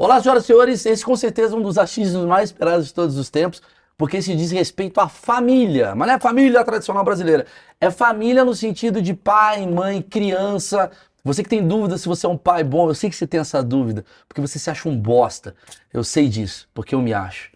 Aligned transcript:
Olá, 0.00 0.22
senhoras 0.22 0.44
e 0.44 0.46
senhores, 0.46 0.86
esse 0.86 1.04
com 1.04 1.16
certeza 1.16 1.56
é 1.56 1.58
um 1.58 1.60
dos 1.60 1.76
achismos 1.76 2.24
mais 2.24 2.50
esperados 2.50 2.86
de 2.86 2.94
todos 2.94 3.16
os 3.18 3.28
tempos, 3.28 3.60
porque 3.96 4.22
se 4.22 4.32
diz 4.36 4.52
respeito 4.52 5.00
à 5.00 5.08
família, 5.08 5.92
mas 5.92 6.06
não 6.06 6.14
é 6.14 6.20
família 6.20 6.62
tradicional 6.62 7.02
brasileira, 7.02 7.44
é 7.80 7.90
família 7.90 8.44
no 8.44 8.54
sentido 8.54 9.02
de 9.02 9.12
pai, 9.12 9.66
mãe, 9.66 10.00
criança. 10.00 10.88
Você 11.24 11.42
que 11.42 11.48
tem 11.48 11.66
dúvida 11.66 11.98
se 11.98 12.06
você 12.06 12.26
é 12.26 12.28
um 12.28 12.36
pai 12.36 12.62
bom, 12.62 12.88
eu 12.88 12.94
sei 12.94 13.10
que 13.10 13.16
você 13.16 13.26
tem 13.26 13.40
essa 13.40 13.60
dúvida, 13.60 14.04
porque 14.28 14.40
você 14.40 14.56
se 14.56 14.70
acha 14.70 14.88
um 14.88 14.96
bosta. 14.96 15.56
Eu 15.92 16.04
sei 16.04 16.28
disso, 16.28 16.68
porque 16.72 16.94
eu 16.94 17.02
me 17.02 17.12
acho. 17.12 17.50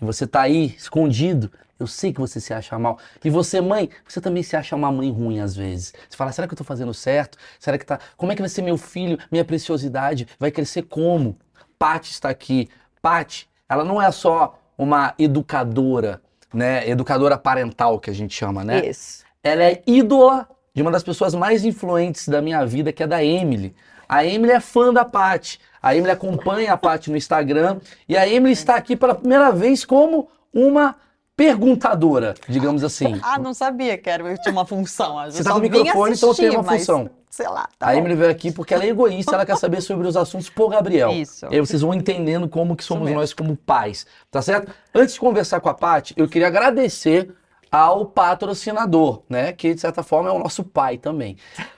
E 0.00 0.04
você 0.04 0.24
tá 0.24 0.42
aí, 0.42 0.76
escondido, 0.78 1.50
eu 1.80 1.88
sei 1.88 2.12
que 2.12 2.20
você 2.20 2.40
se 2.40 2.54
acha 2.54 2.78
mal. 2.78 2.96
E 3.24 3.28
você, 3.28 3.60
mãe, 3.60 3.90
você 4.06 4.20
também 4.20 4.44
se 4.44 4.54
acha 4.54 4.76
uma 4.76 4.92
mãe 4.92 5.10
ruim 5.10 5.40
às 5.40 5.56
vezes. 5.56 5.92
Você 6.08 6.16
fala, 6.16 6.30
será 6.30 6.46
que 6.46 6.54
eu 6.54 6.58
tô 6.58 6.62
fazendo 6.62 6.94
certo? 6.94 7.36
Será 7.58 7.76
que 7.76 7.84
tá. 7.84 7.98
Como 8.16 8.30
é 8.30 8.36
que 8.36 8.42
vai 8.42 8.48
ser 8.48 8.62
meu 8.62 8.78
filho, 8.78 9.18
minha 9.32 9.44
preciosidade? 9.44 10.28
Vai 10.38 10.52
crescer 10.52 10.82
como? 10.82 11.36
Paty 11.78 12.10
está 12.10 12.28
aqui. 12.28 12.68
Paty, 13.00 13.48
ela 13.68 13.84
não 13.84 14.00
é 14.00 14.10
só 14.10 14.58
uma 14.76 15.14
educadora, 15.18 16.20
né? 16.52 16.88
Educadora 16.88 17.36
parental 17.36 17.98
que 17.98 18.10
a 18.10 18.14
gente 18.14 18.34
chama, 18.34 18.64
né? 18.64 18.86
Isso. 18.86 19.24
Ela 19.42 19.64
é 19.64 19.82
ídola 19.86 20.48
de 20.74 20.82
uma 20.82 20.90
das 20.90 21.02
pessoas 21.02 21.34
mais 21.34 21.64
influentes 21.64 22.28
da 22.28 22.40
minha 22.40 22.64
vida, 22.64 22.92
que 22.92 23.02
é 23.02 23.06
da 23.06 23.22
Emily. 23.22 23.74
A 24.08 24.24
Emily 24.24 24.52
é 24.52 24.60
fã 24.60 24.92
da 24.92 25.04
Paty. 25.04 25.60
A 25.82 25.94
Emily 25.94 26.10
acompanha 26.10 26.72
a 26.72 26.76
Paty 26.76 27.10
no 27.10 27.16
Instagram 27.16 27.78
e 28.08 28.16
a 28.16 28.26
Emily 28.28 28.52
está 28.52 28.76
aqui 28.76 28.96
pela 28.96 29.14
primeira 29.14 29.52
vez 29.52 29.84
como 29.84 30.28
uma 30.52 30.96
perguntadora, 31.38 32.34
digamos 32.48 32.82
assim. 32.82 33.20
Ah, 33.22 33.38
não 33.38 33.54
sabia 33.54 33.96
que 33.96 34.10
era, 34.10 34.36
tinha 34.38 34.50
uma 34.50 34.66
função. 34.66 35.24
Eu 35.24 35.30
Você 35.30 35.44
tá 35.44 35.54
no 35.54 35.60
microfone, 35.60 36.16
então 36.16 36.34
tem 36.34 36.50
uma 36.50 36.58
assistir, 36.62 36.78
função. 36.78 37.02
Mas, 37.04 37.12
sei 37.30 37.46
lá, 37.46 37.68
tá 37.78 37.86
a. 37.86 37.96
Emily 37.96 38.16
veio 38.16 38.28
aqui 38.28 38.50
porque 38.50 38.74
ela 38.74 38.82
é 38.82 38.88
egoísta, 38.88 39.36
ela 39.36 39.46
quer 39.46 39.56
saber 39.56 39.80
sobre 39.80 40.08
os 40.08 40.16
assuntos 40.16 40.50
por 40.50 40.68
Gabriel. 40.68 41.12
Isso. 41.12 41.46
E 41.48 41.54
aí 41.54 41.60
vocês 41.60 41.80
vão 41.80 41.94
entendendo 41.94 42.48
como 42.48 42.74
que 42.74 42.82
somos 42.82 43.08
nós 43.12 43.32
como 43.32 43.56
pais, 43.56 44.04
tá 44.32 44.42
certo? 44.42 44.72
Antes 44.92 45.14
de 45.14 45.20
conversar 45.20 45.60
com 45.60 45.68
a 45.68 45.74
Paty, 45.74 46.12
eu 46.16 46.28
queria 46.28 46.48
agradecer 46.48 47.32
ao 47.70 48.06
patrocinador, 48.06 49.22
né? 49.28 49.52
Que 49.52 49.74
de 49.74 49.80
certa 49.80 50.02
forma 50.02 50.28
é 50.28 50.32
o 50.32 50.40
nosso 50.40 50.64
pai 50.64 50.98
também. 50.98 51.36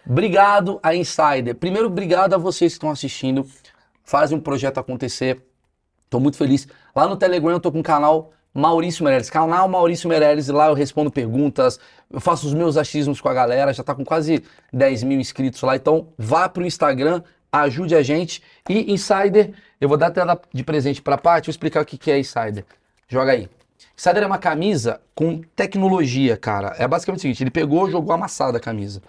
Obrigado 0.09 0.81
a 0.83 0.95
Insider. 0.95 1.55
Primeiro, 1.55 1.89
obrigado 1.89 2.33
a 2.33 2.39
vocês 2.39 2.73
que 2.73 2.77
estão 2.77 2.91
assistindo. 2.91 3.47
Fazem 4.05 4.39
um 4.39 4.41
projeto 4.41 4.79
acontecer. 4.79 5.45
Tô 6.09 6.19
muito 6.19 6.39
feliz. 6.39 6.67
Lá 6.97 7.07
no 7.07 7.15
Telegram 7.15 7.51
eu 7.51 7.61
tô 7.61 7.71
com 7.71 7.81
o 7.81 7.83
canal 7.83 8.33
Maurício 8.53 9.05
Meirelles. 9.05 9.31
Canal 9.31 9.69
Maurício 9.69 10.09
Meirelles. 10.09 10.49
Lá 10.49 10.69
eu 10.69 10.75
respondo 10.75 11.11
perguntas, 11.11 11.79
eu 12.11 12.21
faço 12.21 12.47
os 12.47 12.55
meus 12.55 12.77
achismos 12.77 13.21
com 13.21 13.29
a 13.29 13.35
galera. 13.35 13.73
Já 13.73 13.83
tá 13.83 13.95
com 13.95 14.05
quase 14.05 14.43
10 14.73 15.03
mil 15.05 15.21
inscritos 15.21 15.61
lá. 15.63 15.77
Então 15.77 16.09
vá 16.19 16.49
pro 16.49 16.67
Instagram, 16.67 17.23
ajude 17.53 17.95
a 17.95 18.03
gente. 18.03 18.43
E 18.69 18.93
Insider, 18.93 19.53
eu 19.81 19.89
vou 19.89 19.97
dar 19.97 20.09
até 20.09 20.23
de 20.53 20.65
presente 20.65 21.01
pra 21.01 21.17
Paty. 21.17 21.47
Vou 21.47 21.51
explicar 21.51 21.83
o 21.83 21.87
que 21.87 21.97
que 21.97 22.11
é 22.11 22.19
Insider. 22.19 22.65
Joga 23.09 23.33
aí. 23.33 23.49
Insider 23.97 24.23
é 24.23 24.27
uma 24.27 24.39
camisa 24.39 25.01
com 25.15 25.41
tecnologia, 25.55 26.37
cara. 26.37 26.75
É 26.79 26.87
basicamente 26.89 27.21
o 27.21 27.23
seguinte: 27.23 27.43
ele 27.43 27.51
pegou, 27.51 27.91
jogou 27.91 28.13
amassada 28.13 28.59
a 28.59 28.61
camisa. 28.61 29.03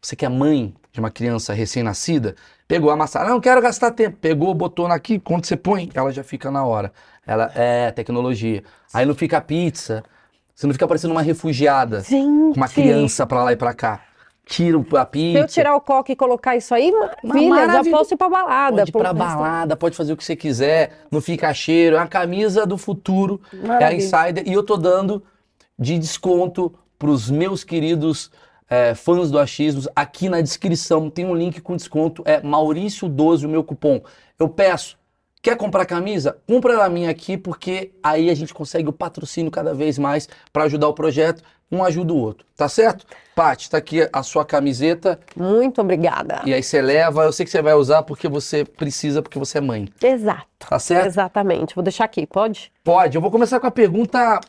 Você 0.00 0.14
que 0.14 0.24
é 0.24 0.28
mãe 0.28 0.74
de 0.92 1.00
uma 1.00 1.10
criança 1.10 1.52
recém-nascida, 1.52 2.36
pegou 2.66 2.90
amassada. 2.90 3.26
Ah, 3.26 3.30
não 3.30 3.40
quero 3.40 3.60
gastar 3.60 3.90
tempo. 3.90 4.16
Pegou, 4.20 4.54
botou 4.54 4.86
aqui, 4.86 5.18
quando 5.18 5.44
você 5.44 5.56
põe, 5.56 5.90
ela 5.94 6.12
já 6.12 6.22
fica 6.22 6.50
na 6.50 6.64
hora. 6.64 6.92
Ela 7.28 7.52
é 7.54 7.90
tecnologia. 7.92 8.64
Aí 8.92 9.04
não 9.04 9.14
fica 9.14 9.38
pizza. 9.40 10.02
Você 10.54 10.66
não 10.66 10.72
fica 10.72 10.88
parecendo 10.88 11.12
uma 11.12 11.22
refugiada 11.22 12.00
Gente! 12.00 12.54
com 12.54 12.56
uma 12.56 12.68
criança 12.68 13.26
pra 13.26 13.44
lá 13.44 13.52
e 13.52 13.56
pra 13.56 13.74
cá. 13.74 14.00
Tira 14.46 14.78
a 14.78 15.04
pizza. 15.04 15.38
Se 15.38 15.44
eu 15.44 15.46
tirar 15.46 15.76
o 15.76 15.80
coque 15.80 16.12
e 16.12 16.16
colocar 16.16 16.56
isso 16.56 16.74
aí, 16.74 16.90
maravilha, 16.90 17.48
já 17.54 17.66
maravilha. 17.66 17.96
posso 17.96 18.14
ir 18.14 18.16
pra 18.16 18.30
balada. 18.30 18.76
Pode 18.78 18.88
ir 18.88 18.92
pra 18.92 19.10
Pô, 19.12 19.14
balada, 19.14 19.76
pode 19.76 19.94
fazer 19.94 20.14
o 20.14 20.16
que 20.16 20.24
você 20.24 20.34
quiser, 20.34 21.04
não 21.10 21.20
fica 21.20 21.52
cheiro. 21.52 21.96
É 21.96 21.98
a 21.98 22.06
camisa 22.06 22.64
do 22.66 22.78
futuro, 22.78 23.42
é 23.52 23.56
a 23.58 23.68
Maravilha. 23.68 23.98
Insider. 23.98 24.48
E 24.48 24.52
eu 24.54 24.62
tô 24.62 24.78
dando 24.78 25.22
de 25.78 25.98
desconto 25.98 26.74
pros 26.98 27.30
meus 27.30 27.62
queridos 27.62 28.30
é, 28.70 28.94
fãs 28.94 29.30
do 29.30 29.38
Achismos. 29.38 29.86
Aqui 29.94 30.30
na 30.30 30.40
descrição 30.40 31.10
tem 31.10 31.26
um 31.26 31.34
link 31.34 31.60
com 31.60 31.76
desconto, 31.76 32.22
é 32.24 32.40
Maurício12 32.40 33.44
o 33.44 33.48
meu 33.48 33.62
cupom. 33.62 34.00
Eu 34.38 34.48
peço, 34.48 34.97
quer 35.42 35.56
comprar 35.56 35.86
camisa? 35.86 36.38
Compra 36.46 36.74
ela 36.74 36.88
minha 36.88 37.10
aqui, 37.10 37.36
porque 37.36 37.92
aí 38.02 38.30
a 38.30 38.34
gente 38.34 38.52
consegue 38.54 38.88
o 38.88 38.92
patrocínio 38.92 39.50
cada 39.50 39.74
vez 39.74 39.98
mais 39.98 40.28
para 40.52 40.64
ajudar 40.64 40.88
o 40.88 40.94
projeto. 40.94 41.42
Um 41.70 41.84
ajuda 41.84 42.14
o 42.14 42.16
outro, 42.16 42.46
tá 42.56 42.66
certo? 42.66 43.04
Paty, 43.34 43.68
tá 43.68 43.76
aqui 43.76 44.08
a 44.10 44.22
sua 44.22 44.42
camiseta. 44.42 45.20
Muito 45.36 45.82
obrigada. 45.82 46.40
E 46.46 46.54
aí 46.54 46.62
você 46.62 46.80
leva, 46.80 47.24
eu 47.24 47.32
sei 47.32 47.44
que 47.44 47.52
você 47.52 47.60
vai 47.60 47.74
usar 47.74 48.02
porque 48.04 48.26
você 48.26 48.64
precisa, 48.64 49.20
porque 49.20 49.38
você 49.38 49.58
é 49.58 49.60
mãe. 49.60 49.86
Exato. 50.02 50.46
Tá 50.58 50.78
certo? 50.78 51.08
Exatamente. 51.08 51.74
Vou 51.74 51.84
deixar 51.84 52.04
aqui, 52.04 52.26
pode? 52.26 52.72
Pode. 52.82 53.16
Eu 53.16 53.20
vou 53.20 53.30
começar 53.30 53.60
com 53.60 53.66
a 53.66 53.70
pergunta 53.70 54.40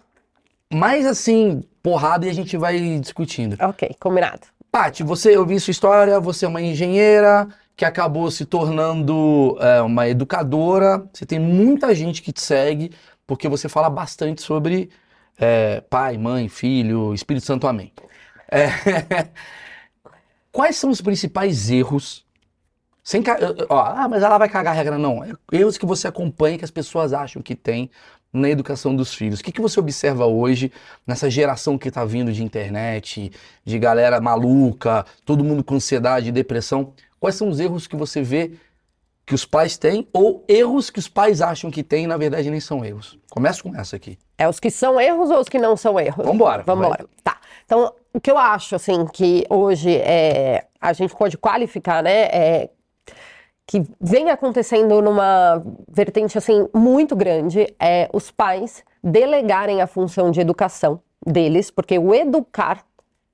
mais 0.74 1.06
assim, 1.06 1.62
porrada 1.84 2.26
e 2.26 2.30
a 2.30 2.34
gente 2.34 2.56
vai 2.56 2.80
discutindo. 3.00 3.58
Ok, 3.62 3.98
combinado. 4.00 4.48
Paty, 4.72 5.04
você, 5.04 5.36
eu 5.36 5.46
vi 5.46 5.60
sua 5.60 5.72
história, 5.72 6.20
você 6.20 6.46
é 6.46 6.48
uma 6.48 6.62
engenheira 6.62 7.48
que 7.80 7.86
acabou 7.86 8.30
se 8.30 8.44
tornando 8.44 9.58
é, 9.62 9.82
uma 9.82 10.06
educadora. 10.10 11.02
Você 11.14 11.26
tem 11.26 11.40
muita 11.40 11.96
gente 11.96 12.22
que 12.22 12.34
te 12.34 12.42
segue 12.42 12.92
porque 13.26 13.48
você 13.48 13.70
fala 13.70 13.90
bastante 13.90 14.42
sobre 14.42 14.90
é, 15.38 15.80
pai, 15.90 16.18
mãe, 16.18 16.50
filho, 16.50 17.14
Espírito 17.14 17.46
Santo, 17.46 17.66
amém. 17.68 17.94
É, 18.52 18.68
Quais 20.52 20.76
são 20.76 20.90
os 20.90 21.00
principais 21.00 21.72
erros? 21.72 22.26
Sem, 23.02 23.24
ó, 23.70 23.80
ah, 23.80 24.10
mas 24.10 24.24
ela 24.24 24.38
vai 24.38 24.50
cagar 24.50 24.74
a 24.74 24.76
regra. 24.76 24.98
Não, 24.98 25.24
é 25.24 25.32
erros 25.50 25.78
que 25.78 25.86
você 25.86 26.06
acompanha 26.06 26.58
que 26.58 26.66
as 26.66 26.72
pessoas 26.72 27.14
acham 27.14 27.42
que 27.42 27.56
tem 27.56 27.90
na 28.34 28.50
educação 28.50 28.94
dos 28.94 29.14
filhos. 29.14 29.40
O 29.40 29.44
que, 29.44 29.54
que 29.54 29.62
você 29.62 29.80
observa 29.80 30.26
hoje 30.26 30.70
nessa 31.08 31.30
geração 31.30 31.78
que 31.78 31.88
está 31.88 32.04
vindo 32.04 32.34
de 32.34 32.44
internet, 32.44 33.32
de 33.64 33.80
galera 33.80 34.20
maluca, 34.20 35.06
todo 35.24 35.46
mundo 35.46 35.64
com 35.64 35.76
ansiedade 35.76 36.28
e 36.28 36.32
depressão? 36.34 36.94
Quais 37.20 37.36
são 37.36 37.50
os 37.50 37.60
erros 37.60 37.88
que 37.88 37.96
você 37.96 38.22
vê 38.22 38.54
que 39.26 39.36
os 39.36 39.46
pais 39.46 39.78
têm 39.78 40.08
ou 40.12 40.44
erros 40.48 40.90
que 40.90 41.00
os 41.00 41.08
pais 41.08 41.42
acham 41.42 41.70
que 41.70 41.84
têm 41.84 42.06
e 42.06 42.08
na 42.08 42.18
verdade 42.18 42.50
nem 42.50 42.60
são 42.60 42.84
erros? 42.84 43.20
Começa 43.30 43.62
com 43.62 43.76
essa 43.76 43.96
aqui. 43.96 44.18
É 44.38 44.48
os 44.48 44.60
que 44.60 44.72
são 44.72 45.00
erros 45.00 45.30
ou 45.30 45.40
os 45.40 45.50
que 45.50 45.60
não 45.60 45.76
são 45.78 46.00
erros? 46.00 46.26
Vambora. 46.26 46.64
Vambora. 46.64 47.06
Tá. 47.24 47.38
Então, 47.66 47.94
o 48.14 48.20
que 48.20 48.32
eu 48.32 48.38
acho, 48.38 48.76
assim, 48.76 49.06
que 49.06 49.46
hoje 49.50 49.96
é, 49.96 50.66
a 50.82 50.94
gente 50.94 51.16
pode 51.16 51.38
qualificar, 51.38 52.02
né? 52.02 52.24
É, 52.26 52.70
que 53.68 53.84
vem 54.02 54.32
acontecendo 54.32 55.00
numa 55.00 55.64
vertente, 55.88 56.36
assim, 56.36 56.68
muito 56.74 57.16
grande, 57.16 57.72
é 57.80 58.10
os 58.12 58.32
pais 58.32 58.84
delegarem 59.04 59.80
a 59.80 59.86
função 59.86 60.32
de 60.32 60.42
educação 60.42 61.00
deles, 61.24 61.70
porque 61.70 62.00
o 62.00 62.12
educar 62.12 62.84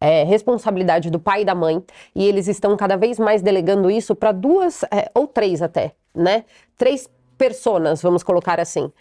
é 0.06 0.24
responsabilidade 0.24 1.10
do 1.10 1.20
pai 1.20 1.42
e 1.42 1.46
da 1.46 1.56
mãe, 1.56 1.84
e 2.14 2.26
eles 2.26 2.48
estão 2.48 2.76
cada 2.78 2.96
vez 2.96 3.20
mais 3.20 3.42
delegando 3.42 3.90
isso 3.90 4.16
para 4.16 4.32
duas, 4.32 4.84
é, 4.84 5.10
ou 5.14 5.28
três 5.28 5.62
até, 5.62 5.94
né? 6.14 6.46
Três 6.78 7.10
personas, 7.38 8.02
vamos 8.02 8.24
colocar 8.24 8.60
assim. 8.60 8.92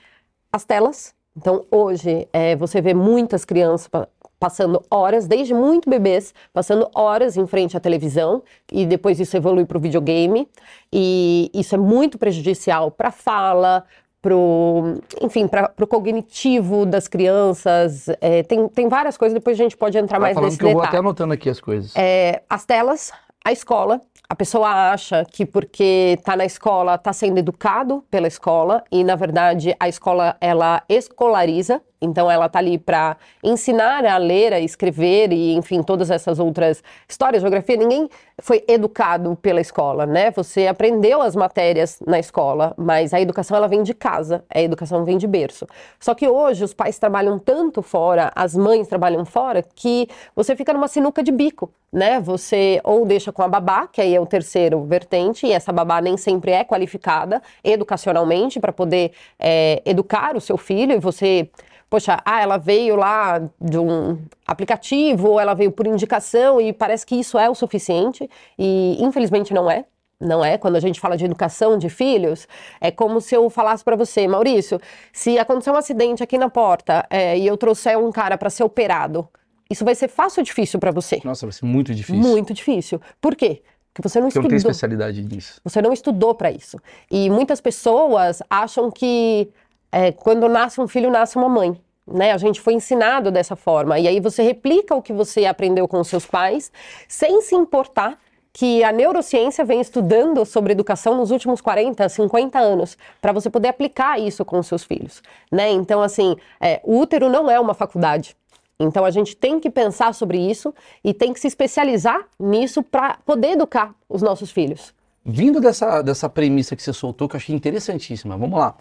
As 0.53 0.65
telas. 0.65 1.15
Então, 1.37 1.65
hoje, 1.71 2.29
é, 2.33 2.55
você 2.55 2.81
vê 2.81 2.95
muitas 2.95 3.45
crianças 3.45 3.89
pa- 3.89 4.09
passando 4.39 4.85
horas, 4.91 5.27
desde 5.27 5.55
muito 5.55 5.89
bebês, 5.89 6.35
passando 6.53 6.89
horas 6.95 7.37
em 7.37 7.47
frente 7.47 7.77
à 7.77 7.81
televisão, 7.81 8.43
e 8.71 8.87
depois 8.87 9.19
isso 9.19 9.37
evolui 9.37 9.65
para 9.65 9.79
o 9.79 9.81
videogame, 9.81 10.47
e 10.93 11.51
isso 11.53 11.75
é 11.75 11.79
muito 11.79 12.19
prejudicial 12.19 12.91
para 12.91 13.09
a 13.09 13.13
fala, 13.13 13.85
pro, 14.25 15.03
enfim, 15.21 15.47
para 15.47 15.71
o 15.79 15.87
cognitivo 15.87 16.87
das 16.87 17.07
crianças. 17.07 18.09
É, 18.23 18.43
tem, 18.43 18.67
tem 18.69 18.89
várias 18.89 19.19
coisas, 19.19 19.35
depois 19.35 19.61
a 19.61 19.63
gente 19.63 19.77
pode 19.77 19.99
entrar 19.99 20.19
Vai 20.19 20.29
mais 20.29 20.35
falando 20.35 20.49
nesse 20.49 20.59
que 20.59 20.65
eu 20.65 20.73
vou 20.73 20.83
até 20.83 20.97
anotando 20.97 21.35
aqui 21.35 21.51
as 21.51 21.61
coisas. 21.61 21.93
É, 21.95 22.41
as 22.49 22.65
telas, 22.65 23.13
a 23.45 23.53
escola. 23.53 24.01
A 24.27 24.35
pessoa 24.35 24.93
acha 24.93 25.27
que 25.31 25.45
porque 25.45 26.17
está 26.19 26.35
na 26.35 26.47
escola 26.47 26.95
está 26.95 27.13
sendo 27.13 27.37
educado 27.37 28.03
pela 28.11 28.27
escola 28.27 28.83
e 28.91 29.05
na 29.05 29.15
verdade 29.15 29.77
a 29.79 29.87
escola 29.87 30.39
ela 30.41 30.83
escolariza, 30.89 31.83
então 32.05 32.31
ela 32.31 32.47
está 32.47 32.59
ali 32.59 32.79
para 32.79 33.17
ensinar 33.43 34.05
a 34.05 34.17
ler, 34.17 34.53
a 34.53 34.61
escrever 34.61 35.33
e 35.33 35.55
enfim 35.55 35.83
todas 35.83 36.11
essas 36.11 36.39
outras 36.39 36.83
histórias, 37.09 37.43
geografia. 37.43 37.77
Ninguém 37.77 38.09
foi 38.41 38.65
educado 38.69 39.37
pela 39.37 39.61
escola, 39.61 40.07
né? 40.07 40.31
Você 40.33 40.67
aprendeu 40.67 41.23
as 41.23 41.35
matérias 41.35 42.01
na 42.07 42.19
escola, 42.19 42.75
mas 42.77 43.15
a 43.15 43.21
educação 43.21 43.57
ela 43.57 43.69
vem 43.69 43.83
de 43.83 43.95
casa, 43.95 44.45
a 44.53 44.61
educação 44.61 45.05
vem 45.05 45.17
de 45.17 45.27
berço. 45.27 45.67
Só 45.99 46.15
que 46.15 46.29
hoje 46.29 46.65
os 46.65 46.75
pais 46.75 46.99
trabalham 46.99 47.39
tanto 47.39 47.83
fora, 47.83 48.31
as 48.35 48.55
mães 48.55 48.89
trabalham 48.89 49.25
fora 49.25 49.63
que 49.63 50.09
você 50.35 50.55
fica 50.57 50.73
numa 50.73 50.89
sinuca 50.89 51.23
de 51.23 51.33
bico, 51.33 51.73
né? 51.93 52.21
Você 52.21 52.81
ou 52.83 53.07
deixa 53.07 53.33
com 53.33 53.43
a 53.43 53.49
babá, 53.49 53.87
que 53.87 54.01
aí 54.01 54.15
é 54.15 54.21
o 54.21 54.27
terceiro 54.27 54.83
vertente, 54.85 55.47
e 55.47 55.53
essa 55.53 55.73
babá 55.73 56.01
nem 56.01 56.17
sempre 56.17 56.51
é 56.51 56.65
qualificada 56.65 57.41
educacionalmente 57.63 58.59
para 58.59 58.73
poder 58.73 59.13
é, 59.39 59.81
educar 59.85 60.37
o 60.37 60.41
seu 60.41 60.57
filho, 60.57 60.93
e 60.93 60.99
você, 60.99 61.49
poxa, 61.89 62.21
ah, 62.25 62.41
ela 62.41 62.57
veio 62.57 62.97
lá 62.97 63.41
de 63.61 63.79
um 63.79 64.19
aplicativo, 64.47 65.31
ou 65.31 65.41
ela 65.41 65.55
veio 65.55 65.71
por 65.71 65.87
indicação, 65.87 66.61
e 66.61 66.73
parece 66.73 67.07
que 67.07 67.15
isso 67.15 67.39
é 67.39 67.49
o 67.49 67.55
suficiente, 67.55 68.29
e 68.59 68.97
infelizmente 69.01 69.53
não 69.55 69.71
é. 69.71 69.85
Não 70.21 70.45
é? 70.45 70.57
Quando 70.57 70.77
a 70.77 70.81
gente 70.81 71.01
fala 71.01 71.17
de 71.17 71.25
educação 71.25 71.77
de 71.77 71.91
filhos, 71.91 72.47
é 72.81 72.91
como 72.91 73.21
se 73.21 73.35
eu 73.35 73.51
falasse 73.51 73.85
para 73.85 73.97
você, 73.97 74.27
Maurício, 74.29 74.81
se 75.13 75.39
acontecer 75.39 75.71
um 75.71 75.77
acidente 75.77 76.23
aqui 76.23 76.39
na 76.39 76.49
porta 76.49 77.05
é, 77.11 77.37
e 77.37 77.47
eu 77.47 77.57
trouxer 77.57 77.99
um 77.99 78.11
cara 78.13 78.39
para 78.39 78.49
ser 78.49 78.63
operado, 78.63 79.29
isso 79.69 79.85
vai 79.85 79.95
ser 79.95 80.09
fácil 80.09 80.41
ou 80.41 80.45
difícil 80.45 80.79
para 80.79 80.93
você? 80.93 81.21
Nossa, 81.25 81.45
vai 81.45 81.53
ser 81.53 81.67
muito 81.67 81.95
difícil. 81.95 82.23
Muito 82.23 82.55
difícil. 82.55 83.01
Por 83.21 83.35
quê? 83.35 83.63
Porque 83.93 84.09
você 84.09 84.21
não 84.21 84.29
Porque 84.29 84.39
eu 84.39 84.43
não 84.43 84.49
estudou. 84.49 84.49
tenho 84.49 84.57
especialidade 84.59 85.23
nisso. 85.23 85.61
Você 85.63 85.81
não 85.83 85.93
estudou 85.93 86.35
para 86.35 86.51
isso. 86.51 86.79
E 87.11 87.31
muitas 87.31 87.61
pessoas 87.61 88.43
acham 88.51 88.91
que 88.91 89.49
é, 89.95 90.11
quando 90.11 90.49
nasce 90.49 90.81
um 90.81 90.89
filho, 90.89 91.09
nasce 91.09 91.37
uma 91.37 91.49
mãe. 91.49 91.81
Né? 92.05 92.33
A 92.33 92.37
gente 92.37 92.61
foi 92.61 92.75
ensinado 92.75 93.31
dessa 93.31 93.55
forma. 93.55 93.97
E 93.97 94.09
aí 94.09 94.19
você 94.19 94.43
replica 94.43 94.93
o 94.93 95.01
que 95.01 95.13
você 95.13 95.47
aprendeu 95.47 95.87
com 95.87 96.01
os 96.01 96.09
seus 96.09 96.27
pais, 96.27 96.73
sem 97.07 97.41
se 97.41 97.55
importar 97.55 98.19
que 98.53 98.83
a 98.83 98.91
neurociência 98.91 99.65
vem 99.65 99.81
estudando 99.81 100.45
sobre 100.45 100.73
educação 100.73 101.17
nos 101.17 101.31
últimos 101.31 101.61
40, 101.61 102.09
50 102.09 102.59
anos, 102.59 102.99
para 103.21 103.33
você 103.33 103.49
poder 103.49 103.69
aplicar 103.69 104.19
isso 104.21 104.45
com 104.45 104.59
os 104.59 104.67
seus 104.67 104.83
filhos. 104.83 105.23
Né? 105.51 105.71
Então, 105.71 106.03
assim, 106.03 106.37
é, 106.61 106.81
o 106.83 106.99
útero 106.99 107.29
não 107.29 107.49
é 107.49 107.59
uma 107.61 107.73
faculdade. 107.73 108.37
Então 108.81 109.05
a 109.05 109.11
gente 109.13 109.37
tem 109.37 109.61
que 109.61 109.71
pensar 109.71 110.13
sobre 110.13 110.39
isso 110.39 110.75
e 111.05 111.15
tem 111.15 111.33
que 111.33 111.39
se 111.39 111.47
especializar 111.47 112.27
nisso 112.39 112.83
para 112.83 113.19
poder 113.25 113.53
educar 113.53 113.95
os 114.09 114.21
nossos 114.21 114.51
filhos. 114.51 114.93
Vindo 115.25 115.61
dessa, 115.61 116.03
dessa 116.03 116.29
premissa 116.29 116.75
que 116.75 116.83
você 116.83 116.93
soltou, 116.93 117.29
que 117.29 117.37
eu 117.37 117.39
achei 117.39 117.55
interessantíssima, 117.55 118.37
vamos 118.37 118.59
lá. 118.59 118.75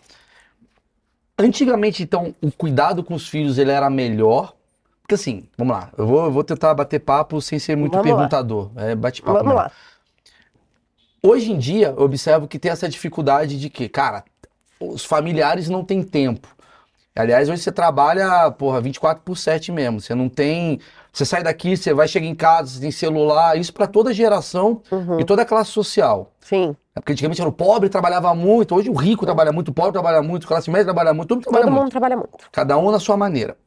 Antigamente, 1.38 2.04
então, 2.04 2.34
o 2.42 2.52
cuidado 2.52 3.04
com 3.04 3.14
os 3.16 3.28
filhos 3.28 3.58
ele 3.58 3.72
era 3.72 3.90
melhor. 3.90 4.54
Porque 5.02 5.16
assim, 5.16 5.48
vamos 5.58 5.76
lá, 5.76 5.90
eu 5.98 6.08
vou, 6.08 6.26
eu 6.26 6.32
vou 6.32 6.44
tentar 6.44 6.74
bater 6.74 7.00
papo 7.00 7.42
sem 7.42 7.60
ser 7.60 7.76
muito 7.76 7.92
Vamos 7.94 8.08
lá. 8.10 8.16
perguntador. 8.18 8.72
É 8.78 8.96
bate-papo. 8.96 9.34
Vamos 9.40 9.48
mesmo. 9.54 9.58
lá. 9.60 9.72
Hoje 11.22 11.52
em 11.52 11.58
dia, 11.58 11.94
eu 11.98 12.04
observo 12.04 12.48
que 12.48 12.60
tem 12.60 12.72
essa 12.72 12.88
dificuldade 12.88 13.60
de 13.60 13.70
que, 13.70 13.88
cara, 13.90 14.24
os 14.80 15.04
familiares 15.06 15.70
não 15.70 15.84
têm 15.84 16.04
tempo. 16.04 16.48
Aliás, 17.16 17.48
hoje 17.50 17.62
você 17.62 17.72
trabalha, 17.72 18.50
porra, 18.52 18.82
24 18.82 19.24
por 19.24 19.38
7 19.38 19.72
mesmo. 19.72 20.02
Você 20.02 20.16
não 20.16 20.28
tem. 20.28 20.80
Você 21.12 21.26
sai 21.26 21.44
daqui, 21.44 21.78
você 21.78 21.94
vai 21.94 22.08
chegar 22.08 22.26
em 22.26 22.34
casa, 22.34 22.72
você 22.72 22.80
tem 22.82 22.90
celular, 22.92 23.56
isso 23.58 23.72
para 23.74 23.86
toda 23.86 24.12
geração 24.14 24.82
Uhum. 24.92 25.20
e 25.20 25.24
toda 25.24 25.46
classe 25.46 25.70
social. 25.70 26.32
Sim, 26.42 26.76
Porque 26.94 27.14
antigamente 27.14 27.42
era 27.42 27.50
o 27.50 27.54
pobre 27.54 27.90
trabalhava 27.90 28.34
muito, 28.36 28.76
hoje 28.76 28.90
o 28.90 28.94
rico 28.94 29.26
trabalha 29.26 29.52
muito, 29.52 29.70
o 29.70 29.74
pobre 29.74 29.92
trabalha 29.94 30.22
muito, 30.22 30.46
a 30.46 30.48
classe 30.48 30.70
média 30.70 30.86
trabalha 30.86 31.14
muito, 31.14 31.28
todo 31.30 31.38
mundo 31.38 31.44
trabalha 31.44 31.64
todo 31.64 31.72
muito. 31.72 31.84
mundo 31.84 31.92
trabalha 31.92 32.18
muito. 32.18 32.50
Cada 32.52 32.78
um 32.78 32.92
na 32.92 33.00
sua 33.00 33.18
maneira. 33.18 33.58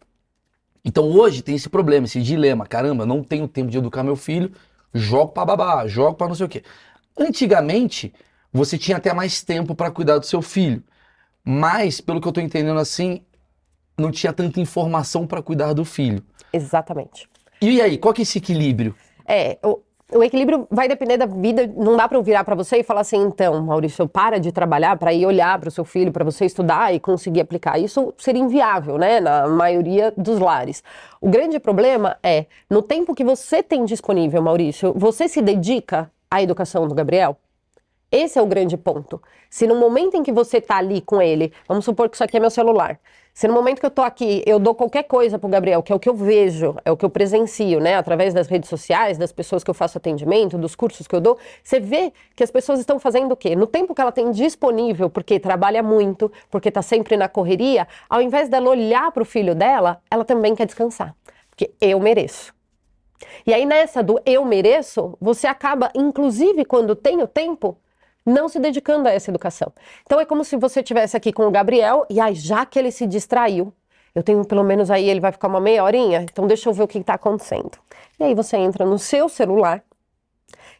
Então 0.84 1.04
hoje 1.04 1.42
tem 1.42 1.56
esse 1.56 1.68
problema, 1.68 2.06
esse 2.06 2.22
dilema. 2.22 2.64
Caramba, 2.64 3.04
não 3.04 3.24
tenho 3.24 3.48
tempo 3.48 3.68
de 3.70 3.78
educar 3.78 4.04
meu 4.04 4.14
filho, 4.14 4.52
jogo 4.94 5.32
pra 5.32 5.44
babá, 5.44 5.86
jogo 5.88 6.14
pra 6.16 6.28
não 6.28 6.34
sei 6.36 6.46
o 6.46 6.48
quê. 6.48 6.62
Antigamente, 7.18 8.14
você 8.52 8.78
tinha 8.78 8.96
até 8.96 9.12
mais 9.12 9.42
tempo 9.42 9.74
para 9.74 9.90
cuidar 9.90 10.18
do 10.18 10.26
seu 10.26 10.40
filho. 10.40 10.82
Mas, 11.44 12.00
pelo 12.00 12.20
que 12.20 12.28
eu 12.28 12.32
tô 12.32 12.40
entendendo 12.40 12.78
assim, 12.78 13.22
não 13.98 14.10
tinha 14.10 14.32
tanta 14.32 14.60
informação 14.60 15.26
para 15.26 15.42
cuidar 15.42 15.72
do 15.72 15.84
filho. 15.84 16.22
Exatamente. 16.52 17.28
E 17.60 17.80
aí, 17.80 17.98
qual 17.98 18.14
que 18.14 18.22
é 18.22 18.24
esse 18.24 18.38
equilíbrio? 18.38 18.94
É, 19.26 19.58
o, 19.64 19.80
o 20.12 20.22
equilíbrio 20.22 20.66
vai 20.70 20.88
depender 20.88 21.16
da 21.16 21.26
vida. 21.26 21.66
Não 21.76 21.96
dá 21.96 22.08
para 22.08 22.16
eu 22.16 22.22
virar 22.22 22.44
para 22.44 22.54
você 22.54 22.78
e 22.78 22.82
falar 22.82 23.00
assim, 23.00 23.16
então, 23.16 23.62
Maurício, 23.62 24.08
para 24.08 24.38
de 24.38 24.52
trabalhar 24.52 24.96
para 24.96 25.12
ir 25.12 25.26
olhar 25.26 25.58
para 25.58 25.68
o 25.68 25.72
seu 25.72 25.84
filho, 25.84 26.12
para 26.12 26.24
você 26.24 26.44
estudar 26.44 26.94
e 26.94 27.00
conseguir 27.00 27.40
aplicar. 27.40 27.78
Isso 27.78 28.14
seria 28.16 28.42
inviável, 28.42 28.98
né? 28.98 29.18
Na 29.20 29.48
maioria 29.48 30.12
dos 30.16 30.38
lares. 30.38 30.82
O 31.20 31.28
grande 31.28 31.58
problema 31.58 32.16
é, 32.22 32.46
no 32.70 32.82
tempo 32.82 33.14
que 33.14 33.24
você 33.24 33.62
tem 33.62 33.84
disponível, 33.84 34.40
Maurício, 34.40 34.92
você 34.96 35.28
se 35.28 35.42
dedica 35.42 36.10
à 36.30 36.40
educação 36.40 36.86
do 36.86 36.94
Gabriel? 36.94 37.36
Esse 38.10 38.38
é 38.38 38.42
o 38.42 38.46
grande 38.46 38.76
ponto. 38.76 39.20
Se 39.50 39.66
no 39.66 39.74
momento 39.74 40.16
em 40.16 40.22
que 40.22 40.30
você 40.30 40.60
tá 40.60 40.76
ali 40.76 41.00
com 41.00 41.20
ele, 41.20 41.52
vamos 41.66 41.84
supor 41.84 42.08
que 42.08 42.16
isso 42.16 42.22
aqui 42.22 42.36
é 42.36 42.40
meu 42.40 42.50
celular. 42.50 43.00
Se 43.36 43.46
no 43.46 43.52
momento 43.52 43.80
que 43.80 43.84
eu 43.84 43.90
tô 43.90 44.00
aqui, 44.00 44.42
eu 44.46 44.58
dou 44.58 44.74
qualquer 44.74 45.02
coisa 45.02 45.38
pro 45.38 45.46
Gabriel, 45.46 45.82
que 45.82 45.92
é 45.92 45.94
o 45.94 46.00
que 46.00 46.08
eu 46.08 46.14
vejo, 46.14 46.74
é 46.82 46.90
o 46.90 46.96
que 46.96 47.04
eu 47.04 47.10
presencio, 47.10 47.78
né, 47.78 47.94
através 47.94 48.32
das 48.32 48.48
redes 48.48 48.66
sociais, 48.66 49.18
das 49.18 49.30
pessoas 49.30 49.62
que 49.62 49.68
eu 49.68 49.74
faço 49.74 49.98
atendimento, 49.98 50.56
dos 50.56 50.74
cursos 50.74 51.06
que 51.06 51.14
eu 51.14 51.20
dou, 51.20 51.36
você 51.62 51.78
vê 51.78 52.14
que 52.34 52.42
as 52.42 52.50
pessoas 52.50 52.80
estão 52.80 52.98
fazendo 52.98 53.32
o 53.32 53.36
quê? 53.36 53.54
No 53.54 53.66
tempo 53.66 53.94
que 53.94 54.00
ela 54.00 54.10
tem 54.10 54.30
disponível, 54.30 55.10
porque 55.10 55.38
trabalha 55.38 55.82
muito, 55.82 56.32
porque 56.50 56.70
tá 56.70 56.80
sempre 56.80 57.14
na 57.14 57.28
correria, 57.28 57.86
ao 58.08 58.22
invés 58.22 58.48
dela 58.48 58.70
olhar 58.70 59.12
pro 59.12 59.26
filho 59.26 59.54
dela, 59.54 60.00
ela 60.10 60.24
também 60.24 60.54
quer 60.54 60.64
descansar. 60.64 61.14
Porque 61.50 61.74
eu 61.78 62.00
mereço. 62.00 62.54
E 63.46 63.52
aí, 63.52 63.66
nessa 63.66 64.02
do 64.02 64.18
eu 64.24 64.46
mereço, 64.46 65.14
você 65.20 65.46
acaba, 65.46 65.90
inclusive 65.94 66.64
quando 66.64 66.96
tem 66.96 67.22
o 67.22 67.26
tempo, 67.26 67.76
não 68.26 68.48
se 68.48 68.58
dedicando 68.58 69.08
a 69.08 69.12
essa 69.12 69.30
educação. 69.30 69.72
Então 70.02 70.20
é 70.20 70.26
como 70.26 70.44
se 70.44 70.56
você 70.56 70.80
estivesse 70.80 71.16
aqui 71.16 71.32
com 71.32 71.46
o 71.46 71.50
Gabriel 71.50 72.04
e 72.10 72.20
aí, 72.20 72.34
já 72.34 72.66
que 72.66 72.78
ele 72.78 72.90
se 72.90 73.06
distraiu, 73.06 73.72
eu 74.14 74.22
tenho 74.22 74.44
pelo 74.44 74.64
menos 74.64 74.90
aí, 74.90 75.08
ele 75.08 75.20
vai 75.20 75.30
ficar 75.30 75.46
uma 75.46 75.60
meia 75.60 75.84
horinha, 75.84 76.22
então 76.22 76.46
deixa 76.46 76.68
eu 76.68 76.72
ver 76.72 76.82
o 76.82 76.88
que 76.88 76.98
está 76.98 77.14
acontecendo. 77.14 77.78
E 78.18 78.24
aí 78.24 78.34
você 78.34 78.56
entra 78.56 78.84
no 78.84 78.98
seu 78.98 79.28
celular 79.28 79.84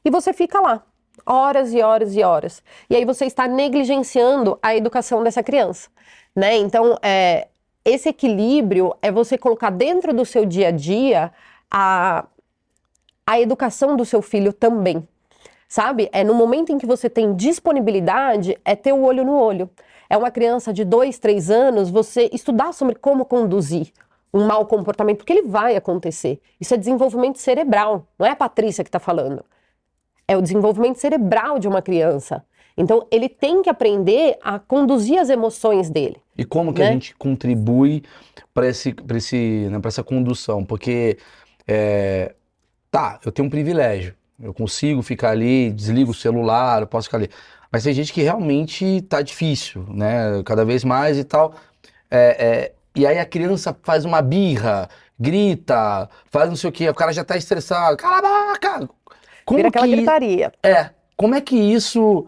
e 0.05 0.11
você 0.11 0.33
fica 0.33 0.61
lá, 0.61 0.83
horas 1.25 1.73
e 1.73 1.83
horas 1.83 2.17
e 2.17 2.23
horas. 2.23 2.63
E 2.89 2.97
aí 2.97 3.05
você 3.05 3.27
está 3.27 3.47
negligenciando 3.47 4.59
a 4.63 4.75
educação 4.75 5.23
dessa 5.23 5.43
criança, 5.43 5.91
né? 6.35 6.57
Então, 6.57 6.99
é, 7.03 7.49
esse 7.85 8.09
equilíbrio 8.09 8.97
é 9.01 9.13
você 9.13 9.39
colocar 9.39 9.71
dentro 9.71 10.13
do 10.13 10.25
seu 10.25 10.45
dia 10.45 10.69
a 10.69 10.71
dia 10.71 11.33
a, 11.71 12.25
a 13.27 13.41
educação 13.41 13.97
do 13.97 14.05
seu 14.05 14.21
filho 14.23 14.53
também. 14.53 15.07
Sabe? 15.69 16.09
É 16.13 16.23
no 16.23 16.35
momento 16.35 16.71
em 16.73 16.79
que 16.79 16.87
você 16.87 17.11
tem 17.11 17.35
disponibilidade, 17.35 18.57
é 18.65 18.77
ter 18.77 18.93
o 18.93 19.03
olho 19.03 19.25
no 19.25 19.37
olho. 19.37 19.69
É 20.09 20.17
uma 20.17 20.31
criança 20.31 20.73
de 20.73 20.85
dois, 20.85 21.19
três 21.19 21.51
anos, 21.51 21.91
você 21.91 22.31
estudar 22.33 22.73
sobre 22.73 22.95
como 22.95 23.25
conduzir 23.25 23.89
um 24.33 24.47
mau 24.47 24.67
comportamento, 24.67 25.19
porque 25.19 25.33
ele 25.33 25.49
vai 25.49 25.77
acontecer. 25.77 26.41
Isso 26.61 26.75
é 26.75 26.77
desenvolvimento 26.77 27.39
cerebral, 27.39 28.07
não 28.19 28.27
é 28.27 28.31
a 28.31 28.37
Patrícia 28.37 28.85
que 28.85 28.89
está 28.89 29.01
falando. 29.01 29.45
É 30.29 30.37
o 30.37 30.43
desenvolvimento 30.43 30.97
cerebral 30.99 31.59
de 31.59 31.67
uma 31.67 31.81
criança. 31.83 32.45
Então, 32.77 33.07
ele 33.11 33.29
tem 33.29 33.63
que 33.63 33.71
aprender 33.71 34.37
a 34.43 34.59
conduzir 34.59 35.19
as 35.19 35.31
emoções 35.31 35.89
dele. 35.89 36.19
E 36.37 36.45
como 36.45 36.75
que 36.75 36.83
a 36.83 36.87
Né? 36.87 36.93
gente 36.93 37.15
contribui 37.17 38.03
para 38.53 38.69
esse, 38.69 38.93
pra 38.93 39.17
esse, 39.17 39.69
né, 39.71 39.81
essa 39.85 40.03
condução? 40.05 40.63
Porque, 40.65 41.17
é, 41.67 42.35
tá, 42.91 43.19
eu 43.25 43.33
tenho 43.33 43.47
um 43.47 43.51
privilégio. 43.51 44.15
Eu 44.41 44.53
consigo 44.53 45.03
ficar 45.03 45.31
ali, 45.31 45.73
desligo 45.73 46.11
o 46.11 46.15
celular, 46.15 46.83
eu 46.83 46.87
posso 46.87 47.09
ficar 47.09 47.19
ali. 47.19 47.31
Mas 47.71 47.85
tem 47.85 47.93
gente 47.93 48.13
que 48.13 48.23
realmente 48.23 49.03
tá 49.03 49.23
difícil, 49.23 49.85
né? 49.89 50.43
Cada 50.45 50.65
vez 50.65 50.85
mais 50.85 51.19
e 51.19 51.25
tal. 51.25 51.55
É, 52.11 52.19
é, 52.19 52.73
e 52.95 53.07
aí 53.07 53.19
a 53.19 53.25
criança 53.27 53.77
faz 53.83 54.05
uma 54.05 54.23
birra, 54.23 54.89
grita, 55.19 56.09
faz 56.31 56.49
não 56.49 56.57
sei 56.57 56.71
o 56.71 56.73
quê, 56.73 56.89
o 56.89 56.95
cara 56.95 57.13
já 57.13 57.25
tá 57.25 57.37
estressado. 57.37 57.97
Cala 57.97 58.19
a 58.19 58.53
boca! 58.53 58.89
Como 59.45 59.59
Vira 59.59 59.69
aquela 59.69 59.87
que... 59.87 59.97
gritaria. 59.97 60.53
É, 60.63 60.91
como 61.17 61.35
é 61.35 61.41
que 61.41 61.57
isso. 61.57 62.27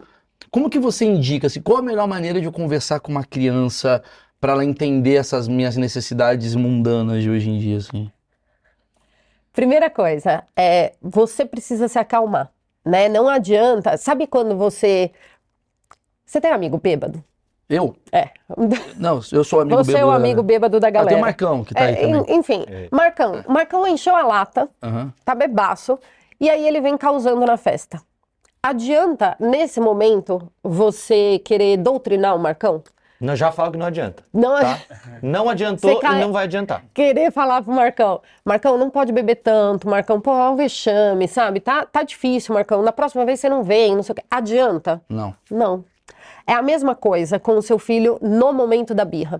Como 0.51 0.69
que 0.69 0.79
você 0.79 1.05
indica? 1.05 1.47
Assim, 1.47 1.61
qual 1.61 1.77
a 1.77 1.81
melhor 1.81 2.07
maneira 2.07 2.39
de 2.39 2.45
eu 2.45 2.51
conversar 2.51 2.99
com 2.99 3.11
uma 3.11 3.23
criança 3.23 4.01
para 4.39 4.53
ela 4.53 4.65
entender 4.65 5.15
essas 5.15 5.47
minhas 5.47 5.75
necessidades 5.75 6.55
mundanas 6.55 7.21
de 7.21 7.29
hoje 7.29 7.49
em 7.49 7.59
dia, 7.59 7.77
assim? 7.77 8.09
Primeira 9.53 9.89
coisa, 9.89 10.43
é 10.55 10.93
você 11.01 11.43
precisa 11.45 11.87
se 11.87 11.97
acalmar, 11.99 12.51
né? 12.85 13.09
Não 13.09 13.27
adianta. 13.27 13.97
Sabe 13.97 14.27
quando 14.27 14.55
você. 14.55 15.11
Você 16.25 16.39
tem 16.39 16.51
amigo 16.51 16.77
bêbado? 16.77 17.23
Eu? 17.67 17.95
É. 18.11 18.29
Não, 18.97 19.19
eu 19.31 19.43
sou 19.43 19.61
amigo 19.61 19.77
Você 19.83 19.91
é 19.91 19.95
o 19.95 19.97
bêbado 20.07 20.09
da- 20.11 20.15
amigo 20.15 20.43
bêbado 20.43 20.79
da 20.79 20.87
Ah, 20.87 20.91
tem 20.91 20.99
galera. 21.01 21.17
o 21.17 21.21
Marcão 21.21 21.63
que 21.63 21.73
tá 21.73 21.83
aí 21.83 21.93
É, 21.93 21.95
também. 22.01 22.21
en- 22.27 22.39
enfim, 22.39 22.65
Marcão. 22.91 23.43
Marcão 23.47 23.87
encheu 23.87 24.15
a 24.15 24.21
lata, 24.23 24.69
Aham. 24.81 25.13
tá 25.25 25.35
bebaço. 25.35 25.99
E 26.39 26.49
aí 26.49 26.67
ele 26.67 26.79
vem 26.81 26.97
causando 26.97 27.45
na 27.45 27.57
festa. 27.57 28.01
Adianta, 28.61 29.35
nesse 29.39 29.79
momento, 29.79 30.51
você 30.63 31.39
querer 31.39 31.77
doutrinar 31.77 32.35
o 32.35 32.39
Marcão? 32.39 32.83
Não, 33.21 33.35
já 33.35 33.51
falo 33.51 33.71
que 33.71 33.77
não 33.77 33.85
adianta. 33.85 34.23
Não 34.33 34.59
Tá? 34.59 34.79
Não 35.21 35.49
adiantou 35.49 35.99
cai- 35.99 36.17
e 36.17 36.21
não 36.21 36.31
vai 36.31 36.45
adiantar. 36.45 36.83
querer 36.93 37.31
falar 37.31 37.61
pro 37.61 37.73
Marcão, 37.73 38.21
Marcão, 38.45 38.77
não 38.77 38.89
pode 38.89 39.11
beber 39.11 39.35
tanto, 39.35 39.89
Marcão, 39.89 40.21
pô, 40.21 40.31
é 40.31 40.49
um 40.49 40.55
vexame, 40.55 41.27
sabe? 41.27 41.59
Tá, 41.59 41.85
tá 41.85 42.03
difícil, 42.03 42.53
Marcão, 42.53 42.81
na 42.81 42.91
próxima 42.93 43.25
vez 43.25 43.39
você 43.39 43.49
não 43.49 43.61
vem, 43.63 43.95
não 43.95 44.03
sei 44.03 44.13
o 44.13 44.15
quê. 44.15 44.23
Adianta? 44.31 45.01
Não. 45.09 45.35
Não. 45.51 45.83
É 46.49 46.53
a 46.53 46.63
mesma 46.63 46.95
coisa 46.95 47.37
com 47.39 47.59
o 47.59 47.61
seu 47.61 47.77
filho 47.77 48.17
no 48.23 48.51
momento 48.51 48.95
da 48.95 49.05
birra. 49.05 49.39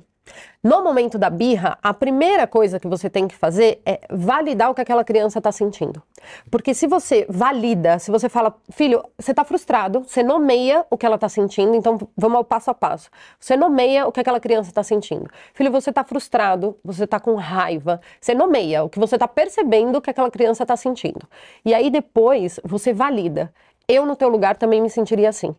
No 0.63 0.84
momento 0.84 1.18
da 1.18 1.28
birra, 1.28 1.75
a 1.82 1.92
primeira 1.92 2.46
coisa 2.46 2.80
que 2.80 2.88
você 2.88 3.10
tem 3.10 3.28
que 3.28 3.34
fazer 3.34 3.82
é 3.84 4.01
validar 4.12 4.70
o 4.70 4.75
que 4.75 4.82
aquela 4.82 5.04
criança 5.04 5.39
está 5.39 5.51
sentindo. 5.51 6.04
Porque 6.51 6.72
se 6.72 6.86
você 6.86 7.25
valida, 7.28 7.98
se 7.98 8.12
você 8.12 8.30
fala, 8.30 8.56
filho, 8.70 9.04
você 9.18 9.32
está 9.32 9.44
frustrado, 9.44 10.04
você 10.04 10.22
nomeia 10.22 10.86
o 10.88 10.96
que 10.96 11.04
ela 11.04 11.16
está 11.16 11.28
sentindo, 11.28 11.74
então 11.74 11.98
vamos 12.16 12.38
ao 12.38 12.44
passo 12.44 12.70
a 12.70 12.75
passo. 12.75 13.10
Você 13.39 13.58
nomeia 13.58 14.06
o 14.06 14.12
que 14.12 14.20
aquela 14.20 14.39
criança 14.39 14.70
está 14.70 14.84
sentindo. 14.84 15.28
Filho, 15.56 15.72
você 15.72 15.89
está 15.89 16.04
frustrado, 16.04 16.78
você 16.84 17.06
está 17.06 17.20
com 17.20 17.34
raiva. 17.34 18.00
Você 18.22 18.36
nomeia 18.36 18.84
o 18.84 18.89
que 18.89 19.00
você 19.00 19.16
está 19.16 19.28
percebendo 19.28 20.00
que 20.00 20.12
aquela 20.12 20.30
criança 20.30 20.62
está 20.62 20.78
sentindo. 20.78 21.28
E 21.66 21.74
aí 21.74 21.89
depois 21.89 22.60
você 22.63 22.94
valida. 22.94 23.51
Eu, 23.88 24.06
no 24.06 24.16
teu 24.16 24.30
lugar, 24.30 24.58
também 24.58 24.80
me 24.80 24.92
sentiria 24.92 25.30
assim. 25.30 25.56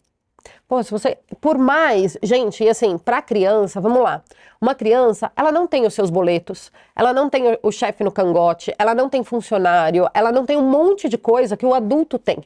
Pô, 0.70 0.80
se 0.84 0.90
você. 0.92 1.18
Por 1.40 1.58
mais. 1.58 2.16
Gente, 2.22 2.62
e 2.62 2.68
assim, 2.68 2.96
pra 2.96 3.20
criança, 3.20 3.80
vamos 3.80 4.00
lá. 4.04 4.22
Uma 4.60 4.72
criança, 4.72 5.32
ela 5.34 5.50
não 5.50 5.66
tem 5.66 5.84
os 5.84 5.92
seus 5.92 6.10
boletos, 6.10 6.70
ela 6.94 7.12
não 7.12 7.28
tem 7.28 7.54
o- 7.54 7.58
o 7.64 7.72
chefe 7.72 8.04
no 8.04 8.12
cangote, 8.12 8.72
ela 8.78 8.94
não 8.94 9.08
tem 9.08 9.24
funcionário, 9.24 10.08
ela 10.14 10.30
não 10.30 10.46
tem 10.46 10.56
um 10.56 10.62
monte 10.70 11.08
de 11.08 11.18
coisa 11.18 11.56
que 11.56 11.66
o 11.66 11.74
adulto 11.74 12.20
tem. 12.20 12.38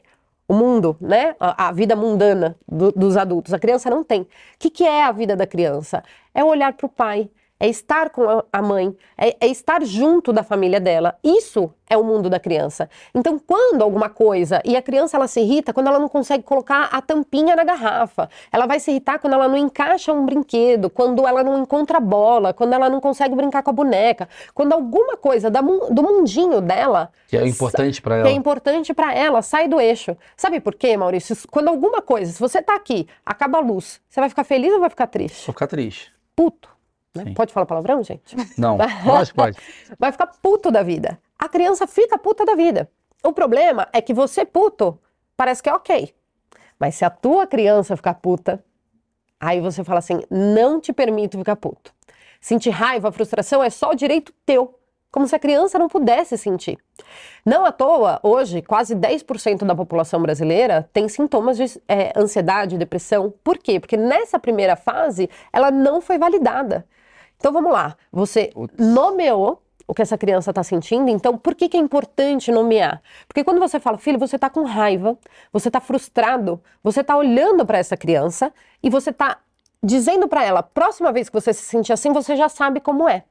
O 0.47 0.55
mundo, 0.55 0.97
né? 0.99 1.35
A, 1.39 1.67
a 1.67 1.71
vida 1.71 1.95
mundana 1.95 2.57
do- 2.67 2.91
dos 2.93 3.15
adultos. 3.15 3.53
A 3.53 3.59
criança 3.59 3.91
não 3.91 4.03
tem. 4.03 4.21
O 4.21 4.27
que, 4.57 4.71
que 4.71 4.83
é 4.83 5.03
a 5.03 5.11
vida 5.11 5.35
da 5.35 5.45
criança? 5.45 6.03
É 6.33 6.43
olhar 6.43 6.73
pro 6.73 6.89
pai, 6.89 7.29
é 7.59 7.67
estar 7.67 8.09
com 8.09 8.43
a- 8.51 8.61
mãe, 8.61 8.95
é, 9.17 9.35
é 9.39 9.47
estar 9.47 9.83
junto 9.83 10.33
da 10.33 10.43
família 10.43 10.79
dela. 10.79 11.15
Isso 11.23 11.71
é 11.89 11.95
o 11.97 12.03
mundo 12.03 12.29
da 12.29 12.39
criança. 12.39 12.89
Então, 13.13 13.39
quando 13.39 13.81
alguma 13.81 14.09
coisa, 14.09 14.61
e 14.65 14.75
a 14.75 14.81
criança 14.81 15.15
ela 15.17 15.27
se 15.27 15.39
irrita 15.39 15.71
quando 15.71 15.87
ela 15.87 15.99
não 15.99 16.09
consegue 16.09 16.43
colocar 16.43 16.89
a 16.91 17.01
tampinha 17.01 17.55
na 17.55 17.63
garrafa, 17.63 18.27
ela 18.51 18.65
vai 18.65 18.79
se 18.79 18.91
irritar 18.91 19.19
quando 19.19 19.33
ela 19.33 19.47
não 19.47 19.55
encaixa 19.57 20.11
um 20.11 20.25
brinquedo, 20.25 20.89
quando 20.89 21.25
ela 21.27 21.43
não 21.43 21.59
encontra 21.61 21.97
a 21.97 22.01
bola, 22.01 22.53
quando 22.53 22.73
ela 22.73 22.89
não 22.89 22.99
consegue 22.99 23.35
brincar 23.35 23.61
com 23.63 23.69
a 23.69 23.73
boneca, 23.73 24.27
quando 24.53 24.73
alguma 24.73 25.15
coisa 25.15 25.49
da 25.49 25.61
do 25.61 26.03
mundinho 26.03 26.59
dela 26.61 27.09
Que 27.27 27.37
é 27.37 27.47
importante 27.47 28.01
pra 28.01 28.15
que 28.15 28.19
ela. 28.21 28.29
é 28.29 28.33
importante 28.33 28.93
pra 28.93 29.13
ela, 29.13 29.41
sai 29.41 29.67
do 29.67 29.79
eixo. 29.79 30.17
Sabe 30.35 30.59
por 30.59 30.75
quê, 30.75 30.97
Maurício? 30.97 31.35
Quando 31.49 31.67
alguma 31.69 32.01
coisa, 32.01 32.31
se 32.31 32.39
você 32.39 32.61
tá 32.61 32.75
aqui, 32.75 33.07
acaba 33.25 33.59
a 33.59 33.61
luz, 33.61 34.01
você 34.09 34.19
vai 34.19 34.29
ficar 34.29 34.43
feliz 34.43 34.73
ou 34.73 34.79
vai 34.79 34.89
ficar 34.89 35.07
triste? 35.07 35.45
Vou 35.45 35.53
ficar 35.53 35.67
triste. 35.67 36.11
Puto. 36.35 36.74
Né? 37.15 37.33
Pode 37.35 37.53
falar 37.53 37.65
palavrão, 37.65 38.03
gente? 38.03 38.35
Não, 38.57 38.77
lógico 39.05 39.37
que 39.37 39.43
pode. 39.43 39.57
Vai 39.97 40.11
ficar 40.11 40.27
puto 40.27 40.69
da 40.71 40.83
vida. 40.83 41.19
A 41.39 41.47
criança 41.47 41.87
fica 41.87 42.17
puta 42.17 42.45
da 42.45 42.55
vida. 42.55 42.89
O 43.23 43.33
problema 43.33 43.87
é 43.93 44.01
que 44.01 44.13
você 44.13 44.45
puto 44.45 44.99
parece 45.35 45.63
que 45.63 45.69
é 45.69 45.73
ok. 45.73 46.13
Mas 46.79 46.95
se 46.95 47.05
a 47.05 47.09
tua 47.09 47.47
criança 47.47 47.95
ficar 47.95 48.15
puta, 48.15 48.63
aí 49.39 49.59
você 49.61 49.83
fala 49.83 49.99
assim: 49.99 50.21
não 50.29 50.79
te 50.79 50.93
permito 50.93 51.37
ficar 51.37 51.55
puto. 51.55 51.93
Sentir 52.39 52.69
raiva, 52.69 53.11
frustração 53.11 53.63
é 53.63 53.69
só 53.69 53.93
direito 53.93 54.33
teu. 54.45 54.79
Como 55.11 55.25
se 55.27 55.35
a 55.35 55.39
criança 55.39 55.79
não 55.79 55.87
pudesse 55.87 56.37
sentir. 56.37 56.77
Não 57.45 57.63
à 57.63 57.71
toa, 57.71 58.19
hoje, 58.21 58.61
quase 58.61 58.93
10% 58.93 59.65
da 59.65 59.73
população 59.73 60.21
brasileira 60.21 60.89
tem 60.91 61.07
sintomas 61.07 61.55
de 61.55 61.81
eh, 61.87 62.11
ansiedade, 62.17 62.77
depressão. 62.77 63.33
Por 63.41 63.57
quê? 63.57 63.79
Porque 63.79 63.95
nessa 63.95 64.37
primeira 64.37 64.75
fase, 64.75 65.29
ela 65.53 65.71
não 65.71 66.01
foi 66.01 66.17
validada. 66.17 66.85
Então 67.45 67.53
vamos 67.53 67.71
lá, 67.71 67.95
você 68.11 68.51
nomeou 68.75 69.61
o 69.87 69.93
que 69.93 70.01
essa 70.01 70.17
criança 70.17 70.49
está 70.49 70.63
sentindo, 70.63 71.11
então 71.11 71.37
por 71.37 71.53
que, 71.53 71.69
que 71.69 71.77
é 71.77 71.79
importante 71.79 72.51
nomear? 72.51 73.03
Porque 73.27 73.43
quando 73.43 73.59
você 73.59 73.79
fala, 73.79 73.99
filho, 73.99 74.17
você 74.17 74.35
está 74.35 74.49
com 74.49 74.63
raiva, 74.63 75.15
você 75.53 75.69
está 75.69 75.79
frustrado, 75.79 76.59
você 76.83 77.01
está 77.01 77.15
olhando 77.15 77.63
para 77.63 77.77
essa 77.77 77.95
criança 77.95 78.51
e 78.81 78.89
você 78.89 79.11
está 79.11 79.37
dizendo 79.83 80.27
para 80.27 80.43
ela, 80.43 80.63
próxima 80.63 81.11
vez 81.11 81.29
que 81.29 81.39
você 81.39 81.53
se 81.53 81.61
sentir 81.61 81.93
assim, 81.93 82.11
você 82.11 82.35
já 82.35 82.49
sabe 82.49 82.79
como 82.79 83.07
é. 83.07 83.23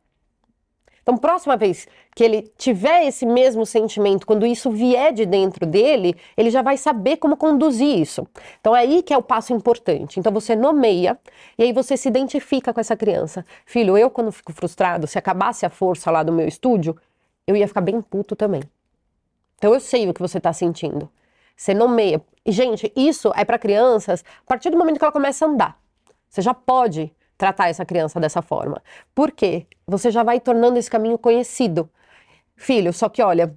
Então, 1.05 1.19
próxima 1.19 1.55
vez 1.55 1.87
que 2.17 2.25
ele 2.25 2.51
tiver 2.57 3.07
esse 3.07 3.27
mesmo 3.27 3.67
sentimento, 3.67 4.27
quando 4.27 4.47
isso 4.47 4.71
vier 4.71 5.13
de 5.13 5.27
dentro 5.27 5.67
dele, 5.67 6.17
ele 6.35 6.51
já 6.51 6.63
vai 6.63 6.79
saber 6.79 7.19
como 7.19 7.37
conduzir 7.37 7.99
isso. 8.01 8.27
Então, 8.59 8.75
é 8.75 8.81
aí 8.81 9.03
que 9.03 9.13
é 9.13 9.19
o 9.19 9.23
passo 9.23 9.53
importante. 9.53 10.19
Então, 10.19 10.33
você 10.33 10.57
nomeia 10.57 11.19
e 11.59 11.63
aí 11.63 11.75
você 11.75 11.95
se 11.95 12.09
identifica 12.09 12.73
com 12.73 12.81
essa 12.81 12.97
criança. 12.97 13.45
Filho, 13.67 13.99
eu 13.99 14.09
quando 14.09 14.33
fico 14.33 14.51
frustrado, 14.55 15.07
se 15.07 15.19
acabasse 15.19 15.67
a 15.67 15.71
força 15.71 16.11
lá 16.11 16.23
do 16.23 16.33
meu 16.33 16.49
estúdio, 16.49 16.97
eu 17.47 17.55
ia 17.55 17.69
ficar 17.69 17.83
bem 17.83 18.01
puto 18.01 18.35
também. 18.35 18.63
Então, 19.59 19.75
eu 19.75 19.81
sei 19.81 20.09
o 20.09 20.15
que 20.15 20.23
você 20.23 20.39
está 20.39 20.55
sentindo. 20.55 21.11
Você 21.55 21.75
nomeia. 21.75 22.23
E, 22.47 22.51
gente, 22.51 22.91
isso 22.97 23.31
é 23.37 23.45
para 23.45 23.59
crianças 23.59 24.25
a 24.41 24.49
partir 24.49 24.71
do 24.71 24.79
momento 24.79 24.99
que 24.99 25.05
ela 25.05 25.13
começa 25.13 25.45
a 25.45 25.49
andar. 25.49 25.79
Você 26.31 26.41
já 26.41 26.55
pode 26.55 27.13
tratar 27.45 27.69
essa 27.69 27.85
criança 27.85 28.19
dessa 28.19 28.41
forma. 28.41 28.83
Por 29.15 29.31
quê? 29.31 29.67
Você 29.87 30.11
já 30.11 30.23
vai 30.23 30.41
tornando 30.41 30.79
esse 30.79 30.91
caminho 30.91 31.19
conhecido. 31.19 31.91
Filho, 32.57 32.91
só 32.91 33.07
que 33.11 33.23
olha, 33.23 33.55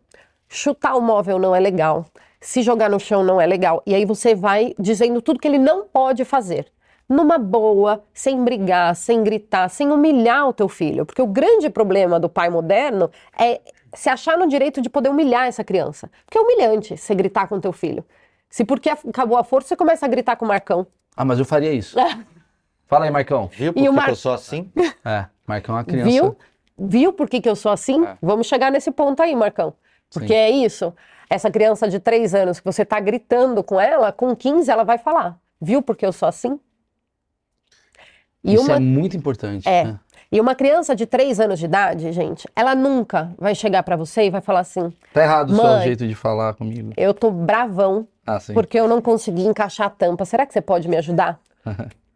chutar 0.50 0.96
o 0.96 1.02
móvel 1.02 1.40
não 1.40 1.56
é 1.56 1.60
legal, 1.60 2.06
se 2.42 2.62
jogar 2.62 2.90
no 2.90 3.00
chão 3.00 3.24
não 3.24 3.40
é 3.40 3.46
legal. 3.46 3.82
E 3.86 3.96
aí 3.96 4.04
você 4.04 4.36
vai 4.36 4.76
dizendo 4.78 5.22
tudo 5.22 5.40
que 5.40 5.48
ele 5.48 5.58
não 5.58 5.86
pode 5.86 6.26
fazer. 6.26 6.68
Numa 7.08 7.38
boa, 7.38 8.04
sem 8.14 8.44
brigar, 8.44 8.94
sem 8.94 9.24
gritar, 9.24 9.70
sem 9.70 9.90
humilhar 9.90 10.50
o 10.50 10.54
teu 10.54 10.68
filho. 10.68 11.06
Porque 11.06 11.22
o 11.22 11.28
grande 11.28 11.70
problema 11.70 12.20
do 12.20 12.28
pai 12.28 12.50
moderno 12.50 13.10
é 13.40 13.62
se 13.94 14.10
achar 14.10 14.38
no 14.38 14.48
direito 14.50 14.82
de 14.82 14.90
poder 14.90 15.08
humilhar 15.08 15.48
essa 15.48 15.64
criança. 15.64 16.12
Porque 16.26 16.38
é 16.38 16.42
humilhante 16.42 16.98
você 16.98 17.16
gritar 17.16 17.48
com 17.48 17.56
o 17.56 17.62
teu 17.62 17.72
filho. 17.72 18.04
Se 18.50 18.66
porque 18.66 18.90
acabou 18.90 19.38
a 19.38 19.46
força, 19.46 19.70
você 19.70 19.78
começa 19.78 20.06
a 20.06 20.10
gritar 20.10 20.36
com 20.36 20.44
o 20.44 20.48
Marcão. 20.50 20.86
Ah, 21.16 21.24
mas 21.24 21.40
eu 21.40 21.46
faria 21.46 21.72
isso. 21.72 21.96
Fala 22.88 23.06
aí, 23.06 23.12
Marcão. 23.12 23.48
Viu 23.54 23.72
E 23.72 23.74
porque 23.74 23.90
o 23.90 23.94
Mar- 23.94 24.10
eu 24.10 24.16
sou 24.16 24.34
assim? 24.34 24.72
É, 25.04 25.26
Marcão 25.46 25.76
é 25.76 25.80
uma 25.80 25.84
criança. 25.84 26.10
Viu? 26.10 26.38
Viu 26.80 27.12
por 27.14 27.28
que, 27.30 27.42
que 27.42 27.50
eu 27.50 27.56
sou 27.56 27.72
assim? 27.72 28.06
Vamos 28.22 28.48
chegar 28.48 28.72
nesse 28.72 28.92
ponto 28.92 29.22
aí, 29.22 29.36
Marcão. 29.36 29.74
Porque 30.12 30.28
Sim. 30.30 30.34
é 30.36 30.50
isso. 30.50 30.94
Essa 31.30 31.52
criança 31.52 31.90
de 31.90 32.00
3 32.00 32.34
anos 32.34 32.60
que 32.60 32.66
você 32.66 32.86
tá 32.86 33.00
gritando 33.00 33.62
com 33.64 33.80
ela, 33.82 34.12
com 34.14 34.34
15 34.36 34.72
ela 34.72 34.84
vai 34.84 34.98
falar. 34.98 35.38
Viu 35.60 35.82
porque 35.82 36.06
eu 36.06 36.14
sou 36.14 36.30
assim? 36.30 36.60
E 38.44 38.54
Isso 38.54 38.64
uma, 38.64 38.76
é 38.76 38.80
muito 38.80 39.18
importante. 39.18 39.68
É. 39.68 39.84
né? 39.84 40.00
e 40.32 40.40
uma 40.40 40.56
criança 40.56 40.96
de 40.96 41.06
3 41.06 41.40
anos 41.40 41.60
de 41.60 41.66
idade, 41.66 42.12
gente, 42.14 42.48
ela 42.56 42.76
nunca 42.76 43.34
vai 43.38 43.54
chegar 43.56 43.84
pra 43.84 43.96
você 43.98 44.24
e 44.26 44.30
vai 44.30 44.40
falar 44.40 44.60
assim: 44.62 44.94
Tá 45.14 45.24
errado 45.24 45.52
o 45.52 45.56
seu 45.56 45.82
jeito 45.82 46.08
de 46.08 46.16
falar 46.16 46.54
comigo. 46.54 46.94
eu 46.96 47.14
tô 47.14 47.32
bravão 47.32 48.08
Ah, 48.26 48.40
sim. 48.40 48.54
porque 48.54 48.80
eu 48.80 48.88
não 48.88 49.02
consegui 49.02 49.44
encaixar 49.46 49.88
a 49.88 49.90
tampa. 49.90 50.24
Será 50.24 50.46
que 50.46 50.54
você 50.54 50.62
pode 50.62 50.88
me 50.88 50.96
ajudar? 50.96 51.38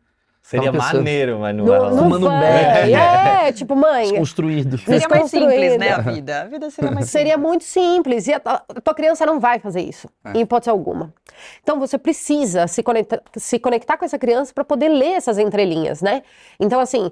Seria 0.41 0.71
pensando. 0.71 0.95
maneiro, 0.95 1.39
mas 1.39 1.55
não, 1.55 1.65
Não, 1.65 1.89
não. 1.91 2.10
Fumando. 2.10 2.27
É, 2.31 3.51
tipo, 3.53 3.75
mãe, 3.75 4.15
Construído. 4.15 4.77
Seria 4.77 5.07
mais 5.07 5.29
simples, 5.29 5.77
né, 5.77 5.91
a 5.91 6.00
vida? 6.00 6.41
A 6.41 6.45
vida 6.45 6.69
seria 6.69 6.91
mais 6.91 7.10
Seria 7.10 7.38
muito 7.38 7.63
simples 7.63 8.27
e 8.27 8.33
a, 8.33 8.41
a 8.43 8.81
tua 8.81 8.93
criança 8.93 9.25
não 9.25 9.39
vai 9.39 9.60
fazer 9.60 9.81
isso, 9.81 10.10
É. 10.25 10.31
em 10.38 10.41
hipótese 10.41 10.69
alguma. 10.69 11.13
Então 11.62 11.79
você 11.79 11.98
precisa 11.98 12.67
se 12.67 12.83
conectar, 12.83 13.21
se 13.38 13.60
conectar 13.60 13.98
com 13.98 14.03
essa 14.05 14.17
criança 14.19 14.53
para 14.53 14.63
poder 14.63 14.89
ler 14.89 15.13
essas 15.13 15.38
entrelinhas, 15.38 16.01
né? 16.01 16.24
Então, 16.60 16.79
assim, 16.79 17.12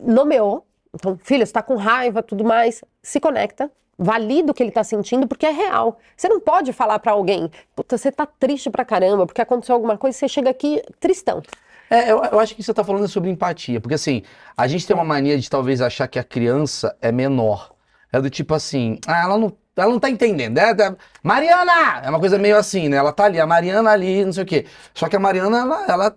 nomeou. 0.00 0.64
Então, 0.94 1.18
filho, 1.22 1.44
você 1.46 1.52
tá 1.52 1.62
com 1.62 1.76
raiva, 1.76 2.22
tudo 2.22 2.44
mais, 2.44 2.82
se 3.02 3.18
conecta. 3.20 3.70
Valida 3.98 4.52
o 4.52 4.54
que 4.54 4.62
ele 4.62 4.70
tá 4.70 4.84
sentindo, 4.84 5.26
porque 5.26 5.46
é 5.46 5.50
real. 5.50 5.98
Você 6.14 6.28
não 6.28 6.38
pode 6.38 6.72
falar 6.74 6.98
para 6.98 7.12
alguém, 7.12 7.50
puta, 7.74 7.96
você 7.96 8.12
tá 8.12 8.26
triste 8.26 8.68
pra 8.68 8.84
caramba, 8.84 9.24
porque 9.26 9.40
aconteceu 9.40 9.74
alguma 9.74 9.96
coisa, 9.96 10.16
você 10.16 10.28
chega 10.28 10.50
aqui 10.50 10.82
tristão. 11.00 11.42
É, 11.88 12.10
eu, 12.10 12.22
eu 12.24 12.40
acho 12.40 12.54
que 12.54 12.62
você 12.62 12.74
tá 12.74 12.82
falando 12.82 13.06
sobre 13.08 13.30
empatia, 13.30 13.80
porque 13.80 13.94
assim, 13.94 14.22
a 14.56 14.66
gente 14.66 14.86
tem 14.86 14.94
uma 14.94 15.04
mania 15.04 15.38
de 15.38 15.48
talvez 15.48 15.80
achar 15.80 16.08
que 16.08 16.18
a 16.18 16.24
criança 16.24 16.96
é 17.00 17.12
menor. 17.12 17.72
É 18.12 18.20
do 18.20 18.28
tipo 18.30 18.54
assim, 18.54 18.98
ah, 19.06 19.22
ela 19.22 19.38
não, 19.38 19.52
ela 19.76 19.90
não 19.92 20.00
tá 20.00 20.08
entendendo. 20.10 20.58
É, 20.58 20.70
é- 20.70 20.96
Mariana! 21.22 22.00
É 22.02 22.08
uma 22.10 22.18
coisa 22.20 22.38
meio 22.38 22.56
assim, 22.56 22.88
né? 22.88 22.96
Ela 22.96 23.12
tá 23.12 23.24
ali, 23.24 23.38
a 23.38 23.46
Mariana 23.46 23.90
ali, 23.90 24.24
não 24.24 24.32
sei 24.32 24.42
o 24.44 24.46
quê. 24.46 24.66
Só 24.94 25.08
que 25.08 25.16
a 25.16 25.20
Mariana, 25.20 25.58
ela. 25.60 25.86
ela- 25.88 26.16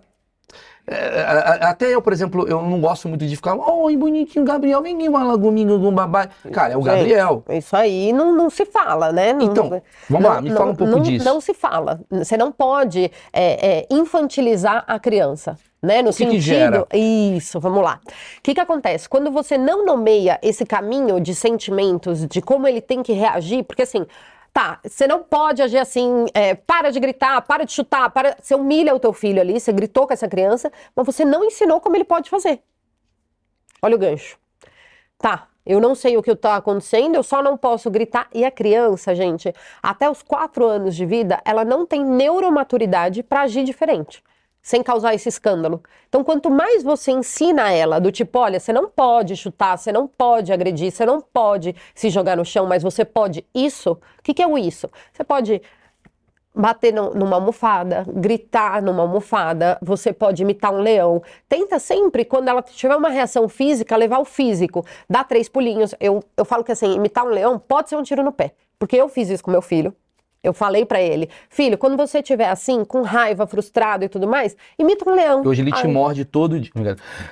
até 1.60 1.94
eu, 1.94 2.02
por 2.02 2.12
exemplo, 2.12 2.46
eu 2.48 2.60
não 2.62 2.80
gosto 2.80 3.08
muito 3.08 3.24
de 3.26 3.36
ficar, 3.36 3.54
oi, 3.54 3.96
bonitinho, 3.96 4.44
Gabriel, 4.44 4.82
vem 4.82 4.96
aqui 4.96 5.10
falar 5.10 5.38
comigo, 5.38 5.78
com 5.80 5.92
babai. 5.92 6.28
Cara, 6.52 6.74
é 6.74 6.76
o 6.76 6.82
Gente, 6.82 6.94
Gabriel. 6.96 7.44
Isso 7.50 7.76
aí 7.76 8.12
não, 8.12 8.34
não 8.34 8.50
se 8.50 8.64
fala, 8.66 9.12
né? 9.12 9.32
Não- 9.32 9.42
Então, 9.42 9.82
vamos 10.08 10.28
lá, 10.28 10.40
me 10.40 10.50
fala 10.50 10.72
um 10.72 10.74
pouco 10.74 10.92
não- 10.96 11.02
disso. 11.02 11.24
Não 11.24 11.40
se 11.40 11.54
fala. 11.54 12.00
Você 12.10 12.36
não 12.36 12.50
pode 12.50 13.10
é, 13.32 13.78
é, 13.80 13.86
infantilizar 13.90 14.84
a 14.86 14.98
criança. 14.98 15.56
Né? 15.82 16.02
No 16.02 16.10
O 16.10 16.12
que 16.12 16.18
que 16.26 16.32
sentido. 16.32 16.42
gera? 16.42 16.86
Isso, 16.92 17.58
vamos 17.58 17.82
lá. 17.82 18.00
O 18.04 18.42
que, 18.42 18.52
que 18.52 18.60
acontece? 18.60 19.08
Quando 19.08 19.30
você 19.30 19.56
não 19.56 19.86
nomeia 19.86 20.38
esse 20.42 20.66
caminho 20.66 21.18
de 21.18 21.34
sentimentos, 21.34 22.26
de 22.26 22.42
como 22.42 22.68
ele 22.68 22.82
tem 22.82 23.02
que 23.02 23.14
reagir, 23.14 23.62
porque 23.64 23.80
assim. 23.82 24.04
Tá, 24.52 24.80
você 24.84 25.06
não 25.06 25.22
pode 25.22 25.62
agir 25.62 25.78
assim, 25.78 26.26
é, 26.34 26.54
para 26.54 26.90
de 26.90 26.98
gritar, 26.98 27.40
para 27.42 27.64
de 27.64 27.72
chutar, 27.72 28.10
para... 28.10 28.36
você 28.40 28.54
humilha 28.54 28.94
o 28.94 28.98
teu 28.98 29.12
filho 29.12 29.40
ali, 29.40 29.60
você 29.60 29.72
gritou 29.72 30.06
com 30.06 30.12
essa 30.12 30.28
criança, 30.28 30.72
mas 30.94 31.06
você 31.06 31.24
não 31.24 31.44
ensinou 31.44 31.80
como 31.80 31.96
ele 31.96 32.04
pode 32.04 32.28
fazer. 32.28 32.60
Olha 33.80 33.94
o 33.94 33.98
gancho. 33.98 34.38
Tá, 35.18 35.48
eu 35.64 35.80
não 35.80 35.94
sei 35.94 36.16
o 36.16 36.22
que 36.22 36.32
está 36.32 36.56
acontecendo, 36.56 37.14
eu 37.14 37.22
só 37.22 37.42
não 37.42 37.56
posso 37.56 37.90
gritar. 37.90 38.28
E 38.34 38.44
a 38.44 38.50
criança, 38.50 39.14
gente, 39.14 39.54
até 39.82 40.10
os 40.10 40.22
quatro 40.22 40.66
anos 40.66 40.96
de 40.96 41.06
vida, 41.06 41.40
ela 41.44 41.64
não 41.64 41.86
tem 41.86 42.04
neuromaturidade 42.04 43.22
para 43.22 43.42
agir 43.42 43.62
diferente 43.62 44.22
sem 44.62 44.82
causar 44.82 45.14
esse 45.14 45.28
escândalo. 45.28 45.82
Então, 46.08 46.22
quanto 46.22 46.50
mais 46.50 46.82
você 46.82 47.12
ensina 47.12 47.72
ela, 47.72 48.00
do 48.00 48.12
tipo, 48.12 48.38
olha, 48.38 48.60
você 48.60 48.72
não 48.72 48.88
pode 48.88 49.36
chutar, 49.36 49.76
você 49.76 49.92
não 49.92 50.06
pode 50.06 50.52
agredir, 50.52 50.90
você 50.90 51.06
não 51.06 51.20
pode 51.20 51.74
se 51.94 52.10
jogar 52.10 52.36
no 52.36 52.44
chão, 52.44 52.66
mas 52.66 52.82
você 52.82 53.04
pode 53.04 53.46
isso. 53.54 53.92
O 53.92 54.22
que, 54.22 54.34
que 54.34 54.42
é 54.42 54.46
o 54.46 54.58
isso? 54.58 54.88
Você 55.12 55.24
pode 55.24 55.62
bater 56.54 56.92
no, 56.92 57.14
numa 57.14 57.36
almofada, 57.36 58.04
gritar 58.08 58.82
numa 58.82 59.02
almofada, 59.02 59.78
você 59.80 60.12
pode 60.12 60.42
imitar 60.42 60.72
um 60.72 60.80
leão. 60.80 61.22
Tenta 61.48 61.78
sempre, 61.78 62.24
quando 62.24 62.48
ela 62.48 62.62
tiver 62.62 62.96
uma 62.96 63.08
reação 63.08 63.48
física, 63.48 63.96
levar 63.96 64.18
o 64.18 64.24
físico, 64.24 64.84
dá 65.08 65.24
três 65.24 65.48
pulinhos. 65.48 65.94
Eu, 66.00 66.22
eu 66.36 66.44
falo 66.44 66.64
que 66.64 66.72
assim, 66.72 66.94
imitar 66.94 67.24
um 67.24 67.30
leão 67.30 67.58
pode 67.58 67.88
ser 67.88 67.96
um 67.96 68.02
tiro 68.02 68.22
no 68.22 68.32
pé. 68.32 68.52
Porque 68.78 68.96
eu 68.96 69.08
fiz 69.08 69.28
isso 69.28 69.44
com 69.44 69.50
meu 69.50 69.62
filho. 69.62 69.94
Eu 70.42 70.54
falei 70.54 70.86
pra 70.86 71.02
ele, 71.02 71.28
filho, 71.50 71.76
quando 71.76 71.98
você 71.98 72.20
estiver 72.20 72.48
assim, 72.48 72.82
com 72.82 73.02
raiva, 73.02 73.46
frustrado 73.46 74.06
e 74.06 74.08
tudo 74.08 74.26
mais, 74.26 74.56
imita 74.78 75.08
um 75.08 75.14
leão. 75.14 75.42
Hoje 75.44 75.60
ele 75.60 75.70
te 75.70 75.86
Ai. 75.86 75.92
morde 75.92 76.24
todo 76.24 76.58
dia. 76.58 76.72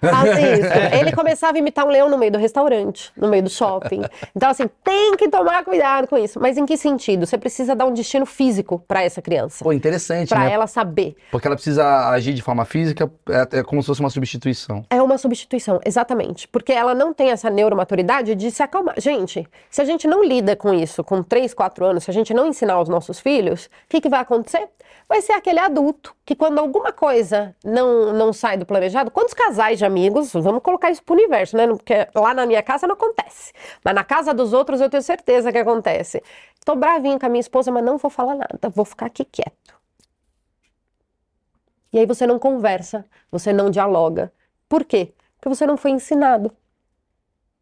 Faz 0.00 0.38
isso. 0.38 0.68
Ele 1.00 1.12
começava 1.12 1.56
a 1.56 1.58
imitar 1.58 1.86
um 1.86 1.88
leão 1.88 2.10
no 2.10 2.18
meio 2.18 2.32
do 2.32 2.38
restaurante, 2.38 3.10
no 3.16 3.28
meio 3.28 3.42
do 3.42 3.48
shopping. 3.48 4.02
Então, 4.36 4.50
assim, 4.50 4.68
tem 4.84 5.16
que 5.16 5.28
tomar 5.28 5.64
cuidado 5.64 6.06
com 6.06 6.18
isso. 6.18 6.38
Mas 6.38 6.58
em 6.58 6.66
que 6.66 6.76
sentido? 6.76 7.24
Você 7.26 7.38
precisa 7.38 7.74
dar 7.74 7.86
um 7.86 7.94
destino 7.94 8.26
físico 8.26 8.82
pra 8.86 9.02
essa 9.02 9.22
criança. 9.22 9.64
Pô, 9.64 9.72
interessante, 9.72 10.28
Pra 10.28 10.40
né? 10.40 10.52
ela 10.52 10.66
saber. 10.66 11.16
Porque 11.30 11.46
ela 11.46 11.56
precisa 11.56 12.10
agir 12.10 12.34
de 12.34 12.42
forma 12.42 12.64
física, 12.64 13.10
é, 13.30 13.58
é 13.58 13.62
como 13.62 13.82
se 13.82 13.86
fosse 13.86 14.00
uma 14.00 14.10
substituição. 14.10 14.84
É 14.90 15.00
uma 15.00 15.16
substituição, 15.16 15.80
exatamente. 15.84 16.46
Porque 16.48 16.72
ela 16.72 16.94
não 16.94 17.14
tem 17.14 17.30
essa 17.30 17.48
neuromaturidade 17.48 18.34
de 18.34 18.50
se 18.50 18.62
acalmar. 18.62 18.94
Gente, 18.98 19.46
se 19.70 19.80
a 19.80 19.84
gente 19.84 20.06
não 20.06 20.22
lida 20.22 20.54
com 20.54 20.74
isso 20.74 21.02
com 21.02 21.22
3, 21.22 21.54
4 21.54 21.86
anos, 21.86 22.04
se 22.04 22.10
a 22.10 22.14
gente 22.14 22.34
não 22.34 22.46
ensinar 22.46 22.80
os 22.80 22.88
nossos 22.88 22.97
filhos, 23.20 23.66
o 23.66 23.70
que, 23.88 24.00
que 24.00 24.08
vai 24.08 24.20
acontecer? 24.20 24.68
Vai 25.08 25.22
ser 25.22 25.32
aquele 25.32 25.58
adulto 25.58 26.14
que, 26.24 26.34
quando 26.34 26.58
alguma 26.58 26.92
coisa 26.92 27.54
não, 27.64 28.12
não 28.12 28.32
sai 28.32 28.56
do 28.58 28.66
planejado, 28.66 29.10
quantos 29.10 29.32
casais 29.32 29.78
de 29.78 29.84
amigos, 29.84 30.32
vamos 30.32 30.62
colocar 30.62 30.90
isso 30.90 31.02
pro 31.02 31.14
universo, 31.14 31.56
né? 31.56 31.66
Porque 31.66 32.06
lá 32.14 32.34
na 32.34 32.44
minha 32.44 32.62
casa 32.62 32.86
não 32.86 32.94
acontece. 32.94 33.52
Mas 33.82 33.94
na 33.94 34.04
casa 34.04 34.34
dos 34.34 34.52
outros 34.52 34.80
eu 34.80 34.90
tenho 34.90 35.02
certeza 35.02 35.50
que 35.50 35.58
acontece. 35.58 36.22
Tô 36.64 36.74
bravinho 36.74 37.18
com 37.18 37.26
a 37.26 37.28
minha 37.28 37.40
esposa, 37.40 37.70
mas 37.70 37.84
não 37.84 37.96
vou 37.96 38.10
falar 38.10 38.34
nada, 38.34 38.68
vou 38.68 38.84
ficar 38.84 39.06
aqui 39.06 39.24
quieto. 39.24 39.78
E 41.92 41.98
aí 41.98 42.06
você 42.06 42.26
não 42.26 42.38
conversa, 42.38 43.04
você 43.30 43.52
não 43.52 43.70
dialoga. 43.70 44.32
Por 44.68 44.84
quê? 44.84 45.14
Porque 45.36 45.48
você 45.48 45.66
não 45.66 45.76
foi 45.76 45.92
ensinado. 45.92 46.54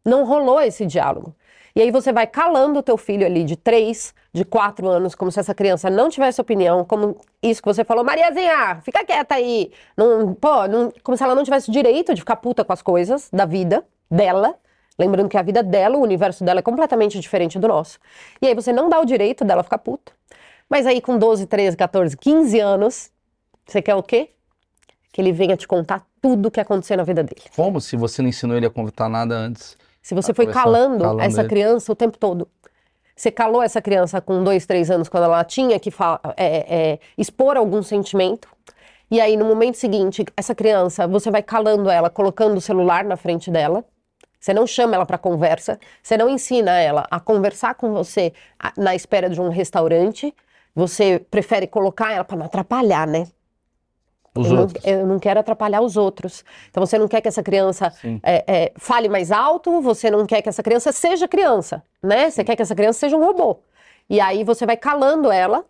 Não 0.03 0.25
rolou 0.25 0.59
esse 0.59 0.85
diálogo. 0.85 1.35
E 1.77 1.81
aí 1.83 1.91
você 1.91 2.11
vai 2.11 2.25
calando 2.25 2.79
o 2.79 2.81
teu 2.81 2.97
filho 2.97 3.23
ali 3.23 3.43
de 3.43 3.55
três, 3.55 4.11
de 4.33 4.43
quatro 4.43 4.87
anos, 4.89 5.13
como 5.13 5.31
se 5.31 5.39
essa 5.39 5.53
criança 5.53 5.91
não 5.91 6.09
tivesse 6.09 6.41
opinião, 6.41 6.83
como 6.83 7.15
isso 7.39 7.61
que 7.61 7.67
você 7.67 7.83
falou, 7.83 8.03
Mariazinha, 8.03 8.81
fica 8.81 9.05
quieta 9.05 9.35
aí. 9.35 9.71
Não, 9.95 10.33
pô, 10.33 10.67
não- 10.67 10.91
como 11.03 11.15
se 11.15 11.23
ela 11.23 11.35
não 11.35 11.43
tivesse 11.43 11.69
o 11.69 11.71
direito 11.71 12.15
de 12.15 12.21
ficar 12.21 12.37
puta 12.37 12.65
com 12.65 12.73
as 12.73 12.81
coisas 12.81 13.29
da 13.31 13.45
vida 13.45 13.85
dela. 14.09 14.55
Lembrando 14.97 15.29
que 15.29 15.37
a 15.37 15.43
vida 15.43 15.61
dela, 15.61 15.97
o 15.97 16.01
universo 16.01 16.43
dela 16.43 16.61
é 16.61 16.63
completamente 16.63 17.19
diferente 17.19 17.59
do 17.59 17.67
nosso. 17.67 17.99
E 18.41 18.47
aí 18.47 18.55
você 18.55 18.73
não 18.73 18.89
dá 18.89 18.99
o 18.99 19.05
direito 19.05 19.45
dela 19.45 19.61
ficar 19.61 19.77
puta. 19.77 20.11
Mas 20.67 20.87
aí 20.87 20.99
com 20.99 21.15
12, 21.19 21.45
13, 21.45 21.77
14, 21.77 22.17
15 22.17 22.59
anos, 22.59 23.11
você 23.67 23.83
quer 23.83 23.93
o 23.93 24.01
quê? 24.01 24.31
Que 25.13 25.21
ele 25.21 25.31
venha 25.31 25.55
te 25.55 25.67
contar 25.67 26.03
tudo 26.19 26.47
o 26.47 26.51
que 26.51 26.59
aconteceu 26.59 26.97
na 26.97 27.03
vida 27.03 27.21
dele. 27.21 27.43
Como 27.55 27.79
se 27.79 27.95
você 27.95 28.23
não 28.23 28.29
ensinou 28.29 28.57
ele 28.57 28.65
a 28.65 28.69
contar 28.71 29.07
nada 29.07 29.35
antes? 29.35 29.77
Se 30.07 30.15
você 30.15 30.33
foi 30.33 30.47
calando, 30.47 31.03
calando 31.03 31.21
essa 31.21 31.41
ele. 31.41 31.49
criança 31.49 31.91
o 31.91 31.95
tempo 31.95 32.17
todo. 32.17 32.47
Você 33.13 33.29
calou 33.29 33.61
essa 33.61 33.81
criança 33.81 34.21
com 34.21 34.41
dois, 34.41 34.65
três 34.65 34.89
anos, 34.89 35.09
quando 35.09 35.25
ela 35.25 35.43
tinha 35.43 35.77
que 35.81 35.91
fa- 35.91 36.21
é, 36.37 36.91
é, 36.93 36.99
expor 37.17 37.57
algum 37.57 37.83
sentimento. 37.83 38.47
E 39.11 39.19
aí, 39.19 39.35
no 39.35 39.43
momento 39.43 39.75
seguinte, 39.75 40.23
essa 40.37 40.55
criança, 40.55 41.05
você 41.05 41.29
vai 41.29 41.43
calando 41.43 41.89
ela, 41.89 42.09
colocando 42.09 42.55
o 42.55 42.61
celular 42.61 43.03
na 43.03 43.17
frente 43.17 43.51
dela. 43.51 43.83
Você 44.39 44.53
não 44.53 44.65
chama 44.65 44.95
ela 44.95 45.05
para 45.05 45.17
conversa. 45.17 45.77
Você 46.01 46.15
não 46.15 46.29
ensina 46.29 46.79
ela 46.79 47.05
a 47.11 47.19
conversar 47.19 47.75
com 47.75 47.91
você 47.91 48.31
na 48.77 48.95
espera 48.95 49.29
de 49.29 49.41
um 49.41 49.49
restaurante. 49.49 50.33
Você 50.73 51.19
prefere 51.29 51.67
colocar 51.67 52.13
ela 52.13 52.23
para 52.23 52.37
não 52.37 52.45
atrapalhar, 52.45 53.05
né? 53.05 53.27
Os 54.37 54.47
eu, 54.47 54.55
não, 54.55 54.67
eu 54.83 55.07
não 55.07 55.19
quero 55.19 55.39
atrapalhar 55.39 55.81
os 55.81 55.97
outros. 55.97 56.43
Então 56.69 56.85
você 56.85 56.97
não 56.97 57.07
quer 57.07 57.21
que 57.21 57.27
essa 57.27 57.43
criança 57.43 57.91
é, 58.23 58.43
é, 58.47 58.71
fale 58.77 59.09
mais 59.09 59.31
alto, 59.31 59.81
você 59.81 60.09
não 60.09 60.25
quer 60.25 60.41
que 60.41 60.49
essa 60.49 60.63
criança 60.63 60.91
seja 60.91 61.27
criança, 61.27 61.83
né? 62.01 62.29
Você 62.29 62.43
quer 62.43 62.55
que 62.55 62.61
essa 62.61 62.75
criança 62.75 62.99
seja 62.99 63.15
um 63.17 63.23
robô. 63.25 63.59
E 64.09 64.19
aí 64.21 64.43
você 64.43 64.65
vai 64.65 64.77
calando 64.77 65.31
ela, 65.31 65.65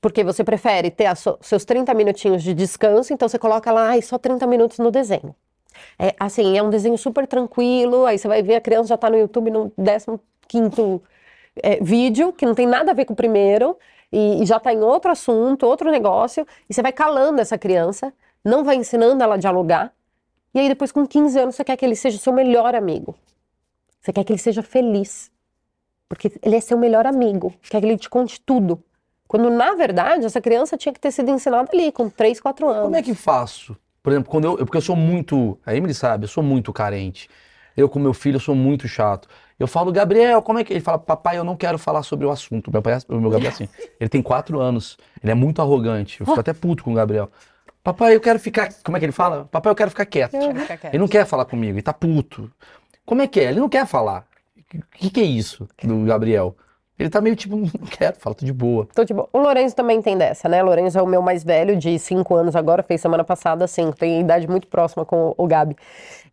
porque 0.00 0.24
você 0.24 0.42
prefere 0.44 0.90
ter 0.90 1.14
so- 1.16 1.38
seus 1.40 1.64
30 1.64 1.94
minutinhos 1.94 2.42
de 2.42 2.54
descanso, 2.54 3.12
então 3.12 3.28
você 3.28 3.38
coloca 3.38 3.70
lá, 3.72 3.88
ai, 3.90 4.02
só 4.02 4.18
30 4.18 4.46
minutos 4.46 4.78
no 4.78 4.90
desenho. 4.90 5.34
É 5.98 6.14
assim, 6.18 6.58
é 6.58 6.62
um 6.62 6.70
desenho 6.70 6.98
super 6.98 7.26
tranquilo, 7.26 8.04
aí 8.04 8.18
você 8.18 8.28
vai 8.28 8.42
ver 8.42 8.56
a 8.56 8.60
criança 8.60 8.88
já 8.88 8.96
tá 8.96 9.08
no 9.08 9.16
YouTube 9.18 9.50
no 9.50 9.70
15º 9.78 11.02
é, 11.62 11.76
vídeo, 11.82 12.32
que 12.32 12.46
não 12.46 12.54
tem 12.54 12.66
nada 12.66 12.90
a 12.90 12.94
ver 12.94 13.04
com 13.04 13.12
o 13.12 13.16
primeiro, 13.16 13.76
e, 14.12 14.42
e 14.42 14.46
já 14.46 14.58
tá 14.58 14.72
em 14.72 14.80
outro 14.80 15.10
assunto, 15.10 15.66
outro 15.66 15.90
negócio, 15.90 16.46
e 16.68 16.74
você 16.74 16.82
vai 16.82 16.92
calando 16.92 17.40
essa 17.40 17.56
criança, 17.56 18.12
não 18.44 18.64
vai 18.64 18.76
ensinando 18.76 19.22
ela 19.22 19.34
a 19.34 19.38
dialogar, 19.38 19.92
e 20.52 20.58
aí 20.58 20.68
depois 20.68 20.90
com 20.90 21.06
15 21.06 21.38
anos 21.38 21.54
você 21.54 21.64
quer 21.64 21.76
que 21.76 21.84
ele 21.84 21.96
seja 21.96 22.18
seu 22.18 22.32
melhor 22.32 22.74
amigo. 22.74 23.14
Você 24.00 24.12
quer 24.12 24.24
que 24.24 24.32
ele 24.32 24.38
seja 24.38 24.62
feliz. 24.62 25.30
Porque 26.08 26.32
ele 26.42 26.56
é 26.56 26.60
seu 26.60 26.76
melhor 26.76 27.06
amigo, 27.06 27.54
quer 27.62 27.80
que 27.80 27.86
ele 27.86 27.96
te 27.96 28.10
conte 28.10 28.40
tudo. 28.40 28.82
Quando, 29.28 29.48
na 29.48 29.74
verdade, 29.74 30.26
essa 30.26 30.40
criança 30.40 30.76
tinha 30.76 30.92
que 30.92 30.98
ter 30.98 31.12
sido 31.12 31.30
ensinada 31.30 31.70
ali, 31.72 31.92
com 31.92 32.10
3, 32.10 32.40
4 32.40 32.68
anos. 32.68 32.82
Como 32.82 32.96
é 32.96 33.02
que 33.02 33.14
faço? 33.14 33.76
Por 34.02 34.12
exemplo, 34.12 34.28
quando 34.28 34.44
eu, 34.44 34.56
porque 34.56 34.76
eu 34.76 34.82
sou 34.82 34.96
muito, 34.96 35.56
a 35.64 35.72
Emily 35.72 35.94
sabe, 35.94 36.24
eu 36.24 36.28
sou 36.28 36.42
muito 36.42 36.72
carente. 36.72 37.30
Eu 37.76 37.88
com 37.88 38.00
meu 38.00 38.12
filho 38.12 38.36
eu 38.36 38.40
sou 38.40 38.56
muito 38.56 38.88
chato. 38.88 39.28
Eu 39.60 39.66
falo, 39.66 39.92
Gabriel, 39.92 40.40
como 40.40 40.58
é 40.58 40.64
que 40.64 40.72
ele 40.72 40.80
fala? 40.80 40.98
Papai, 40.98 41.36
eu 41.36 41.44
não 41.44 41.54
quero 41.54 41.78
falar 41.78 42.02
sobre 42.02 42.26
o 42.26 42.30
assunto. 42.30 42.72
Meu 42.72 42.80
pai, 42.80 42.98
o 43.08 43.20
meu 43.20 43.30
Gabriel 43.30 43.50
é 43.50 43.54
assim. 43.54 43.68
Ele 44.00 44.08
tem 44.08 44.22
quatro 44.22 44.58
anos. 44.58 44.96
Ele 45.22 45.32
é 45.32 45.34
muito 45.34 45.60
arrogante. 45.60 46.18
Eu 46.18 46.26
fico 46.26 46.40
até 46.40 46.54
puto 46.54 46.82
com 46.82 46.92
o 46.92 46.94
Gabriel. 46.94 47.30
Papai, 47.84 48.16
eu 48.16 48.20
quero 48.22 48.38
ficar. 48.38 48.72
Como 48.82 48.96
é 48.96 49.00
que 49.00 49.04
ele 49.04 49.12
fala? 49.12 49.46
Papai, 49.50 49.70
eu 49.70 49.76
quero 49.76 49.90
ficar 49.90 50.06
quieto. 50.06 50.34
Ele 50.34 50.98
não 50.98 51.06
quer 51.06 51.26
falar 51.26 51.44
comigo, 51.44 51.74
ele 51.74 51.82
tá 51.82 51.92
puto. 51.92 52.50
Como 53.04 53.20
é 53.20 53.26
que 53.26 53.38
é? 53.38 53.44
Ele 53.50 53.60
não 53.60 53.68
quer 53.68 53.86
falar. 53.86 54.26
O 54.56 54.98
que, 54.98 55.10
que 55.10 55.20
é 55.20 55.24
isso 55.24 55.68
do 55.82 56.04
Gabriel? 56.04 56.56
Ele 56.98 57.08
tá 57.08 57.20
meio 57.20 57.34
tipo, 57.34 57.56
não 57.56 57.86
quero, 57.90 58.16
fala, 58.18 58.34
tô 58.34 58.44
de 58.44 58.52
boa. 58.52 58.86
Então, 58.90 59.04
tipo, 59.06 59.28
o 59.32 59.38
Lourenço 59.38 59.74
também 59.74 60.02
tem 60.02 60.16
dessa, 60.18 60.48
né? 60.48 60.62
O 60.62 60.66
Lourenço 60.66 60.98
é 60.98 61.02
o 61.02 61.06
meu 61.06 61.22
mais 61.22 61.42
velho, 61.42 61.76
de 61.76 61.98
5 61.98 62.34
anos 62.34 62.54
agora, 62.54 62.82
fez 62.82 63.00
semana 63.00 63.24
passada 63.24 63.66
5, 63.66 63.96
tem 63.96 64.20
idade 64.20 64.46
muito 64.46 64.66
próxima 64.68 65.04
com 65.04 65.34
o 65.36 65.46
Gabi. 65.46 65.74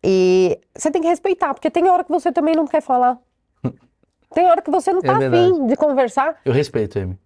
E 0.02 0.58
você 0.76 0.90
tem 0.90 1.02
que 1.02 1.08
respeitar, 1.08 1.52
porque 1.54 1.70
tem 1.70 1.88
hora 1.88 2.04
que 2.04 2.10
você 2.10 2.30
também 2.32 2.54
não 2.54 2.66
quer 2.66 2.80
falar. 2.80 3.18
Tem 4.34 4.46
hora 4.46 4.60
que 4.60 4.70
você 4.70 4.92
não 4.92 5.00
É 5.00 5.06
tá 5.06 5.14
verdade. 5.14 5.50
afim 5.52 5.66
de 5.66 5.74
conversar. 5.76 6.36
Eu 6.44 6.52
respeito 6.52 6.98
ele. 6.98 7.18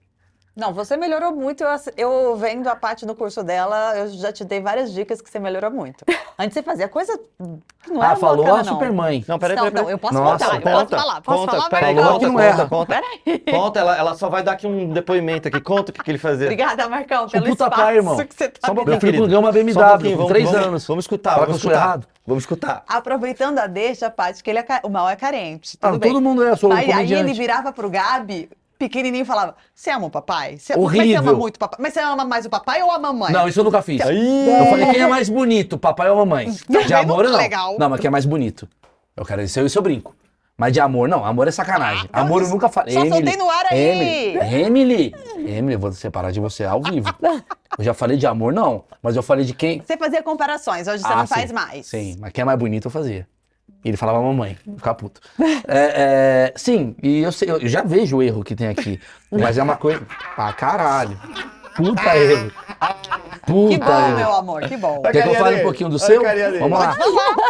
Não, 0.55 0.73
você 0.73 0.97
melhorou 0.99 1.33
muito. 1.35 1.65
Eu, 1.65 1.71
eu 1.97 2.37
vendo 2.37 2.69
a 2.69 2.77
parte 2.77 3.05
no 3.07 3.15
curso 3.15 3.43
dela, 3.43 3.97
eu 3.99 4.09
já 4.09 4.31
te 4.31 4.45
dei 4.45 4.61
várias 4.61 4.93
dicas 4.93 5.21
que 5.21 5.29
você 5.31 5.39
melhorou 5.41 5.71
muito. 5.71 6.05
Antes 6.39 6.53
você 6.55 6.63
fazia 6.63 6.89
coisa 6.89 7.19
que 7.19 7.91
não 7.91 8.03
era 8.05 8.13
Ah, 8.13 8.17
falou 8.17 8.45
bacana, 8.45 8.61
a 8.61 8.65
não. 8.65 8.73
Supermãe. 8.75 9.25
Não, 9.27 9.39
peraí, 9.39 9.57
Não, 9.57 9.63
peraí, 9.65 9.75
não, 9.75 9.83
peraí. 9.83 9.93
eu 9.95 9.99
posso 9.99 10.15
Nossa, 10.15 10.45
contar, 10.45 10.57
eu 10.57 10.61
posso 10.63 10.77
Conta, 10.85 10.97
falar, 10.99 11.21
posso 11.23 11.39
conta, 11.41 11.53
falar, 11.57 11.71
peraí, 11.71 11.95
que 11.97 12.03
conta, 12.03 12.27
não 12.27 12.33
conta, 12.35 12.45
erra. 12.45 12.69
conta. 12.69 13.01
Conta, 13.51 13.81
ela, 13.81 13.97
ela 13.99 14.15
só 14.15 14.29
vai 14.29 14.43
dar 14.43 14.53
aqui 14.53 14.67
um 14.67 14.91
depoimento 14.91 15.49
aqui. 15.49 15.61
Conta 15.61 15.91
o 15.91 15.95
que, 15.95 16.03
que 16.05 16.11
ele 16.11 16.19
fazia. 16.19 16.47
Obrigada, 16.47 16.89
Marcão, 16.89 17.29
pelo 17.29 17.47
puta 17.47 17.65
espaço 17.65 17.83
pai, 17.83 17.97
irmão. 17.97 18.17
que 18.19 18.35
você 18.35 18.49
tá 18.51 18.61
Só 18.67 18.73
um 18.73 18.75
pouquinho, 18.77 18.93
Meu 18.93 19.01
filho 19.01 19.27
ganhou 19.27 19.41
uma 19.41 19.49
um 19.49 19.53
BMW 19.53 20.17
com 20.19 20.27
3 20.27 20.51
vamos- 20.51 20.67
anos. 20.67 20.87
Vamos 20.87 21.05
escutar, 21.05 21.33
Fala 21.33 21.47
vamos 21.47 21.57
escutar. 21.63 21.77
errado. 21.77 22.07
Vamos 22.27 22.45
escutar. 22.45 22.85
Aproveitando 22.87 23.59
a 23.59 23.67
deixa, 23.67 24.09
Paty, 24.09 24.43
que 24.43 24.51
ele 24.51 24.61
é 24.61 24.67
o 24.85 24.89
mal 24.89 25.09
é 25.09 25.17
carente. 25.17 25.77
Ah, 25.83 25.99
todo 25.99 26.21
mundo 26.21 26.43
é, 26.43 26.55
sou 26.55 26.71
um 26.71 26.73
Aí, 26.73 27.13
ele 27.13 27.33
virava 27.33 27.73
pro 27.73 27.91
Gabi, 27.91 28.49
pequenininho, 28.79 29.23
e 29.23 29.25
falava: 29.25 29.57
Você 29.75 29.91
ama 29.91 30.07
o 30.07 30.11
papai? 30.11 30.57
Você, 30.57 30.75
Mas 30.77 30.83
você 30.83 30.99
Horrível. 30.99 31.21
ama 31.21 31.33
muito 31.33 31.57
o 31.57 31.59
papai? 31.59 31.79
Mas 31.81 31.93
você 31.95 32.01
ama 32.01 32.25
mais 32.25 32.47
o 32.47 32.51
papai 32.51 32.83
ou 32.83 32.93
a 32.93 32.99
mamãe? 32.99 33.33
Não, 33.33 33.49
isso 33.49 33.59
eu 33.59 33.65
nunca 33.65 33.83
fiz. 33.83 34.01
Aí, 34.03 34.49
Eu 34.49 34.67
falei, 34.67 34.87
quem 34.91 35.01
é 35.01 35.07
mais 35.09 35.29
bonito, 35.29 35.77
papai 35.77 36.11
ou 36.11 36.17
mamãe? 36.17 36.53
Também 36.67 36.87
De 36.87 36.95
amor 36.95 37.25
não 37.25 37.37
legal. 37.37 37.77
Não, 37.79 37.89
mas 37.89 38.01
quem 38.01 38.09
é 38.09 38.11
mais 38.11 38.25
bonito? 38.25 38.69
Eu 39.17 39.25
quero 39.25 39.43
isso, 39.43 39.61
isso 39.61 39.79
eu 39.79 39.83
brinco. 39.83 40.15
Mas 40.57 40.73
de 40.73 40.81
amor, 40.81 41.09
não. 41.09 41.25
Amor 41.25 41.49
é 41.49 41.51
sacanagem. 41.51 42.09
Ah, 42.13 42.21
amor 42.21 42.43
eu 42.43 42.49
nunca 42.49 42.69
falei. 42.69 42.93
só 42.95 43.01
Emily, 43.01 43.15
soltei 43.17 43.37
no 43.37 43.51
ar 43.51 43.67
aí. 43.71 43.79
Emily, 44.39 44.55
Emily, 44.65 45.15
Emily, 45.39 45.75
eu 45.75 45.79
vou 45.81 45.93
separar 45.93 46.31
de 46.31 46.41
você 46.41 46.65
ao 46.65 46.81
vivo. 46.83 47.13
Eu 47.79 47.85
já 47.87 47.95
falei 47.95 48.19
de 48.19 48.27
amor, 48.27 48.53
não. 48.53 48.85
Mas 49.03 49.17
eu 49.17 49.23
falei 49.23 49.47
de 49.47 49.55
quem? 49.55 49.81
Você 49.81 49.97
fazia 49.97 50.23
comparações, 50.23 50.87
hoje 50.87 51.03
você 51.03 51.11
Ah, 51.11 51.17
não 51.17 51.27
sim. 51.27 51.35
faz 51.35 51.51
mais. 51.51 51.87
Sim, 51.87 52.17
mas 52.21 52.31
quem 52.31 52.43
é 52.43 52.45
mais 52.45 52.59
bonito 52.59 52.85
eu 52.89 52.91
fazia. 52.91 53.27
E 53.83 53.89
ele 53.89 53.97
falava 53.97 54.21
mamãe, 54.21 54.59
ficava 54.77 54.95
puto. 54.95 55.23
É, 55.67 56.53
é, 56.53 56.53
sim, 56.55 56.95
e 57.03 57.21
eu, 57.23 57.33
sei- 57.33 57.51
eu 57.51 57.67
já 57.67 57.81
vejo 57.83 58.19
o 58.19 58.23
erro 58.23 58.45
que 58.45 58.55
tem 58.55 58.69
aqui. 58.69 59.01
Mas 59.33 59.57
é 59.57 59.63
uma 59.63 59.77
coisa. 59.77 60.07
Ah, 60.37 60.53
caralho. 60.53 61.19
Puta 61.75 62.15
erro. 62.15 62.53
Puta 63.53 63.69
Que 63.69 63.79
bom, 63.79 64.09
meu 64.17 64.33
amor, 64.35 64.63
que 64.63 64.77
bom. 64.79 65.03
Quer 65.03 65.23
que 65.23 65.29
eu 65.29 65.35
fale 65.35 65.61
um 65.61 65.63
pouquinho 65.63 65.91
do 65.91 65.99
seu? 65.99 66.23
Vamos 66.59 66.79
lá. 66.79 66.97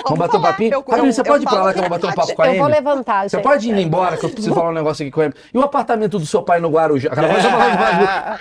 Vamos 0.05 0.19
bater 0.19 0.37
um 0.37 0.43
papinho? 0.43 0.85
Rabinho, 0.88 1.12
você 1.12 1.23
pode 1.23 1.45
ir 1.45 1.49
pra 1.49 1.62
lá 1.62 1.73
que 1.73 1.79
eu 1.79 1.83
vou 1.83 1.91
bater 1.91 2.07
um 2.11 2.12
papo 2.12 2.35
com 2.35 2.43
a 2.43 2.49
Eu 2.49 2.59
vou 2.59 2.69
levantar, 2.69 3.29
Você 3.29 3.38
pode 3.38 3.71
ir 3.71 3.79
embora, 3.79 4.17
que 4.17 4.25
eu 4.25 4.31
preciso 4.31 4.55
falar 4.55 4.71
um 4.71 4.75
negócio 4.75 5.03
aqui 5.05 5.12
com 5.12 5.21
a 5.21 5.25
Amy. 5.27 5.35
E 5.55 5.59
o 5.59 5.62
apartamento 5.62 6.19
do 6.19 6.27
seu 6.27 6.43
pai 6.43 6.61
no 6.61 6.69
Guarujá? 6.71 7.11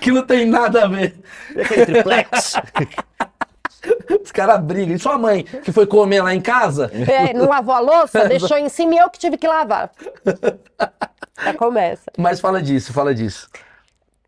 Que 0.02 0.12
não 0.12 0.26
tem 0.26 0.46
nada 0.46 0.86
a 0.86 0.88
ver. 0.88 1.16
Aquele 1.56 1.86
triplex? 1.86 2.56
Os 4.24 4.32
caras 4.32 4.60
brigam. 4.62 4.96
E 4.96 5.00
sua 5.00 5.18
mãe, 5.18 5.44
que 5.44 5.72
foi 5.72 5.86
comer 5.88 6.22
lá 6.22 6.34
em 6.34 6.42
casa? 6.42 6.92
É, 6.94 7.34
não 7.34 7.48
lavou 7.48 7.74
a 7.74 7.80
louça, 7.80 8.26
deixou 8.30 8.58
em 8.58 8.70
cima 8.70 8.96
e 8.96 8.98
eu 8.98 9.10
que 9.10 9.20
tive 9.20 9.38
que 9.38 9.48
lavar. 9.48 9.92
Já 11.44 11.54
começa. 11.54 12.12
Mas 12.18 12.40
fala 12.40 12.62
disso, 12.62 12.94
fala 12.94 13.14
disso. 13.14 13.48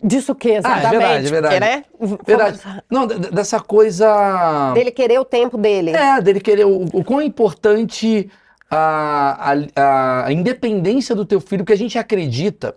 Disso 0.03 0.35
quê, 0.35 0.51
exatamente? 0.55 0.89
verdade, 0.91 1.27
é 1.27 1.29
verdade. 1.29 1.85
Porque, 1.97 2.07
né? 2.11 2.17
Verdade. 2.25 2.59
Não, 2.89 3.07
dessa 3.07 3.59
coisa. 3.59 4.71
Dele 4.73 4.91
querer 4.91 5.19
o 5.19 5.25
tempo 5.25 5.57
dele. 5.57 5.91
É, 5.91 6.19
dele 6.21 6.39
querer. 6.41 6.65
O, 6.65 6.83
o 6.91 7.03
quão 7.03 7.21
é 7.21 7.23
importante 7.23 8.29
a, 8.69 9.53
a, 9.75 10.25
a 10.25 10.31
independência 10.33 11.15
do 11.15 11.25
teu 11.25 11.39
filho, 11.39 11.63
porque 11.63 11.73
a 11.73 11.77
gente 11.77 11.97
acredita. 11.97 12.75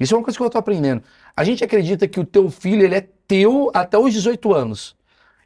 Isso 0.00 0.14
é 0.14 0.18
uma 0.18 0.24
coisa 0.24 0.38
que 0.38 0.42
eu 0.44 0.50
tô 0.50 0.58
aprendendo. 0.58 1.02
A 1.36 1.44
gente 1.44 1.62
acredita 1.62 2.08
que 2.08 2.18
o 2.20 2.24
teu 2.24 2.50
filho 2.50 2.82
ele 2.84 2.94
é 2.94 3.06
teu 3.28 3.70
até 3.74 3.98
os 3.98 4.12
18 4.12 4.52
anos. 4.54 4.96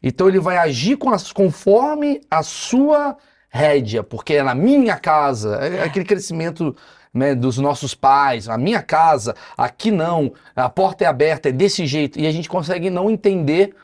Então 0.03 0.29
ele 0.29 0.39
vai 0.39 0.57
agir 0.57 0.97
com 0.97 1.11
as- 1.11 1.33
conforme 1.33 2.21
a 2.31 2.43
sua 2.43 3.17
rédea, 3.49 4.03
porque 4.03 4.35
é 4.35 4.43
na 4.43 4.55
minha 4.55 4.97
casa, 4.97 5.57
é 5.57 5.83
aquele 5.83 6.05
crescimento 6.05 6.77
né, 7.17 7.35
dos 7.35 7.57
nossos 7.57 7.95
pais, 7.95 8.47
a 8.47 8.59
minha 8.59 8.83
casa, 8.83 9.35
aqui 9.57 9.91
não, 9.91 10.33
a 10.55 10.69
porta 10.69 11.05
é 11.05 11.07
aberta, 11.07 11.49
é 11.49 11.53
desse 11.53 11.87
jeito, 11.87 12.21
e 12.21 12.27
a 12.27 12.31
gente 12.31 12.47
consegue 12.49 12.91
não 12.91 13.11
entender, 13.11 13.75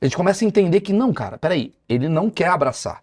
a 0.00 0.04
gente 0.04 0.16
começa 0.16 0.44
a 0.44 0.48
entender 0.48 0.80
que 0.80 0.92
não, 0.92 1.12
cara, 1.12 1.38
peraí, 1.38 1.72
ele 1.88 2.08
não 2.08 2.28
quer 2.28 2.48
abraçar, 2.48 3.00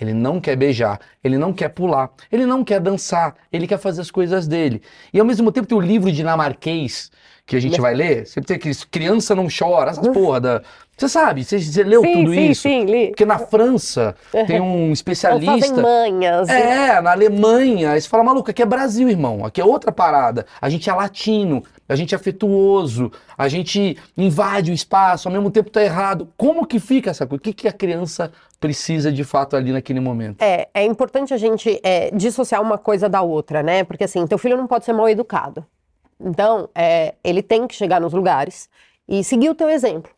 ele 0.00 0.12
não 0.12 0.40
quer 0.40 0.56
beijar, 0.56 1.00
ele 1.22 1.38
não 1.38 1.52
quer 1.52 1.68
pular, 1.68 2.10
ele 2.32 2.46
não 2.46 2.64
quer 2.64 2.80
dançar, 2.80 3.36
ele 3.52 3.66
quer 3.66 3.78
fazer 3.78 4.00
as 4.00 4.10
coisas 4.10 4.46
dele. 4.46 4.82
E 5.12 5.18
ao 5.18 5.26
mesmo 5.26 5.50
tempo 5.50 5.66
tem 5.66 5.78
o 5.78 5.80
livro 5.80 6.10
dinamarquês 6.10 7.10
que 7.46 7.56
a 7.56 7.60
gente 7.60 7.80
vai 7.80 7.94
ler, 7.94 8.26
sempre 8.26 8.48
tem 8.48 8.56
aqueles 8.56 8.84
criança 8.84 9.34
não 9.34 9.46
chora, 9.48 9.92
essas 9.92 10.06
porra 10.08 10.40
da... 10.40 10.62
Você 10.98 11.08
sabe, 11.08 11.44
você, 11.44 11.60
você 11.60 11.84
leu 11.84 12.00
sim, 12.00 12.12
tudo 12.12 12.34
sim, 12.34 12.50
isso? 12.50 12.62
sim, 12.62 12.84
li. 12.84 13.06
Porque 13.08 13.24
na 13.24 13.38
França 13.38 14.16
tem 14.48 14.60
um 14.60 14.90
especialista... 14.90 15.80
manhas. 15.80 16.48
É, 16.48 17.00
na 17.00 17.12
Alemanha, 17.12 17.92
aí 17.92 18.00
você 18.00 18.08
fala, 18.08 18.24
maluco, 18.24 18.50
aqui 18.50 18.62
é 18.62 18.66
Brasil, 18.66 19.08
irmão, 19.08 19.44
aqui 19.44 19.60
é 19.60 19.64
outra 19.64 19.92
parada. 19.92 20.44
A 20.60 20.68
gente 20.68 20.90
é 20.90 20.92
latino, 20.92 21.62
a 21.88 21.94
gente 21.94 22.16
é 22.16 22.16
afetuoso, 22.16 23.12
a 23.36 23.46
gente 23.46 23.96
invade 24.16 24.72
o 24.72 24.74
espaço, 24.74 25.28
ao 25.28 25.32
mesmo 25.32 25.52
tempo 25.52 25.70
tá 25.70 25.80
errado. 25.80 26.32
Como 26.36 26.66
que 26.66 26.80
fica 26.80 27.10
essa 27.10 27.28
coisa? 27.28 27.38
O 27.38 27.44
que, 27.44 27.52
que 27.52 27.68
a 27.68 27.72
criança 27.72 28.32
precisa 28.58 29.12
de 29.12 29.22
fato 29.22 29.54
ali 29.54 29.70
naquele 29.70 30.00
momento? 30.00 30.42
É, 30.42 30.66
é 30.74 30.84
importante 30.84 31.32
a 31.32 31.36
gente 31.36 31.80
é, 31.84 32.10
dissociar 32.10 32.60
uma 32.60 32.76
coisa 32.76 33.08
da 33.08 33.22
outra, 33.22 33.62
né? 33.62 33.84
Porque 33.84 34.02
assim, 34.02 34.26
teu 34.26 34.36
filho 34.36 34.56
não 34.56 34.66
pode 34.66 34.84
ser 34.84 34.92
mal 34.92 35.08
educado. 35.08 35.64
Então, 36.18 36.68
é, 36.74 37.14
ele 37.22 37.40
tem 37.40 37.68
que 37.68 37.76
chegar 37.76 38.00
nos 38.00 38.12
lugares 38.12 38.68
e 39.08 39.22
seguir 39.22 39.48
o 39.48 39.54
teu 39.54 39.70
exemplo. 39.70 40.17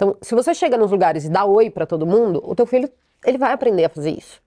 Então, 0.00 0.16
se 0.22 0.34
você 0.34 0.54
chega 0.54 0.78
nos 0.78 0.90
lugares 0.90 1.26
e 1.26 1.28
dá 1.28 1.44
oi 1.44 1.68
pra 1.68 1.84
todo 1.84 2.06
mundo, 2.06 2.42
o 2.42 2.54
teu 2.54 2.64
filho 2.64 2.88
ele 3.22 3.36
vai 3.36 3.52
aprender 3.52 3.84
a 3.84 3.88
fazer 3.90 4.12
isso. 4.12 4.40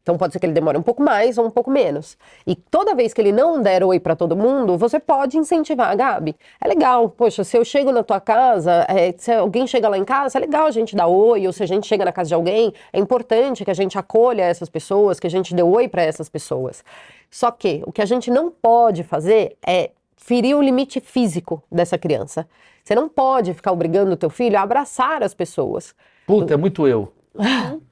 Então 0.00 0.16
pode 0.16 0.32
ser 0.32 0.38
que 0.38 0.46
ele 0.46 0.54
demore 0.54 0.78
um 0.78 0.82
pouco 0.82 1.02
mais 1.02 1.36
ou 1.36 1.44
um 1.44 1.50
pouco 1.50 1.70
menos. 1.70 2.16
E 2.46 2.56
toda 2.56 2.94
vez 2.94 3.12
que 3.12 3.20
ele 3.20 3.30
não 3.30 3.60
der 3.60 3.84
oi 3.84 4.00
pra 4.00 4.16
todo 4.16 4.34
mundo, 4.34 4.78
você 4.78 4.98
pode 4.98 5.36
incentivar 5.36 5.94
Gabi. 5.94 6.34
É 6.58 6.66
legal, 6.66 7.10
poxa, 7.10 7.44
se 7.44 7.58
eu 7.58 7.62
chego 7.62 7.92
na 7.92 8.02
tua 8.02 8.20
casa, 8.20 8.86
é, 8.88 9.12
se 9.18 9.30
alguém 9.32 9.66
chega 9.66 9.86
lá 9.86 9.98
em 9.98 10.04
casa, 10.04 10.38
é 10.38 10.40
legal 10.40 10.66
a 10.66 10.70
gente 10.70 10.96
dar 10.96 11.08
oi, 11.08 11.46
ou 11.46 11.52
se 11.52 11.62
a 11.62 11.66
gente 11.66 11.86
chega 11.86 12.02
na 12.02 12.12
casa 12.12 12.28
de 12.28 12.34
alguém, 12.34 12.72
é 12.90 12.98
importante 12.98 13.66
que 13.66 13.70
a 13.70 13.74
gente 13.74 13.98
acolha 13.98 14.44
essas 14.44 14.70
pessoas, 14.70 15.20
que 15.20 15.26
a 15.26 15.30
gente 15.30 15.54
dê 15.54 15.62
oi 15.62 15.88
pra 15.88 16.00
essas 16.00 16.30
pessoas. 16.30 16.82
Só 17.30 17.50
que 17.50 17.82
o 17.86 17.92
que 17.92 18.00
a 18.00 18.06
gente 18.06 18.30
não 18.30 18.50
pode 18.50 19.02
fazer 19.02 19.58
é 19.66 19.90
ferir 20.16 20.56
o 20.56 20.62
limite 20.62 21.00
físico 21.00 21.62
dessa 21.70 21.98
criança. 21.98 22.48
Você 22.86 22.94
não 22.94 23.08
pode 23.08 23.52
ficar 23.52 23.72
obrigando 23.72 24.12
o 24.12 24.16
teu 24.16 24.30
filho 24.30 24.56
a 24.56 24.62
abraçar 24.62 25.20
as 25.20 25.34
pessoas. 25.34 25.92
Puta, 26.24 26.54
é 26.54 26.56
muito 26.56 26.86
eu. 26.86 27.12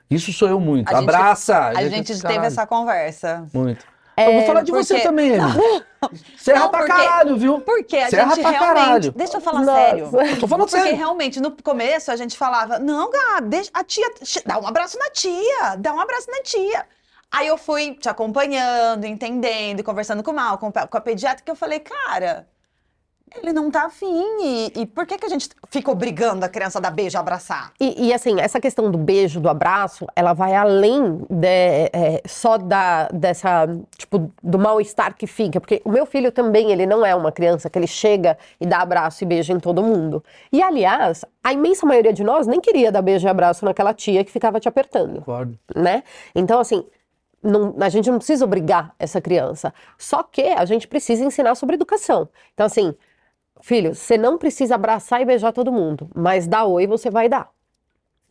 Isso 0.09 0.33
sou 0.33 0.49
eu 0.49 0.61
muito. 0.61 0.89
A 0.89 1.01
gente- 1.01 1.03
Abraça! 1.03 1.59
A 1.71 1.89
gente 1.89 2.07
teve 2.13 2.23
caralho, 2.23 2.45
essa 2.45 2.65
conversa. 2.65 3.45
Muito. 3.53 3.85
eu 4.17 4.33
vou 4.35 4.43
falar 4.47 4.63
de 4.63 4.71
você 4.71 4.95
porque- 4.95 5.09
também, 5.09 5.35
Amy. 5.37 5.53
Você 6.37 6.53
erra 6.53 6.61
Não, 6.61 6.69
pra 6.71 6.79
porque- 6.81 6.93
caralho, 6.93 7.37
viu? 7.37 7.61
Porque 7.61 7.97
a 7.97 8.09
Você 8.09 8.17
erra 8.17 8.35
gente 8.37 8.41
pra 8.43 8.51
realmente. 8.53 8.75
caralho. 8.77 9.13
Deixa 9.17 9.37
eu 9.37 9.41
falar 9.41 9.63
Nossa. 9.63 9.81
sério. 9.81 10.05
Eu 10.31 10.39
tô 10.39 10.47
falando 10.47 10.69
Porque 10.69 10.81
sério. 10.83 10.97
realmente, 10.97 11.41
no 11.41 11.51
começo, 11.51 12.13
a 12.13 12.17
gente 12.17 12.39
falava: 12.39 12.79
não, 12.79 13.11
Gabi, 13.11 13.49
deixa 13.49 13.71
a 13.75 13.83
tia. 13.83 14.07
Dá 14.47 14.61
um 14.61 14.67
abraço 14.69 14.97
na 14.97 15.11
tia, 15.11 15.75
dá 15.77 15.93
um 15.93 15.99
abraço 15.99 16.31
na 16.31 16.41
tia. 16.43 16.87
Aí 17.33 17.49
eu 17.49 17.59
fui 17.59 17.95
te 17.95 18.09
acompanhando, 18.09 19.05
entendendo, 19.07 19.83
conversando 19.83 20.23
com 20.23 20.31
o 20.31 20.35
Mal, 20.35 20.57
com, 20.57 20.71
com 20.71 20.97
a 20.97 21.01
pediatra, 21.01 21.43
que 21.45 21.51
eu 21.51 21.57
falei, 21.57 21.81
cara, 21.81 22.47
ele 23.37 23.53
não 23.53 23.71
tá 23.71 23.87
afim. 23.87 24.07
E, 24.43 24.73
e 24.77 24.87
por 24.87 25.07
que, 25.07 25.19
que 25.19 25.27
a 25.27 25.29
gente 25.29 25.49
fica 25.69 25.91
obrigando 25.91 26.45
a 26.45 26.49
criança 26.49 26.79
a 26.79 26.81
dar 26.81 26.91
beijo, 26.91 27.17
a 27.17 27.21
abraçar? 27.21 27.73
E, 27.81 28.07
e, 28.09 28.13
assim, 28.13 28.41
essa 28.41 28.61
questão 28.61 28.91
do 28.91 28.99
beijo, 28.99 29.41
do 29.41 29.49
abraço, 29.49 30.07
ela 30.15 30.33
vai 30.33 30.55
além 30.55 31.19
de, 31.29 31.47
é, 31.93 32.23
só 32.27 32.57
da, 32.57 33.09
dessa, 33.09 33.67
tipo, 33.97 34.33
do 34.43 34.59
mal-estar 34.59 35.17
que 35.17 35.27
fica. 35.27 35.61
Porque 35.61 35.83
o 35.85 35.91
meu 35.91 36.07
filho 36.07 36.31
também, 36.31 36.71
ele 36.71 36.87
não 36.87 37.05
é 37.05 37.15
uma 37.15 37.33
criança 37.33 37.69
que 37.69 37.79
ele 37.79 37.87
chega 37.87 38.39
e 38.61 38.67
dá 38.67 38.79
abraço 38.81 39.25
e 39.25 39.27
beijo 39.27 39.53
em 39.53 39.59
todo 39.59 39.83
mundo. 39.83 40.23
E, 40.53 40.63
aliás, 40.63 41.25
a 41.43 41.53
imensa 41.53 41.85
maioria 41.87 42.13
de 42.13 42.23
nós 42.23 42.47
nem 42.47 42.61
queria 42.61 42.93
dar 42.93 43.03
beijo 43.03 43.27
e 43.27 43.31
abraço 43.31 43.65
naquela 43.65 43.93
tia 43.93 44.25
que 44.25 44.31
ficava 44.31 44.61
te 44.61 44.69
apertando, 44.69 45.17
Concordo. 45.17 45.59
né? 45.75 46.03
Então, 46.35 46.61
assim, 46.61 46.85
não- 47.43 47.75
a 47.81 47.89
gente 47.89 48.09
não 48.11 48.19
precisa 48.19 48.45
obrigar 48.45 48.95
essa 48.99 49.21
criança. 49.21 49.75
Só 49.99 50.23
que 50.23 50.43
a 50.43 50.65
gente 50.65 50.87
precisa 50.87 51.25
ensinar 51.25 51.55
sobre 51.57 51.75
educação. 51.75 52.29
Então, 52.55 52.65
assim, 52.67 52.95
filho, 53.65 53.95
você 53.95 54.19
não 54.19 54.37
precisa 54.37 54.75
abraçar 54.75 55.23
e 55.23 55.25
beijar 55.25 55.51
todo 55.51 55.73
mundo, 55.73 56.09
mas 56.15 56.47
dar 56.47 56.67
oi 56.67 56.87
você 56.87 57.09
vai 57.11 57.31
dar. 57.31 57.49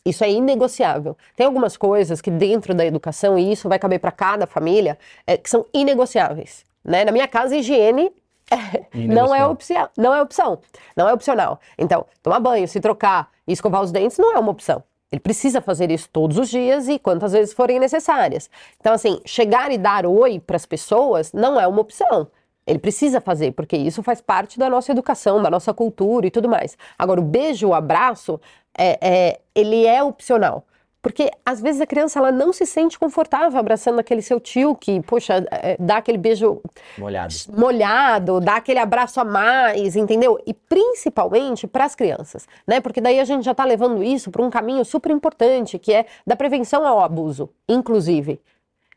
Isso 0.05 0.23
é 0.23 0.29
inegociável. 0.29 1.17
Tem 1.35 1.47
algumas 1.47 1.75
coisas 1.75 2.21
que 2.21 2.29
dentro 2.29 2.75
da 2.75 2.85
educação, 2.85 3.37
e 3.37 3.51
isso 3.51 3.67
vai 3.67 3.79
caber 3.79 3.99
para 3.99 4.11
cada 4.11 4.45
família, 4.45 4.97
é, 5.25 5.35
que 5.35 5.49
são 5.49 5.65
inegociáveis. 5.73 6.63
Né? 6.83 7.03
Na 7.03 7.11
minha 7.11 7.27
casa, 7.27 7.55
higiene 7.55 8.11
não 8.93 9.33
é 9.33 9.43
opção, 9.43 9.89
não 9.97 10.13
é 10.13 10.21
opção, 10.21 10.59
não 10.95 11.09
é 11.09 11.13
opcional. 11.13 11.59
Então, 11.79 12.05
tomar 12.21 12.39
banho, 12.39 12.67
se 12.67 12.79
trocar 12.79 13.29
e 13.47 13.53
escovar 13.53 13.81
os 13.81 13.91
dentes 13.91 14.19
não 14.19 14.35
é 14.35 14.39
uma 14.39 14.51
opção. 14.51 14.83
Ele 15.11 15.19
precisa 15.19 15.61
fazer 15.61 15.89
isso 15.89 16.09
todos 16.11 16.37
os 16.37 16.49
dias 16.49 16.87
e 16.87 16.99
quantas 16.99 17.31
vezes 17.31 17.53
forem 17.53 17.79
necessárias. 17.79 18.49
Então, 18.79 18.93
assim, 18.93 19.19
chegar 19.25 19.71
e 19.71 19.79
dar 19.79 20.05
oi 20.05 20.39
para 20.39 20.57
as 20.57 20.65
pessoas 20.65 21.33
não 21.33 21.59
é 21.59 21.65
uma 21.65 21.81
opção. 21.81 22.27
Ele 22.65 22.79
precisa 22.79 23.19
fazer, 23.19 23.51
porque 23.51 23.75
isso 23.75 24.01
faz 24.01 24.21
parte 24.21 24.57
da 24.57 24.69
nossa 24.69 24.91
educação, 24.91 25.41
da 25.41 25.49
nossa 25.49 25.73
cultura 25.73 26.25
e 26.27 26.31
tudo 26.31 26.47
mais. 26.47 26.77
Agora, 26.97 27.19
o 27.19 27.23
beijo, 27.23 27.67
o 27.67 27.73
abraço, 27.73 28.39
é, 28.77 28.97
é- 29.01 29.39
ele 29.53 29.85
é 29.85 30.01
opcional. 30.01 30.65
Porque 31.01 31.29
às 31.45 31.59
vezes 31.59 31.81
a 31.81 31.85
criança 31.85 32.17
ela 32.17 32.31
não 32.31 32.53
se 32.53 32.65
sente 32.65 32.97
confortável 32.97 33.59
abraçando 33.59 33.99
aquele 33.99 34.21
seu 34.21 34.39
tio 34.39 34.73
que, 34.73 35.01
poxa, 35.01 35.45
é, 35.51 35.75
dá 35.77 35.97
aquele 35.97 36.17
beijo 36.17 36.61
Molhado. 36.97 37.33
molhado, 37.57 38.39
dá 38.39 38.55
aquele 38.55 38.79
abraço 38.79 39.19
a 39.19 39.25
mais, 39.25 39.97
entendeu? 39.97 40.39
E 40.47 40.53
principalmente 40.53 41.67
para 41.67 41.83
as 41.83 41.93
crianças, 41.93 42.47
né? 42.65 42.79
Porque 42.79 43.01
daí 43.01 43.19
a 43.19 43.25
gente 43.25 43.43
já 43.43 43.51
está 43.51 43.65
levando 43.65 44.01
isso 44.01 44.31
para 44.31 44.41
um 44.41 44.49
caminho 44.49 44.85
super 44.85 45.11
importante, 45.11 45.77
que 45.77 45.91
é 45.93 46.05
da 46.25 46.37
prevenção 46.37 46.87
ao 46.87 47.01
abuso, 47.01 47.49
inclusive. 47.67 48.39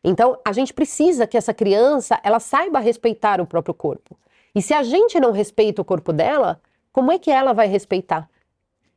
Então, 0.03 0.37
a 0.45 0.51
gente 0.51 0.73
precisa 0.73 1.25
que 1.27 1.37
essa 1.37 1.53
criança, 1.53 2.19
ela 2.23 2.39
saiba 2.39 2.79
respeitar 2.79 3.41
o 3.41 3.45
próprio 3.45 3.73
corpo. 3.73 4.17
E 4.53 4.61
se 4.61 4.73
a 4.73 4.83
gente 4.83 5.19
não 5.19 5.31
respeita 5.31 5.81
o 5.81 5.85
corpo 5.85 6.11
dela, 6.11 6.61
como 6.91 7.11
é 7.11 7.19
que 7.19 7.29
ela 7.29 7.53
vai 7.53 7.67
respeitar? 7.67 8.27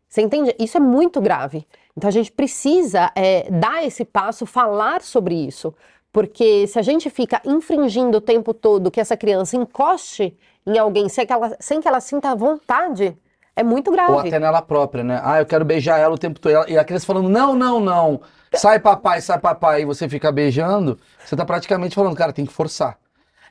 Você 0.09 0.23
entende? 0.23 0.55
Isso 0.59 0.77
é 0.77 0.81
muito 0.81 1.21
grave. 1.21 1.67
Então 1.97 2.09
a 2.09 2.11
gente 2.11 2.33
precisa 2.33 3.13
é, 3.15 3.49
dar 3.51 3.85
esse 3.85 4.05
passo, 4.05 4.45
falar 4.45 5.03
sobre 5.03 5.35
isso. 5.35 5.75
Porque 6.13 6.67
se 6.67 6.79
a 6.79 6.83
gente 6.83 7.09
fica 7.09 7.41
infringindo 7.45 8.19
o 8.19 8.21
tempo 8.21 8.53
todo 8.53 8.91
que 8.91 9.01
essa 9.01 9.17
criança 9.17 9.57
encoste 9.57 10.37
em 10.67 10.77
alguém 10.79 11.09
sem 11.09 11.25
que 11.25 11.33
ela, 11.33 11.57
sem 11.61 11.81
que 11.81 11.87
ela 11.87 12.01
sinta 12.01 12.35
vontade, 12.35 13.17
é 13.55 13.63
muito 13.63 13.91
grave. 13.91 14.13
Ou 14.13 14.19
até 14.19 14.39
nela 14.39 14.63
própria, 14.63 15.05
né? 15.05 15.21
Ah, 15.23 15.39
eu 15.39 15.47
quero 15.47 15.65
beijar 15.65 15.99
ela 15.99 16.15
o 16.15 16.19
tempo 16.19 16.41
todo. 16.41 16.69
E 16.69 16.77
a 16.77 16.85
criança 16.85 17.07
falando, 17.07 17.29
não, 17.29 17.55
não, 17.55 17.79
não. 17.79 18.21
Sai 18.55 18.81
papai, 18.81 19.21
sai 19.21 19.39
papai. 19.39 19.83
E 19.83 19.85
você 19.85 20.09
fica 20.09 20.33
beijando, 20.33 20.99
você 21.25 21.37
tá 21.37 21.45
praticamente 21.45 21.95
falando, 21.95 22.17
cara, 22.17 22.33
tem 22.33 22.47
que 22.47 22.53
forçar. 22.53 22.99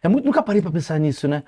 É 0.02 0.08
muito, 0.08 0.26
nunca 0.26 0.42
parei 0.42 0.62
pra 0.62 0.72
pensar 0.72 1.00
nisso, 1.00 1.28
né? 1.28 1.44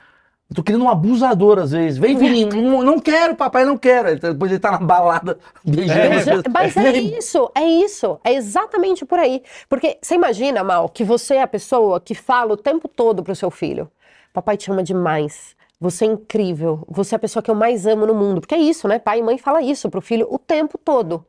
Eu 0.50 0.56
tô 0.56 0.64
criando 0.64 0.84
um 0.84 0.90
abusador 0.90 1.60
às 1.60 1.72
vezes. 1.72 1.98
Vem, 1.98 2.18
filhinho, 2.18 2.50
não, 2.62 2.84
não 2.84 3.00
quero, 3.00 3.36
papai, 3.36 3.64
não 3.64 3.78
quero. 3.78 4.20
Depois 4.20 4.52
ele 4.52 4.60
tá 4.60 4.72
na 4.72 4.80
balada 4.80 5.38
beijando. 5.64 6.42
É. 6.46 6.50
Mas 6.54 6.76
é 6.76 6.92
isso, 6.98 7.50
é 7.56 7.64
isso, 7.64 8.20
é 8.24 8.34
exatamente 8.34 9.06
por 9.06 9.18
aí. 9.18 9.42
Porque 9.70 9.98
você 10.02 10.16
imagina, 10.16 10.62
Mal, 10.62 10.90
que 10.90 11.06
você 11.06 11.36
é 11.36 11.42
a 11.42 11.48
pessoa 11.48 12.02
que 12.02 12.14
fala 12.14 12.54
o 12.54 12.58
tempo 12.58 12.90
todo 12.90 13.24
pro 13.24 13.34
seu 13.34 13.50
filho: 13.50 13.90
Papai 14.34 14.58
te 14.58 14.70
ama 14.70 14.84
demais, 14.84 15.56
você 15.80 16.04
é 16.04 16.10
incrível, 16.10 16.86
você 16.90 17.16
é 17.16 17.18
a 17.18 17.20
pessoa 17.20 17.42
que 17.42 17.50
eu 17.50 17.56
mais 17.56 17.88
amo 17.88 18.06
no 18.06 18.14
mundo. 18.14 18.42
Porque 18.42 18.56
é 18.56 18.60
isso, 18.60 18.90
né? 18.90 19.00
Pai 19.00 19.20
e 19.20 19.24
mãe 19.24 19.38
fala 19.38 19.62
isso 19.62 19.90
pro 19.90 20.02
filho 20.02 20.28
o 20.30 20.38
tempo 20.38 20.78
todo. 20.78 21.26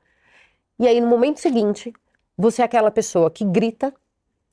E 0.80 0.86
aí, 0.88 1.00
no 1.00 1.06
momento 1.06 1.38
seguinte, 1.38 1.92
você 2.36 2.62
é 2.62 2.64
aquela 2.64 2.90
pessoa 2.90 3.30
que 3.30 3.44
grita, 3.44 3.94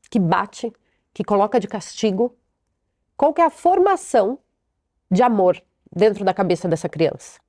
que 0.09 0.19
bate, 0.19 0.71
que 1.13 1.23
coloca 1.23 1.59
de 1.59 1.67
castigo. 1.67 2.35
Qual 3.15 3.33
que 3.33 3.41
é 3.41 3.45
a 3.45 3.49
formação 3.49 4.39
de 5.11 5.23
amor 5.23 5.61
dentro 5.93 6.23
da 6.23 6.33
cabeça 6.33 6.67
dessa 6.67 6.87
criança? 6.87 7.39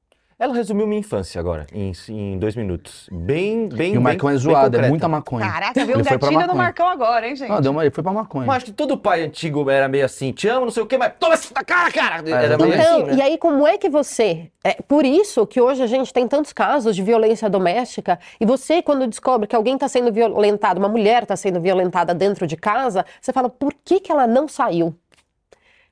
Ela 0.40 0.54
resumiu 0.54 0.86
minha 0.86 1.00
infância 1.00 1.38
agora, 1.38 1.66
em, 1.70 1.92
em 2.08 2.38
dois 2.38 2.56
minutos. 2.56 3.06
Bem, 3.12 3.68
bem, 3.68 3.88
E 3.88 3.90
o 3.90 3.94
bem- 3.96 4.00
Marcão 4.00 4.30
é 4.30 4.32
bem 4.32 4.38
zoado, 4.40 4.74
é 4.78 4.88
muita 4.88 5.06
maconha. 5.06 5.46
Caraca, 5.46 5.84
viu 5.84 5.98
um 5.98 6.02
gatilho 6.02 6.46
no. 6.46 6.54
Marcão 6.54 6.88
agora, 6.88 7.28
hein, 7.28 7.36
gente? 7.36 7.52
Ah, 7.52 7.60
deu 7.60 7.70
uma, 7.72 7.82
ele 7.82 7.90
foi 7.90 8.02
pra 8.02 8.10
maconha. 8.10 8.46
Mas 8.46 8.56
acho 8.56 8.64
que 8.64 8.72
todo 8.72 8.96
pai 8.96 9.22
antigo 9.22 9.68
era 9.68 9.86
meio 9.86 10.02
assim, 10.02 10.32
te 10.32 10.48
amo, 10.48 10.64
não 10.64 10.72
sei 10.72 10.82
o 10.82 10.86
quê, 10.86 10.96
mas 10.96 11.12
toma 11.20 11.34
essa 11.34 11.52
cara, 11.62 11.92
cara! 11.92 12.14
Era 12.26 12.44
exatamente. 12.46 12.58
meio 12.74 12.80
Então, 12.80 12.96
assim, 12.96 13.04
né? 13.10 13.14
e 13.16 13.20
aí 13.22 13.36
como 13.36 13.66
é 13.66 13.76
que 13.76 13.90
você... 13.90 14.50
É 14.64 14.80
por 14.80 15.04
isso 15.04 15.46
que 15.46 15.60
hoje 15.60 15.82
a 15.82 15.86
gente 15.86 16.10
tem 16.10 16.26
tantos 16.26 16.54
casos 16.54 16.96
de 16.96 17.02
violência 17.02 17.48
doméstica 17.50 18.18
e 18.40 18.46
você, 18.46 18.80
quando 18.80 19.06
descobre 19.06 19.46
que 19.46 19.54
alguém 19.54 19.74
está 19.74 19.88
sendo 19.88 20.10
violentado, 20.10 20.78
uma 20.78 20.88
mulher 20.88 21.22
está 21.24 21.36
sendo 21.36 21.60
violentada 21.60 22.14
dentro 22.14 22.46
de 22.46 22.56
casa, 22.56 23.04
você 23.20 23.30
fala, 23.30 23.50
por 23.50 23.74
que, 23.84 24.00
que 24.00 24.10
ela 24.10 24.26
não 24.26 24.48
saiu? 24.48 24.94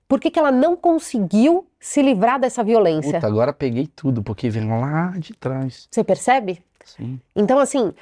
Por 0.08 0.18
que, 0.18 0.30
que 0.30 0.38
ela 0.38 0.50
não 0.50 0.74
conseguiu 0.74 1.66
se 1.78 2.00
livrar 2.00 2.40
dessa 2.40 2.64
violência? 2.64 3.12
Puta, 3.14 3.26
agora 3.26 3.52
peguei 3.52 3.86
tudo, 3.86 4.22
porque 4.22 4.48
vem 4.48 4.66
lá 4.68 5.12
de 5.18 5.34
trás. 5.34 5.86
Você 5.90 6.02
percebe? 6.02 6.62
Sim. 6.84 7.20
Então, 7.36 7.58
assim, 7.58 7.92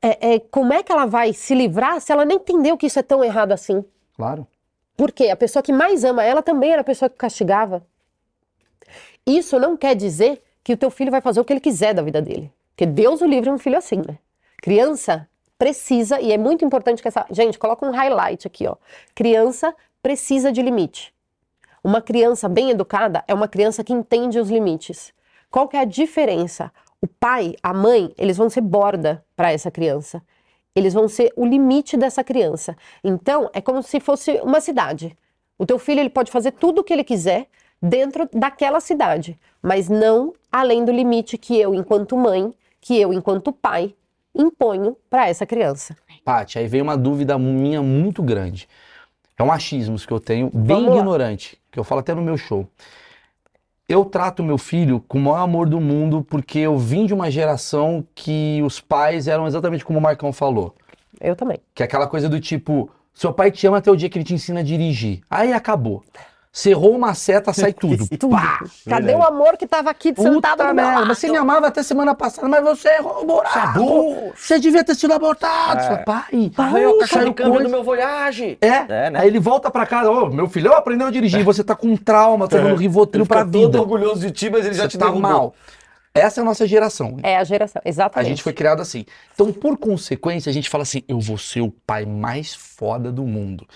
é- 0.00 0.34
é, 0.34 0.38
como 0.38 0.72
é 0.72 0.82
que 0.82 0.92
ela 0.92 1.06
vai 1.06 1.32
se 1.32 1.52
livrar 1.54 2.00
se 2.00 2.12
ela 2.12 2.24
nem 2.24 2.36
entendeu 2.36 2.76
que 2.78 2.86
isso 2.86 2.98
é 3.00 3.02
tão 3.02 3.22
errado 3.24 3.50
assim? 3.52 3.84
Claro. 4.16 4.46
Porque 4.96 5.28
a 5.28 5.34
pessoa 5.36 5.60
que 5.62 5.72
mais 5.72 6.04
ama 6.04 6.22
ela 6.22 6.40
também 6.40 6.70
era 6.70 6.82
a 6.82 6.84
pessoa 6.84 7.08
que 7.10 7.16
castigava. 7.16 7.84
Isso 9.26 9.58
não 9.58 9.76
quer 9.76 9.94
dizer 9.96 10.42
que 10.62 10.72
o 10.72 10.76
teu 10.76 10.90
filho 10.90 11.10
vai 11.10 11.20
fazer 11.20 11.40
o 11.40 11.44
que 11.44 11.52
ele 11.52 11.60
quiser 11.60 11.94
da 11.94 12.02
vida 12.02 12.20
dele. 12.22 12.52
Porque 12.70 12.86
Deus 12.86 13.20
o 13.20 13.26
livre 13.26 13.50
um 13.50 13.58
filho 13.58 13.78
assim, 13.78 13.96
né? 13.96 14.18
Criança 14.58 15.28
precisa, 15.58 16.20
e 16.20 16.32
é 16.32 16.38
muito 16.38 16.64
importante 16.64 17.00
que 17.02 17.08
essa. 17.08 17.26
Gente, 17.30 17.58
coloca 17.58 17.86
um 17.86 17.90
highlight 17.90 18.46
aqui, 18.46 18.66
ó. 18.66 18.76
Criança 19.14 19.74
precisa 20.02 20.52
de 20.52 20.60
limite. 20.62 21.13
Uma 21.84 22.00
criança 22.00 22.48
bem 22.48 22.70
educada 22.70 23.22
é 23.28 23.34
uma 23.34 23.46
criança 23.46 23.84
que 23.84 23.92
entende 23.92 24.38
os 24.38 24.48
limites. 24.48 25.12
Qual 25.50 25.68
que 25.68 25.76
é 25.76 25.80
a 25.80 25.84
diferença? 25.84 26.72
O 26.98 27.06
pai, 27.06 27.54
a 27.62 27.74
mãe, 27.74 28.10
eles 28.16 28.38
vão 28.38 28.48
ser 28.48 28.62
borda 28.62 29.22
para 29.36 29.52
essa 29.52 29.70
criança. 29.70 30.22
Eles 30.74 30.94
vão 30.94 31.06
ser 31.08 31.30
o 31.36 31.44
limite 31.44 31.94
dessa 31.94 32.24
criança. 32.24 32.74
Então, 33.04 33.50
é 33.52 33.60
como 33.60 33.82
se 33.82 34.00
fosse 34.00 34.40
uma 34.42 34.62
cidade. 34.62 35.14
O 35.58 35.66
teu 35.66 35.78
filho 35.78 36.00
ele 36.00 36.08
pode 36.08 36.30
fazer 36.30 36.52
tudo 36.52 36.80
o 36.80 36.84
que 36.84 36.90
ele 36.90 37.04
quiser 37.04 37.48
dentro 37.82 38.26
daquela 38.32 38.80
cidade, 38.80 39.38
mas 39.60 39.90
não 39.90 40.32
além 40.50 40.86
do 40.86 40.90
limite 40.90 41.36
que 41.36 41.60
eu, 41.60 41.74
enquanto 41.74 42.16
mãe, 42.16 42.54
que 42.80 42.98
eu, 42.98 43.12
enquanto 43.12 43.52
pai, 43.52 43.94
imponho 44.34 44.96
para 45.10 45.28
essa 45.28 45.44
criança. 45.44 45.94
Paty, 46.24 46.58
aí 46.58 46.66
veio 46.66 46.82
uma 46.82 46.96
dúvida 46.96 47.38
minha 47.38 47.82
muito 47.82 48.22
grande. 48.22 48.66
É 49.36 49.42
um 49.42 49.50
achismo 49.50 49.98
que 49.98 50.12
eu 50.12 50.20
tenho, 50.20 50.50
bem 50.52 50.76
Vamos 50.76 50.90
lá. 50.90 50.96
ignorante, 50.96 51.58
que 51.70 51.78
eu 51.78 51.84
falo 51.84 52.00
até 52.00 52.14
no 52.14 52.22
meu 52.22 52.36
show. 52.36 52.68
Eu 53.88 54.04
trato 54.04 54.42
meu 54.42 54.56
filho 54.56 55.00
com 55.06 55.18
o 55.18 55.20
maior 55.20 55.42
amor 55.42 55.68
do 55.68 55.80
mundo 55.80 56.24
porque 56.28 56.58
eu 56.60 56.78
vim 56.78 57.04
de 57.04 57.12
uma 57.12 57.30
geração 57.30 58.06
que 58.14 58.62
os 58.64 58.80
pais 58.80 59.28
eram 59.28 59.46
exatamente 59.46 59.84
como 59.84 59.98
o 59.98 60.02
Marcão 60.02 60.32
falou. 60.32 60.74
Eu 61.20 61.36
também. 61.36 61.58
Que 61.74 61.82
é 61.82 61.86
aquela 61.86 62.06
coisa 62.06 62.28
do 62.28 62.40
tipo, 62.40 62.90
seu 63.12 63.32
pai 63.32 63.50
te 63.50 63.66
ama 63.66 63.78
até 63.78 63.90
o 63.90 63.96
dia 63.96 64.08
que 64.08 64.16
ele 64.16 64.24
te 64.24 64.34
ensina 64.34 64.60
a 64.60 64.62
dirigir. 64.62 65.20
Aí 65.28 65.52
acabou. 65.52 66.02
Cerrou 66.56 66.94
uma 66.94 67.14
seta, 67.14 67.52
sai 67.52 67.72
tudo. 67.74 68.06
Pá! 68.30 68.60
Cadê 68.88 69.12
o 69.12 69.24
amor 69.24 69.56
que 69.56 69.64
estava 69.64 69.90
aqui 69.90 70.14
sentado 70.16 70.34
Puta 70.34 70.56
do 70.56 70.64
meu 70.66 70.74
merda, 70.74 70.94
lado? 70.98 71.06
mas 71.08 71.18
você 71.18 71.28
me 71.28 71.36
amava 71.36 71.66
até 71.66 71.82
semana 71.82 72.14
passada, 72.14 72.46
mas 72.48 72.62
você 72.62 72.90
errou 72.90 73.22
o 73.22 73.26
buraco. 73.26 74.32
Você 74.36 74.60
devia 74.60 74.84
ter 74.84 74.94
sido 74.94 75.12
abortado. 75.12 75.80
Você 75.82 75.88
fala, 75.88 75.98
pai, 76.04 76.52
a 76.56 76.98
caixa 77.00 77.06
saiu 77.14 77.24
de 77.30 77.34
câmbio 77.34 77.60
do 77.64 77.68
meu 77.68 77.82
Voyage! 77.82 78.56
É, 78.60 78.68
É, 78.68 79.10
né? 79.10 79.18
aí 79.20 79.26
ele 79.26 79.40
volta 79.40 79.68
pra 79.68 79.84
casa, 79.84 80.08
ô, 80.08 80.26
meu 80.30 80.48
filho 80.48 80.72
aprendeu 80.72 81.08
a 81.08 81.10
dirigir, 81.10 81.42
você 81.42 81.64
tá 81.64 81.74
com 81.74 81.88
um 81.88 81.96
trauma, 81.96 82.46
tomando 82.46 82.76
Rivotril 82.76 83.22
Ele 83.22 83.28
pra 83.28 83.40
fica 83.40 83.50
todo 83.50 83.66
vida. 83.66 83.80
orgulhoso 83.80 84.20
de 84.20 84.30
ti, 84.30 84.48
mas 84.48 84.64
ele 84.64 84.74
já 84.76 84.84
Você 84.84 84.90
te 84.90 84.98
tá 84.98 85.06
derrubou. 85.06 85.28
mal. 85.28 85.54
Essa 86.16 86.40
é 86.40 86.42
a 86.42 86.44
nossa 86.44 86.64
geração. 86.68 87.16
É 87.24 87.36
a 87.36 87.42
geração, 87.42 87.82
A 87.84 87.88
exatamente. 87.88 88.28
gente 88.28 88.42
foi 88.44 88.52
criado 88.52 88.80
assim. 88.80 89.04
Então, 89.34 89.52
por 89.52 89.76
consequência, 89.76 90.48
a 90.48 90.52
gente 90.52 90.70
fala 90.70 90.82
assim, 90.82 91.02
eu 91.08 91.18
vou 91.18 91.36
ser 91.36 91.60
o 91.62 91.72
pai 91.84 92.06
mais 92.06 92.54
foda 92.54 93.10
do 93.10 93.24
mundo. 93.24 93.66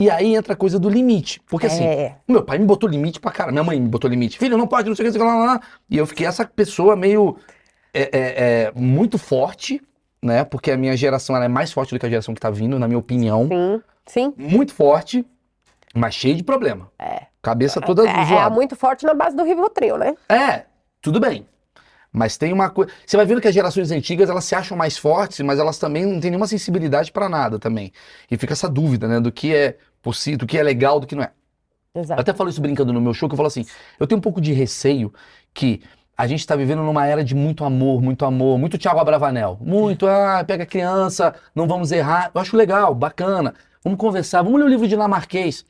E 0.00 0.08
aí 0.10 0.34
entra 0.34 0.54
a 0.54 0.56
coisa 0.56 0.78
do 0.78 0.88
limite. 0.88 1.40
Porque 1.46 1.66
assim, 1.66 1.84
É. 1.84 2.16
meu 2.26 2.42
pai 2.42 2.58
me 2.58 2.64
botou 2.64 2.88
limite 2.88 3.20
pra 3.20 3.30
cara, 3.30 3.52
minha 3.52 3.62
mãe 3.62 3.78
me 3.78 3.86
botou 3.86 4.08
limite. 4.10 4.38
Filho, 4.38 4.56
não 4.56 4.66
pode, 4.66 4.88
não 4.88 4.96
sei 4.96 5.06
o 5.06 5.12
que, 5.12 5.18
não 5.18 5.26
sei 5.26 5.28
o 5.30 5.38
que, 5.38 5.46
lá, 5.46 5.52
lá. 5.52 5.60
E 5.90 5.98
eu 5.98 6.06
fiquei 6.06 6.26
essa 6.26 6.44
pessoa 6.46 6.96
meio, 6.96 7.36
é, 7.92 8.02
é, 8.02 8.08
é, 8.68 8.72
muito 8.74 9.18
forte, 9.18 9.80
né? 10.22 10.42
Porque 10.42 10.70
a 10.70 10.76
minha 10.76 10.96
geração 10.96 11.36
ela 11.36 11.44
é 11.44 11.48
mais 11.48 11.70
forte 11.70 11.94
do 11.94 12.00
que 12.00 12.06
a 12.06 12.10
geração 12.10 12.32
que 12.34 12.40
tá 12.40 12.48
vindo, 12.50 12.78
na 12.78 12.88
minha 12.88 12.98
opinião. 12.98 13.46
Sim, 13.46 13.82
sim. 14.06 14.34
Muito 14.38 14.72
forte, 14.72 15.24
mas 15.94 16.14
cheio 16.14 16.34
de 16.34 16.42
problema. 16.42 16.90
É. 16.98 17.26
Cabeça 17.42 17.78
toda 17.80 18.06
É, 18.08 18.20
é 18.22 18.24
zoada. 18.24 18.54
muito 18.54 18.74
forte 18.76 19.04
na 19.04 19.12
base 19.12 19.36
do 19.36 19.44
Rivotril, 19.44 19.98
né? 19.98 20.14
É, 20.30 20.64
tudo 21.02 21.20
bem. 21.20 21.46
Mas 22.12 22.36
tem 22.36 22.52
uma 22.52 22.68
coisa. 22.68 22.90
Você 23.06 23.16
vai 23.16 23.24
vendo 23.24 23.40
que 23.40 23.46
as 23.46 23.54
gerações 23.54 23.90
antigas 23.92 24.28
elas 24.28 24.44
se 24.44 24.54
acham 24.54 24.76
mais 24.76 24.98
fortes, 24.98 25.38
mas 25.40 25.60
elas 25.60 25.78
também 25.78 26.04
não 26.04 26.18
têm 26.20 26.30
nenhuma 26.32 26.48
sensibilidade 26.48 27.12
pra 27.12 27.28
nada 27.28 27.56
também. 27.56 27.92
E 28.28 28.36
fica 28.36 28.52
essa 28.52 28.68
dúvida, 28.68 29.06
né, 29.06 29.20
do 29.20 29.30
que 29.30 29.54
é 29.54 29.76
possível, 30.02 30.38
do 30.38 30.46
que 30.46 30.58
é 30.58 30.62
legal, 30.62 31.00
do 31.00 31.06
que 31.06 31.14
não 31.14 31.22
é. 31.22 31.32
Eu 31.94 32.02
Exato. 32.02 32.20
até 32.20 32.32
falo 32.32 32.50
isso 32.50 32.60
brincando 32.60 32.92
no 32.92 33.00
meu 33.00 33.12
show, 33.12 33.28
que 33.28 33.32
eu 33.32 33.36
falo 33.36 33.48
assim: 33.48 33.64
eu 33.98 34.06
tenho 34.06 34.18
um 34.18 34.22
pouco 34.22 34.40
de 34.40 34.52
receio 34.52 35.12
que 35.52 35.82
a 36.16 36.26
gente 36.26 36.46
tá 36.46 36.54
vivendo 36.54 36.82
numa 36.82 37.06
era 37.06 37.24
de 37.24 37.34
muito 37.34 37.64
amor, 37.64 38.02
muito 38.02 38.24
amor, 38.24 38.58
muito 38.58 38.76
Thiago 38.76 39.00
Abravanel. 39.00 39.58
Muito, 39.60 40.06
ah, 40.06 40.44
pega 40.46 40.64
a 40.64 40.66
criança, 40.66 41.34
não 41.54 41.66
vamos 41.66 41.90
errar. 41.92 42.30
Eu 42.34 42.40
acho 42.40 42.56
legal, 42.56 42.94
bacana. 42.94 43.54
Vamos 43.82 43.98
conversar, 43.98 44.42
vamos 44.42 44.60
ler 44.60 44.66
o 44.66 44.68
livro 44.68 44.86
de 44.86 44.90
Dinamarquês. 44.90 45.64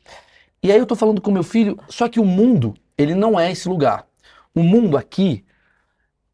E 0.62 0.72
aí 0.72 0.78
eu 0.78 0.86
tô 0.86 0.96
falando 0.96 1.20
com 1.20 1.30
meu 1.30 1.44
filho, 1.44 1.78
só 1.88 2.08
que 2.08 2.18
o 2.18 2.24
mundo, 2.24 2.74
ele 2.98 3.14
não 3.14 3.38
é 3.38 3.52
esse 3.52 3.68
lugar. 3.68 4.04
O 4.54 4.62
mundo 4.62 4.96
aqui 4.96 5.44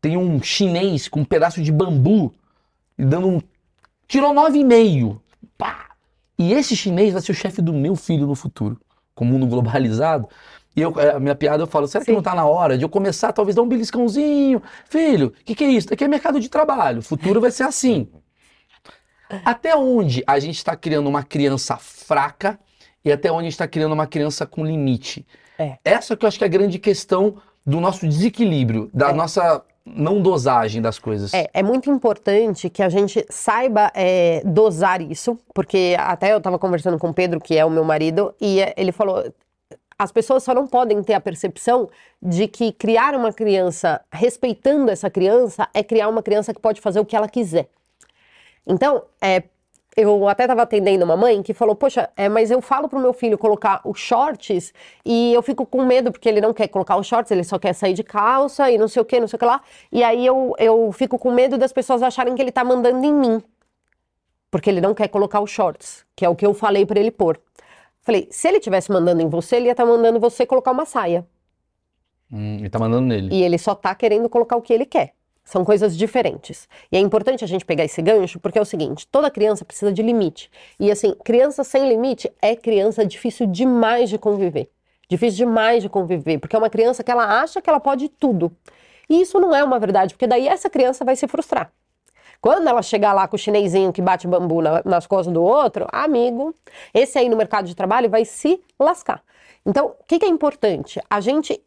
tem 0.01 0.17
um 0.17 0.43
chinês 0.43 1.09
com 1.09 1.21
um 1.21 1.25
pedaço 1.25 1.63
de 1.63 1.71
bambu 1.71 2.33
e 2.99 3.05
dando 3.05 3.29
um. 3.29 3.41
Tirou 4.09 4.33
9,5. 4.35 5.21
Pá! 5.59 5.86
E 6.39 6.53
esse 6.53 6.77
chinês 6.77 7.13
vai 7.13 7.23
ser 7.23 7.33
o 7.33 7.35
chefe 7.35 7.63
do 7.63 7.73
meu 7.73 7.97
filho 7.97 8.27
no 8.27 8.35
futuro, 8.35 8.79
com 9.15 9.25
o 9.25 9.29
mundo 9.29 9.47
globalizado. 9.47 10.29
E 10.77 10.81
eu, 10.83 10.93
é, 11.01 11.13
a 11.13 11.19
minha 11.21 11.35
piada 11.35 11.63
eu 11.63 11.67
falo, 11.67 11.89
será 11.89 12.05
que 12.05 12.11
Sim. 12.11 12.17
não 12.17 12.23
tá 12.23 12.35
na 12.35 12.45
hora 12.45 12.77
de 12.77 12.85
eu 12.85 12.89
começar, 12.89 13.33
talvez, 13.33 13.55
dar 13.57 13.63
um 13.63 13.69
beliscãozinho? 13.69 14.63
Filho, 14.91 15.29
o 15.29 15.45
que, 15.45 15.55
que 15.55 15.65
é 15.65 15.69
isso? 15.69 15.87
Isso 15.87 15.95
aqui 15.95 16.05
é 16.05 16.09
mercado 16.09 16.39
de 16.39 16.49
trabalho. 16.51 16.99
O 16.99 17.03
futuro 17.03 17.41
vai 17.41 17.51
ser 17.51 17.63
assim. 17.63 18.09
Até 19.45 19.75
onde 19.75 20.23
a 20.27 20.39
gente 20.39 20.57
está 20.57 20.77
criando 20.77 21.09
uma 21.09 21.23
criança 21.23 21.77
fraca 21.77 22.59
e 23.05 23.11
até 23.11 23.31
onde 23.31 23.41
a 23.41 23.45
gente 23.45 23.53
está 23.53 23.67
criando 23.67 23.93
uma 23.93 24.07
criança 24.07 24.47
com 24.47 24.65
limite? 24.65 25.27
É. 25.59 25.79
Essa 25.85 26.17
que 26.17 26.25
eu 26.25 26.29
acho 26.29 26.39
que 26.39 26.45
é 26.45 26.47
a 26.47 26.51
grande 26.51 26.79
questão 26.79 27.37
do 27.65 27.81
nosso 27.81 28.07
desequilíbrio, 28.07 28.89
da 28.95 29.11
É. 29.11 29.13
nossa 29.13 29.65
não 29.87 30.21
dosagem 30.21 30.83
das 30.83 30.99
coisas. 30.99 31.33
É, 31.33 31.49
é 31.55 31.63
muito 31.63 31.89
importante 31.91 32.69
que 32.69 32.83
a 32.83 32.89
gente 32.89 33.25
saiba 33.31 33.93
é, 33.95 34.43
dosar 34.45 35.01
isso, 35.01 35.39
porque 35.55 35.97
até 35.99 36.33
eu 36.33 36.39
estava 36.39 36.59
conversando 36.59 36.99
com 36.99 37.11
o 37.11 37.15
Pedro, 37.15 37.41
que 37.41 37.57
é 37.57 37.65
o 37.65 37.71
meu 37.71 37.85
marido, 37.85 38.35
e 38.41 38.61
é, 38.61 38.75
ele 38.77 38.91
falou: 38.91 39.25
as 39.99 40.11
pessoas 40.11 40.43
só 40.43 40.53
não 40.53 40.67
podem 40.67 41.03
ter 41.03 41.15
a 41.15 41.21
percepção 41.21 41.89
de 42.21 42.49
que 42.49 42.73
criar 42.73 43.15
uma 43.15 43.33
criança 43.33 44.01
respeitando 44.13 44.91
essa 44.91 45.09
criança 45.09 45.69
é 45.73 45.83
criar 45.83 46.09
uma 46.09 46.23
criança 46.23 46.53
que 46.53 46.61
pode 46.61 46.81
fazer 46.81 46.99
o 46.99 47.05
que 47.05 47.17
ela 47.17 47.29
quiser. 47.29 47.69
Então, 48.67 49.05
é, 49.21 49.45
eu 49.97 50.29
até 50.29 50.45
estava 50.45 50.63
atendendo 50.63 51.05
uma 51.05 51.17
mãe 51.17 51.43
que 51.43 51.55
falou: 51.55 51.75
Poxa, 51.75 52.11
é, 52.17 52.29
mas 52.29 52.51
eu 52.51 52.61
falo 52.61 52.87
pro 52.87 52.99
meu 52.99 53.15
filho 53.15 53.39
colocar 53.39 53.81
os 53.83 53.99
shorts 53.99 54.75
e 55.05 55.33
eu 55.33 55.43
fico 55.43 55.65
com 55.65 55.85
medo 55.85 56.13
porque 56.13 56.29
ele 56.29 56.41
não 56.41 56.53
quer 56.53 56.69
colocar 56.69 56.99
os 56.99 57.07
shorts, 57.07 57.31
ele 57.31 57.43
só 57.43 57.59
quer 57.59 57.73
sair 57.73 57.95
de 57.95 58.05
calça 58.05 58.71
e 58.71 58.77
não 58.77 58.89
sei 58.89 59.01
o 59.01 59.05
que, 59.05 59.19
não 59.19 59.27
sei 59.27 59.37
o 59.37 59.39
que 59.39 59.45
lá. 59.47 59.63
E 59.91 60.05
aí 60.05 60.27
eu, 60.27 60.55
eu 60.59 60.93
fico 60.93 61.19
com 61.19 61.33
medo 61.33 61.57
das 61.57 61.73
pessoas 61.73 62.03
acharem 62.03 62.35
que 62.35 62.43
ele 62.43 62.53
tá 62.53 62.63
mandando 62.63 63.05
em 63.05 63.13
mim. 63.13 63.43
Porque 64.51 64.69
ele 64.69 64.81
não 64.81 64.95
quer 64.95 65.09
colocar 65.09 65.41
os 65.41 65.51
shorts, 65.51 66.05
que 66.15 66.25
é 66.25 66.29
o 66.29 66.37
que 66.37 66.45
eu 66.45 66.53
falei 66.53 66.85
para 66.85 67.01
ele 67.01 67.11
pôr. 67.11 67.41
Falei: 68.03 68.29
se 68.31 68.47
ele 68.47 68.61
tivesse 68.61 68.93
mandando 68.93 69.23
em 69.23 69.29
você, 69.29 69.57
ele 69.57 69.67
ia 69.67 69.73
estar 69.73 69.87
mandando 69.87 70.21
você 70.21 70.45
colocar 70.45 70.73
uma 70.73 70.85
saia. 70.85 71.27
Hum, 72.31 72.59
ele 72.59 72.69
tá 72.69 72.79
mandando 72.79 73.07
nele. 73.07 73.35
E 73.35 73.43
ele 73.43 73.57
só 73.57 73.75
tá 73.75 73.95
querendo 73.95 74.29
colocar 74.29 74.57
o 74.57 74.63
que 74.63 74.75
ele 74.75 74.85
quer. 74.85 75.16
São 75.47 75.65
coisas 75.65 75.97
diferentes. 75.97 76.69
E 76.91 76.97
é 76.97 77.01
importante 77.01 77.45
a 77.45 77.47
gente 77.47 77.65
pegar 77.65 77.85
esse 77.85 78.03
gancho, 78.03 78.41
porque 78.41 78.59
é 78.59 78.61
o 78.63 78.65
seguinte: 78.65 79.07
toda 79.07 79.31
criança 79.31 79.65
precisa 79.65 79.93
de 79.93 80.03
limite. 80.03 80.51
E 80.79 80.91
assim, 80.91 81.15
criança 81.25 81.63
sem 81.65 81.89
limite 81.89 82.31
é 82.43 82.57
criança 82.57 83.07
difícil 83.07 83.47
demais 83.47 84.11
de 84.11 84.19
conviver. 84.19 84.69
difícil 85.09 85.47
demais 85.47 85.83
de 85.85 85.89
conviver, 85.89 86.39
porque 86.39 86.57
é 86.57 86.59
uma 86.59 86.69
criança 86.69 87.05
que 87.05 87.11
ela 87.13 87.41
acha 87.41 87.63
que 87.63 87.71
ela 87.71 87.79
pode 87.79 88.09
tudo. 88.09 88.51
E 89.09 89.21
isso 89.21 89.39
não 89.39 89.55
é 89.55 89.63
uma 89.63 89.79
verdade, 89.79 90.15
porque 90.15 90.27
daí 90.27 90.49
essa 90.49 90.69
criança 90.69 91.05
vai 91.05 91.15
se 91.15 91.29
frustrar. 91.29 91.71
Quando 92.41 92.69
ela 92.69 92.83
chegar 92.83 93.13
lá 93.13 93.27
com 93.29 93.37
o 93.37 93.39
chinesinho 93.39 93.93
que 93.93 94.03
bate 94.03 94.27
bambu 94.27 94.61
na- 94.61 94.83
nas 94.85 95.07
costas 95.07 95.33
do 95.33 95.43
outro, 95.43 95.87
amigo, 95.93 96.55
esse 96.93 97.19
aí 97.19 97.29
no 97.29 97.37
mercado 97.37 97.67
de 97.67 97.75
trabalho 97.75 98.11
vai 98.11 98.25
se 98.25 98.61
lascar. 98.79 99.23
Então, 99.65 99.95
o 100.01 100.05
que, 100.07 100.19
que 100.19 100.25
é 100.27 100.29
importante? 100.29 101.01
A 101.09 101.21
gente. 101.21 101.61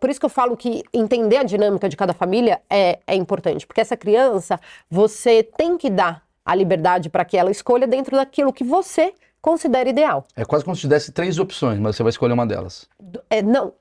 Por 0.00 0.08
isso 0.08 0.18
que 0.18 0.26
eu 0.26 0.30
falo 0.30 0.56
que 0.56 0.82
entender 0.92 1.36
a 1.36 1.42
dinâmica 1.42 1.88
de 1.88 1.96
cada 1.96 2.14
família 2.14 2.60
é, 2.70 3.00
é 3.06 3.14
importante, 3.14 3.66
porque 3.66 3.80
essa 3.80 3.96
criança, 3.96 4.58
você 4.90 5.42
tem 5.42 5.76
que 5.76 5.90
dar 5.90 6.22
a 6.44 6.54
liberdade 6.54 7.10
para 7.10 7.24
que 7.24 7.36
ela 7.36 7.50
escolha 7.50 7.86
dentro 7.86 8.16
daquilo 8.16 8.52
que 8.52 8.64
você 8.64 9.12
considera 9.42 9.88
ideal. 9.88 10.26
É 10.34 10.44
quase 10.44 10.64
como 10.64 10.74
se 10.74 10.82
te 10.82 10.88
desse 10.88 11.12
três 11.12 11.38
opções, 11.38 11.78
mas 11.78 11.96
você 11.96 12.02
vai 12.02 12.10
escolher 12.10 12.32
uma 12.32 12.46
delas. 12.46 12.88
É, 13.28 13.42
não, 13.42 13.74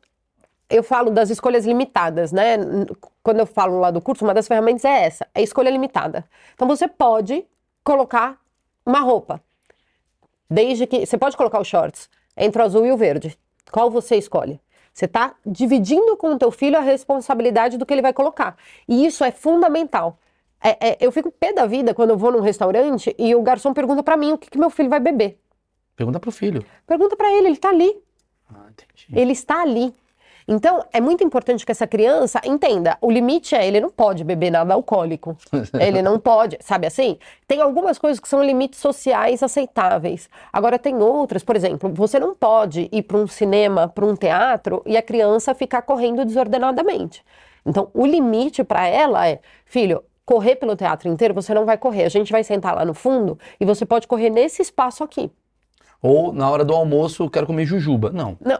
eu 0.69 0.83
falo 0.83 1.09
das 1.09 1.29
escolhas 1.29 1.65
limitadas, 1.65 2.33
né? 2.33 2.57
Quando 3.23 3.39
eu 3.39 3.45
falo 3.45 3.79
lá 3.79 3.89
do 3.89 4.01
curso, 4.01 4.25
uma 4.25 4.33
das 4.33 4.47
ferramentas 4.47 4.83
é 4.83 5.05
essa, 5.05 5.27
é 5.33 5.41
escolha 5.41 5.69
limitada. 5.69 6.25
Então 6.53 6.67
você 6.67 6.87
pode 6.87 7.45
colocar 7.83 8.37
uma 8.85 8.99
roupa, 8.99 9.41
desde 10.49 10.85
que 10.85 11.05
você 11.05 11.17
pode 11.17 11.37
colocar 11.37 11.61
os 11.61 11.67
shorts 11.67 12.09
entre 12.35 12.61
o 12.61 12.65
azul 12.65 12.85
e 12.85 12.91
o 12.91 12.97
verde. 12.97 13.37
Qual 13.71 13.89
você 13.89 14.17
escolhe? 14.17 14.59
Você 14.97 15.05
está 15.05 15.35
dividindo 15.45 16.17
com 16.17 16.33
o 16.33 16.39
teu 16.39 16.49
filho 16.49 16.75
a 16.75 16.81
responsabilidade 16.81 17.77
do 17.77 17.85
que 17.85 17.93
ele 17.93 18.01
vai 18.01 18.11
colocar. 18.11 18.57
E 18.87 19.05
isso 19.05 19.23
é 19.23 19.29
fundamental. 19.29 20.17
É- 20.59 20.87
é, 20.89 20.97
eu 20.99 21.11
fico 21.11 21.29
pé 21.31 21.53
da 21.53 21.67
vida 21.67 21.93
quando 21.93 22.09
eu 22.09 22.17
vou 22.17 22.31
num 22.31 22.39
restaurante 22.41 23.15
e 23.15 23.35
o 23.35 23.43
garçom 23.43 23.75
pergunta 23.75 24.01
para 24.01 24.17
mim 24.17 24.31
o 24.31 24.39
que, 24.39 24.49
que 24.49 24.57
meu 24.57 24.71
filho 24.71 24.89
vai 24.89 24.99
beber. 24.99 25.39
Pergunta 25.95 26.19
pro 26.19 26.31
filho. 26.31 26.65
Pergunta 26.87 27.15
para 27.15 27.31
ele, 27.31 27.49
ele 27.49 27.57
tá 27.57 27.69
ali. 27.69 27.95
Ah, 28.49 28.65
entendi. 28.71 29.07
Ele 29.13 29.33
está 29.33 29.61
ali. 29.61 29.93
Então, 30.47 30.85
é 30.93 31.01
muito 31.01 31.23
importante 31.25 31.65
que 31.65 31.71
essa 31.71 31.85
criança 31.85 32.39
entenda. 32.45 32.97
O 33.01 33.11
limite 33.11 33.53
é 33.53 33.67
ele 33.67 33.81
não 33.81 33.89
pode 33.89 34.23
beber 34.23 34.49
nada 34.49 34.73
alcoólico. 34.73 35.35
Ele 35.77 36.01
não 36.01 36.17
pode, 36.17 36.57
sabe 36.61 36.87
assim? 36.87 37.17
Tem 37.45 37.61
algumas 37.61 37.97
coisas 37.97 38.19
que 38.19 38.29
são 38.29 38.41
limites 38.41 38.79
sociais 38.79 39.43
aceitáveis. 39.43 40.29
Agora, 40.51 40.79
tem 40.79 40.95
outras, 41.01 41.43
por 41.43 41.55
exemplo, 41.55 41.91
você 41.93 42.17
não 42.19 42.33
pode 42.33 42.87
ir 42.91 43.03
para 43.03 43.17
um 43.17 43.27
cinema, 43.27 43.87
para 43.89 44.05
um 44.05 44.15
teatro 44.15 44.81
e 44.85 44.95
a 44.95 45.01
criança 45.01 45.53
ficar 45.53 45.81
correndo 45.81 46.23
desordenadamente. 46.23 47.23
Então, 47.65 47.89
o 47.93 48.05
limite 48.05 48.63
para 48.63 48.87
ela 48.87 49.27
é, 49.27 49.39
filho, 49.65 50.01
correr 50.25 50.55
pelo 50.55 50.75
teatro 50.75 51.09
inteiro 51.09 51.33
você 51.33 51.53
não 51.53 51.65
vai 51.65 51.77
correr. 51.77 52.03
A 52.03 52.09
gente 52.09 52.31
vai 52.31 52.43
sentar 52.43 52.73
lá 52.73 52.85
no 52.85 52.93
fundo 52.93 53.37
e 53.59 53.65
você 53.65 53.85
pode 53.85 54.07
correr 54.07 54.29
nesse 54.29 54.61
espaço 54.61 55.03
aqui. 55.03 55.29
Ou 56.01 56.31
na 56.31 56.49
hora 56.49 56.63
do 56.63 56.73
almoço 56.73 57.23
eu 57.23 57.29
quero 57.29 57.47
comer 57.47 57.65
jujuba. 57.65 58.11
Não, 58.11 58.37
Não. 58.39 58.59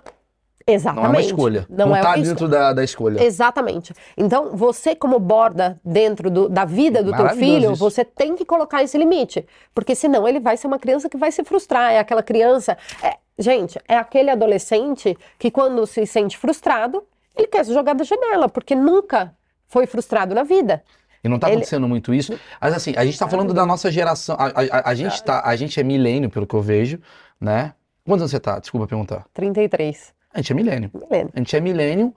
Exatamente. 0.69 1.03
não 1.03 1.05
é 1.05 1.17
uma 1.17 1.21
escolha. 1.21 1.65
Não, 1.69 1.95
é 1.95 2.01
tá 2.01 2.15
dentro 2.17 2.47
da, 2.47 2.73
da 2.73 2.83
escolha. 2.83 3.23
Exatamente. 3.23 3.93
Então, 4.17 4.55
você 4.55 4.93
como 4.95 5.17
borda 5.17 5.79
dentro 5.83 6.29
do- 6.29 6.49
da 6.49 6.65
vida 6.65 7.01
do 7.01 7.13
teu 7.15 7.29
filho, 7.29 7.71
isso. 7.71 7.79
você 7.79 8.03
tem 8.03 8.35
que 8.35 8.43
colocar 8.43 8.83
esse 8.83 8.97
limite, 8.97 9.47
porque 9.73 9.95
senão 9.95 10.27
ele 10.27 10.39
vai 10.41 10.57
ser 10.57 10.67
uma 10.67 10.77
criança 10.77 11.07
que 11.09 11.15
vai 11.17 11.31
se 11.31 11.41
frustrar. 11.43 11.93
É 11.93 11.99
aquela 11.99 12.21
criança, 12.21 12.77
é- 13.01 13.15
gente, 13.39 13.79
é 13.87 13.95
aquele 13.97 14.29
adolescente 14.29 15.17
que 15.39 15.49
quando 15.49 15.87
se 15.87 16.05
sente 16.05 16.37
frustrado, 16.37 17.01
ele 17.35 17.47
quer 17.47 17.63
se 17.63 17.73
jogar 17.73 17.93
da 17.93 18.03
janela, 18.03 18.49
porque 18.49 18.75
nunca 18.75 19.33
foi 19.67 19.85
frustrado 19.85 20.35
na 20.35 20.43
vida. 20.43 20.83
E 21.23 21.29
não 21.29 21.39
tá 21.39 21.47
Ele- 21.47 21.57
acontecendo 21.57 21.87
muito 21.87 22.13
isso. 22.13 22.37
Mas 22.59 22.73
assim, 22.73 22.93
a 22.97 23.05
gente 23.05 23.17
tá 23.17 23.27
falando 23.27 23.53
da 23.53 23.65
nossa 23.65 23.89
geração. 23.89 24.35
A, 24.37 24.47
a- 24.47 24.89
a- 24.89 24.95
gente 24.95 25.23
tá, 25.23 25.41
a 25.45 25.55
gente 25.55 25.79
é 25.79 25.83
milênio, 25.83 26.29
pelo 26.29 26.45
que 26.45 26.53
eu 26.55 26.61
vejo, 26.61 26.99
né? 27.39 27.73
Quantos 28.05 28.21
anos 28.23 28.31
você 28.31 28.39
tá? 28.39 28.59
Desculpa 28.59 28.85
perguntar. 28.87 29.25
33. 29.33 30.13
A 30.37 30.39
gente 30.41 30.51
é 30.51 30.55
milênio. 30.55 30.91
Milênio. 30.93 31.31
A 31.35 31.39
gente 31.39 31.55
é 31.55 31.59
milênio 31.59 32.15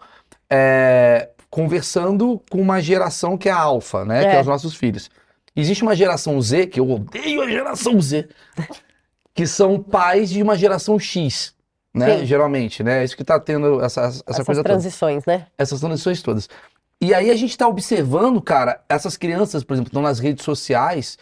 é, 0.51 1.31
conversando 1.49 2.41
com 2.51 2.61
uma 2.61 2.81
geração 2.83 3.39
que 3.39 3.49
é 3.49 3.53
a 3.53 3.59
alfa, 3.59 4.05
né? 4.05 4.21
Que 4.25 4.29
É. 4.29 4.35
é 4.37 4.41
os 4.43 4.47
nossos 4.47 4.75
filhos. 4.75 5.11
Existe 5.57 5.83
uma 5.83 5.97
geração 5.97 6.41
Z, 6.41 6.67
que 6.67 6.79
eu 6.79 6.89
odeio 6.91 7.41
a 7.43 7.49
geração 7.49 7.99
Z, 8.01 8.29
que 9.35 9.47
são 9.47 9.83
pais 9.83 10.29
de 10.29 10.43
uma 10.43 10.55
geração 10.57 10.99
X, 10.99 11.55
né? 11.95 12.19
Sim. 12.19 12.27
Geralmente, 12.27 12.83
né? 12.83 13.03
Isso 13.03 13.17
que 13.17 13.25
tá 13.25 13.41
tendo 13.41 13.83
essa, 13.83 14.03
essa 14.03 14.23
Essas 14.27 14.45
coisa 14.47 14.61
toda. 14.63 14.69
transições, 14.75 15.25
né? 15.25 15.47
essas 15.57 15.81
transições 15.81 16.21
todas. 16.23 16.47
E 17.01 17.15
aí 17.15 17.31
a 17.31 17.37
gente 17.37 17.57
tá 17.57 17.67
observando, 17.67 18.41
cara, 18.43 18.85
essas 18.87 19.17
crianças, 19.17 19.65
por 19.65 19.73
exemplo, 19.73 19.89
estão 19.89 20.03
nas 20.03 20.19
redes 20.19 20.45
sociais 20.45 21.17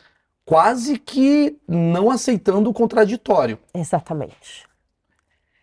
quase 0.44 0.98
que 0.98 1.56
não 1.68 2.10
aceitando 2.10 2.68
o 2.68 2.74
contraditório. 2.74 3.56
Exatamente. 3.72 4.66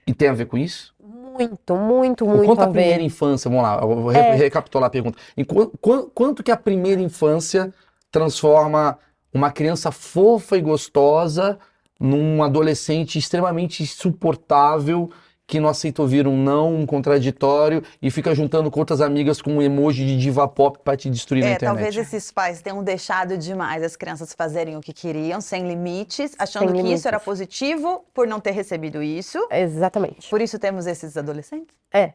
E 0.07 0.13
tem 0.13 0.29
a 0.29 0.33
ver 0.33 0.45
com 0.45 0.57
isso? 0.57 0.94
Muito, 1.37 1.75
muito, 1.75 2.25
muito 2.25 2.45
quanto 2.45 2.61
a 2.61 2.63
a 2.63 2.67
primeira 2.69 3.03
infância, 3.03 3.49
vamos 3.49 3.63
lá, 3.63 3.79
eu 3.81 3.87
vou 4.01 4.11
É. 4.11 4.35
recapitular 4.35 4.87
a 4.87 4.89
pergunta. 4.89 5.17
Em 5.35 5.43
quan- 5.43 5.69
quan- 5.81 6.07
quanto 6.13 6.41
que 6.41 6.51
a 6.51 6.55
primeira 6.57 7.01
infância 7.01 7.73
transforma 8.09 8.97
uma 9.33 9.51
criança 9.51 9.91
fofa 9.91 10.55
e 10.57 10.61
gostosa 10.61 11.59
num 11.99 12.41
adolescente 12.41 13.19
extremamente 13.19 13.83
insuportável 13.83 15.09
que 15.47 15.59
não 15.59 15.69
aceita 15.69 16.01
ouvir 16.01 16.27
um 16.27 16.35
não, 16.35 16.73
um 16.73 16.85
contraditório 16.85 17.83
e 18.01 18.09
fica 18.09 18.33
juntando 18.33 18.71
com 18.71 18.79
outras 18.79 18.99
amigas 18.99 19.41
com 19.41 19.51
um 19.57 19.61
emoji 19.61 20.05
de 20.05 20.17
diva 20.17 20.47
pop 20.47 20.79
pra 20.83 20.97
te 20.97 21.09
destruir 21.09 21.41
na 21.43 21.49
É, 21.51 21.53
internet? 21.53 21.75
talvez 21.83 21.95
esses 21.97 22.31
pais 22.31 22.61
tenham 22.63 22.83
deixado 22.83 23.37
demais 23.37 23.83
as 23.83 23.95
crianças 23.95 24.33
fazerem 24.33 24.75
o 24.75 24.81
que 24.81 24.91
queriam, 24.91 25.39
sem 25.39 25.67
limites, 25.67 26.33
achando 26.39 26.61
Sem 26.63 26.69
que 26.69 26.77
limites. 26.77 26.99
isso 26.99 27.07
era 27.07 27.19
positivo 27.19 28.03
por 28.13 28.25
não 28.27 28.39
ter 28.39 28.51
recebido 28.51 29.03
isso. 29.03 29.37
Exatamente. 29.51 30.29
Por 30.29 30.41
isso 30.41 30.57
temos 30.57 30.87
esses 30.87 31.15
adolescentes? 31.15 31.75
É. 31.93 32.13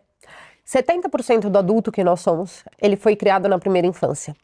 70% 0.67 1.49
do 1.49 1.59
adulto 1.59 1.91
que 1.91 2.03
nós 2.05 2.21
somos, 2.21 2.65
ele 2.81 2.97
foi 2.97 3.17
criado 3.17 3.49
na 3.49 3.59
primeira 3.59 3.87
infância, 3.89 4.35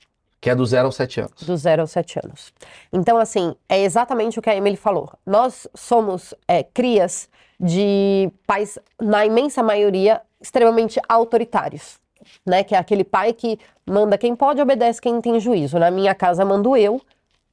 Que 0.41 0.51
é 0.51 0.55
do 0.55 0.65
0 0.65 0.87
aos 0.87 0.97
7 0.97 1.21
anos. 1.21 1.43
do 1.43 1.57
0 1.57 1.83
aos 1.83 1.91
7 1.91 2.21
anos. 2.25 2.53
Então, 2.93 3.17
assim, 3.19 3.55
é 3.69 3.83
exatamente 3.83 4.39
o 4.39 4.43
que 4.43 4.51
a 4.51 4.57
Emily 4.57 4.77
falou. 4.77 5.11
Nós 5.25 5.67
somos 5.75 6.35
é, 6.49 6.63
crias 6.63 7.29
de 7.59 8.31
pais, 8.47 8.79
na 9.01 9.25
imensa 9.25 9.63
maioria, 9.63 10.21
extremamente 10.41 11.01
autoritários. 11.09 11.99
Né? 12.45 12.65
Que 12.65 12.75
é 12.75 12.79
aquele 12.79 13.05
pai 13.05 13.33
que 13.33 13.59
manda 13.87 14.19
quem 14.19 14.35
pode, 14.35 14.61
obedece 14.61 15.01
quem 15.01 15.21
tem 15.21 15.39
juízo. 15.39 15.79
Na 15.79 15.91
minha 15.91 16.15
casa 16.15 16.45
mando 16.45 16.77
eu. 16.77 17.01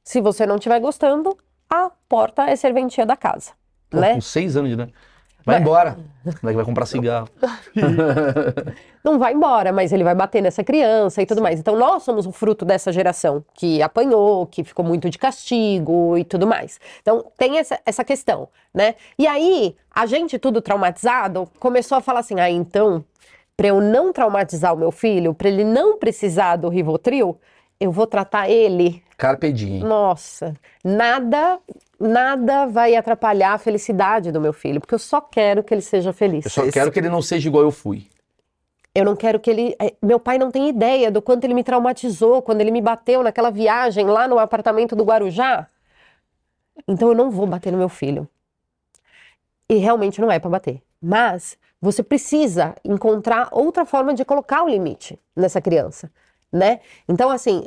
Se 0.02 0.20
você 0.20 0.44
não 0.44 0.56
estiver 0.56 0.80
gostando, 0.80 1.36
a 1.70 1.90
porta 2.08 2.48
é 2.50 2.56
serventia 2.56 3.06
da 3.06 3.16
casa. 3.16 3.52
Pô, 3.88 3.98
né? 3.98 4.14
Com 4.14 4.20
6 4.20 4.56
anos 4.56 4.68
de 4.68 4.74
idade. 4.74 4.94
Vai 5.44 5.56
Vai. 5.56 5.60
embora. 5.60 5.98
Como 6.24 6.48
é 6.48 6.52
que 6.52 6.56
vai 6.56 6.64
comprar 6.64 6.86
cigarro? 6.86 7.28
não 9.04 9.18
vai 9.18 9.34
embora, 9.34 9.72
mas 9.72 9.92
ele 9.92 10.02
vai 10.02 10.14
bater 10.14 10.42
nessa 10.42 10.64
criança 10.64 11.20
e 11.20 11.26
tudo 11.26 11.42
mais. 11.42 11.60
Então 11.60 11.76
nós 11.76 12.02
somos 12.02 12.26
o 12.26 12.32
fruto 12.32 12.64
dessa 12.64 12.90
geração 12.90 13.44
que 13.52 13.82
apanhou, 13.82 14.46
que 14.46 14.64
ficou 14.64 14.82
muito 14.82 15.10
de 15.10 15.18
castigo 15.18 16.16
e 16.16 16.24
tudo 16.24 16.46
mais. 16.46 16.80
Então 17.02 17.26
tem 17.36 17.58
essa, 17.58 17.78
essa 17.84 18.02
questão, 18.02 18.48
né? 18.72 18.94
E 19.18 19.26
aí, 19.26 19.76
a 19.94 20.06
gente 20.06 20.38
tudo 20.38 20.62
traumatizado 20.62 21.46
começou 21.60 21.98
a 21.98 22.00
falar 22.00 22.20
assim: 22.20 22.40
ah, 22.40 22.50
então, 22.50 23.04
para 23.54 23.68
eu 23.68 23.82
não 23.82 24.14
traumatizar 24.14 24.72
o 24.72 24.78
meu 24.78 24.90
filho, 24.90 25.34
para 25.34 25.48
ele 25.48 25.62
não 25.62 25.98
precisar 25.98 26.56
do 26.56 26.70
Rivotril, 26.70 27.38
eu 27.78 27.92
vou 27.92 28.06
tratar 28.06 28.48
ele 28.48 29.03
Carpe 29.16 29.52
diem. 29.52 29.80
nossa, 29.80 30.54
nada, 30.84 31.58
nada 32.00 32.66
vai 32.66 32.96
atrapalhar 32.96 33.52
a 33.54 33.58
felicidade 33.58 34.32
do 34.32 34.40
meu 34.40 34.52
filho, 34.52 34.80
porque 34.80 34.94
eu 34.94 34.98
só 34.98 35.20
quero 35.20 35.62
que 35.62 35.72
ele 35.72 35.80
seja 35.82 36.12
feliz. 36.12 36.44
Eu 36.44 36.50
só 36.50 36.70
quero 36.70 36.90
que 36.90 36.98
ele 36.98 37.08
não 37.08 37.22
seja 37.22 37.48
igual 37.48 37.62
eu 37.64 37.70
fui. 37.70 38.06
Eu 38.94 39.04
não 39.04 39.16
quero 39.16 39.40
que 39.40 39.50
ele. 39.50 39.74
eh, 39.80 39.94
Meu 40.02 40.20
pai 40.20 40.38
não 40.38 40.50
tem 40.50 40.68
ideia 40.68 41.10
do 41.10 41.20
quanto 41.20 41.44
ele 41.44 41.54
me 41.54 41.64
traumatizou 41.64 42.40
quando 42.42 42.60
ele 42.60 42.70
me 42.70 42.80
bateu 42.80 43.22
naquela 43.22 43.50
viagem 43.50 44.06
lá 44.06 44.28
no 44.28 44.38
apartamento 44.38 44.94
do 44.94 45.04
Guarujá. 45.04 45.66
Então 46.86 47.08
eu 47.08 47.14
não 47.14 47.30
vou 47.30 47.46
bater 47.46 47.72
no 47.72 47.78
meu 47.78 47.88
filho. 47.88 48.28
E 49.68 49.76
realmente 49.76 50.20
não 50.20 50.30
é 50.30 50.38
para 50.38 50.50
bater. 50.50 50.82
Mas 51.00 51.56
você 51.80 52.02
precisa 52.02 52.74
encontrar 52.84 53.48
outra 53.52 53.84
forma 53.84 54.14
de 54.14 54.24
colocar 54.24 54.62
o 54.62 54.68
limite 54.68 55.18
nessa 55.34 55.60
criança, 55.60 56.10
né? 56.52 56.80
Então 57.08 57.30
assim, 57.30 57.66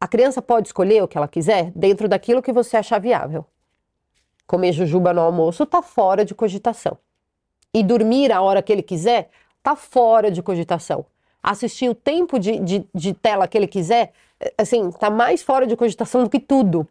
a 0.00 0.06
criança 0.06 0.42
pode 0.42 0.68
escolher 0.68 1.02
o 1.02 1.08
que 1.08 1.16
ela 1.16 1.28
quiser 1.28 1.72
dentro 1.74 2.08
daquilo 2.08 2.42
que 2.42 2.52
você 2.52 2.76
achar 2.76 3.00
viável. 3.00 3.44
Comer 4.46 4.72
jujuba 4.72 5.12
no 5.12 5.22
almoço 5.22 5.64
tá 5.66 5.82
fora 5.82 6.24
de 6.24 6.34
cogitação. 6.34 6.98
E 7.72 7.82
dormir 7.82 8.30
a 8.30 8.40
hora 8.40 8.62
que 8.62 8.72
ele 8.72 8.82
quiser 8.82 9.30
tá 9.62 9.74
fora 9.74 10.30
de 10.30 10.42
cogitação. 10.42 11.04
Assistir 11.42 11.88
o 11.88 11.94
tempo 11.94 12.38
de, 12.38 12.58
de, 12.60 12.86
de 12.94 13.14
tela 13.14 13.48
que 13.48 13.56
ele 13.56 13.66
quiser, 13.66 14.12
eh, 14.38 14.52
assim, 14.58 14.90
tá 14.90 15.10
mais 15.10 15.42
fora 15.42 15.66
de 15.66 15.76
cogitação 15.76 16.24
do 16.24 16.30
que 16.30 16.40
tudo. 16.40 16.86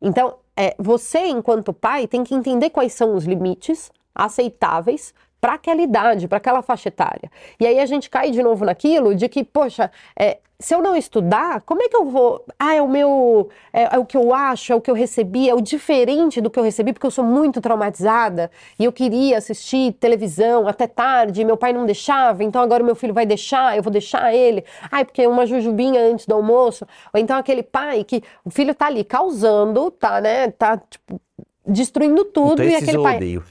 Então, 0.00 0.36
é, 0.56 0.74
você, 0.78 1.26
enquanto 1.26 1.72
pai, 1.72 2.06
tem 2.06 2.24
que 2.24 2.34
entender 2.34 2.70
quais 2.70 2.92
são 2.92 3.14
os 3.14 3.24
limites 3.24 3.90
aceitáveis 4.14 5.14
para 5.46 5.54
aquela 5.54 5.80
idade, 5.80 6.26
para 6.26 6.38
aquela 6.38 6.60
faixa 6.60 6.88
etária. 6.88 7.30
E 7.60 7.64
aí 7.64 7.78
a 7.78 7.86
gente 7.86 8.10
cai 8.10 8.32
de 8.32 8.42
novo 8.42 8.64
naquilo 8.64 9.14
de 9.14 9.28
que, 9.28 9.44
poxa, 9.44 9.92
é, 10.18 10.38
se 10.58 10.74
eu 10.74 10.82
não 10.82 10.96
estudar, 10.96 11.60
como 11.60 11.84
é 11.84 11.88
que 11.88 11.94
eu 11.94 12.04
vou? 12.04 12.44
Ah, 12.58 12.74
é 12.74 12.82
o 12.82 12.88
meu. 12.88 13.48
É, 13.72 13.94
é, 13.94 13.98
o 13.98 14.04
que 14.04 14.16
eu 14.16 14.34
acho, 14.34 14.72
é 14.72 14.74
o 14.74 14.80
que 14.80 14.90
eu 14.90 14.94
recebi, 14.94 15.48
é 15.48 15.54
o 15.54 15.60
diferente 15.60 16.40
do 16.40 16.50
que 16.50 16.58
eu 16.58 16.64
recebi, 16.64 16.92
porque 16.92 17.06
eu 17.06 17.12
sou 17.12 17.24
muito 17.24 17.60
traumatizada 17.60 18.50
e 18.76 18.84
eu 18.84 18.90
queria 18.90 19.38
assistir 19.38 19.92
televisão 19.92 20.66
até 20.66 20.88
tarde, 20.88 21.44
meu 21.44 21.56
pai 21.56 21.72
não 21.72 21.86
deixava, 21.86 22.42
então 22.42 22.60
agora 22.60 22.82
meu 22.82 22.96
filho 22.96 23.14
vai 23.14 23.24
deixar, 23.24 23.76
eu 23.76 23.84
vou 23.84 23.92
deixar 23.92 24.34
ele. 24.34 24.64
Ah, 24.90 25.04
porque 25.04 25.24
uma 25.28 25.46
jujubinha 25.46 26.00
antes 26.10 26.26
do 26.26 26.34
almoço. 26.34 26.84
Ou 27.14 27.20
então 27.20 27.38
aquele 27.38 27.62
pai 27.62 28.02
que 28.02 28.20
o 28.44 28.50
filho 28.50 28.74
tá 28.74 28.86
ali 28.86 29.04
causando, 29.04 29.92
tá, 29.92 30.20
né? 30.20 30.50
Tá, 30.50 30.76
tipo, 30.76 31.20
destruindo 31.64 32.24
tudo 32.24 32.64
Então 32.64 32.66
e 32.66 32.74
aquele 32.74 33.00
pai. 33.00 33.16
odeio. 33.16 33.44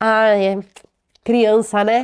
Ah, 0.00 0.28
é. 0.28 0.58
Criança, 1.22 1.84
né? 1.84 2.02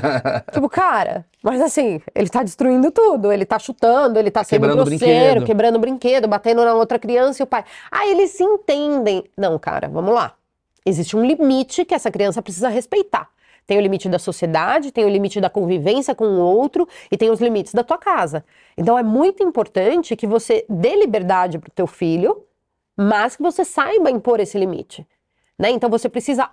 tipo, 0.52 0.68
cara, 0.68 1.26
mas 1.42 1.60
assim, 1.60 2.00
ele 2.14 2.28
tá 2.28 2.42
destruindo 2.42 2.90
tudo. 2.90 3.30
Ele 3.30 3.44
tá 3.44 3.58
chutando, 3.58 4.18
ele 4.18 4.30
tá 4.30 4.42
sendo 4.42 4.60
Quebrando 4.60 4.84
grosseiro, 4.84 5.00
brinquedo. 5.06 5.46
quebrando 5.46 5.78
brinquedo, 5.78 6.28
batendo 6.28 6.64
na 6.64 6.72
outra 6.72 6.98
criança 6.98 7.42
e 7.42 7.44
o 7.44 7.46
pai. 7.46 7.64
Ah, 7.90 8.06
eles 8.06 8.30
se 8.30 8.42
entendem. 8.42 9.24
Não, 9.36 9.58
cara, 9.58 9.88
vamos 9.88 10.14
lá. 10.14 10.34
Existe 10.86 11.16
um 11.16 11.24
limite 11.24 11.84
que 11.84 11.94
essa 11.94 12.10
criança 12.10 12.40
precisa 12.40 12.68
respeitar. 12.68 13.28
Tem 13.66 13.78
o 13.78 13.80
limite 13.80 14.08
da 14.08 14.18
sociedade, 14.18 14.92
tem 14.92 15.04
o 15.04 15.08
limite 15.08 15.40
da 15.40 15.48
convivência 15.48 16.14
com 16.14 16.24
o 16.24 16.38
outro 16.38 16.86
e 17.10 17.16
tem 17.16 17.30
os 17.30 17.40
limites 17.40 17.72
da 17.72 17.82
tua 17.82 17.98
casa. 17.98 18.44
Então 18.76 18.98
é 18.98 19.02
muito 19.02 19.42
importante 19.42 20.16
que 20.16 20.26
você 20.26 20.64
dê 20.68 20.96
liberdade 20.96 21.58
pro 21.58 21.70
teu 21.70 21.86
filho, 21.86 22.44
mas 22.96 23.36
que 23.36 23.42
você 23.42 23.64
saiba 23.64 24.10
impor 24.10 24.40
esse 24.40 24.58
limite. 24.58 25.06
Né? 25.58 25.70
Então 25.70 25.88
você 25.88 26.08
precisa 26.08 26.50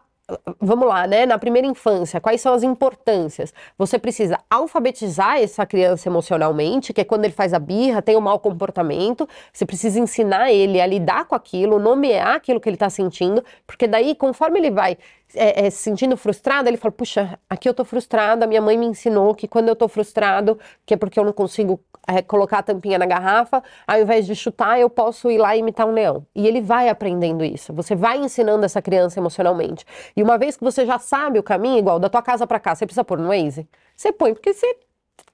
vamos 0.60 0.88
lá, 0.88 1.08
né? 1.08 1.26
Na 1.26 1.38
primeira 1.38 1.68
infância, 1.68 2.20
quais 2.20 2.42
são 2.42 2.54
as 2.54 2.64
importâncias? 2.64 3.54
Você 3.78 3.98
precisa 3.98 4.40
alfabetizar 4.50 5.38
essa 5.38 5.66
criança 5.66 6.10
emocionalmente, 6.10 6.94
que 6.94 7.02
é 7.02 7.04
quando 7.04 7.26
ele 7.26 7.34
faz 7.34 7.54
a 7.54 7.60
birra, 7.60 8.02
tem 8.02 8.16
um 8.16 8.22
mau 8.22 8.40
comportamento. 8.40 9.28
Você 9.52 9.66
precisa 9.66 10.00
ensinar 10.00 10.52
ele 10.52 10.80
a 10.80 10.86
lidar 10.86 11.26
com 11.26 11.36
aquilo, 11.36 11.80
nomear 11.80 12.36
aquilo 12.36 12.60
que 12.60 12.70
ele 12.70 12.76
está 12.76 12.90
sentindo, 12.90 13.44
porque 13.66 13.88
daí, 13.88 14.16
conforme 14.16 14.60
ele 14.60 14.72
vai 14.72 14.98
é, 15.36 15.68
é, 15.68 15.70
se 15.70 15.78
sentindo 15.78 16.18
frustrado, 16.18 16.68
ele 16.68 16.78
fala: 16.78 16.92
Puxa, 16.92 17.40
aqui 17.50 17.68
eu 17.68 17.74
tô 17.74 17.86
frustrado, 17.86 18.44
a 18.44 18.48
minha 18.48 18.62
mãe 18.62 18.78
me 18.78 18.86
ensinou 18.86 19.34
que 19.34 19.48
quando 19.48 19.70
eu 19.70 19.76
tô 19.76 19.88
frustrado, 19.88 20.60
que 20.86 20.94
é 20.94 20.98
porque 20.98 21.20
eu 21.20 21.26
não 21.26 21.34
consigo 21.34 21.80
é, 22.08 22.22
colocar 22.22 22.60
a 22.60 22.64
tampinha 22.64 22.98
na 22.98 23.06
garrafa, 23.06 23.64
ao 23.88 24.00
invés 24.00 24.26
de 24.26 24.36
chutar, 24.36 24.80
eu 24.80 24.90
posso 24.90 25.30
ir 25.30 25.38
lá 25.38 25.56
e 25.56 25.60
imitar 25.60 25.88
um 25.88 25.92
leão. 25.92 26.26
E 26.36 26.48
ele 26.48 26.62
vai 26.62 26.90
aprendendo 26.90 27.44
isso. 27.44 27.74
Você 27.74 27.96
vai 27.96 28.18
ensinando 28.18 28.66
essa 28.66 28.82
criança 28.82 29.20
emocionalmente. 29.20 29.86
E 30.16 30.24
uma 30.24 30.38
vez 30.38 30.58
que 30.58 30.64
você 30.64 30.86
já 30.86 30.98
sabe 31.00 31.40
o 31.40 31.44
caminho, 31.44 31.78
igual 31.80 32.00
da 32.00 32.10
tua 32.10 32.22
casa 32.22 32.48
para 32.48 32.60
cá, 32.60 32.76
você 32.76 32.86
precisa 32.86 33.04
pôr 33.04 33.18
no 33.18 33.30
Waze? 33.30 33.68
Você 33.96 34.12
põe 34.12 34.34
porque 34.34 34.54
você 34.54 34.78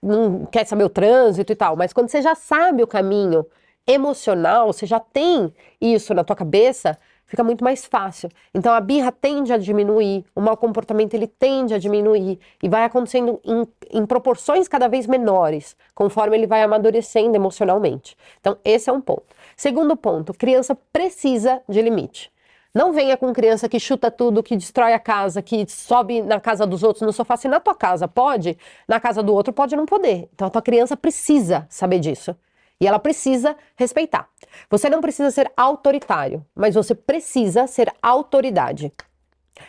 não 0.01 0.45
quer 0.45 0.65
saber 0.65 0.83
o 0.83 0.89
trânsito 0.89 1.51
e 1.51 1.55
tal, 1.55 1.75
mas 1.75 1.93
quando 1.93 2.09
você 2.09 2.21
já 2.21 2.35
sabe 2.35 2.83
o 2.83 2.87
caminho 2.87 3.45
emocional, 3.85 4.71
você 4.71 4.85
já 4.85 4.99
tem 4.99 5.53
isso 5.79 6.13
na 6.13 6.23
tua 6.23 6.35
cabeça, 6.35 6.97
fica 7.27 7.43
muito 7.43 7.63
mais 7.63 7.85
fácil. 7.85 8.29
Então 8.53 8.73
a 8.73 8.79
birra 8.79 9.11
tende 9.11 9.53
a 9.53 9.57
diminuir, 9.57 10.25
o 10.35 10.41
mau 10.41 10.57
comportamento 10.57 11.13
ele 11.13 11.27
tende 11.27 11.73
a 11.73 11.77
diminuir 11.77 12.39
e 12.63 12.69
vai 12.69 12.85
acontecendo 12.85 13.39
em, 13.43 13.67
em 13.91 14.05
proporções 14.05 14.67
cada 14.67 14.87
vez 14.87 15.05
menores, 15.05 15.75
conforme 15.93 16.37
ele 16.37 16.47
vai 16.47 16.63
amadurecendo 16.63 17.35
emocionalmente. 17.35 18.17
Então 18.39 18.57
esse 18.63 18.89
é 18.89 18.93
um 18.93 19.01
ponto. 19.01 19.35
Segundo 19.55 19.95
ponto, 19.95 20.33
criança 20.33 20.75
precisa 20.91 21.61
de 21.67 21.81
limite. 21.81 22.31
Não 22.73 22.93
venha 22.93 23.17
com 23.17 23.33
criança 23.33 23.67
que 23.67 23.79
chuta 23.79 24.11
tudo, 24.11 24.43
que 24.43 24.55
destrói 24.55 24.93
a 24.93 24.99
casa, 24.99 25.41
que 25.41 25.65
sobe 25.67 26.21
na 26.21 26.39
casa 26.39 26.65
dos 26.65 26.83
outros 26.83 27.01
no 27.01 27.11
sofá. 27.11 27.35
Se 27.35 27.47
na 27.47 27.59
tua 27.59 27.73
casa 27.73 28.07
pode, 28.07 28.55
na 28.87 28.99
casa 28.99 29.23
do 29.23 29.33
outro 29.33 29.51
pode 29.51 29.75
não 29.75 29.85
poder. 29.85 30.29
Então 30.33 30.47
a 30.47 30.51
tua 30.51 30.61
criança 30.61 30.95
precisa 30.95 31.65
saber 31.69 31.99
disso. 31.99 32.35
E 32.79 32.87
ela 32.87 32.99
precisa 32.99 33.55
respeitar. 33.75 34.29
Você 34.69 34.89
não 34.89 35.01
precisa 35.01 35.31
ser 35.31 35.51
autoritário, 35.57 36.45
mas 36.55 36.75
você 36.75 36.93
precisa 36.93 37.65
ser 37.67 37.91
autoridade. 38.01 38.93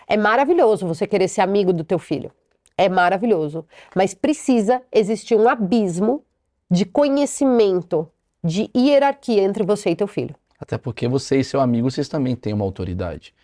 É 0.07 0.17
maravilhoso 0.17 0.87
você 0.87 1.07
querer 1.07 1.29
ser 1.29 1.41
amigo 1.41 1.73
do 1.73 1.85
teu 1.85 1.99
filho. 1.99 2.31
É 2.77 2.89
maravilhoso. 2.89 3.67
Mas 3.95 4.15
precisa 4.15 4.83
existir 4.93 5.35
um 5.35 5.49
abismo 5.49 6.23
de 6.71 6.85
conhecimento, 6.85 8.11
de 8.45 8.71
hierarquia 8.77 9.43
entre 9.43 9.65
você 9.65 9.91
e 9.91 9.97
teu 9.97 10.07
filho. 10.07 10.35
Até 10.61 10.77
porque 10.77 11.09
você 11.09 11.39
e 11.39 11.45
seu 11.45 11.61
amigo, 11.61 11.91
vocês 11.91 12.09
também 12.09 12.37
têm 12.37 12.53
uma 12.53 12.65
autoridade, 12.65 13.35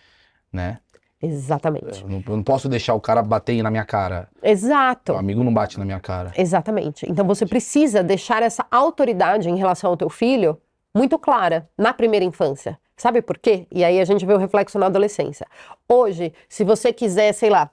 né? 0.53 0.79
Exatamente. 1.25 2.03
Eu 2.03 2.09
não, 2.09 2.23
eu 2.27 2.37
não 2.37 2.43
posso 2.43 2.69
deixar 2.69 2.95
o 2.95 3.01
cara 3.01 3.23
bater 3.23 3.63
na 3.63 3.71
minha 3.71 3.85
cara. 3.85 4.29
Exato. 4.43 5.13
O 5.13 5.17
amigo 5.17 5.43
não 5.43 5.53
bate 5.53 5.79
na 5.79 5.85
minha 5.85 6.01
cara. 6.01 6.33
Exatamente. 6.37 7.11
Então 7.11 7.27
você 7.27 7.47
precisa 7.47 8.03
deixar 8.03 8.43
essa 8.43 8.67
autoridade 8.71 9.49
em 9.49 9.57
relação 9.57 9.91
ao 9.91 9.97
teu 9.97 10.11
filho 10.11 10.61
muito 10.95 11.19
clara 11.19 11.69
na 11.77 11.93
primeira 11.93 12.25
infância. 12.25 12.79
Sabe 12.97 13.21
por 13.23 13.39
quê? 13.39 13.67
E 13.73 13.83
aí 13.83 14.01
a 14.01 14.05
gente 14.05 14.25
vê 14.25 14.35
o 14.35 14.39
reflexo 14.39 14.79
na 14.79 14.87
adolescência. 14.87 15.47
Hoje, 15.89 16.33
se 16.49 16.63
você 16.63 16.93
quiser, 16.93 17.33
sei 17.33 17.51
lá, 17.51 17.71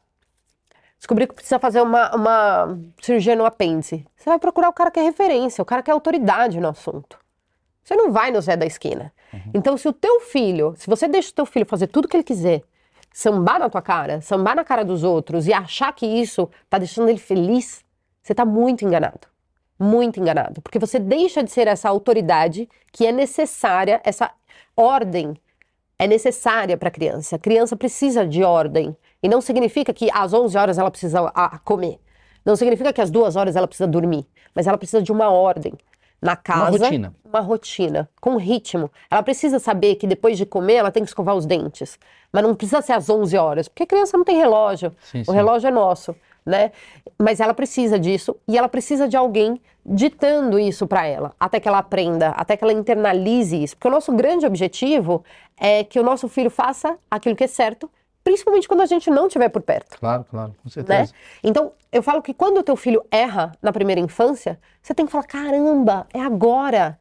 descobrir 0.97 1.28
que 1.28 1.36
precisa 1.36 1.60
fazer 1.60 1.82
uma, 1.82 2.16
uma 2.16 2.80
cirurgia 3.02 3.36
no 3.36 3.45
apêndice, 3.45 4.06
você 4.16 4.30
vai 4.30 4.39
procurar 4.39 4.70
o 4.70 4.74
cara 4.74 4.89
que 4.89 4.99
é 4.99 5.04
referência, 5.04 5.62
o 5.62 5.66
cara 5.66 5.84
que 5.84 5.91
é 5.91 5.93
autoridade 5.93 6.60
no 6.60 6.70
assunto. 6.70 7.20
Você 7.84 7.95
não 7.95 8.12
vai 8.12 8.32
no 8.32 8.41
Zé 8.41 8.56
da 8.56 8.66
esquina. 8.66 9.12
Então, 9.54 9.78
se 9.78 9.88
o 9.88 9.93
teu 9.93 10.20
filho, 10.22 10.74
se 10.78 10.88
você 10.88 11.08
deixa 11.08 11.32
o 11.32 11.34
teu 11.34 11.45
filho 11.45 11.66
fazer 11.66 11.88
tudo 11.88 12.08
que 12.08 12.18
ele 12.18 12.24
quiser, 12.24 12.62
sambar 13.12 13.59
na 13.59 13.70
tua 13.70 13.82
cara, 13.82 14.22
sambar 14.22 14.55
na 14.55 14.64
cara 14.64 14.84
dos 14.84 15.03
outros 15.03 15.47
e 15.47 15.53
achar 15.53 15.93
que 15.93 16.05
isso 16.05 16.49
tá 16.70 16.78
deixando 16.78 17.09
ele 17.09 17.20
feliz, 17.20 17.84
você 18.22 18.34
tá 18.34 18.45
muito 18.45 18.86
enganado. 18.86 19.28
Muito 19.80 20.20
enganado. 20.20 20.62
Porque 20.62 20.78
você 20.78 20.99
deixa 20.99 21.43
de 21.43 21.51
ser 21.51 21.68
essa 21.68 21.89
autoridade 21.89 22.70
que 22.91 23.05
é 23.05 23.12
necessária, 23.12 23.99
essa 24.03 24.32
ordem 24.76 25.36
é 25.97 26.07
necessária 26.07 26.78
para 26.78 26.88
a 26.89 26.91
criança. 26.91 27.36
A 27.36 27.39
criança 27.39 27.76
precisa 27.76 28.26
de 28.26 28.43
ordem. 28.43 28.95
E 29.22 29.30
não 29.30 29.41
significa 29.41 29.93
que 29.93 30.09
às 30.12 30.34
11 30.34 30.57
horas 30.57 30.78
ela 30.78 30.89
precisa 30.89 31.32
ah, 31.36 31.59
comer. 31.59 31.99
Não 32.43 32.55
significa 32.55 32.91
que 32.91 33.01
às 33.01 33.12
duas 33.12 33.36
horas 33.36 33.55
ela 33.55 33.68
precisa 33.68 33.88
dormir. 33.88 34.26
Mas 34.53 34.66
ela 34.66 34.78
precisa 34.78 35.01
de 35.01 35.12
uma 35.12 35.30
ordem. 35.30 35.74
Na 36.22 36.36
casa, 36.36 36.78
rotina. 36.78 37.15
uma 37.26 37.39
rotina, 37.39 38.09
com 38.22 38.36
ritmo. 38.38 38.91
Ela 39.09 39.24
precisa 39.24 39.57
saber 39.57 39.95
que 39.95 40.05
depois 40.05 40.38
de 40.38 40.45
comer 40.45 40.76
ela 40.76 40.91
tem 40.91 41.03
que 41.03 41.09
escovar 41.09 41.36
os 41.36 41.47
dentes. 41.47 41.97
Mas 42.32 42.43
não 42.43 42.53
precisa 42.53 42.82
ser 42.82 42.93
às 42.93 43.09
11 43.09 43.36
horas, 43.38 43.67
porque 43.67 43.84
a 43.84 43.88
criança 43.88 44.17
não 44.17 44.24
tem 44.24 44.38
relógio. 44.38 44.95
Sim, 45.01 45.22
o 45.22 45.26
sim. 45.26 45.34
relógio 45.34 45.67
é 45.67 45.72
nosso, 45.72 46.15
né? 46.45 46.72
Mas 47.17 47.39
ela 47.39 47.55
precisa 47.55 47.97
disso 47.97 48.36
e 48.47 48.55
ela 48.55 48.69
precisa 48.69 49.07
de 49.07 49.17
alguém 49.17 49.59
ditando 49.84 50.59
isso 50.59 50.86
para 50.86 51.07
ela, 51.07 51.34
até 51.39 51.59
que 51.59 51.67
ela 51.67 51.80
aprenda, 51.80 52.30
até 52.30 52.55
que 52.55 52.63
ela 52.63 52.74
internalize 52.74 53.61
isso. 53.61 53.76
Porque 53.76 53.88
o 53.88 53.91
nosso 53.91 54.11
grande 54.13 54.45
objetivo 54.45 55.24
é 55.57 55.84
que 55.84 55.99
o 55.99 56.03
nosso 56.03 56.28
filho 56.28 56.51
faça 56.51 56.97
aquilo 57.09 57.36
que 57.36 57.43
é 57.43 57.47
certo, 57.47 57.89
principalmente 58.24 58.67
quando 58.67 58.82
a 58.82 58.86
gente 58.86 59.09
não 59.09 59.28
estiver 59.28 59.49
por 59.49 59.61
perto 59.61 59.97
Claro, 59.99 60.26
claro, 60.30 60.51
com 60.51 60.65
né? 60.65 60.72
certeza. 60.72 61.13
Então, 61.43 61.72
eu 61.91 62.01
falo 62.03 62.22
que 62.22 62.34
quando 62.34 62.57
o 62.59 62.63
teu 62.63 62.76
filho 62.76 63.03
erra 63.11 63.51
na 63.61 63.72
primeira 63.72 63.99
infância, 64.01 64.59
você 64.82 64.93
tem 64.93 65.05
que 65.05 65.11
falar: 65.11 65.26
caramba, 65.26 66.07
é 66.13 66.19
agora. 66.22 66.99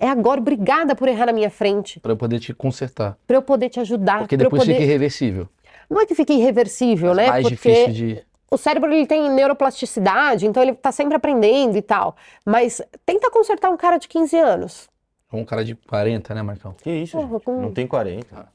É 0.00 0.08
agora, 0.08 0.40
obrigada 0.40 0.94
por 0.94 1.08
errar 1.08 1.26
na 1.26 1.32
minha 1.32 1.50
frente, 1.50 1.98
Pra 1.98 2.12
eu 2.12 2.16
poder 2.16 2.38
te 2.38 2.54
consertar. 2.54 3.18
para 3.26 3.36
eu 3.36 3.42
poder 3.42 3.68
te 3.68 3.80
ajudar, 3.80 4.18
Porque 4.20 4.36
para 4.36 4.44
depois 4.44 4.62
poder. 4.62 4.74
fica 4.74 4.84
irreversível. 4.84 5.48
Não 5.90 6.00
é 6.00 6.06
que 6.06 6.14
fique 6.14 6.32
irreversível, 6.34 7.14
né? 7.14 7.26
Mais 7.28 7.42
Porque 7.42 7.56
difícil 7.56 7.92
de. 7.92 8.24
o 8.48 8.56
cérebro 8.56 8.92
ele 8.92 9.06
tem 9.08 9.28
neuroplasticidade, 9.28 10.46
então 10.46 10.62
ele 10.62 10.74
tá 10.74 10.92
sempre 10.92 11.16
aprendendo 11.16 11.76
e 11.76 11.82
tal. 11.82 12.14
Mas 12.46 12.80
tenta 13.04 13.28
consertar 13.30 13.70
um 13.70 13.76
cara 13.76 13.98
de 13.98 14.06
15 14.06 14.36
anos. 14.38 14.88
Um 15.32 15.44
cara 15.44 15.64
de 15.64 15.74
40, 15.74 16.32
né, 16.32 16.42
Marcão? 16.42 16.74
Que 16.80 16.90
isso, 16.90 17.16
Porra, 17.18 17.40
com- 17.40 17.60
Não 17.60 17.72
tem 17.72 17.86
40. 17.86 18.48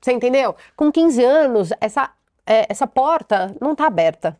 Você 0.00 0.12
entendeu? 0.12 0.54
Com 0.76 0.92
15 0.92 1.24
anos, 1.24 1.70
essa, 1.80 2.10
é, 2.46 2.66
essa 2.68 2.86
porta 2.86 3.54
não 3.60 3.74
tá 3.74 3.86
aberta. 3.86 4.38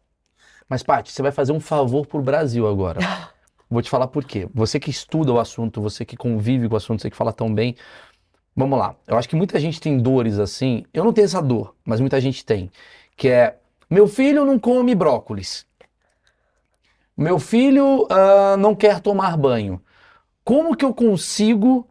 Mas, 0.68 0.82
Paty, 0.82 1.10
você 1.10 1.22
vai 1.22 1.32
fazer 1.32 1.52
um 1.52 1.60
favor 1.60 2.06
pro 2.06 2.22
Brasil 2.22 2.66
agora. 2.66 3.00
Vou 3.68 3.82
te 3.82 3.88
falar 3.90 4.08
por 4.08 4.24
quê. 4.24 4.48
Você 4.52 4.80
que 4.80 4.90
estuda 4.90 5.32
o 5.32 5.38
assunto, 5.38 5.80
você 5.80 6.04
que 6.04 6.16
convive 6.16 6.68
com 6.68 6.74
o 6.74 6.76
assunto, 6.76 7.02
você 7.02 7.10
que 7.10 7.16
fala 7.16 7.32
tão 7.32 7.52
bem. 7.54 7.76
Vamos 8.54 8.78
lá. 8.78 8.96
Eu 9.06 9.16
acho 9.16 9.28
que 9.28 9.36
muita 9.36 9.58
gente 9.60 9.80
tem 9.80 9.96
dores 9.96 10.38
assim. 10.38 10.84
Eu 10.92 11.04
não 11.04 11.12
tenho 11.12 11.24
essa 11.24 11.40
dor, 11.40 11.74
mas 11.84 12.00
muita 12.00 12.20
gente 12.20 12.44
tem. 12.44 12.70
Que 13.16 13.28
é: 13.28 13.56
meu 13.88 14.08
filho 14.08 14.44
não 14.44 14.58
come 14.58 14.94
brócolis. 14.94 15.66
Meu 17.16 17.38
filho 17.38 18.06
ah, 18.10 18.56
não 18.56 18.74
quer 18.74 19.00
tomar 19.00 19.36
banho. 19.36 19.80
Como 20.44 20.76
que 20.76 20.84
eu 20.84 20.92
consigo 20.92 21.86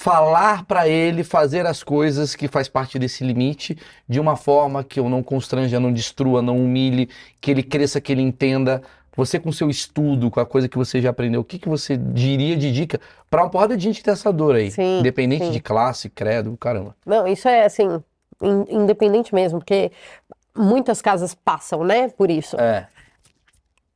falar 0.00 0.64
para 0.64 0.88
ele 0.88 1.22
fazer 1.22 1.66
as 1.66 1.82
coisas 1.82 2.34
que 2.34 2.48
faz 2.48 2.70
parte 2.70 2.98
desse 2.98 3.22
limite 3.22 3.76
de 4.08 4.18
uma 4.18 4.34
forma 4.34 4.82
que 4.82 4.98
eu 4.98 5.10
não 5.10 5.22
constranja, 5.22 5.78
não 5.78 5.92
destrua, 5.92 6.40
não 6.40 6.56
humilhe, 6.56 7.06
que 7.38 7.50
ele 7.50 7.62
cresça, 7.62 8.00
que 8.00 8.10
ele 8.10 8.22
entenda. 8.22 8.80
Você 9.14 9.38
com 9.38 9.52
seu 9.52 9.68
estudo, 9.68 10.30
com 10.30 10.40
a 10.40 10.46
coisa 10.46 10.70
que 10.70 10.78
você 10.78 11.02
já 11.02 11.10
aprendeu, 11.10 11.42
o 11.42 11.44
que, 11.44 11.58
que 11.58 11.68
você 11.68 11.98
diria 11.98 12.56
de 12.56 12.72
dica 12.72 12.98
para 13.28 13.42
uma 13.42 13.50
porrada 13.50 13.76
de 13.76 13.84
gente 13.84 13.98
que 13.98 14.04
tem 14.04 14.12
essa 14.12 14.32
dor 14.32 14.54
aí? 14.54 14.70
Sim, 14.70 15.00
Independente 15.00 15.44
sim. 15.44 15.50
de 15.50 15.60
classe, 15.60 16.08
credo, 16.08 16.56
caramba. 16.56 16.96
Não, 17.04 17.26
isso 17.28 17.46
é 17.46 17.66
assim, 17.66 18.02
in- 18.40 18.64
independente 18.70 19.34
mesmo, 19.34 19.58
porque 19.58 19.92
muitas 20.56 21.02
casas 21.02 21.34
passam, 21.34 21.84
né, 21.84 22.08
por 22.08 22.30
isso. 22.30 22.58
É. 22.58 22.88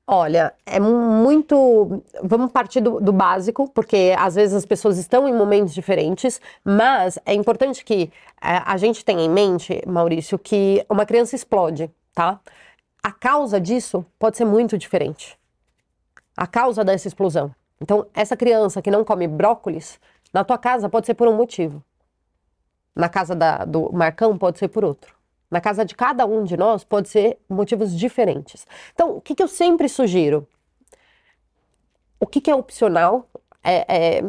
Olha, 0.07 0.53
é 0.67 0.79
muito. 0.79 2.03
Vamos 2.23 2.53
partir 2.53 2.83
do, 2.83 3.01
do, 3.01 3.13
básico, 3.13 3.71
porque 3.71 4.15
às 4.19 4.35
vezes 4.35 4.55
as 4.55 4.67
pessoas 4.67 4.99
estão 4.99 5.27
em 5.27 5.33
momentos 5.33 5.73
diferentes, 5.73 6.41
mas 6.63 7.19
é 7.25 7.33
importante 7.33 7.83
que 7.83 8.13
é, 8.43 8.61
a 8.67 8.77
gente 8.77 9.03
tenha 9.03 9.23
em 9.23 9.31
mente, 9.31 9.83
Maurício, 9.87 10.39
que 10.39 10.85
uma 10.91 11.07
criança 11.07 11.35
explode, 11.35 11.91
tá? 12.15 12.39
A 13.03 13.13
causa 13.13 13.59
disso 13.59 14.05
pode 14.19 14.37
ser 14.37 14.45
muito 14.45 14.77
diferente. 14.77 15.39
A 16.37 16.47
causa 16.47 16.85
dessa 16.85 17.09
explosão. 17.09 17.55
Então, 17.81 18.07
essa 18.15 18.37
criança 18.37 18.83
que 18.83 18.91
não 18.91 19.05
come 19.05 19.27
brócolis, 19.27 19.99
na 20.33 20.45
tua 20.45 20.59
casa 20.59 20.89
pode 20.89 21.07
ser 21.07 21.15
por 21.15 21.29
um 21.29 21.37
motivo. 21.37 21.83
Na 22.95 23.09
casa 23.09 23.35
da, 23.35 23.65
do 23.65 23.91
Marcão 23.93 24.37
pode 24.37 24.59
ser 24.59 24.69
por 24.69 24.85
outro. 24.85 25.14
Na 25.55 25.61
casa 25.61 25.85
de 25.85 25.95
cada 25.95 26.27
um 26.27 26.43
de 26.43 26.57
nós 26.57 26.83
pode 26.83 27.09
ser 27.09 27.39
motivos 27.49 27.97
diferentes. 27.97 28.67
Então, 28.93 29.17
o 29.17 29.21
que, 29.21 29.37
que 29.37 29.43
eu 29.43 29.47
sempre 29.47 29.89
sugiro? 29.89 30.49
O 32.19 32.27
que, 32.27 32.41
que 32.41 32.51
é 32.51 32.55
opcional? 32.57 33.29
É, 33.63 34.17
é, 34.17 34.25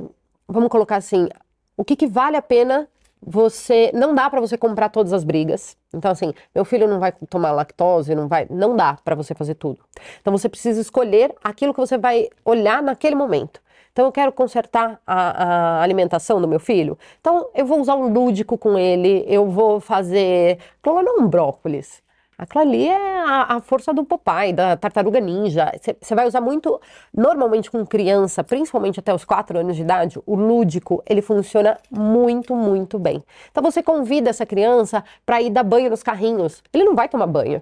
vamos 0.48 0.70
colocar 0.70 0.98
assim, 0.98 1.28
o 1.76 1.84
que, 1.84 1.96
que 1.96 2.06
vale 2.06 2.38
a 2.38 2.44
pena 2.44 2.88
você 3.20 3.90
não 3.92 4.14
dá 4.14 4.30
para 4.30 4.40
você 4.40 4.56
comprar 4.56 4.90
todas 4.90 5.12
as 5.12 5.24
brigas. 5.24 5.76
Então 5.92 6.12
assim, 6.12 6.32
meu 6.54 6.64
filho 6.64 6.88
não 6.88 7.00
vai 7.00 7.12
tomar 7.12 7.52
lactose, 7.54 8.14
não 8.14 8.28
vai, 8.28 8.46
não 8.48 8.76
dá 8.76 9.00
para 9.04 9.16
você 9.16 9.34
fazer 9.34 9.56
tudo. 9.56 9.80
Então 10.22 10.32
você 10.32 10.48
precisa 10.48 10.80
escolher 10.80 11.34
aquilo 11.44 11.74
que 11.74 11.80
você 11.80 11.98
vai 11.98 12.30
olhar 12.46 12.84
naquele 12.84 13.16
momento. 13.16 13.60
Então 13.96 14.08
eu 14.08 14.12
quero 14.12 14.34
consertar 14.34 15.00
a, 15.08 15.78
a, 15.78 15.82
alimentação 15.82 16.42
do 16.42 16.50
meu 16.50 16.60
filho. 16.60 17.00
Então 17.22 17.50
eu 17.56 17.66
vou 17.66 17.80
usar 17.80 17.96
um 17.96 18.12
lúdico 18.12 18.58
com 18.58 18.78
ele, 18.78 19.24
eu 19.26 19.50
vou 19.50 19.80
fazer, 19.80 20.60
não 20.86 21.20
um 21.20 21.28
brócolis. 21.30 22.04
Aquilo 22.38 22.62
ali 22.62 22.90
é 22.90 23.20
a, 23.24 23.56
a, 23.56 23.62
força 23.62 23.94
do 23.94 24.04
Popeye, 24.04 24.52
da 24.52 24.76
tartaruga 24.76 25.22
ninja. 25.22 25.72
Você 26.02 26.14
vai 26.14 26.28
usar 26.28 26.42
muito, 26.42 26.78
normalmente 27.16 27.72
com 27.72 27.86
criança, 27.86 28.44
principalmente 28.44 29.00
até 29.00 29.14
os 29.14 29.24
4 29.24 29.60
anos 29.60 29.78
de 29.78 29.84
idade, 29.84 30.20
o 30.26 30.36
lúdico, 30.36 31.02
ele 31.08 31.22
funciona 31.22 31.78
muito, 31.90 32.54
muito 32.54 33.00
bem. 33.00 33.24
Então 33.50 33.64
você 33.64 33.82
convida 33.82 34.30
essa 34.30 34.46
criança 34.46 35.06
para 35.26 35.42
ir 35.42 35.52
dar 35.52 35.64
banho 35.64 35.90
nos 35.90 36.04
carrinhos. 36.04 36.62
Ele 36.74 36.84
não 36.84 36.96
vai 36.96 37.08
tomar 37.08 37.28
banho. 37.28 37.62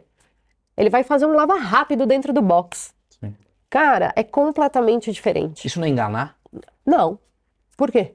Ele 0.75 0.89
vai 0.89 1.03
fazer 1.03 1.27
um 1.27 1.33
lava 1.35 1.53
rápido 1.59 2.07
dentro 2.07 2.33
do 2.33 2.41
box. 2.41 2.91
Cara, 3.73 4.13
é 4.15 4.21
completamente 4.21 5.11
diferente. 5.11 5.65
Isso 5.65 5.79
não 5.79 5.87
é 5.87 5.89
enganar? 5.89 6.35
Não. 6.85 7.17
Por 7.75 7.91
quê? 7.91 8.13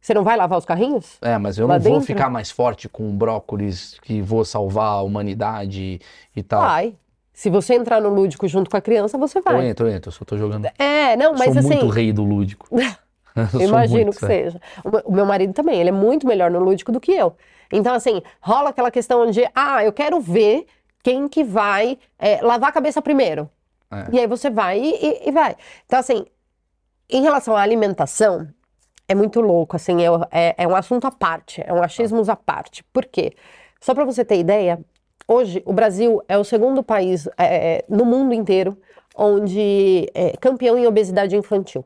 Você 0.00 0.12
não 0.12 0.24
vai 0.24 0.36
lavar 0.36 0.58
os 0.58 0.64
carrinhos? 0.64 1.18
É, 1.22 1.38
mas 1.38 1.56
eu 1.56 1.68
não 1.68 1.78
vou 1.78 2.00
ficar 2.00 2.28
mais 2.28 2.50
forte 2.50 2.88
com 2.88 3.16
brócolis 3.16 3.96
que 4.02 4.20
vou 4.20 4.44
salvar 4.44 4.94
a 4.94 5.02
humanidade 5.02 6.00
e 6.34 6.42
tal. 6.42 6.62
Vai. 6.62 6.96
Se 7.32 7.48
você 7.48 7.74
entrar 7.74 8.00
no 8.00 8.08
lúdico 8.08 8.48
junto 8.48 8.68
com 8.68 8.76
a 8.76 8.80
criança, 8.80 9.16
você 9.16 9.40
vai. 9.40 9.54
Eu 9.54 9.62
entro, 9.62 9.86
eu 9.86 9.94
entro, 9.94 10.08
eu 10.08 10.12
só 10.12 10.24
tô 10.24 10.36
jogando. 10.36 10.66
É, 10.76 11.16
não, 11.16 11.32
mas 11.34 11.52
sou 11.52 11.58
assim. 11.58 11.68
muito 11.68 11.88
rei 11.90 12.12
do 12.12 12.24
lúdico. 12.24 12.66
eu 13.54 13.60
imagino 13.60 14.02
muito, 14.02 14.18
que 14.18 14.24
é. 14.24 14.28
seja. 14.28 14.60
O 15.04 15.12
meu 15.12 15.24
marido 15.24 15.52
também, 15.52 15.78
ele 15.78 15.90
é 15.90 15.92
muito 15.92 16.26
melhor 16.26 16.50
no 16.50 16.58
lúdico 16.58 16.90
do 16.90 16.98
que 16.98 17.12
eu. 17.12 17.36
Então, 17.72 17.94
assim, 17.94 18.20
rola 18.40 18.70
aquela 18.70 18.90
questão 18.90 19.30
de, 19.30 19.48
ah, 19.54 19.84
eu 19.84 19.92
quero 19.92 20.20
ver 20.20 20.66
quem 21.04 21.28
que 21.28 21.44
vai 21.44 21.96
é, 22.18 22.42
lavar 22.42 22.70
a 22.70 22.72
cabeça 22.72 23.00
primeiro. 23.00 23.48
É. 23.90 24.06
E 24.12 24.18
aí 24.20 24.26
você 24.26 24.50
vai 24.50 24.78
e, 24.80 25.28
e, 25.28 25.32
vai. 25.32 25.56
Então, 25.86 25.98
assim, 25.98 26.24
em 27.08 27.22
relação 27.22 27.56
à 27.56 27.62
alimentação, 27.62 28.48
é 29.06 29.14
muito 29.14 29.40
louco, 29.40 29.76
assim, 29.76 30.02
é, 30.02 30.08
é, 30.30 30.54
é 30.58 30.68
um 30.68 30.76
assunto 30.76 31.06
à 31.06 31.10
parte, 31.10 31.62
é 31.64 31.72
um 31.72 31.82
achismo 31.82 32.22
à 32.30 32.36
parte. 32.36 32.84
Por 32.92 33.06
quê? 33.06 33.32
Só 33.80 33.94
para 33.94 34.04
você 34.04 34.24
ter 34.24 34.38
ideia, 34.38 34.78
hoje 35.26 35.62
o 35.64 35.72
Brasil 35.72 36.22
é 36.28 36.36
o 36.36 36.44
segundo 36.44 36.82
país 36.82 37.26
é, 37.38 37.78
é 37.78 37.84
no 37.88 38.04
mundo 38.04 38.34
inteiro 38.34 38.76
onde 39.16 40.08
é 40.14 40.36
campeão 40.36 40.78
em 40.78 40.86
obesidade 40.86 41.36
infantil. 41.36 41.84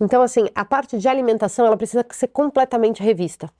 Então, 0.00 0.22
assim, 0.22 0.48
a 0.54 0.64
parte 0.64 0.98
de 0.98 1.08
alimentação, 1.08 1.64
ela 1.64 1.76
precisa 1.76 2.04
ser 2.10 2.28
completamente 2.28 3.02
revista 3.02 3.50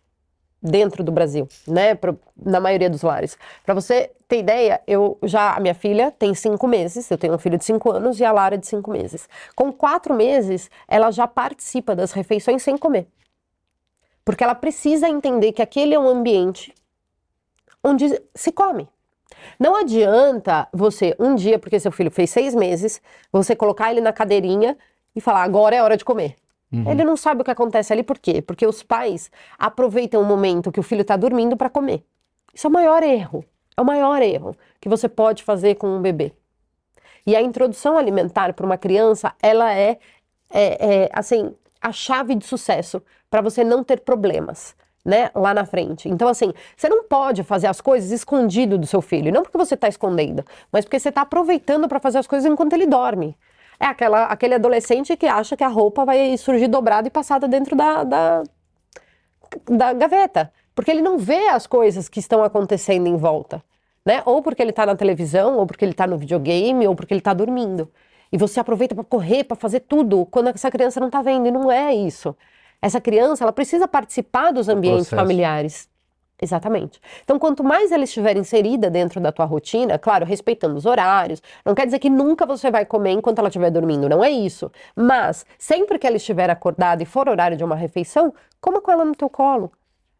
dentro 0.64 1.04
do 1.04 1.12
Brasil, 1.12 1.46
né? 1.68 1.94
Pra, 1.94 2.14
na 2.34 2.58
maioria 2.58 2.88
dos 2.88 3.02
lares. 3.02 3.36
Para 3.62 3.74
você 3.74 4.10
ter 4.26 4.38
ideia, 4.38 4.80
eu 4.86 5.18
já 5.22 5.54
a 5.54 5.60
minha 5.60 5.74
filha 5.74 6.10
tem 6.10 6.34
cinco 6.34 6.66
meses, 6.66 7.10
eu 7.10 7.18
tenho 7.18 7.34
um 7.34 7.38
filho 7.38 7.58
de 7.58 7.64
cinco 7.66 7.90
anos 7.90 8.18
e 8.18 8.24
a 8.24 8.32
Lara 8.32 8.56
de 8.56 8.66
cinco 8.66 8.90
meses. 8.90 9.28
Com 9.54 9.70
quatro 9.70 10.14
meses, 10.14 10.70
ela 10.88 11.10
já 11.10 11.28
participa 11.28 11.94
das 11.94 12.12
refeições 12.12 12.62
sem 12.62 12.78
comer, 12.78 13.06
porque 14.24 14.42
ela 14.42 14.54
precisa 14.54 15.06
entender 15.06 15.52
que 15.52 15.60
aquele 15.60 15.94
é 15.94 15.98
um 15.98 16.08
ambiente 16.08 16.74
onde 17.82 18.18
se 18.34 18.50
come. 18.50 18.88
Não 19.60 19.76
adianta 19.76 20.66
você 20.72 21.14
um 21.18 21.34
dia, 21.34 21.58
porque 21.58 21.78
seu 21.78 21.92
filho 21.92 22.10
fez 22.10 22.30
seis 22.30 22.54
meses, 22.54 23.02
você 23.30 23.54
colocar 23.54 23.90
ele 23.90 24.00
na 24.00 24.14
cadeirinha 24.14 24.78
e 25.14 25.20
falar 25.20 25.42
agora 25.42 25.76
é 25.76 25.82
hora 25.82 25.98
de 25.98 26.04
comer. 26.04 26.36
Uhum. 26.74 26.90
Ele 26.90 27.04
não 27.04 27.16
sabe 27.16 27.42
o 27.42 27.44
que 27.44 27.50
acontece 27.50 27.92
ali, 27.92 28.02
por 28.02 28.18
quê? 28.18 28.42
Porque 28.42 28.66
os 28.66 28.82
pais 28.82 29.30
aproveitam 29.58 30.20
o 30.20 30.24
momento 30.24 30.72
que 30.72 30.80
o 30.80 30.82
filho 30.82 31.02
está 31.02 31.16
dormindo 31.16 31.56
para 31.56 31.70
comer. 31.70 32.04
Isso 32.52 32.66
é 32.66 32.70
o 32.70 32.72
maior 32.72 33.02
erro. 33.02 33.44
É 33.76 33.80
o 33.80 33.84
maior 33.84 34.20
erro 34.22 34.56
que 34.80 34.88
você 34.88 35.08
pode 35.08 35.42
fazer 35.42 35.76
com 35.76 35.88
um 35.88 36.00
bebê. 36.00 36.32
E 37.26 37.34
a 37.36 37.42
introdução 37.42 37.96
alimentar 37.96 38.52
para 38.52 38.66
uma 38.66 38.76
criança, 38.76 39.32
ela 39.42 39.72
é, 39.72 39.98
é, 40.52 41.04
é 41.04 41.10
assim, 41.12 41.54
a 41.80 41.92
chave 41.92 42.34
de 42.34 42.44
sucesso 42.44 43.02
para 43.30 43.40
você 43.40 43.62
não 43.64 43.84
ter 43.84 44.00
problemas. 44.00 44.74
Né, 45.06 45.30
lá 45.34 45.52
na 45.52 45.66
frente. 45.66 46.08
Então, 46.08 46.26
assim, 46.26 46.50
você 46.74 46.88
não 46.88 47.04
pode 47.04 47.42
fazer 47.42 47.66
as 47.66 47.78
coisas 47.78 48.10
escondido 48.10 48.78
do 48.78 48.86
seu 48.86 49.02
filho. 49.02 49.30
Não 49.30 49.42
porque 49.42 49.58
você 49.58 49.74
está 49.74 49.86
escondendo, 49.86 50.42
mas 50.72 50.86
porque 50.86 50.98
você 50.98 51.10
está 51.10 51.20
aproveitando 51.20 51.86
para 51.86 52.00
fazer 52.00 52.16
as 52.16 52.26
coisas 52.26 52.50
enquanto 52.50 52.72
ele 52.72 52.86
dorme. 52.86 53.36
É 53.78 53.86
aquela, 53.86 54.24
aquele 54.26 54.54
adolescente 54.54 55.16
que 55.16 55.26
acha 55.26 55.56
que 55.56 55.64
a 55.64 55.68
roupa 55.68 56.04
vai 56.04 56.36
surgir 56.36 56.68
dobrada 56.68 57.08
e 57.08 57.10
passada 57.10 57.48
dentro 57.48 57.76
da, 57.76 58.04
da, 58.04 58.42
da 59.68 59.92
gaveta. 59.92 60.52
Porque 60.74 60.90
ele 60.90 61.02
não 61.02 61.18
vê 61.18 61.48
as 61.48 61.66
coisas 61.66 62.08
que 62.08 62.18
estão 62.18 62.42
acontecendo 62.42 63.06
em 63.06 63.16
volta. 63.16 63.62
Né? 64.04 64.22
Ou 64.26 64.42
porque 64.42 64.62
ele 64.62 64.70
está 64.70 64.84
na 64.84 64.94
televisão, 64.94 65.56
ou 65.56 65.66
porque 65.66 65.84
ele 65.84 65.92
está 65.92 66.06
no 66.06 66.18
videogame, 66.18 66.86
ou 66.86 66.94
porque 66.94 67.14
ele 67.14 67.20
está 67.20 67.32
dormindo. 67.32 67.90
E 68.30 68.36
você 68.36 68.60
aproveita 68.60 68.94
para 68.94 69.04
correr, 69.04 69.44
para 69.44 69.56
fazer 69.56 69.80
tudo, 69.80 70.26
quando 70.26 70.48
essa 70.48 70.70
criança 70.70 71.00
não 71.00 71.06
está 71.06 71.22
vendo. 71.22 71.46
E 71.46 71.50
não 71.50 71.70
é 71.70 71.94
isso. 71.94 72.36
Essa 72.82 73.00
criança, 73.00 73.44
ela 73.44 73.52
precisa 73.52 73.88
participar 73.88 74.52
dos 74.52 74.68
ambientes 74.68 75.08
familiares. 75.08 75.88
Exatamente. 76.44 77.00
Então, 77.22 77.38
quanto 77.38 77.64
mais 77.64 77.90
ela 77.90 78.04
estiver 78.04 78.36
inserida 78.36 78.90
dentro 78.90 79.18
da 79.18 79.32
tua 79.32 79.46
rotina, 79.46 79.98
claro, 79.98 80.26
respeitando 80.26 80.76
os 80.76 80.84
horários, 80.84 81.42
não 81.64 81.74
quer 81.74 81.86
dizer 81.86 81.98
que 81.98 82.10
nunca 82.10 82.44
você 82.44 82.70
vai 82.70 82.84
comer 82.84 83.12
enquanto 83.12 83.38
ela 83.38 83.48
estiver 83.48 83.70
dormindo, 83.70 84.10
não 84.10 84.22
é 84.22 84.30
isso. 84.30 84.70
Mas, 84.94 85.46
sempre 85.58 85.98
que 85.98 86.06
ela 86.06 86.16
estiver 86.16 86.50
acordada 86.50 87.02
e 87.02 87.06
for 87.06 87.30
horário 87.30 87.56
de 87.56 87.64
uma 87.64 87.74
refeição, 87.74 88.34
coma 88.60 88.78
com 88.82 88.92
ela 88.92 89.06
no 89.06 89.14
teu 89.14 89.30
colo. 89.30 89.72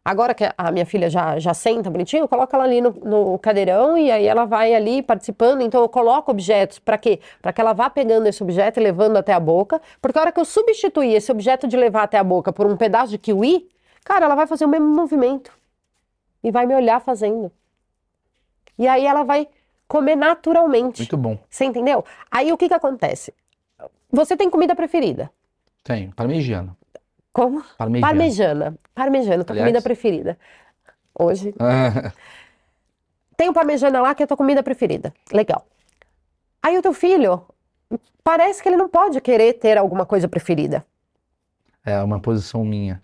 Agora 0.03 0.33
que 0.33 0.43
a 0.57 0.71
minha 0.71 0.85
filha 0.85 1.11
já, 1.11 1.37
já 1.37 1.53
senta 1.53 1.91
bonitinho, 1.91 2.27
coloca 2.27 2.57
ela 2.57 2.65
ali 2.65 2.81
no, 2.81 2.91
no 2.91 3.39
cadeirão 3.39 3.95
e 3.95 4.11
aí 4.11 4.25
ela 4.25 4.45
vai 4.45 4.73
ali 4.73 5.03
participando. 5.03 5.61
Então 5.61 5.81
eu 5.81 5.89
coloco 5.89 6.31
objetos 6.31 6.79
para 6.79 6.97
quê? 6.97 7.19
Para 7.41 7.53
que 7.53 7.61
ela 7.61 7.73
vá 7.73 7.87
pegando 7.89 8.27
esse 8.27 8.41
objeto 8.41 8.79
e 8.79 8.83
levando 8.83 9.17
até 9.17 9.33
a 9.33 9.39
boca. 9.39 9.79
Porque 10.01 10.17
a 10.17 10.21
hora 10.21 10.31
que 10.31 10.39
eu 10.39 10.45
substituir 10.45 11.13
esse 11.13 11.31
objeto 11.31 11.67
de 11.67 11.77
levar 11.77 12.03
até 12.03 12.17
a 12.17 12.23
boca 12.23 12.51
por 12.53 12.65
um 12.67 12.75
pedaço 12.77 13.11
de 13.11 13.17
kiwi, 13.19 13.67
cara, 14.03 14.25
ela 14.25 14.35
vai 14.35 14.47
fazer 14.47 14.65
o 14.65 14.67
mesmo 14.69 14.87
movimento 14.87 15.51
e 16.45 16.51
vai 16.51 16.67
me 16.67 16.75
olhar 16.75 17.01
fazendo. 17.01 17.51
E 18.77 18.87
aí 18.87 19.03
ela 19.03 19.23
vai 19.23 19.47
comer 19.87 20.15
naturalmente. 20.15 20.99
Muito 20.99 21.17
bom. 21.17 21.39
Você 21.49 21.65
entendeu? 21.65 22.05
Aí 22.29 22.53
o 22.53 22.57
que 22.57 22.67
que 22.67 22.73
acontece? 22.73 23.33
Você 24.11 24.37
tem 24.37 24.47
comida 24.47 24.75
preferida? 24.75 25.31
Tenho, 25.83 26.13
parmegiana. 26.13 26.77
Como? 27.33 27.63
Parmegiana. 27.77 28.07
Parmegiana. 28.07 28.79
Parmegiana, 28.93 29.43
tua 29.43 29.53
Aliás... 29.53 29.65
comida 29.65 29.81
preferida. 29.81 30.37
Hoje. 31.17 31.51
tem 33.35 33.49
o 33.49 33.53
parmegiana 33.53 33.99
lá 34.01 34.13
que 34.13 34.21
é 34.21 34.25
a 34.25 34.27
tua 34.27 34.37
comida 34.37 34.61
preferida. 34.61 35.11
Legal. 35.33 35.65
Aí 36.61 36.77
o 36.77 36.81
teu 36.81 36.93
filho, 36.93 37.43
parece 38.23 38.61
que 38.61 38.69
ele 38.69 38.77
não 38.77 38.87
pode 38.87 39.19
querer 39.19 39.53
ter 39.53 39.79
alguma 39.79 40.05
coisa 40.05 40.27
preferida. 40.27 40.85
É 41.83 41.99
uma 42.03 42.19
posição 42.19 42.63
minha. 42.63 43.01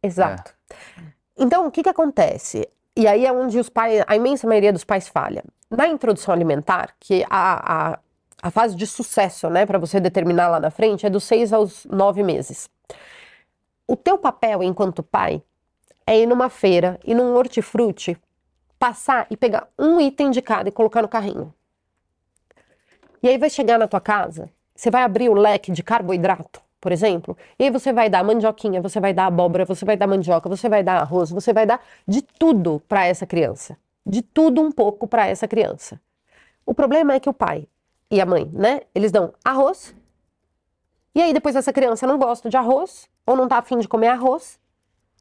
Exato. 0.00 0.54
É. 0.70 1.17
Então, 1.38 1.68
o 1.68 1.70
que, 1.70 1.84
que 1.84 1.88
acontece? 1.88 2.68
E 2.96 3.06
aí 3.06 3.24
é 3.24 3.32
onde 3.32 3.60
os 3.60 3.68
pais, 3.68 4.02
a 4.08 4.16
imensa 4.16 4.46
maioria 4.48 4.72
dos 4.72 4.82
pais 4.82 5.06
falha. 5.06 5.44
Na 5.70 5.86
introdução 5.86 6.34
alimentar, 6.34 6.96
que 6.98 7.24
a, 7.30 7.92
a, 7.92 7.98
a 8.42 8.50
fase 8.50 8.74
de 8.74 8.84
sucesso, 8.86 9.48
né, 9.48 9.64
para 9.64 9.78
você 9.78 10.00
determinar 10.00 10.48
lá 10.48 10.58
na 10.58 10.70
frente, 10.70 11.06
é 11.06 11.10
dos 11.10 11.22
seis 11.22 11.52
aos 11.52 11.84
nove 11.84 12.24
meses. 12.24 12.68
O 13.86 13.96
teu 13.96 14.18
papel 14.18 14.64
enquanto 14.64 15.00
pai 15.00 15.40
é 16.04 16.18
ir 16.18 16.26
numa 16.26 16.48
feira, 16.48 16.98
ir 17.04 17.14
num 17.14 17.36
hortifruti, 17.36 18.18
passar 18.76 19.26
e 19.30 19.36
pegar 19.36 19.68
um 19.78 20.00
item 20.00 20.32
de 20.32 20.42
cada 20.42 20.68
e 20.68 20.72
colocar 20.72 21.02
no 21.02 21.08
carrinho. 21.08 21.54
E 23.22 23.28
aí 23.28 23.38
vai 23.38 23.48
chegar 23.48 23.78
na 23.78 23.86
tua 23.86 24.00
casa, 24.00 24.50
você 24.74 24.90
vai 24.90 25.02
abrir 25.02 25.28
o 25.28 25.34
leque 25.34 25.70
de 25.70 25.84
carboidrato 25.84 26.67
por 26.80 26.92
exemplo. 26.92 27.36
E 27.58 27.64
aí 27.64 27.70
você 27.70 27.92
vai 27.92 28.08
dar 28.08 28.22
mandioquinha, 28.24 28.80
você 28.80 29.00
vai 29.00 29.12
dar 29.12 29.26
abóbora, 29.26 29.64
você 29.64 29.84
vai 29.84 29.96
dar 29.96 30.06
mandioca, 30.06 30.48
você 30.48 30.68
vai 30.68 30.82
dar 30.82 31.00
arroz, 31.00 31.30
você 31.30 31.52
vai 31.52 31.66
dar 31.66 31.80
de 32.06 32.22
tudo 32.22 32.80
para 32.88 33.04
essa 33.06 33.26
criança. 33.26 33.76
de 34.06 34.22
tudo 34.22 34.62
um 34.62 34.72
pouco 34.72 35.06
para 35.06 35.26
essa 35.26 35.46
criança. 35.46 36.00
O 36.64 36.72
problema 36.72 37.12
é 37.12 37.20
que 37.20 37.28
o 37.28 37.32
pai 37.34 37.68
e 38.10 38.22
a 38.22 38.24
mãe, 38.24 38.50
né? 38.54 38.80
Eles 38.94 39.12
dão 39.12 39.34
arroz. 39.44 39.94
E 41.14 41.20
aí 41.20 41.34
depois 41.34 41.54
essa 41.54 41.74
criança 41.74 42.06
não 42.06 42.16
gosta 42.18 42.48
de 42.48 42.56
arroz 42.56 43.06
ou 43.26 43.36
não 43.36 43.46
tá 43.46 43.58
afim 43.58 43.76
de 43.78 43.86
comer 43.86 44.06
arroz. 44.08 44.58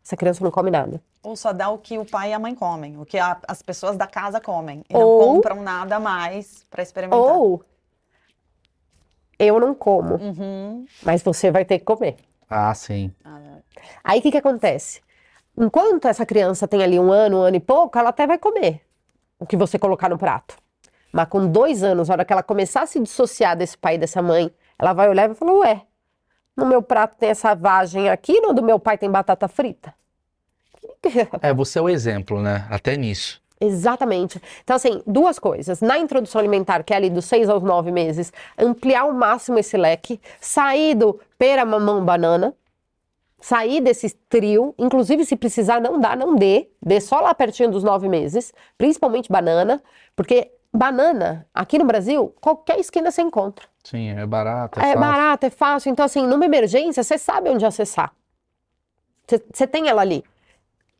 Essa 0.02 0.16
criança 0.16 0.42
não 0.42 0.52
come 0.52 0.72
nada. 0.72 1.02
Ou 1.22 1.36
só 1.36 1.52
dá 1.52 1.68
o 1.70 1.78
que 1.78 1.98
o 1.98 2.06
pai 2.06 2.30
e 2.30 2.34
a 2.34 2.40
mãe 2.40 2.56
comem, 2.56 2.98
o 2.98 3.06
que 3.06 3.18
a- 3.18 3.42
as 3.46 3.62
pessoas 3.62 3.98
da 3.98 4.08
casa 4.08 4.40
comem. 4.40 4.86
E 4.90 4.96
Ou- 4.96 5.02
não 5.02 5.36
compram 5.36 5.62
nada 5.62 6.00
mais 6.00 6.64
pra 6.70 6.82
experimentar. 6.82 7.20
Ou 7.20 7.62
eu 9.40 9.60
não 9.60 9.74
como, 9.76 10.16
Uhum. 10.16 10.86
mas 11.04 11.22
você 11.22 11.52
vai 11.52 11.64
ter 11.66 11.80
que 11.80 11.86
comer. 11.86 12.16
Ah, 12.50 12.74
sim. 12.74 13.12
Ah, 13.24 13.40
Aí 14.04 14.20
o 14.20 14.22
que 14.22 14.32
que 14.32 14.38
acontece? 14.38 15.02
Enquanto 15.58 16.08
essa 16.08 16.26
criança 16.26 16.68
tem 16.68 16.84
ali 16.84 17.00
um 17.00 17.12
ano, 17.12 17.38
um 17.40 17.42
ano 17.42 17.56
e 17.58 17.60
pouco, 17.60 17.98
ela 17.98 18.10
até 18.10 18.26
vai 18.28 18.38
comer 18.38 18.82
o 19.40 19.46
que 19.46 19.58
você 19.58 19.78
colocar 19.80 20.10
no 20.10 20.18
prato. 20.18 20.56
Mas 21.12 21.28
com 21.30 21.48
dois 21.48 21.84
anos, 21.84 22.10
a 22.10 22.14
hora 22.14 22.26
que 22.26 22.32
ela 22.34 22.44
começar 22.44 22.82
a 22.82 22.86
se 22.86 23.00
dissociar 23.00 23.56
desse 23.58 23.78
pai 23.78 23.96
e 23.96 23.98
dessa 23.98 24.22
mãe, 24.22 24.52
ela 24.78 24.94
vai 24.94 25.10
olhar 25.10 25.26
e 25.26 25.28
vai 25.30 25.36
falar: 25.36 25.54
Ué, 25.54 25.82
no 26.56 26.66
meu 26.66 26.82
prato 26.82 27.16
tem 27.18 27.30
essa 27.30 27.56
vagem 27.56 28.10
aqui, 28.10 28.40
no 28.42 28.54
do 28.54 28.62
meu 28.64 28.80
pai 28.80 28.98
tem 28.98 29.10
batata 29.10 29.48
frita? 29.48 29.94
É, 31.42 31.54
você 31.54 31.80
é 31.80 31.82
o 31.82 31.90
exemplo, 31.90 32.42
né? 32.42 32.68
Até 32.70 32.96
nisso. 32.98 33.42
Exatamente. 33.60 34.42
Então, 34.64 34.76
assim, 34.76 35.02
duas 35.06 35.40
coisas. 35.40 35.82
Na 35.82 35.98
introdução 35.98 36.40
alimentar, 36.40 36.84
que 36.84 36.94
é 36.94 36.98
ali 36.98 37.10
dos 37.10 37.26
seis 37.26 37.50
aos 37.50 37.64
nove 37.64 37.92
meses, 37.92 38.32
ampliar 38.58 39.02
ao 39.02 39.12
máximo 39.12 39.58
esse 39.58 39.76
leque, 39.76 40.20
sair 40.40 40.96
do 40.96 41.20
pera, 41.38 41.66
mamão, 41.66 42.04
banana, 42.06 42.54
sair 43.40 43.82
desse 43.82 44.10
trio, 44.30 44.74
inclusive 44.78 45.26
se 45.26 45.36
precisar 45.36 45.80
não 45.82 46.00
dá, 46.00 46.16
não 46.16 46.36
dê, 46.36 46.70
dê 46.82 47.00
só 47.02 47.20
lá 47.20 47.34
pertinho 47.34 47.72
dos 47.72 47.84
nove 47.84 48.08
meses, 48.08 48.54
principalmente 48.78 49.32
banana, 49.32 49.82
porque 50.16 50.52
banana, 50.74 51.48
aqui 51.54 51.78
no 51.78 51.86
Brasil, 51.86 52.34
qualquer 52.40 52.80
esquina 52.80 53.10
você 53.10 53.22
encontra. 53.22 53.66
Sim, 53.84 54.10
é 54.10 54.26
barato, 54.26 54.80
é, 54.80 54.84
É 54.84 54.86
fácil. 54.94 55.00
barato, 55.00 55.46
é 55.46 55.50
fácil. 55.50 55.92
Então, 55.92 56.06
assim, 56.06 56.28
numa 56.28 56.46
emergência, 56.46 57.04
você 57.04 57.18
sabe 57.18 57.50
onde 57.50 57.66
acessar. 57.66 58.12
Você 59.54 59.68
tem 59.68 59.88
ela 59.90 60.02
ali. 60.02 60.24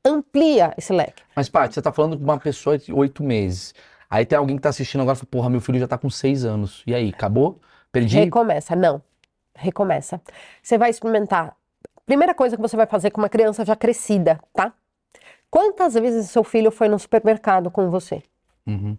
Amplia 0.08 0.74
esse 0.78 0.94
leque. 0.94 1.22
Mas, 1.36 1.50
Paty, 1.50 1.74
você 1.74 1.82
tá 1.82 1.92
falando 1.92 2.18
com 2.18 2.24
uma 2.24 2.40
pessoa 2.40 2.78
de 2.78 2.94
oito 2.94 3.24
meses. 3.24 3.74
Aí 4.10 4.26
tem 4.26 4.38
alguém 4.38 4.56
que 4.56 4.62
tá 4.62 4.70
assistindo 4.70 5.02
agora 5.02 5.18
e 5.18 5.20
fala, 5.20 5.30
porra, 5.30 5.50
meu 5.50 5.60
filho 5.60 5.80
já 5.80 5.88
tá 5.88 5.98
com 5.98 6.10
seis 6.10 6.46
anos. 6.46 6.84
E 6.88 6.96
aí, 6.96 7.10
acabou? 7.10 7.60
Perdi? 7.92 8.18
Recomeça, 8.20 8.76
não. 8.76 9.02
Recomeça. 9.54 10.22
Você 10.62 10.78
vai 10.78 10.90
experimentar. 10.90 11.56
Primeira 12.06 12.34
coisa 12.34 12.56
que 12.56 12.62
você 12.62 12.78
vai 12.78 12.88
fazer 12.88 13.12
com 13.12 13.20
uma 13.20 13.28
criança 13.28 13.66
já 13.66 13.76
crescida, 13.76 14.40
tá? 14.54 14.72
Quantas 15.50 15.94
vezes 15.94 16.30
seu 16.30 16.44
filho 16.44 16.72
foi 16.72 16.88
no 16.88 16.98
supermercado 16.98 17.70
com 17.70 17.90
você? 17.90 18.22
Uhum. 18.66 18.98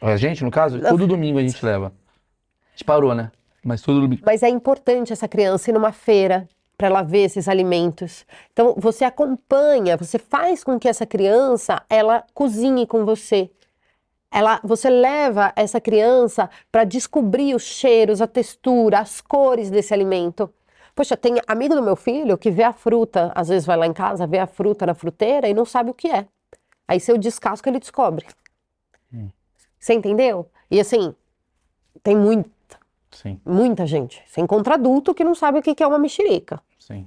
A 0.00 0.16
gente, 0.16 0.42
no 0.42 0.50
caso, 0.50 0.80
todo 0.80 1.06
domingo 1.06 1.38
a 1.38 1.42
gente 1.42 1.64
leva. 1.64 1.86
A 1.86 2.70
gente 2.72 2.84
parou, 2.84 3.14
né? 3.14 3.30
Mas 3.64 3.80
todo 3.80 4.00
domingo. 4.00 4.22
Mas 4.26 4.42
é 4.42 4.48
importante 4.48 5.12
essa 5.12 5.28
criança 5.28 5.70
ir 5.70 5.72
numa 5.72 5.92
feira 5.92 6.48
para 6.76 6.88
ela 6.88 7.02
ver 7.02 7.24
esses 7.24 7.48
alimentos. 7.48 8.26
Então 8.52 8.74
você 8.76 9.04
acompanha, 9.04 9.96
você 9.96 10.18
faz 10.18 10.64
com 10.64 10.78
que 10.78 10.88
essa 10.88 11.06
criança 11.06 11.82
ela 11.88 12.24
cozinhe 12.34 12.86
com 12.86 13.04
você. 13.04 13.50
Ela, 14.30 14.60
você 14.64 14.88
leva 14.88 15.52
essa 15.54 15.80
criança 15.80 16.48
para 16.70 16.84
descobrir 16.84 17.54
os 17.54 17.62
cheiros, 17.62 18.22
a 18.22 18.26
textura, 18.26 18.98
as 18.98 19.20
cores 19.20 19.70
desse 19.70 19.92
alimento. 19.92 20.52
Poxa, 20.94 21.16
tem 21.16 21.34
amigo 21.46 21.74
do 21.74 21.82
meu 21.82 21.96
filho 21.96 22.38
que 22.38 22.50
vê 22.50 22.62
a 22.62 22.72
fruta, 22.72 23.30
às 23.34 23.48
vezes 23.48 23.66
vai 23.66 23.76
lá 23.76 23.86
em 23.86 23.92
casa, 23.92 24.26
vê 24.26 24.38
a 24.38 24.46
fruta 24.46 24.86
na 24.86 24.94
fruteira 24.94 25.48
e 25.48 25.54
não 25.54 25.64
sabe 25.64 25.90
o 25.90 25.94
que 25.94 26.08
é. 26.08 26.26
Aí 26.88 26.98
se 26.98 27.12
eu 27.12 27.18
descasco, 27.18 27.68
ele 27.68 27.78
descobre. 27.78 28.26
Você 29.78 29.94
entendeu? 29.94 30.48
E 30.70 30.80
assim, 30.80 31.14
tem 32.02 32.16
muito, 32.16 32.50
Sim, 33.12 33.40
muita 33.44 33.86
gente. 33.86 34.22
Você 34.26 34.40
encontra 34.40 34.74
adulto 34.74 35.14
que 35.14 35.22
não 35.22 35.34
sabe 35.34 35.58
o 35.58 35.62
que 35.62 35.82
é 35.82 35.86
uma 35.86 35.98
mexerica, 35.98 36.60
sim. 36.78 37.06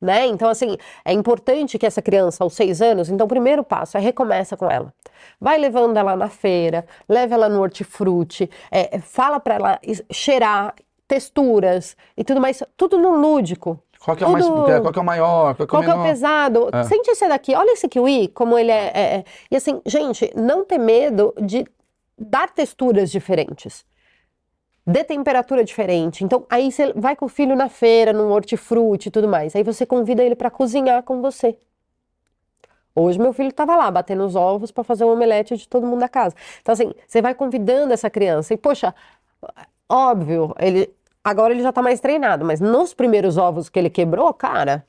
né? 0.00 0.26
Então, 0.26 0.48
assim, 0.48 0.76
é 1.04 1.12
importante 1.12 1.78
que 1.78 1.86
essa 1.86 2.02
criança, 2.02 2.44
aos 2.44 2.54
seis 2.54 2.80
anos, 2.82 3.08
então 3.08 3.24
o 3.24 3.28
primeiro 3.28 3.64
passo 3.64 3.96
é 3.96 4.00
recomeça 4.00 4.56
com 4.56 4.70
ela. 4.70 4.92
Vai 5.40 5.58
levando 5.58 5.96
ela 5.96 6.14
na 6.14 6.28
feira, 6.28 6.86
leva 7.08 7.34
ela 7.34 7.48
no 7.48 7.60
hortifruti, 7.62 8.48
é, 8.70 8.98
fala 9.00 9.40
pra 9.40 9.54
ela 9.54 9.80
cheirar 10.10 10.74
texturas 11.08 11.96
e 12.16 12.22
tudo 12.24 12.40
mais, 12.40 12.62
tudo 12.76 12.98
no 12.98 13.16
lúdico. 13.16 13.80
Qual 13.98 14.16
que 14.16 14.22
é 14.22 14.26
o 14.26 14.30
mais. 14.30 14.46
Qual 14.46 14.92
que 14.92 14.98
é 14.98 15.02
o 15.02 15.04
maior? 15.04 15.54
Qual 15.54 15.56
que 15.56 15.62
é 15.62 15.66
Qual 15.66 15.82
é 15.82 15.86
o 15.86 15.90
menor? 15.90 16.04
pesado? 16.06 16.68
É. 16.72 16.84
Sente 16.84 17.10
esse 17.10 17.26
daqui, 17.26 17.54
olha 17.54 17.72
esse 17.72 17.88
kiwi, 17.88 18.28
como 18.28 18.58
ele 18.58 18.70
é, 18.70 18.92
é- 18.94 19.16
é. 19.16 19.24
E 19.50 19.56
assim, 19.56 19.80
gente, 19.86 20.30
não 20.36 20.64
ter 20.64 20.78
medo 20.78 21.34
de 21.40 21.66
dar 22.18 22.50
texturas 22.50 23.10
diferentes. 23.10 23.84
De 24.86 25.02
temperatura 25.02 25.64
diferente. 25.64 26.22
Então, 26.22 26.46
aí 26.48 26.70
você 26.70 26.92
vai 26.92 27.16
com 27.16 27.26
o 27.26 27.28
filho 27.28 27.56
na 27.56 27.68
feira, 27.68 28.12
num 28.12 28.30
hortifruti 28.30 29.08
e 29.08 29.10
tudo 29.10 29.26
mais. 29.26 29.56
Aí 29.56 29.64
você 29.64 29.84
convida 29.84 30.22
ele 30.22 30.36
para 30.36 30.48
cozinhar 30.48 31.02
com 31.02 31.20
você. 31.20 31.58
Hoje 32.94 33.18
meu 33.18 33.32
filho 33.32 33.50
estava 33.50 33.76
lá 33.76 33.90
batendo 33.90 34.24
os 34.24 34.34
ovos 34.36 34.70
para 34.70 34.84
fazer 34.84 35.04
um 35.04 35.12
omelete 35.12 35.56
de 35.56 35.68
todo 35.68 35.86
mundo 35.86 36.00
da 36.00 36.08
casa. 36.08 36.34
Então, 36.62 36.72
assim, 36.72 36.94
você 37.06 37.20
vai 37.20 37.34
convidando 37.34 37.92
essa 37.92 38.08
criança. 38.08 38.54
E, 38.54 38.56
poxa, 38.56 38.94
óbvio, 39.88 40.54
ele. 40.58 40.94
Agora 41.22 41.52
ele 41.52 41.62
já 41.62 41.72
tá 41.72 41.82
mais 41.82 41.98
treinado, 41.98 42.44
mas 42.44 42.60
nos 42.60 42.94
primeiros 42.94 43.36
ovos 43.36 43.68
que 43.68 43.78
ele 43.78 43.90
quebrou, 43.90 44.32
cara, 44.32 44.86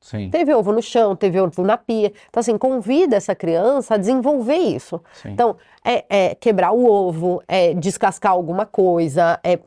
Sim, 0.00 0.30
Teve 0.30 0.54
ovo 0.54 0.72
no 0.72 0.80
chão, 0.80 1.16
teve 1.16 1.40
ovo 1.40 1.62
na 1.62 1.76
pia. 1.76 2.12
Então, 2.28 2.40
assim, 2.40 2.56
convida 2.56 3.16
essa 3.16 3.34
criança 3.34 3.94
a 3.94 3.96
desenvolver 3.96 4.56
isso. 4.56 5.00
sim. 5.14 5.30
Então, 5.30 5.56
é, 5.84 6.04
é 6.08 6.34
quebrar 6.34 6.72
o 6.72 6.86
ovo, 6.86 7.42
é 7.48 7.74
descascar 7.74 8.32
alguma 8.32 8.64
coisa, 8.64 9.40
é 9.42 9.58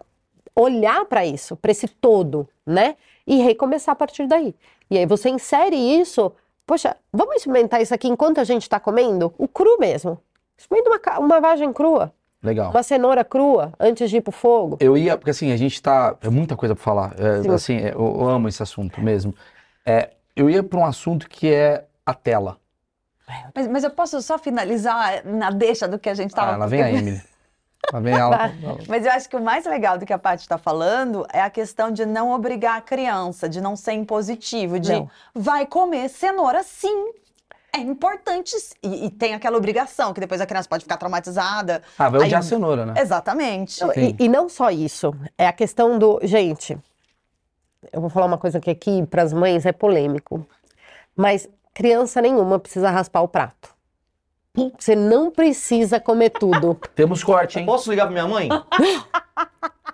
olhar 0.55 1.05
para 1.05 1.25
isso, 1.25 1.55
para 1.55 1.71
esse 1.71 1.87
todo, 1.87 2.47
né? 2.65 2.95
E 3.27 3.37
recomeçar 3.41 3.93
a 3.93 3.95
partir 3.95 4.27
daí. 4.27 4.55
E 4.89 4.97
aí 4.97 5.05
você 5.05 5.29
insere 5.29 5.75
isso. 5.75 6.31
Poxa, 6.65 6.95
vamos 7.11 7.35
experimentar 7.35 7.81
isso 7.81 7.93
aqui 7.93 8.07
enquanto 8.07 8.39
a 8.39 8.43
gente 8.43 8.63
está 8.63 8.79
comendo? 8.79 9.33
O 9.37 9.47
cru 9.47 9.77
mesmo. 9.79 10.17
Experimenta 10.57 10.89
uma, 10.89 11.19
uma 11.19 11.41
vagem 11.41 11.73
crua, 11.73 12.13
Legal. 12.41 12.71
uma 12.71 12.83
cenoura 12.83 13.23
crua, 13.23 13.73
antes 13.79 14.09
de 14.09 14.17
ir 14.17 14.21
pro 14.21 14.31
fogo. 14.31 14.77
Eu 14.79 14.95
ia, 14.95 15.17
porque 15.17 15.31
assim, 15.31 15.51
a 15.51 15.57
gente 15.57 15.81
tá. 15.81 16.15
É 16.21 16.29
muita 16.29 16.55
coisa 16.55 16.75
pra 16.75 16.83
falar. 16.83 17.15
É, 17.19 17.41
Sim. 17.41 17.49
assim, 17.51 17.77
é, 17.77 17.93
eu, 17.93 17.99
eu 18.19 18.29
amo 18.29 18.47
esse 18.47 18.61
assunto 18.61 19.01
mesmo. 19.01 19.33
É, 19.85 20.11
eu 20.35 20.49
ia 20.49 20.63
pra 20.63 20.79
um 20.79 20.85
assunto 20.85 21.27
que 21.29 21.51
é 21.53 21.85
a 22.05 22.13
tela. 22.13 22.57
Mas, 23.55 23.67
mas 23.67 23.83
eu 23.83 23.91
posso 23.91 24.21
só 24.21 24.37
finalizar 24.37 25.25
na 25.25 25.49
deixa 25.51 25.87
do 25.87 25.97
que 25.97 26.09
a 26.09 26.13
gente 26.13 26.31
estava 26.31 26.53
Ah, 26.53 26.57
lá 26.57 26.65
vem 26.67 26.81
a 26.83 26.89
Emily. 26.91 27.21
Lá 27.93 27.99
vem 27.99 28.13
ela. 28.13 28.51
Mas 28.87 29.05
eu 29.05 29.11
acho 29.11 29.27
que 29.27 29.35
o 29.35 29.41
mais 29.41 29.65
legal 29.65 29.97
do 29.97 30.05
que 30.05 30.13
a 30.13 30.17
Paty 30.19 30.43
está 30.43 30.57
falando 30.57 31.25
é 31.33 31.41
a 31.41 31.49
questão 31.49 31.91
de 31.91 32.05
não 32.05 32.31
obrigar 32.31 32.77
a 32.77 32.81
criança, 32.81 33.49
de 33.49 33.59
não 33.59 33.75
ser 33.75 33.93
impositivo, 33.93 34.79
de 34.79 34.91
Não. 34.91 35.09
vai 35.33 35.65
comer 35.65 36.07
cenoura 36.09 36.61
sim. 36.61 37.11
É 37.73 37.79
importante. 37.79 38.53
E, 38.83 39.05
e 39.05 39.09
tem 39.09 39.33
aquela 39.33 39.57
obrigação, 39.57 40.13
que 40.13 40.19
depois 40.19 40.39
a 40.41 40.45
criança 40.45 40.67
pode 40.69 40.83
ficar 40.83 40.97
traumatizada. 40.97 41.81
Ah, 41.97 42.07
vai 42.09 42.21
Aí- 42.21 42.25
odiar 42.27 42.41
a 42.41 42.43
cenoura, 42.43 42.85
né? 42.85 42.93
Exatamente. 42.97 43.79
E, 43.95 44.25
e 44.25 44.29
não 44.29 44.47
só 44.49 44.69
isso, 44.69 45.11
é 45.37 45.47
a 45.47 45.53
questão 45.53 45.97
do. 45.97 46.19
Gente, 46.21 46.77
eu 47.91 48.01
vou 48.01 48.09
falar 48.09 48.25
uma 48.25 48.37
coisa 48.37 48.59
que 48.59 48.69
aqui 48.69 49.05
para 49.05 49.23
as 49.23 49.33
mães 49.33 49.65
é 49.65 49.71
polêmico, 49.71 50.45
mas 51.15 51.47
criança 51.73 52.21
nenhuma 52.21 52.59
precisa 52.59 52.89
raspar 52.89 53.21
o 53.21 53.27
prato. 53.27 53.69
Você 54.77 54.95
não 54.95 55.31
precisa 55.31 55.99
comer 55.99 56.31
tudo. 56.31 56.77
Temos 56.93 57.23
corte, 57.23 57.59
hein? 57.59 57.65
Posso 57.65 57.89
ligar 57.89 58.05
pra 58.05 58.11
minha 58.13 58.27
mãe? 58.27 58.49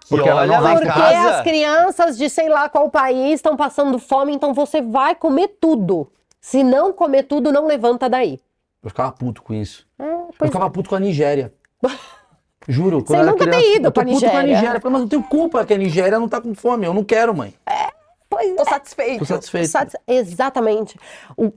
Que 0.01 0.15
Porque 0.15 0.29
ela 0.29 0.47
não 0.47 0.61
Porque 0.75 0.85
casa. 0.87 1.29
as 1.31 1.41
crianças 1.41 2.17
de 2.17 2.29
sei 2.29 2.47
lá 2.47 2.69
qual 2.69 2.89
país 2.89 3.33
estão 3.35 3.57
passando 3.57 3.99
fome, 3.99 4.33
então 4.33 4.53
você 4.53 4.81
vai 4.81 5.13
comer 5.13 5.57
tudo. 5.59 6.09
Se 6.39 6.63
não 6.63 6.93
comer 6.93 7.23
tudo, 7.23 7.51
não 7.51 7.67
levanta 7.67 8.09
daí. 8.09 8.39
Eu 8.81 8.89
ficava 8.89 9.11
puto 9.11 9.43
com 9.43 9.53
isso. 9.53 9.85
É, 9.99 10.05
Eu 10.09 10.29
ficava 10.45 10.69
puto 10.69 10.89
com 10.89 10.95
a 10.95 10.99
Nigéria. 10.99 11.53
Juro, 12.67 12.97
quando 13.03 13.07
Sem 13.07 13.15
era 13.19 13.31
nunca 13.31 13.45
ter 13.45 13.49
criança, 13.51 13.67
ido 13.77 13.87
eu 13.87 13.91
tô 13.91 14.01
pra 14.01 14.11
puto 14.11 14.19
com 14.19 14.25
a 14.25 14.29
Nigéria. 14.43 14.55
Nigéria. 14.55 14.77
Eu 14.77 14.81
falei, 14.81 14.91
mas 14.93 15.01
não 15.01 15.07
tenho 15.07 15.23
culpa 15.23 15.65
que 15.65 15.73
a 15.73 15.77
Nigéria 15.77 16.19
não 16.19 16.27
tá 16.27 16.41
com 16.41 16.53
fome. 16.53 16.85
Eu 16.85 16.93
não 16.93 17.03
quero, 17.03 17.33
mãe. 17.35 17.53
pois 18.29 18.55
Tô 18.55 18.65
satisfeito. 18.65 19.19
Tô 19.19 19.25
satisfeito. 19.25 19.67
Satis- 19.67 19.95
Exatamente. 20.05 20.99
O- 21.37 21.51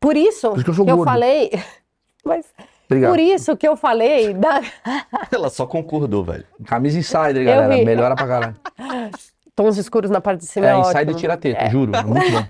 por 0.00 0.16
isso, 0.16 0.48
Por 0.50 0.56
isso 0.56 0.64
que 0.64 0.70
eu 0.70 0.74
sou 0.74 0.88
eu 0.88 1.04
falei. 1.04 1.50
Mas 2.24 2.46
Obrigado. 2.86 3.10
por 3.10 3.18
isso 3.20 3.56
que 3.56 3.68
eu 3.68 3.76
falei 3.76 4.32
da. 4.34 4.60
Ela 5.30 5.50
só 5.50 5.66
concordou, 5.66 6.24
velho. 6.24 6.44
Camisa 6.64 6.98
insider, 6.98 7.44
galera. 7.44 7.76
Melhora 7.84 8.16
pra 8.16 8.26
caralho. 8.26 8.56
Tons 9.54 9.76
escuros 9.76 10.10
na 10.10 10.20
parte 10.20 10.40
de 10.40 10.46
cima. 10.46 10.66
É, 10.66 10.70
É, 10.72 10.78
insider 10.80 11.14
tira 11.14 11.34
a 11.34 11.36
teta, 11.36 11.68
juro. 11.68 11.94
É 11.94 12.02
muito 12.04 12.30
bom. 12.30 12.44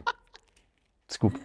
Desculpa. 1.07 1.39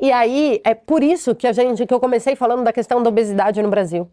E 0.00 0.10
aí, 0.10 0.60
é 0.64 0.74
por 0.74 1.02
isso 1.02 1.34
que 1.34 1.46
a 1.46 1.52
gente 1.52 1.84
que 1.86 1.92
eu 1.92 2.00
comecei 2.00 2.34
falando 2.34 2.64
da 2.64 2.72
questão 2.72 3.02
da 3.02 3.08
obesidade 3.10 3.62
no 3.62 3.68
Brasil. 3.68 4.10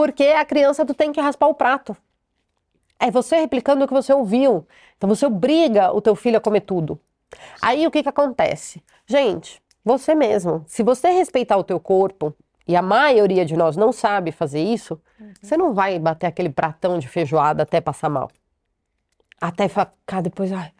Porque 0.00 0.24
a 0.28 0.46
criança 0.46 0.86
tu 0.86 0.94
tem 0.94 1.12
que 1.12 1.20
raspar 1.20 1.46
o 1.48 1.54
prato. 1.54 1.94
É 2.98 3.10
você 3.10 3.36
replicando 3.38 3.84
o 3.84 3.86
que 3.88 3.92
você 3.92 4.14
ouviu. 4.14 4.66
Então 4.96 5.06
você 5.06 5.26
obriga 5.26 5.92
o 5.92 6.00
teu 6.00 6.16
filho 6.16 6.38
a 6.38 6.40
comer 6.40 6.62
tudo. 6.62 6.98
Aí 7.60 7.86
o 7.86 7.90
que 7.90 8.02
que 8.02 8.08
acontece? 8.08 8.82
Gente, 9.06 9.60
você 9.84 10.14
mesmo, 10.14 10.64
se 10.66 10.82
você 10.82 11.08
respeitar 11.10 11.58
o 11.58 11.64
teu 11.64 11.78
corpo 11.78 12.34
e 12.66 12.74
a 12.76 12.80
maioria 12.80 13.44
de 13.44 13.54
nós 13.58 13.76
não 13.76 13.92
sabe 13.92 14.32
fazer 14.32 14.62
isso, 14.62 14.98
você 15.42 15.54
não 15.54 15.74
vai 15.74 15.98
bater 15.98 16.26
aquele 16.26 16.48
pratão 16.48 16.98
de 16.98 17.06
feijoada 17.06 17.62
até 17.62 17.78
passar 17.78 18.08
mal. 18.08 18.30
Até 19.38 19.68
ficar 19.68 20.22
depois, 20.22 20.50
ai, 20.50 20.70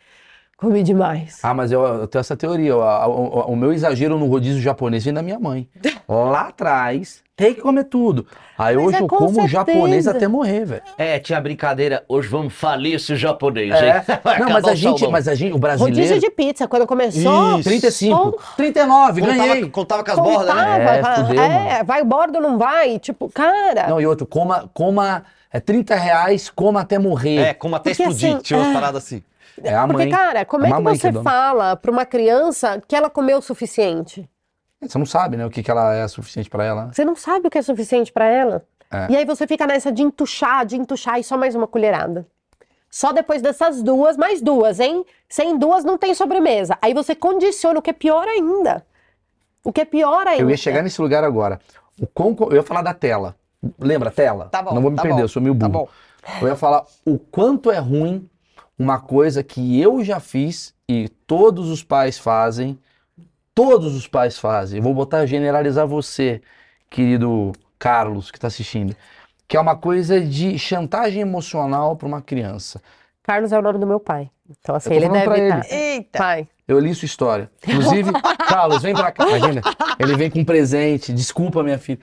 comi 0.57 0.83
demais. 0.83 1.41
Ah, 1.43 1.53
mas 1.53 1.71
eu, 1.73 1.83
eu 1.83 2.09
tenho 2.09 2.21
essa 2.21 2.37
teoria. 2.37 2.75
O, 2.75 2.81
o- 2.81 3.53
o 3.53 3.57
meu 3.57 3.71
exagero 3.71 4.19
no 4.19 4.27
rodízio 4.27 4.63
japonês 4.63 5.05
vem 5.05 5.13
da 5.13 5.23
minha 5.23 5.39
mãe. 5.39 5.69
Lá 6.09 6.49
atrás, 6.49 7.23
tem 7.41 7.55
que 7.55 7.61
comer 7.61 7.85
tudo. 7.85 8.27
Aí 8.59 8.77
Mas 8.77 8.85
hoje 8.87 8.97
é 8.97 9.01
eu 9.01 9.09
com 9.09 9.17
como 9.17 9.49
japonês 9.49 10.05
certeza. 10.05 10.11
até 10.13 10.29
morrer, 10.29 10.65
velho. 10.67 10.83
É, 10.99 11.19
tinha 11.19 11.39
a 11.39 11.41
brincadeira, 11.41 12.05
hoje 12.09 12.29
vamos 12.29 12.53
falir 12.53 12.95
esse 12.95 13.17
japonês, 13.17 13.73
É. 13.75 14.05
Não, 14.39 14.51
mas 14.51 14.65
a 14.67 14.75
gente, 14.75 15.07
mas 15.09 15.27
a 15.29 15.35
gente, 15.35 15.53
o 15.53 15.57
Rodízio 15.57 15.89
brasileiro. 15.89 16.21
de 16.21 16.31
pizza, 16.31 16.69
quando 16.69 16.87
começou, 16.87 17.59
Isso. 17.59 17.69
35, 17.69 18.17
Só- 18.17 18.55
39, 18.57 19.21
Contava, 19.23 19.39
ganhei. 19.39 19.71
contava 19.71 20.05
com 20.05 20.11
as 20.11 20.19
bordas, 20.19 20.55
né? 20.55 20.63
contava, 20.63 20.83
É, 20.83 21.01
vai- 21.03 21.17
fudeu, 21.27 21.43
é, 21.43 21.85
vai 21.85 22.05
bordo 22.05 22.37
ou 22.37 22.43
não 22.43 22.59
vai? 22.59 22.99
Tipo, 22.99 23.29
cara, 23.31 23.89
Não, 23.89 24.01
e 24.01 24.07
outro, 24.07 24.27
coma, 24.27 24.71
coma, 24.75 25.25
é 25.53 25.59
30 25.59 25.95
reais, 25.95 26.51
coma 26.51 26.81
até 26.83 26.99
morrer. 26.99 27.37
É, 27.39 27.55
como 27.55 27.75
até 27.77 27.91
Porque 27.91 28.03
explodir. 28.03 28.35
assim, 28.35 28.43
Tinha 28.43 28.59
umas 28.59 28.69
é. 28.69 28.73
paradas 28.75 29.05
assim. 29.05 29.23
É, 29.63 29.75
a 29.75 29.81
porque, 29.87 30.05
mãe. 30.05 30.11
cara, 30.11 30.45
como 30.45 30.65
é, 30.65 30.69
uma 30.71 30.91
que 30.93 30.97
que 30.97 31.03
você 31.03 31.09
é 31.09 31.13
dona. 31.13 31.31
fala 31.31 31.77
pra 31.77 31.91
uma 31.91 32.07
criança 32.07 32.81
que 32.87 32.97
ela 32.97 33.11
comeu 33.11 33.39
o 33.39 33.43
suficiente? 33.43 34.27
Você 34.83 34.99
não 34.99 35.07
sabe, 35.07 35.37
né, 35.37 35.45
o 35.45 35.51
que, 35.51 35.63
que 35.63 35.71
ela 35.71 35.95
é 35.95 36.09
suficiente 36.09 36.49
pra 36.49 36.65
ela. 36.65 36.91
Você 36.93 37.05
não 37.05 37.15
sabe 37.15 37.49
o 37.49 37.51
que 37.51 37.59
é 37.59 37.63
suficiente 37.63 38.11
pra 38.13 38.27
ela. 38.27 38.65
É. 38.91 39.13
E 39.13 39.17
aí 39.17 39.25
você 39.25 39.47
fica 39.47 39.67
nessa 39.67 39.93
de 39.93 40.03
entuchar, 40.03 40.65
de 40.65 40.77
entuchar 40.77 41.19
e 41.21 41.25
só 41.25 41.37
mais 41.37 41.55
uma 41.55 41.67
colherada. 41.67 42.27
Só 42.91 43.13
depois 43.13 43.41
dessas 43.41 43.83
duas, 43.83 44.17
mais 44.17 44.41
duas, 44.41 44.81
hein? 44.81 45.05
Sem 45.29 45.57
duas 45.59 45.85
não 45.85 45.97
tem 45.97 46.13
sobremesa. 46.15 46.77
Aí 46.83 46.93
você 46.93 47.15
condiciona, 47.15 47.79
o 47.79 47.83
que 47.83 47.91
é 47.91 47.93
pior 47.93 48.27
ainda. 48.27 48.85
O 49.63 49.73
que 49.73 49.83
é 49.83 49.85
pior 49.85 50.27
ainda. 50.27 50.43
Eu 50.43 50.51
ia 50.51 50.57
chegar 50.57 50.83
nesse 50.83 51.01
lugar 51.01 51.23
agora. 51.23 51.61
O 52.01 52.07
quão, 52.07 52.35
eu 52.51 52.57
ia 52.57 52.63
falar 52.63 52.83
da 52.83 52.95
tela. 52.95 53.37
Lembra 53.79 54.09
a 54.09 54.13
tela? 54.13 54.47
Tá 54.47 54.63
bom, 54.63 54.75
Não 54.75 54.83
vou 54.83 54.91
me 54.91 54.97
tá 54.97 55.03
perder, 55.03 55.19
bom, 55.19 55.25
eu 55.25 55.29
sou 55.29 55.41
meio 55.43 55.55
tá 55.57 55.69
burro. 55.69 55.85
bom. 55.85 56.37
Eu 56.41 56.49
ia 56.49 56.57
falar 56.57 56.85
o 57.05 57.19
quanto 57.19 57.71
é 57.71 57.79
ruim 57.79 58.29
uma 58.79 58.99
coisa 58.99 59.45
que 59.45 59.81
eu 59.81 60.03
já 60.03 60.19
fiz 60.19 60.75
e 60.89 61.09
todos 61.27 61.71
os 61.71 61.85
pais 61.85 62.19
fazem. 62.19 62.79
Todos 63.55 63.95
os 63.95 64.07
pais 64.07 64.39
fazem. 64.39 64.79
Eu 64.79 64.83
vou 64.83 64.95
botar 64.95 65.27
generalizar 65.27 65.87
você, 65.87 66.41
querido 66.89 67.53
Carlos, 67.79 68.31
que 68.31 68.39
está 68.39 68.47
assistindo. 68.49 68.95
Que 69.49 69.57
é 69.57 69.61
uma 69.61 69.77
coisa 69.77 70.21
de 70.21 70.59
chantagem 70.59 71.21
emocional 71.23 71.97
para 71.97 72.07
uma 72.07 72.23
criança. 72.23 72.81
Carlos 73.23 73.53
é 73.53 73.59
o 73.59 73.63
nome 73.63 73.79
do 73.79 73.87
meu 73.87 74.01
pai. 74.01 74.31
Então, 74.49 74.75
assim, 74.75 74.93
ele 74.95 75.09
deve 75.09 75.35
ele. 75.39 75.49
estar. 75.49 75.75
Eita. 75.75 76.19
Pai. 76.19 76.49
Eu 76.67 76.79
li 76.79 76.95
sua 76.95 77.07
história. 77.07 77.51
Inclusive, 77.67 78.13
Carlos, 78.49 78.81
vem 78.81 78.95
pra 78.95 79.11
cá. 79.11 79.27
Imagina, 79.29 79.61
ele 79.99 80.15
vem 80.15 80.31
com 80.31 80.39
um 80.39 80.45
presente. 80.45 81.13
Desculpa, 81.13 81.65
minha 81.65 81.79
filha. 81.79 81.99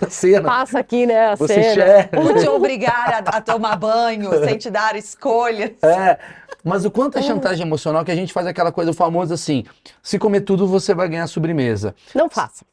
Da 0.00 0.08
cena. 0.08 0.48
Passa 0.48 0.78
aqui, 0.78 1.04
né, 1.04 1.26
a 1.32 1.36
Você 1.36 1.54
cena. 1.62 1.74
share. 1.74 2.08
Por 2.08 2.34
te 2.34 2.48
obrigar 2.48 3.22
a, 3.26 3.36
a 3.36 3.40
tomar 3.42 3.76
banho, 3.76 4.30
sem 4.42 4.56
te 4.56 4.70
dar 4.70 4.96
escolhas. 4.96 5.72
É, 5.82 6.18
mas 6.64 6.84
o 6.84 6.90
quanto 6.90 7.18
é 7.18 7.22
chantagem 7.22 7.66
emocional 7.66 8.04
que 8.04 8.10
a 8.10 8.16
gente 8.16 8.32
faz 8.32 8.46
aquela 8.46 8.72
coisa 8.72 8.92
famosa 8.92 9.34
assim: 9.34 9.64
se 10.02 10.18
comer 10.18 10.40
tudo, 10.40 10.66
você 10.66 10.94
vai 10.94 11.08
ganhar 11.08 11.26
sobremesa. 11.26 11.94
Não 12.14 12.28
faça. 12.28 12.64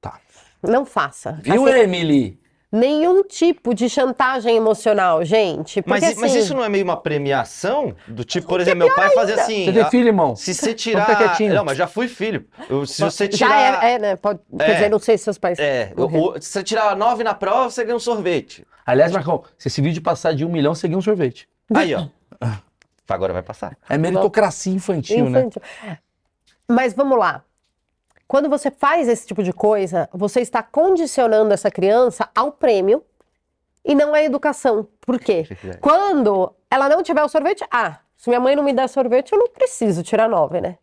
Tá. 0.00 0.20
Não 0.62 0.84
faça. 0.84 1.38
Viu, 1.42 1.66
Assim, 1.66 1.78
Emily? 1.78 2.38
nenhum 2.70 3.22
tipo 3.24 3.74
de 3.74 3.88
chantagem 3.88 4.54
emocional, 4.54 5.24
gente. 5.24 5.80
Porque, 5.80 5.88
Mas, 6.00 6.16
mas 6.16 6.30
assim, 6.32 6.40
isso 6.40 6.54
não 6.54 6.62
é 6.62 6.68
meio 6.68 6.84
uma 6.84 6.96
premiação? 6.98 7.94
Do 8.06 8.24
tipo, 8.24 8.46
por 8.46 8.60
exemplo, 8.60 8.80
meu 8.80 8.94
pai 8.94 9.08
fazia 9.10 9.36
assim. 9.36 9.64
Você 9.64 9.72
tem 9.72 9.90
filho, 9.90 10.08
irmão? 10.08 10.36
Se 10.36 10.52
você 10.52 10.74
tirar. 10.74 11.16
quietinho. 11.16 11.54
Não, 11.54 11.64
mas 11.64 11.78
já 11.78 11.86
fui 11.86 12.06
filho. 12.08 12.46
Eu- 12.68 12.84
se 12.84 13.00
você 13.00 13.24
Já 13.24 13.30
tirar. 13.38 13.84
é, 13.84 13.92
é, 13.94 13.98
né? 13.98 14.16
Pode, 14.16 14.40
Quer 14.58 14.70
É. 14.70 14.74
dizer, 14.74 14.90
não 14.90 14.98
sei 14.98 15.16
se 15.16 15.24
seus 15.24 15.38
pais. 15.38 15.58
É, 15.58 15.94
se 16.40 16.50
você 16.50 16.62
tirar 16.62 16.94
nove 16.94 17.24
na 17.24 17.32
prova, 17.34 17.70
você 17.70 17.82
ganha 17.84 17.96
um 17.96 18.00
sorvete. 18.00 18.66
Aliás, 18.84 19.12
Marcão, 19.12 19.42
se 19.56 19.68
esse 19.68 19.80
vídeo 19.80 20.02
passar 20.02 20.34
de 20.34 20.44
um 20.44 20.50
milhão, 20.50 20.74
você 20.74 20.86
ganha 20.88 20.98
um 20.98 21.02
sorvete. 21.02 21.48
Aí, 21.74 21.94
ó. 21.94 22.06
Agora 23.08 23.32
vai 23.32 23.42
passar. 23.42 23.76
É 23.88 23.96
meritocracia 23.96 24.72
infantil, 24.72 25.30
né? 25.30 25.40
Infantil. 25.40 25.62
Mas 26.68 26.92
vamos 26.92 27.18
lá. 27.18 27.42
Quando 28.26 28.48
você 28.50 28.70
faz 28.70 29.08
esse 29.08 29.26
tipo 29.26 29.42
de 29.42 29.52
coisa, 29.52 30.08
você 30.12 30.40
está 30.40 30.62
condicionando 30.62 31.54
essa 31.54 31.70
criança 31.70 32.28
ao 32.34 32.52
prêmio 32.52 33.02
e 33.82 33.94
não 33.94 34.12
à 34.12 34.22
educação. 34.22 34.86
Por 35.00 35.18
quê? 35.18 35.48
Quando 35.80 36.54
ela 36.70 36.90
não 36.90 37.02
tiver 37.02 37.22
o 37.24 37.28
sorvete, 37.28 37.64
ah, 37.70 38.00
se 38.18 38.28
minha 38.28 38.40
mãe 38.40 38.54
não 38.54 38.62
me 38.62 38.74
der 38.74 38.88
sorvete, 38.88 39.32
eu 39.32 39.38
não 39.38 39.48
preciso 39.48 40.02
tirar 40.02 40.28
nove, 40.28 40.60
né? 40.60 40.76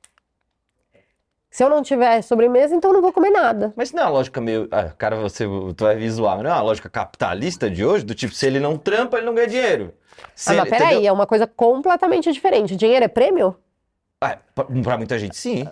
Se 1.55 1.63
eu 1.63 1.69
não 1.69 1.81
tiver 1.81 2.21
sobremesa, 2.21 2.75
então 2.75 2.89
eu 2.89 2.95
não 2.95 3.01
vou 3.01 3.13
comer 3.13 3.29
nada. 3.29 3.71
Mas 3.77 3.93
não 3.93 4.03
é 4.03 4.05
uma 4.07 4.11
lógica 4.11 4.41
meio. 4.41 4.67
Ah, 4.69 4.89
cara, 4.89 5.15
você 5.15 5.45
tu 5.77 5.85
vai 5.85 5.95
visual, 5.95 6.43
não 6.43 6.49
é 6.49 6.53
uma 6.53 6.61
lógica 6.61 6.89
capitalista 6.89 7.69
de 7.69 7.85
hoje? 7.85 8.03
Do 8.03 8.13
tipo, 8.13 8.33
se 8.33 8.45
ele 8.45 8.59
não 8.59 8.77
trampa, 8.77 9.15
ele 9.15 9.25
não 9.25 9.33
ganha 9.33 9.47
dinheiro. 9.47 9.93
Se 10.35 10.49
ah, 10.49 10.51
ele- 10.51 10.61
mas 10.63 10.69
peraí, 10.69 10.93
entendeu? 10.95 11.09
é 11.09 11.11
uma 11.13 11.25
coisa 11.25 11.47
completamente 11.47 12.29
diferente. 12.29 12.75
Dinheiro 12.75 13.05
é 13.05 13.07
prêmio? 13.07 13.55
Ah, 14.19 14.37
pra, 14.53 14.65
pra 14.65 14.97
muita 14.97 15.17
gente, 15.17 15.37
sim. 15.37 15.65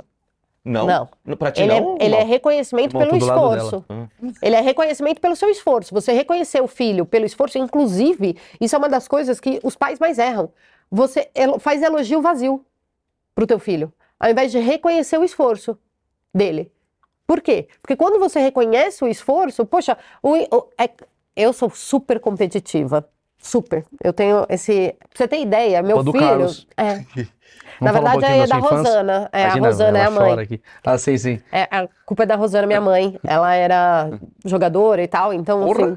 Não. 0.64 0.88
Não. 1.26 1.36
Pra 1.36 1.52
ti 1.52 1.64
Ele, 1.64 1.78
não? 1.78 1.98
é, 2.00 2.06
ele 2.06 2.16
é 2.16 2.24
reconhecimento 2.24 2.98
pelo 2.98 3.18
esforço. 3.18 3.84
dela. 3.86 4.10
Ele 4.42 4.56
é 4.56 4.62
reconhecimento 4.62 5.20
pelo 5.20 5.36
seu 5.36 5.50
esforço. 5.50 5.94
Você 5.94 6.14
reconhecer 6.14 6.62
o 6.62 6.68
filho 6.70 7.06
pelo 7.06 7.26
esforço, 7.26 7.58
inclusive, 7.58 8.38
isso 8.62 8.74
é 8.74 8.80
uma 8.80 8.88
das 8.88 9.06
coisas 9.06 9.38
que 9.38 9.60
os 9.62 9.76
pais 9.76 10.00
mais 10.00 10.18
erram. 10.18 10.50
Você 10.90 11.30
faz 11.60 11.84
elogio 11.84 12.22
vazio 12.22 12.66
pro 13.36 13.46
teu 13.46 13.60
filho, 13.60 13.92
ao 14.24 14.30
invés 14.32 14.52
de 14.52 14.60
reconhecer 14.60 15.18
o 15.18 15.24
esforço 15.24 15.78
dele. 16.34 16.72
Por 17.28 17.42
quê? 17.42 17.68
Porque 17.82 17.96
quando 17.96 18.20
você 18.20 18.40
reconhece 18.40 19.04
o 19.04 19.08
esforço, 19.08 19.66
poxa, 19.66 19.98
o- 20.22 20.36
o- 20.56 20.70
é- 20.80 20.90
eu 21.36 21.52
sou 21.52 21.70
super 21.70 22.20
competitiva. 22.20 23.08
Super. 23.38 23.84
Eu 24.02 24.14
tenho 24.14 24.46
esse. 24.50 24.96
Pra 25.00 25.08
você 25.18 25.28
ter 25.28 25.42
ideia, 25.42 25.82
meu 25.84 26.00
filho. 26.02 26.14
Carlos. 26.14 26.66
É. 26.78 27.04
Na 27.82 27.90
um 27.90 27.94
verdade, 27.94 28.20
pouquinho 28.20 28.44
é 28.44 28.48
da 28.48 28.58
infância? 28.58 28.78
Rosana. 28.78 29.30
É, 29.34 29.42
Imagina, 29.42 29.68
a 29.68 29.70
Rosana 29.72 29.98
é 30.00 30.04
a 30.06 30.10
mãe. 30.12 30.30
chora 30.30 30.42
aqui. 30.44 30.62
Ah, 30.86 30.98
sim, 30.98 31.18
sim. 31.18 31.42
É, 31.52 31.64
a 31.70 31.88
culpa 32.06 32.24
é 32.24 32.26
da 32.26 32.36
Rosana, 32.36 32.66
minha 32.68 32.80
mãe. 32.82 33.20
Ela 33.26 33.54
era 33.54 34.10
jogadora 34.46 35.04
e 35.04 35.08
tal, 35.08 35.34
então, 35.34 35.66
Porra. 35.66 35.96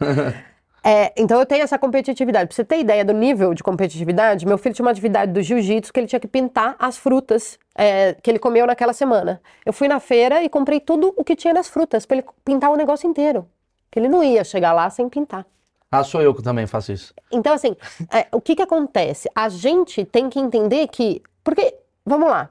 assim. 0.00 0.34
É, 0.88 1.12
então 1.16 1.40
eu 1.40 1.44
tenho 1.44 1.64
essa 1.64 1.76
competitividade. 1.76 2.46
Pra 2.46 2.54
você 2.54 2.64
ter 2.64 2.78
ideia 2.78 3.04
do 3.04 3.12
nível 3.12 3.52
de 3.52 3.60
competitividade, 3.60 4.46
meu 4.46 4.56
filho 4.56 4.72
tinha 4.72 4.84
uma 4.84 4.92
atividade 4.92 5.32
do 5.32 5.42
jiu-jitsu 5.42 5.92
que 5.92 5.98
ele 5.98 6.06
tinha 6.06 6.20
que 6.20 6.28
pintar 6.28 6.76
as 6.78 6.96
frutas 6.96 7.58
é, 7.74 8.14
que 8.14 8.30
ele 8.30 8.38
comeu 8.38 8.64
naquela 8.68 8.92
semana. 8.92 9.42
Eu 9.64 9.72
fui 9.72 9.88
na 9.88 9.98
feira 9.98 10.44
e 10.44 10.48
comprei 10.48 10.78
tudo 10.78 11.12
o 11.16 11.24
que 11.24 11.34
tinha 11.34 11.52
nas 11.52 11.66
frutas 11.66 12.06
pra 12.06 12.18
ele 12.18 12.26
pintar 12.44 12.70
o 12.70 12.76
negócio 12.76 13.10
inteiro. 13.10 13.48
Que 13.90 13.98
ele 13.98 14.08
não 14.08 14.22
ia 14.22 14.44
chegar 14.44 14.72
lá 14.72 14.88
sem 14.88 15.08
pintar. 15.08 15.44
Ah, 15.90 16.04
sou 16.04 16.22
eu 16.22 16.32
que 16.32 16.40
também 16.40 16.68
faço 16.68 16.92
isso. 16.92 17.12
Então, 17.32 17.52
assim, 17.52 17.74
é, 18.12 18.28
o 18.30 18.40
que 18.40 18.54
que 18.54 18.62
acontece? 18.62 19.28
A 19.34 19.48
gente 19.48 20.04
tem 20.04 20.30
que 20.30 20.38
entender 20.38 20.86
que. 20.86 21.20
Porque, 21.42 21.74
vamos 22.04 22.28
lá. 22.28 22.48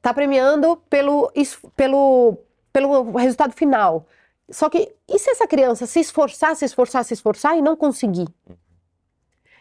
Tá 0.00 0.14
premiando 0.14 0.76
pelo, 0.88 1.32
pelo, 1.74 2.38
pelo 2.72 3.10
resultado 3.16 3.52
final. 3.54 4.06
Só 4.50 4.68
que, 4.68 4.92
e 5.08 5.18
se 5.18 5.30
essa 5.30 5.46
criança 5.46 5.86
se 5.86 6.00
esforçar, 6.00 6.54
se 6.56 6.64
esforçar, 6.64 7.04
se 7.04 7.14
esforçar 7.14 7.56
e 7.56 7.62
não 7.62 7.74
conseguir? 7.76 8.26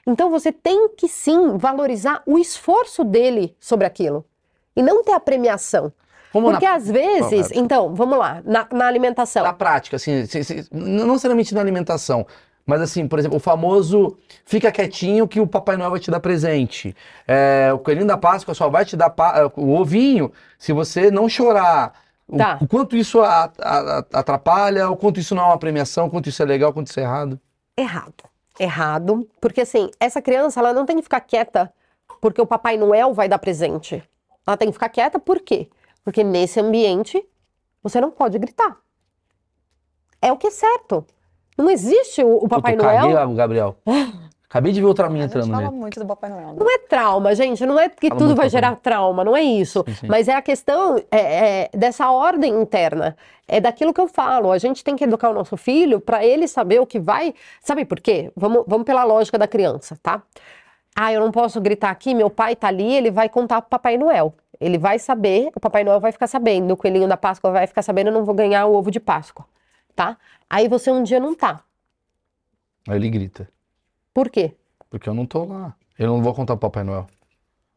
Então, 0.05 0.29
você 0.31 0.51
tem 0.51 0.89
que 0.89 1.07
sim 1.07 1.57
valorizar 1.57 2.23
o 2.25 2.37
esforço 2.39 3.03
dele 3.03 3.55
sobre 3.59 3.85
aquilo. 3.85 4.25
E 4.75 4.81
não 4.81 5.03
ter 5.03 5.11
a 5.13 5.19
premiação. 5.19 5.93
Como 6.33 6.49
Porque 6.49 6.65
na, 6.65 6.75
às 6.75 6.89
vezes, 6.89 7.49
lá. 7.51 7.55
então, 7.55 7.93
vamos 7.93 8.17
lá, 8.17 8.41
na, 8.45 8.65
na 8.71 8.87
alimentação. 8.87 9.43
na 9.43 9.53
prática, 9.53 9.97
assim, 9.97 10.25
se- 10.25 10.43
se- 10.43 10.67
não 10.71 11.07
necessariamente 11.07 11.53
na 11.53 11.59
alimentação, 11.59 12.25
mas 12.65 12.79
assim, 12.81 13.05
por 13.05 13.19
exemplo, 13.19 13.35
o 13.35 13.39
famoso 13.39 14.17
fica 14.45 14.71
quietinho 14.71 15.27
que 15.27 15.41
o 15.41 15.45
Papai 15.47 15.75
Noel 15.75 15.91
vai 15.91 15.99
te 15.99 16.09
dar 16.09 16.21
presente. 16.21 16.95
É, 17.27 17.69
o 17.73 17.79
coelhinho 17.79 18.07
da 18.07 18.17
Páscoa 18.17 18.53
só 18.53 18.69
vai 18.69 18.85
te 18.85 18.95
dar 18.95 19.09
pa- 19.09 19.51
o 19.57 19.73
ovinho 19.73 20.31
se 20.57 20.71
você 20.71 21.11
não 21.11 21.27
chorar. 21.27 21.93
O, 22.31 22.37
Tá. 22.37 22.57
o 22.61 22.67
quanto 22.67 22.95
isso 22.95 23.19
a- 23.21 23.51
a- 23.61 24.05
atrapalha, 24.13 24.89
o 24.89 24.95
quanto 24.95 25.19
isso 25.19 25.35
não 25.35 25.43
é 25.43 25.47
uma 25.47 25.57
premiação, 25.59 26.05
o 26.07 26.09
quanto 26.09 26.29
isso 26.29 26.41
é 26.41 26.45
legal, 26.45 26.69
o 26.69 26.73
quanto 26.73 26.87
isso 26.87 26.99
é 26.99 27.03
errado. 27.03 27.37
Errado. 27.77 28.13
Errado. 28.57 29.27
Porque 29.41 29.61
assim, 29.61 29.91
essa 29.99 30.21
criança, 30.21 30.59
ela 30.61 30.71
não 30.71 30.85
tem 30.85 30.95
que 30.95 31.01
ficar 31.03 31.19
quieta 31.19 31.71
porque 32.21 32.41
o 32.41 32.45
Papai 32.45 32.77
Noel 32.77 33.13
vai 33.13 33.27
dar 33.27 33.37
presente. 33.39 34.01
Ela 34.47 34.55
tem 34.55 34.69
que 34.69 34.73
ficar 34.73 34.89
quieta 34.89 35.19
por 35.19 35.39
quê? 35.41 35.69
Porque 36.05 36.23
nesse 36.23 36.59
ambiente 36.59 37.21
você 37.83 37.99
não 37.99 38.11
pode 38.11 38.39
gritar. 38.39 38.77
É 40.21 40.31
o 40.31 40.37
que 40.37 40.47
é 40.47 40.51
certo. 40.51 41.05
Não 41.57 41.69
existe 41.69 42.23
o, 42.23 42.37
o 42.45 42.47
Papai 42.47 42.75
Puta, 42.75 42.85
caguei, 42.87 43.13
Noel. 43.13 43.29
ah, 43.29 43.33
Gabriel. 43.33 43.77
Acabei 44.51 44.73
de 44.73 44.81
ver 44.81 44.87
o 44.87 44.93
Traminha 44.93 45.23
A 45.23 45.27
gente 45.27 45.37
entrando 45.37 45.49
fala 45.49 45.67
nele. 45.67 45.77
muito 45.77 45.97
do 45.97 46.05
Papai 46.05 46.29
Noel. 46.29 46.47
né? 46.47 46.55
Não 46.59 46.69
é 46.69 46.77
trauma, 46.77 47.33
gente. 47.33 47.65
Não 47.65 47.79
é 47.79 47.87
que 47.87 48.09
Fala 48.09 48.19
tudo 48.19 48.27
vai 48.35 48.35
Papai 48.35 48.49
gerar 48.49 48.75
trauma, 48.75 49.23
não 49.23 49.33
é 49.33 49.41
isso. 49.41 49.81
Sim, 49.87 49.93
sim. 49.95 50.07
Mas 50.09 50.27
é 50.27 50.35
a 50.35 50.41
questão 50.41 50.97
é, 51.09 51.19
é, 51.19 51.69
dessa 51.73 52.11
ordem 52.11 52.61
interna. 52.61 53.15
É 53.47 53.61
daquilo 53.61 53.93
que 53.93 54.01
eu 54.01 54.09
falo. 54.09 54.51
A 54.51 54.57
gente 54.57 54.83
tem 54.83 54.97
que 54.97 55.05
educar 55.05 55.29
o 55.29 55.33
nosso 55.33 55.55
filho 55.55 56.01
para 56.01 56.25
ele 56.25 56.49
saber 56.49 56.81
o 56.81 56.85
que 56.85 56.99
vai. 56.99 57.33
Sabe 57.61 57.85
por 57.85 58.01
quê? 58.01 58.29
Vamos, 58.35 58.65
vamos 58.67 58.85
pela 58.85 59.05
lógica 59.05 59.37
da 59.37 59.47
criança, 59.47 59.97
tá? 60.03 60.21
Ah, 60.93 61.13
eu 61.13 61.21
não 61.21 61.31
posso 61.31 61.61
gritar 61.61 61.89
aqui, 61.89 62.13
meu 62.13 62.29
pai 62.29 62.53
tá 62.53 62.67
ali, 62.67 62.93
ele 62.93 63.09
vai 63.09 63.29
contar 63.29 63.61
pro 63.61 63.69
Papai 63.69 63.97
Noel. 63.97 64.33
Ele 64.59 64.77
vai 64.77 64.99
saber, 64.99 65.49
o 65.55 65.61
Papai 65.61 65.85
Noel 65.85 66.01
vai 66.01 66.11
ficar 66.11 66.27
sabendo, 66.27 66.73
o 66.73 66.77
coelhinho 66.77 67.07
da 67.07 67.15
Páscoa 67.15 67.51
vai 67.51 67.65
ficar 67.67 67.81
sabendo, 67.83 68.07
eu 68.07 68.13
não 68.13 68.25
vou 68.25 68.35
ganhar 68.35 68.65
o 68.65 68.75
ovo 68.75 68.91
de 68.91 68.99
Páscoa, 68.99 69.45
tá? 69.95 70.17
Aí 70.49 70.67
você 70.67 70.91
um 70.91 71.01
dia 71.03 71.21
não 71.21 71.33
tá. 71.33 71.61
Aí 72.89 72.97
ele 72.97 73.09
grita. 73.09 73.47
Por 74.13 74.29
quê? 74.29 74.55
Porque 74.89 75.07
eu 75.07 75.13
não 75.13 75.25
tô 75.25 75.45
lá. 75.45 75.75
Eu 75.97 76.07
não 76.07 76.21
vou 76.21 76.33
contar 76.33 76.57
pro 76.57 76.69
Papai 76.69 76.83
Noel. 76.83 77.07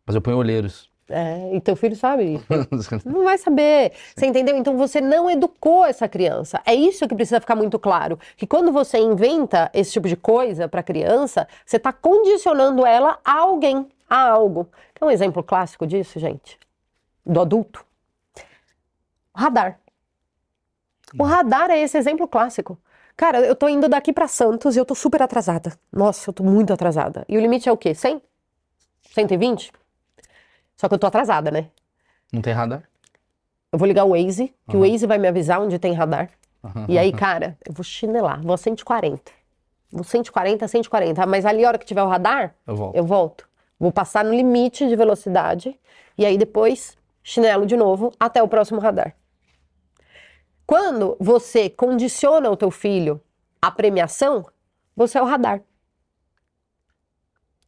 Mas 0.06 0.14
eu 0.14 0.22
ponho 0.22 0.36
olheiros. 0.36 0.90
É, 1.08 1.54
e 1.54 1.60
teu 1.60 1.76
filho 1.76 1.94
sabe. 1.94 2.40
Não 3.04 3.24
vai 3.24 3.36
saber. 3.36 3.92
Você 4.16 4.24
entendeu? 4.24 4.56
Então 4.56 4.74
você 4.76 5.02
não 5.02 5.30
educou 5.30 5.84
essa 5.84 6.08
criança. 6.08 6.62
É 6.64 6.74
isso 6.74 7.06
que 7.06 7.14
precisa 7.14 7.40
ficar 7.40 7.54
muito 7.54 7.78
claro. 7.78 8.18
Que 8.38 8.46
quando 8.46 8.72
você 8.72 8.96
inventa 8.96 9.70
esse 9.74 9.92
tipo 9.92 10.08
de 10.08 10.16
coisa 10.16 10.66
para 10.66 10.82
criança, 10.82 11.46
você 11.64 11.76
está 11.76 11.92
condicionando 11.92 12.86
ela 12.86 13.18
a 13.22 13.40
alguém, 13.40 13.86
a 14.08 14.30
algo. 14.30 14.66
Quer 14.94 15.04
um 15.04 15.10
exemplo 15.10 15.42
clássico 15.42 15.86
disso, 15.86 16.18
gente? 16.18 16.58
Do 17.24 17.42
adulto? 17.42 17.84
O 19.34 19.38
radar. 19.38 19.78
O 21.18 21.22
radar 21.22 21.70
é 21.70 21.78
esse 21.78 21.98
exemplo 21.98 22.26
clássico. 22.26 22.78
Cara, 23.16 23.40
eu 23.40 23.54
tô 23.54 23.68
indo 23.68 23.88
daqui 23.88 24.12
para 24.12 24.26
Santos 24.26 24.74
e 24.74 24.78
eu 24.78 24.84
tô 24.84 24.94
super 24.94 25.22
atrasada. 25.22 25.72
Nossa, 25.92 26.30
eu 26.30 26.34
tô 26.34 26.42
muito 26.42 26.72
atrasada. 26.72 27.24
E 27.28 27.36
o 27.38 27.40
limite 27.40 27.68
é 27.68 27.72
o 27.72 27.76
quê? 27.76 27.94
100? 27.94 28.20
120? 29.12 29.72
Só 30.76 30.88
que 30.88 30.94
eu 30.94 30.98
tô 30.98 31.06
atrasada, 31.06 31.50
né? 31.50 31.68
Não 32.32 32.42
tem 32.42 32.52
radar? 32.52 32.82
Eu 33.72 33.78
vou 33.78 33.86
ligar 33.86 34.04
o 34.04 34.10
Waze, 34.10 34.52
que 34.68 34.76
o 34.76 34.80
Aham. 34.80 34.90
Waze 34.90 35.06
vai 35.06 35.18
me 35.18 35.28
avisar 35.28 35.60
onde 35.60 35.78
tem 35.78 35.92
radar. 35.92 36.30
E 36.88 36.98
aí, 36.98 37.12
cara, 37.12 37.56
eu 37.66 37.72
vou 37.72 37.84
chinelar, 37.84 38.40
vou 38.42 38.54
a 38.54 38.56
140. 38.56 39.30
Vou 39.92 40.02
140, 40.02 40.66
140. 40.66 41.26
Mas 41.26 41.44
ali, 41.46 41.64
a 41.64 41.68
hora 41.68 41.78
que 41.78 41.84
tiver 41.86 42.02
o 42.02 42.08
radar, 42.08 42.54
Eu 42.66 42.74
volto. 42.74 42.96
eu 42.96 43.04
volto. 43.04 43.48
Vou 43.78 43.92
passar 43.92 44.24
no 44.24 44.32
limite 44.34 44.88
de 44.88 44.96
velocidade. 44.96 45.78
E 46.18 46.24
aí, 46.26 46.36
depois, 46.38 46.96
chinelo 47.22 47.66
de 47.66 47.76
novo 47.76 48.12
até 48.18 48.42
o 48.42 48.48
próximo 48.48 48.80
radar. 48.80 49.14
Quando 50.66 51.16
você 51.20 51.68
condiciona 51.68 52.50
o 52.50 52.56
teu 52.56 52.70
filho 52.70 53.20
à 53.60 53.70
premiação, 53.70 54.44
você 54.96 55.18
é 55.18 55.22
o 55.22 55.26
radar. 55.26 55.60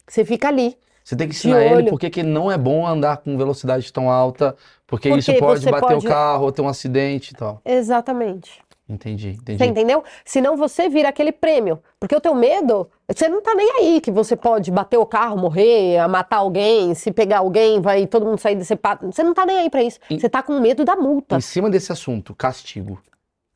Você 0.09 0.24
fica 0.24 0.49
ali. 0.49 0.76
Você 1.05 1.14
tem 1.14 1.28
que 1.28 1.34
ensinar 1.34 1.62
ele 1.62 1.90
porque 1.90 2.11
que 2.11 2.22
não 2.22 2.51
é 2.51 2.59
bom 2.59 2.86
andar 2.86 3.18
com 3.18 3.36
velocidade 3.38 3.92
tão 3.92 4.11
alta, 4.11 4.57
porque, 4.86 5.09
Porque 5.09 5.20
isso 5.32 5.38
pode 5.38 5.64
bater 5.66 5.80
pode- 5.80 6.07
o 6.07 6.09
carro 6.09 6.44
ou 6.44 6.53
ter 6.53 6.62
um 6.62 6.68
acidente 6.68 7.32
e 7.32 7.36
tal. 7.36 7.61
Exatamente. 7.64 8.61
Entendi, 8.89 9.30
entendi. 9.30 9.59
Você 9.59 9.64
entendeu? 9.66 10.05
Senão 10.24 10.57
você 10.57 10.89
vira 10.89 11.09
aquele 11.09 11.32
prêmio. 11.32 11.80
Porque 11.99 12.14
o 12.14 12.20
teu 12.20 12.34
medo, 12.37 12.89
você 13.09 13.28
não 13.28 13.43
tá 13.43 13.53
nem 13.55 13.68
aí 13.78 14.01
que 14.01 14.12
você 14.12 14.37
pode 14.37 14.70
bater 14.70 14.97
o 14.97 15.05
carro, 15.05 15.37
morrer, 15.37 16.07
matar 16.09 16.37
alguém, 16.37 16.95
se 16.95 17.11
pegar 17.11 17.39
alguém, 17.39 17.80
vai 17.80 18.07
todo 18.07 18.24
mundo 18.24 18.39
sair 18.39 18.55
desse 18.55 18.76
pato. 18.76 19.07
Você 19.07 19.24
não 19.24 19.34
tá 19.34 19.45
nem 19.45 19.59
aí 19.59 19.70
pra 19.70 19.82
isso. 19.82 19.99
E- 20.09 20.20
Você 20.20 20.28
tá 20.28 20.41
com 20.43 20.61
medo 20.61 20.84
da 20.84 20.95
multa. 20.95 21.37
Em 21.37 21.41
cima 21.41 21.68
desse 21.68 21.91
assunto, 21.91 22.32
castigo. 22.34 23.01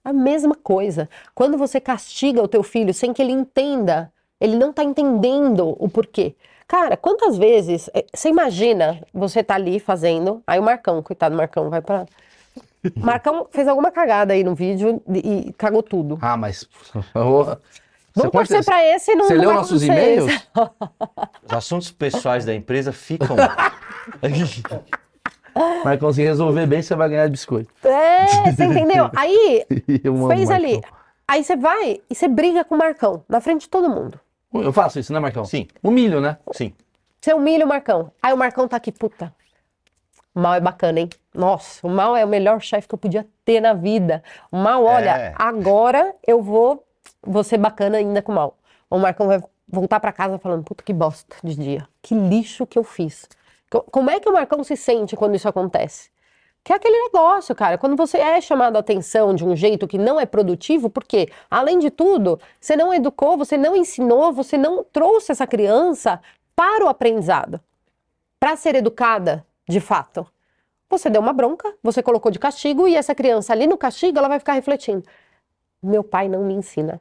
A 0.04 0.12
mesma 0.12 0.56
coisa. 0.56 1.08
Quando 1.34 1.56
você 1.56 1.78
castiga 1.80 2.42
o 2.42 2.48
teu 2.48 2.62
filho 2.64 2.92
sem 2.92 3.12
que 3.12 3.22
ele 3.22 3.32
entenda, 3.32 4.12
ele 4.40 4.56
não 4.56 4.72
tá 4.72 4.82
entendendo 4.82 5.76
o 5.78 5.88
porquê. 5.88 6.34
Cara, 6.66 6.96
quantas 6.96 7.36
vezes, 7.36 7.88
eh, 7.94 8.04
você 8.14 8.28
imagina, 8.30 9.00
você 9.12 9.42
tá 9.44 9.54
ali 9.56 9.78
fazendo, 9.78 10.42
aí 10.46 10.58
o 10.58 10.62
Marcão, 10.62 11.02
coitado 11.02 11.34
do 11.34 11.38
Marcão, 11.38 11.68
vai 11.68 11.80
pra... 11.82 12.06
Marcão 12.96 13.46
fez 13.50 13.68
alguma 13.68 13.90
cagada 13.90 14.32
aí 14.32 14.42
no 14.42 14.54
vídeo 14.54 15.02
e, 15.12 15.52
cagou 15.54 15.82
tudo. 15.82 16.18
Ah, 16.20 16.36
mas. 16.36 16.68
Vamos 18.14 18.32
torcer 18.32 18.64
pra 18.64 18.84
esse 18.84 19.12
e 19.12 19.14
não 19.14 19.26
Você 19.26 19.34
não 19.34 19.40
leu 19.40 19.54
nossos 19.54 19.82
e-mails? 19.82 20.32
Os 21.46 21.52
assuntos 21.52 21.90
pessoais 21.92 22.44
da 22.44 22.54
empresa 22.54 22.92
ficam. 22.92 23.36
Mas 25.84 25.98
conseguir 25.98 26.28
resolver 26.28 26.64
bem, 26.64 26.80
você 26.80 26.94
vai 26.94 27.08
ganhar 27.08 27.26
de 27.26 27.32
biscoito. 27.32 27.72
É, 27.84 28.52
você 28.52 28.64
entendeu? 28.64 29.10
Aí, 29.16 29.66
fez 30.28 30.48
ali. 30.48 30.74
Marcão. 30.74 30.90
Aí 31.26 31.44
você 31.44 31.56
vai 31.56 32.00
e 32.08 32.14
você 32.14 32.28
briga 32.28 32.64
com 32.64 32.76
o 32.76 32.78
Marcão, 32.78 33.24
na 33.28 33.40
frente 33.40 33.62
de 33.62 33.68
todo 33.68 33.88
mundo. 33.88 34.18
Eu 34.52 34.72
faço 34.72 34.98
isso, 34.98 35.12
né, 35.12 35.18
Marcão? 35.18 35.44
Sim, 35.44 35.66
Humilho, 35.82 36.20
né? 36.20 36.38
sim. 36.52 36.72
Você 37.20 37.34
humilha 37.34 37.66
o 37.66 37.68
Marcão. 37.68 38.10
Aí 38.22 38.32
o 38.32 38.36
Marcão 38.36 38.66
tá 38.66 38.76
aqui, 38.76 38.90
puta. 38.90 39.32
O 40.34 40.40
Mal 40.40 40.54
é 40.54 40.60
bacana, 40.60 41.00
hein? 41.00 41.08
Nossa, 41.34 41.84
o 41.86 41.90
Mal 41.90 42.16
é 42.16 42.24
o 42.24 42.28
melhor 42.28 42.60
chefe 42.60 42.86
que 42.88 42.94
eu 42.94 42.98
podia 42.98 43.26
ter 43.44 43.60
na 43.60 43.72
vida. 43.72 44.22
O 44.50 44.56
Mal, 44.56 44.84
olha, 44.84 45.10
É. 45.16 45.34
agora 45.36 46.14
eu 46.26 46.40
vou, 46.42 46.84
vou 47.22 47.42
ser 47.42 47.58
bacana 47.58 47.98
ainda 47.98 48.22
com 48.22 48.32
o 48.32 48.34
Mal. 48.34 48.56
O 48.88 48.98
Marcão 48.98 49.26
vai 49.26 49.42
voltar 49.68 49.98
pra 50.00 50.12
casa 50.12 50.38
falando, 50.38 50.64
puta, 50.64 50.82
que 50.84 50.92
bosta 50.92 51.36
de 51.42 51.54
dia. 51.54 51.88
Que 52.02 52.14
lixo 52.14 52.66
que 52.66 52.78
eu 52.78 52.84
fiz. 52.84 53.28
Co- 53.70 53.82
Como 53.90 54.10
é 54.10 54.18
que 54.20 54.28
o 54.28 54.32
Marcão 54.32 54.62
se 54.64 54.76
sente 54.76 55.16
quando 55.16 55.34
isso 55.34 55.48
acontece? 55.48 56.10
Que 56.62 56.72
é 56.72 56.76
aquele 56.76 57.04
negócio, 57.04 57.54
cara. 57.54 57.78
Quando 57.78 57.96
você 57.96 58.18
é 58.18 58.40
chamado 58.40 58.76
a 58.76 58.80
atenção 58.80 59.34
de 59.34 59.44
um 59.44 59.56
jeito 59.56 59.88
que 59.88 59.96
não 59.96 60.20
é 60.20 60.26
produtivo, 60.26 60.90
porque, 60.90 61.28
além 61.50 61.78
de 61.78 61.90
tudo, 61.90 62.38
você 62.60 62.76
não 62.76 62.92
educou, 62.92 63.36
você 63.38 63.56
não 63.56 63.74
ensinou, 63.74 64.32
você 64.32 64.58
não 64.58 64.84
trouxe 64.84 65.32
essa 65.32 65.46
criança 65.46 66.20
para 66.54 66.84
o 66.84 66.88
aprendizado, 66.88 67.60
para 68.38 68.56
ser 68.56 68.74
educada 68.74 69.46
de 69.70 69.80
fato. 69.80 70.26
Você 70.88 71.08
deu 71.08 71.22
uma 71.22 71.32
bronca, 71.32 71.72
você 71.82 72.02
colocou 72.02 72.30
de 72.30 72.38
castigo 72.38 72.88
e 72.88 72.96
essa 72.96 73.14
criança 73.14 73.52
ali 73.52 73.66
no 73.66 73.78
castigo, 73.78 74.18
ela 74.18 74.28
vai 74.28 74.40
ficar 74.40 74.54
refletindo. 74.54 75.04
Meu 75.80 76.02
pai 76.02 76.28
não 76.28 76.44
me 76.44 76.52
ensina. 76.52 77.00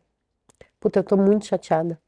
Puta, 0.80 1.00
eu 1.00 1.04
tô 1.04 1.18
muito 1.18 1.48
chateada. 1.48 2.00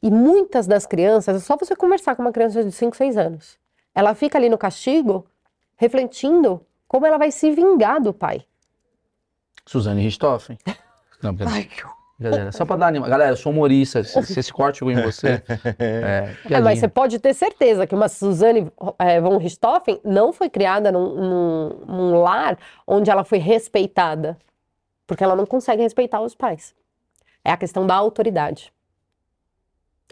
E 0.00 0.10
muitas 0.10 0.66
das 0.66 0.86
crianças, 0.86 1.36
é 1.36 1.40
só 1.40 1.56
você 1.56 1.76
conversar 1.76 2.14
com 2.16 2.22
uma 2.22 2.32
criança 2.32 2.64
de 2.64 2.72
5, 2.72 2.96
6 2.96 3.16
anos. 3.16 3.58
Ela 3.94 4.14
fica 4.14 4.38
ali 4.38 4.48
no 4.48 4.56
castigo, 4.56 5.26
refletindo 5.76 6.64
como 6.88 7.04
ela 7.04 7.18
vai 7.18 7.30
se 7.30 7.50
vingar 7.50 8.00
do 8.00 8.12
pai. 8.12 8.44
Suzane 9.66 10.02
Richthofen. 10.02 10.58
Não, 11.22 11.34
brincadeira. 11.34 11.68
Brincadeira. 12.22 12.52
Só 12.52 12.64
pra 12.64 12.76
dar 12.76 12.86
anima. 12.88 13.08
Galera, 13.08 13.32
eu 13.32 13.36
sou 13.36 13.52
humorista. 13.52 14.02
Se, 14.04 14.22
se 14.22 14.40
esse 14.40 14.52
corte 14.52 14.78
chegou 14.78 14.92
em 14.92 15.02
você. 15.02 15.42
É, 15.78 16.34
É, 16.50 16.60
mas 16.60 16.78
você 16.78 16.88
pode 16.88 17.18
ter 17.18 17.34
certeza 17.34 17.86
que 17.86 17.94
uma 17.94 18.08
Suzane 18.08 18.70
eh, 18.98 19.20
von 19.20 19.36
Richthofen 19.38 20.00
não 20.04 20.32
foi 20.32 20.48
criada 20.48 20.90
num, 20.92 21.14
num- 21.14 21.68
num 21.86 22.22
lar 22.22 22.56
onde 22.86 23.10
ela 23.10 23.24
foi 23.24 23.38
respeitada. 23.38 24.36
Porque 25.06 25.22
ela 25.24 25.36
não 25.36 25.44
consegue 25.46 25.82
respeitar 25.82 26.20
os 26.20 26.34
pais. 26.34 26.74
É 27.44 27.50
a 27.50 27.56
questão 27.56 27.86
da 27.86 27.94
autoridade. 27.94 28.72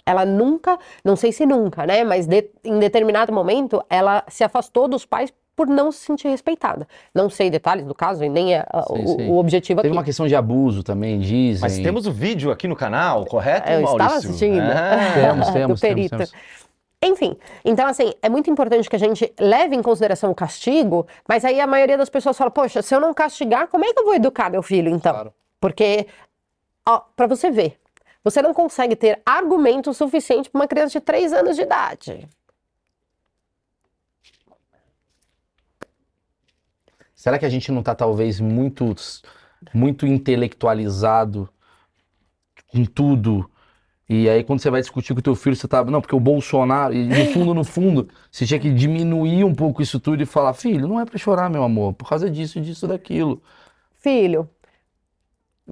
Ela 0.04 0.24
nunca, 0.24 0.78
não 1.04 1.14
sei 1.14 1.30
se 1.30 1.44
nunca, 1.46 1.86
né? 1.86 2.02
Mas 2.04 2.26
de- 2.26 2.50
em 2.64 2.78
determinado 2.78 3.32
momento, 3.32 3.82
ela 3.88 4.24
se 4.28 4.42
afastou 4.42 4.88
dos 4.88 5.04
pais 5.04 5.32
por 5.57 5.66
não 5.66 5.92
se 5.92 5.98
sentir 5.98 6.28
respeitada. 6.28 6.86
Não 7.14 7.28
sei 7.28 7.51
detalhes 7.51 7.84
do 7.84 7.94
caso, 7.94 8.24
e 8.24 8.28
nem 8.28 8.55
é 8.55 8.64
ah, 8.72 8.82
Sei, 8.82 9.05
o, 9.05 9.09
sei. 9.09 9.28
o 9.28 9.36
objetivo 9.36 9.80
Teve 9.82 9.88
aqui. 9.88 9.96
uma 9.98 10.05
questão 10.05 10.26
de 10.26 10.34
abuso 10.34 10.82
também, 10.82 11.18
dizem. 11.18 11.61
Mas 11.61 11.78
temos 11.78 12.07
o 12.07 12.12
vídeo 12.12 12.51
aqui 12.51 12.66
no 12.66 12.74
canal, 12.76 13.24
correto, 13.26 13.68
É, 13.68 13.76
eu 13.76 13.82
Maurício? 13.82 13.96
estava 14.07 14.18
assistindo. 14.18 14.61
Ah, 14.61 15.12
Temos, 15.14 15.46
do 15.46 15.53
temos, 15.53 15.53
temos, 15.53 15.80
perito. 15.80 16.16
temos. 16.16 16.32
Enfim, 17.03 17.36
então 17.64 17.86
assim, 17.86 18.12
é 18.22 18.28
muito 18.28 18.51
importante 18.51 18.88
que 18.88 18.94
a 18.96 18.98
gente 18.98 19.32
leve 19.40 19.74
em 19.74 19.80
consideração 19.82 20.30
o 20.30 20.34
castigo, 20.34 21.07
mas 21.26 21.44
aí 21.46 21.59
a 21.59 21.66
maioria 21.66 21.96
das 21.96 22.11
pessoas 22.11 22.36
fala, 22.36 22.51
poxa, 22.51 22.82
se 22.82 22.94
eu 22.94 23.01
não 23.01 23.14
castigar, 23.14 23.68
como 23.68 23.86
é 23.86 23.92
que 23.94 23.98
eu 24.01 24.05
vou 24.05 24.14
educar 24.14 24.51
meu 24.51 24.62
filho 24.62 24.90
então? 24.90 25.12
Claro. 25.12 25.32
Porque, 25.59 26.07
ó, 26.86 27.01
pra 27.16 27.26
você 27.26 27.51
ver, 27.51 27.78
você 28.22 28.42
não 28.42 28.53
consegue 28.53 28.94
ter 28.94 29.18
argumento 29.24 29.94
suficiente 29.94 30.51
para 30.51 30.59
uma 30.61 30.68
criança 30.68 30.92
de 30.98 31.01
3 31.01 31.32
anos 31.32 31.57
de 31.57 31.62
idade. 31.62 32.28
Será 37.20 37.38
que 37.38 37.44
a 37.44 37.50
gente 37.50 37.70
não 37.70 37.82
tá 37.82 37.94
talvez 37.94 38.40
muito, 38.40 38.94
muito 39.74 40.06
intelectualizado 40.06 41.50
com 42.68 42.82
tudo? 42.86 43.50
E 44.08 44.26
aí 44.26 44.42
quando 44.42 44.60
você 44.60 44.70
vai 44.70 44.80
discutir 44.80 45.12
com 45.12 45.20
o 45.20 45.22
teu 45.22 45.34
filho, 45.34 45.54
você 45.54 45.68
tá, 45.68 45.84
não, 45.84 46.00
porque 46.00 46.16
o 46.16 46.18
Bolsonaro, 46.18 46.94
e 46.94 47.04
no 47.04 47.26
fundo, 47.26 47.52
no 47.52 47.62
fundo, 47.62 48.08
você 48.32 48.46
tinha 48.46 48.58
que 48.58 48.72
diminuir 48.72 49.44
um 49.44 49.54
pouco 49.54 49.82
isso 49.82 50.00
tudo 50.00 50.22
e 50.22 50.24
falar, 50.24 50.54
filho, 50.54 50.88
não 50.88 50.98
é 50.98 51.04
pra 51.04 51.18
chorar, 51.18 51.50
meu 51.50 51.62
amor, 51.62 51.92
por 51.92 52.08
causa 52.08 52.30
disso, 52.30 52.58
disso, 52.58 52.88
daquilo. 52.88 53.42
Filho, 53.96 54.48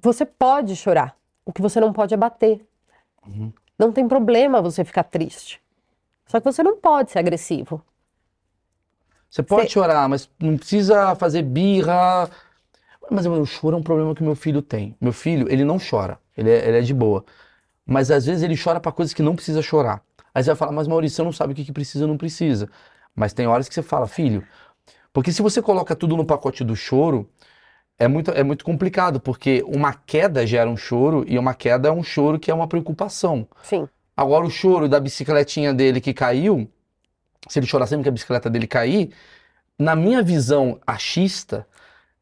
você 0.03 0.27
pode 0.27 0.77
chorar, 0.77 1.17
o 1.47 1.53
que 1.53 1.63
você 1.63 1.81
não 1.81 1.95
pode 1.95 2.13
é 2.13 2.17
bater. 2.19 2.61
Uhum. 3.27 3.51
Não 3.79 3.91
tem 3.91 4.07
problema 4.07 4.61
você 4.61 4.85
ficar 4.85 5.05
triste. 5.05 5.63
Só 6.27 6.41
que 6.41 6.45
você 6.45 6.63
não 6.63 6.77
pode 6.77 7.11
ser 7.11 7.21
agressivo. 7.21 7.83
Você 9.31 9.43
pode 9.43 9.69
Cê- 9.69 9.75
chorar, 9.75 10.09
mas 10.09 10.29
não 10.41 10.57
precisa 10.57 11.15
fazer 11.17 11.43
birra. 11.43 12.31
Mas 13.11 13.27
o 13.27 13.47
choro 13.47 13.77
é 13.77 13.81
um 13.81 13.83
problema 13.83 14.15
que 14.15 14.23
meu 14.23 14.35
filho 14.35 14.63
tem. 14.63 14.97
Meu 15.01 15.13
filho, 15.13 15.47
ele 15.51 15.65
não 15.65 15.79
chora, 15.79 16.19
ele 16.37 16.51
é, 16.51 16.69
ele 16.69 16.79
é 16.79 16.81
de 16.81 16.95
boa. 16.95 17.25
Mas 17.87 18.11
às 18.11 18.27
vezes 18.27 18.43
ele 18.43 18.57
chora 18.57 18.81
pra 18.81 18.93
coisas 18.93 19.15
que 19.15 19.23
não 19.23 19.35
precisa 19.35 19.63
chorar. 19.63 20.03
Aí 20.35 20.43
você 20.43 20.51
vai 20.51 20.57
falar, 20.57 20.73
mas 20.73 20.89
Maurício, 20.89 21.17
você 21.17 21.23
não 21.23 21.33
sabe 21.33 21.53
o 21.53 21.57
que, 21.57 21.65
que 21.65 21.73
precisa 21.73 22.05
ou 22.05 22.09
não 22.09 22.19
precisa. 22.19 22.69
Mas 23.15 23.33
tem 23.33 23.47
horas 23.47 23.69
que 23.69 23.75
você 23.75 23.83
fala, 23.83 24.07
filho. 24.07 24.47
Porque 25.13 25.33
se 25.33 25.43
você 25.43 25.63
coloca 25.63 25.97
tudo 25.97 26.17
no 26.17 26.25
pacote 26.25 26.65
do 26.65 26.77
choro, 26.77 27.29
é 27.99 28.09
muito, 28.09 28.31
é 28.33 28.43
muito 28.45 28.65
complicado, 28.65 29.21
porque 29.21 29.63
uma 29.67 29.93
queda 29.95 30.47
gera 30.47 30.69
um 30.71 30.77
choro 30.77 31.25
e 31.29 31.39
uma 31.39 31.55
queda 31.55 31.89
é 31.89 31.93
um 31.93 32.03
choro 32.03 32.39
que 32.39 32.51
é 32.51 32.55
uma 32.55 32.69
preocupação. 32.69 33.47
Sim. 33.63 33.89
Agora, 34.17 34.45
o 34.47 34.51
choro 34.51 34.89
da 34.89 35.01
bicicletinha 35.01 35.73
dele 35.75 36.01
que 36.01 36.13
caiu, 36.15 36.69
se 37.49 37.59
ele 37.59 37.67
chorar 37.67 37.87
sempre 37.87 38.05
que 38.05 38.09
a 38.09 38.13
bicicleta 38.13 38.49
dele 38.51 38.67
cair, 38.67 39.13
na 39.79 39.97
minha 39.97 40.23
visão 40.23 40.79
achista, 40.87 41.67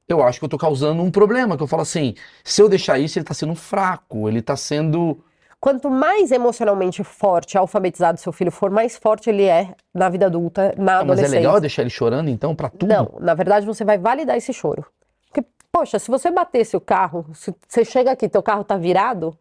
eu 0.08 0.22
acho 0.22 0.38
que 0.38 0.44
eu 0.44 0.48
tô 0.48 0.58
causando 0.58 1.02
um 1.02 1.10
problema, 1.10 1.56
que 1.56 1.62
eu 1.62 1.66
falo 1.66 1.82
assim, 1.82 2.14
se 2.44 2.62
eu 2.62 2.68
deixar 2.68 2.98
isso, 2.98 3.18
ele 3.18 3.24
tá 3.24 3.34
sendo 3.34 3.54
fraco, 3.54 4.28
ele 4.28 4.40
tá 4.40 4.56
sendo... 4.56 5.22
Quanto 5.58 5.90
mais 5.90 6.30
emocionalmente 6.30 7.02
forte, 7.02 7.56
alfabetizado 7.58 8.20
seu 8.20 8.30
filho 8.30 8.52
for, 8.52 8.70
mais 8.70 8.96
forte 8.96 9.30
ele 9.30 9.44
é 9.44 9.74
na 9.92 10.08
vida 10.08 10.26
adulta, 10.26 10.74
na 10.76 10.98
Ah, 10.98 11.04
mas 11.04 11.18
é 11.18 11.22
adolescência. 11.22 11.38
legal 11.38 11.60
deixar 11.60 11.82
ele 11.82 11.90
chorando, 11.90 12.28
então, 12.28 12.54
pra 12.54 12.68
tudo? 12.68 12.86
Não, 12.86 13.14
na 13.18 13.34
verdade 13.34 13.66
você 13.66 13.84
vai 13.84 13.98
validar 13.98 14.36
esse 14.36 14.52
choro. 14.52 14.86
Porque, 15.26 15.44
poxa, 15.72 15.98
se 15.98 16.08
você 16.08 16.30
batesse 16.30 16.76
o 16.76 16.80
carro, 16.80 17.26
se 17.32 17.52
você 17.66 17.84
chega 17.84 18.12
aqui, 18.12 18.28
teu 18.28 18.42
carro 18.42 18.62
tá 18.62 18.76
virado, 18.76 19.36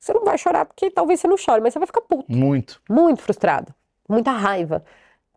você 0.00 0.12
não 0.12 0.24
vai 0.24 0.38
chorar, 0.38 0.64
porque 0.64 0.90
talvez 0.90 1.20
você 1.20 1.28
não 1.28 1.36
chore, 1.36 1.60
mas 1.60 1.74
você 1.74 1.78
vai 1.78 1.86
ficar 1.86 2.00
puto, 2.00 2.32
Muito. 2.32 2.80
muito 2.88 3.22
frustrado, 3.22 3.72
muita 4.08 4.30
raiva, 4.32 4.84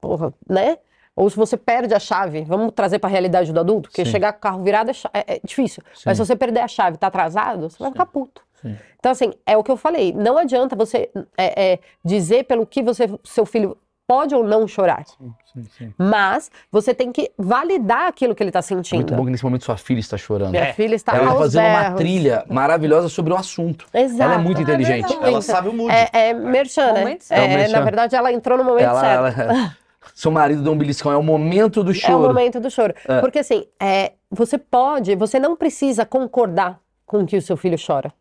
porra, 0.02 0.34
né? 0.48 0.78
Ou 1.16 1.30
se 1.30 1.36
você 1.36 1.58
perde 1.58 1.94
a 1.94 2.00
chave, 2.00 2.44
vamos 2.44 2.72
trazer 2.74 2.98
pra 3.00 3.10
realidade 3.10 3.52
do 3.52 3.60
adulto, 3.60 3.90
porque 3.90 4.06
Sim. 4.06 4.12
chegar 4.12 4.32
com 4.34 4.38
o 4.40 4.42
carro 4.42 4.64
virado 4.64 4.90
é, 4.90 4.94
é- 5.14 5.36
é 5.36 5.40
difícil. 5.44 5.84
Mas 6.06 6.18
se 6.18 6.24
Sim. 6.24 6.26
você 6.26 6.36
perder 6.36 6.62
a 6.62 6.68
chave 6.68 6.96
e 6.96 7.00
tá 7.00 7.08
atrasado, 7.08 7.70
você 7.70 7.78
vai 7.78 7.92
ficar 7.92 8.06
puto. 8.06 8.42
Sim. 8.62 8.78
Então, 8.98 9.12
assim, 9.12 9.34
é 9.46 9.58
o 9.58 9.64
que 9.64 9.72
eu 9.72 9.78
falei. 9.78 10.14
Não 10.14 10.38
adianta 10.38 10.76
você 10.76 11.10
é, 11.38 11.74
é, 11.74 11.80
dizer 12.06 12.44
pelo 12.46 12.66
que 12.66 12.82
você, 12.82 13.10
seu 13.24 13.46
filho 13.46 13.78
pode 14.10 14.34
ou 14.34 14.44
não 14.44 14.68
chorar. 14.68 15.04
Sim, 15.06 15.64
sim. 15.78 15.94
Mas 15.96 16.50
você 16.72 16.96
tem 16.96 17.12
que 17.12 17.32
validar 17.38 18.08
aquilo 18.08 18.34
que 18.34 18.42
ele 18.42 18.50
está 18.50 18.58
É 18.58 18.64
sentindo. 18.64 18.96
muito 18.98 19.14
bom 19.14 19.24
que 19.26 19.30
nesse 19.30 19.44
momento 19.44 19.64
sua 19.66 19.78
filha 19.78 20.00
está 20.00 20.18
chorando. 20.18 20.50
Minha 20.50 20.74
filha 20.74 20.96
está 20.96 21.16
Ela 21.16 21.26
tá 21.26 21.30
aos 21.32 21.40
fazendo 21.40 21.66
uma 21.68 21.80
berros. 21.82 21.98
trilha 22.00 22.44
maravilhosa 22.50 23.08
sobre 23.08 23.34
o 23.34 23.36
assunto. 23.36 23.86
Exato. 23.94 24.24
Ela 24.24 24.34
é 24.34 24.38
muito 24.44 24.58
É 24.60 24.64
inteligente. 24.64 25.08
verdade. 25.08 25.28
Ela 25.32 25.42
sabe 25.44 25.70
o 25.70 25.74
mood. 25.74 25.94
É, 25.94 26.10
é 26.30 26.34
merchan, 26.34 26.92
né? 26.94 27.12
É, 27.14 27.18
certo. 27.20 27.42
É 27.44 27.48
merchan. 27.58 27.78
na 27.78 27.82
verdade, 27.86 28.16
ela 28.16 28.34
entrou 28.34 28.58
no 28.58 28.64
momento 28.64 28.86
Ela, 28.86 29.00
certo. 29.32 29.42
ela- 29.42 29.76
seu 30.16 30.32
marido 30.32 30.64
dá 30.64 30.72
um 30.72 30.78
beliscão, 30.78 31.12
é 31.12 31.18
o 31.18 31.22
momento 31.24 31.84
do 31.84 31.92
É 31.92 31.94
o 31.94 31.96
choro. 31.96 32.20
momento 32.34 32.60
do 32.60 32.72
choro. 32.72 32.96
É. 33.08 33.20
Porque 33.22 33.38
assim, 33.40 33.64
é, 33.80 34.14
você 34.32 34.58
pode, 34.58 35.16
você 35.16 35.40
não 35.40 35.56
precisa 35.56 36.04
concordar 36.04 36.80
com 37.06 37.26
que 37.28 37.38
o 37.38 37.42
seu 37.44 37.56
filho 37.56 37.78
chora. 37.78 38.12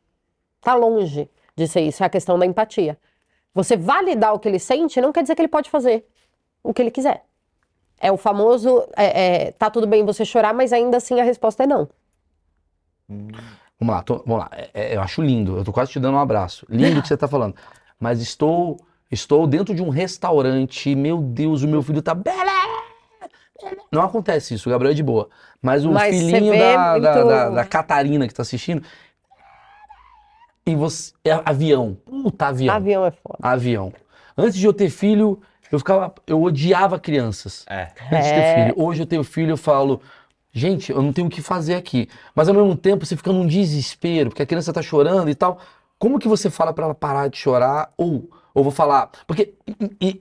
Tá 0.61 0.75
longe 0.75 1.31
de 1.57 1.67
ser 1.67 1.81
isso, 1.81 2.03
é 2.03 2.07
a 2.07 2.11
questão 2.11 2.39
da 2.39 2.45
empatia. 2.45 2.99
Você 3.59 3.77
validar 3.77 4.33
o 4.35 4.39
que 4.39 4.47
ele 4.49 4.61
sente 4.61 5.01
não 5.01 5.11
quer 5.13 5.23
dizer 5.23 5.35
que 5.35 5.41
ele 5.43 5.49
pode 5.49 5.69
fazer 5.69 6.07
o 6.63 6.73
que 6.73 6.81
ele 6.81 6.93
quiser. 6.93 7.25
É 8.01 8.13
o 8.13 8.17
famoso, 8.17 8.87
é, 8.97 9.47
é, 9.47 9.51
tá 9.51 9.69
tudo 9.69 9.85
bem 9.85 10.05
você 10.07 10.25
chorar, 10.25 10.55
mas 10.55 10.73
ainda 10.73 10.99
assim 10.99 11.19
a 11.21 11.25
resposta 11.25 11.65
é 11.65 11.67
não. 11.67 11.89
Vamos 13.09 13.95
lá, 13.95 14.01
tô- 14.05 14.23
vamos 14.25 14.39
lá. 14.45 14.51
É- 14.53 14.71
é- 14.75 14.97
eu 14.97 15.01
acho 15.03 15.21
lindo, 15.21 15.57
eu 15.57 15.65
tô 15.65 15.73
quase 15.73 15.91
te 15.91 15.99
dando 15.99 16.15
um 16.15 16.21
abraço. 16.21 16.65
Lindo 16.71 17.01
o 17.01 17.03
que 17.03 17.09
você 17.09 17.17
tá 17.17 17.27
falando. 17.27 17.57
Mas 17.99 18.21
estou, 18.21 18.79
estou 19.11 19.45
dentro 19.45 19.75
de 19.75 19.83
um 19.83 19.89
restaurante, 19.89 20.95
meu 20.95 21.19
Deus, 21.19 21.65
o 21.65 21.69
meu 21.69 21.83
filho 21.83 22.01
tá. 22.01 22.17
Não 23.91 24.03
acontece 24.03 24.55
isso, 24.55 24.69
o 24.69 24.73
Gabriel 24.73 24.93
é 24.93 24.95
de 24.95 25.03
boa. 25.03 25.29
Mas 25.61 25.85
o 25.85 25.91
Mas 25.91 26.17
filhinho 26.17 26.57
da, 26.57 26.99
da, 27.01 27.25
da- 27.25 27.51
da 27.51 27.65
Catarina 27.65 28.29
que 28.29 28.35
tá 28.35 28.43
assistindo. 28.43 28.85
E 30.71 30.75
você. 30.77 31.13
É 31.25 31.41
avião. 31.45 31.97
Puta, 32.05 32.47
avião. 32.47 32.75
Avião 32.75 33.07
é 33.07 33.11
foda. 33.11 33.39
Avião. 33.43 33.93
Antes 34.37 34.59
de 34.59 34.67
eu 34.67 34.73
ter 34.73 34.91
filho, 34.91 35.41
eu 35.71 35.79
ficava. 35.79 36.15
Eu 36.27 36.43
odiava 36.43 36.99
crianças. 36.99 37.65
É. 37.69 37.89
Antes 38.13 38.27
de 38.29 38.35
ter 38.35 38.41
É. 38.41 38.65
filho. 38.65 38.75
Hoje 38.85 39.03
eu 39.03 39.07
tenho 39.07 39.25
filho, 39.25 39.51
eu 39.53 39.57
falo, 39.57 40.01
gente, 40.53 40.93
eu 40.93 41.03
não 41.03 41.13
tenho 41.13 41.27
o 41.27 41.31
que 41.31 41.43
fazer 41.43 41.75
aqui. 41.75 42.09
Mas 42.35 42.49
ao 42.49 42.55
mesmo 42.55 42.77
tempo 42.77 43.05
você 43.07 43.17
fica 43.17 43.33
num 43.33 43.47
desespero, 43.47 44.31
porque 44.31 44.43
a 44.43 44.47
criança 44.47 44.73
tá 44.73 44.83
chorando 44.83 45.29
e 45.31 45.35
tal. 45.35 45.59
Como 45.99 46.19
que 46.19 46.29
você 46.29 46.49
fala 46.51 46.73
pra 46.73 46.85
ela 46.85 46.95
parar 46.95 47.29
de 47.29 47.37
chorar? 47.37 47.93
Ou, 47.97 48.31
ou 48.55 48.63
vou 48.63 48.73
falar. 48.73 49.11
Porque 49.27 49.55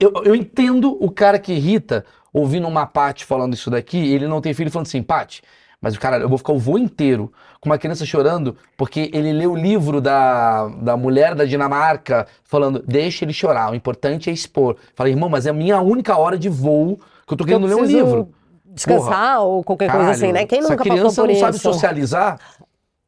eu, 0.00 0.12
eu 0.24 0.34
entendo 0.34 0.96
o 1.00 1.10
cara 1.10 1.38
que 1.38 1.52
irrita 1.52 2.04
ouvindo 2.32 2.66
uma 2.66 2.86
Paty 2.86 3.24
falando 3.24 3.54
isso 3.54 3.70
daqui, 3.70 3.96
ele 4.12 4.26
não 4.26 4.40
tem 4.40 4.52
filho 4.52 4.70
falando 4.70 4.86
assim, 4.86 5.02
Paty. 5.02 5.42
Mas 5.80 5.94
o 5.94 6.00
cara, 6.00 6.18
eu 6.18 6.28
vou 6.28 6.36
ficar 6.36 6.52
o 6.52 6.58
voo 6.58 6.76
inteiro 6.78 7.32
com 7.60 7.68
uma 7.68 7.78
criança 7.78 8.06
chorando 8.06 8.56
porque 8.76 9.10
ele 9.12 9.32
leu 9.32 9.52
o 9.52 9.56
livro 9.56 10.00
da, 10.00 10.68
da 10.68 10.96
mulher 10.96 11.34
da 11.34 11.44
Dinamarca 11.44 12.26
falando, 12.44 12.82
deixa 12.86 13.24
ele 13.24 13.32
chorar, 13.32 13.72
o 13.72 13.74
importante 13.74 14.30
é 14.30 14.32
expor. 14.32 14.76
Falei, 14.94 15.12
irmão, 15.12 15.28
mas 15.28 15.46
é 15.46 15.50
a 15.50 15.52
minha 15.52 15.80
única 15.80 16.16
hora 16.16 16.38
de 16.38 16.48
voo 16.48 16.98
que 17.26 17.34
eu 17.34 17.36
tô 17.36 17.44
Que 17.44 17.52
eu 17.52 17.58
querendo 17.58 17.66
ler 17.66 17.82
um 17.82 17.84
livro. 17.84 18.32
Descansar 18.64 19.42
ou 19.42 19.64
qualquer 19.64 19.90
coisa 19.90 20.10
assim, 20.10 20.32
né? 20.32 20.46
Quem 20.46 20.60
nunca 20.60 20.76
criança 20.76 21.04
passou 21.04 21.24
por 21.24 21.28
não 21.28 21.32
isso? 21.32 21.40
sabe 21.40 21.58
socializar, 21.58 22.40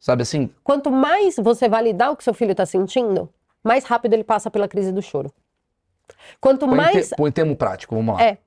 sabe 0.01 0.23
assim? 0.23 0.51
Quanto 0.65 0.91
mais 0.91 1.37
você 1.37 1.69
validar 1.69 2.11
o 2.11 2.17
que 2.17 2.25
seu 2.25 2.35
filho 2.35 2.51
está 2.53 2.67
sentindo, 2.67 3.29
mais 3.63 3.85
rápido 3.85 4.15
ele 4.15 4.25
passa 4.25 4.51
pela 4.51 4.67
crise 4.67 4.91
do 4.91 5.01
choro. 5.01 5.33
Quanto 6.41 6.67
Põe, 6.67 6.77
mais. 6.77 7.09
te, 7.11 7.17
põe 7.17 7.31
termo 7.31 7.55
prático, 7.55 7.95
vamos 7.95 8.17
lá. 8.17 8.23
É. 8.23 8.39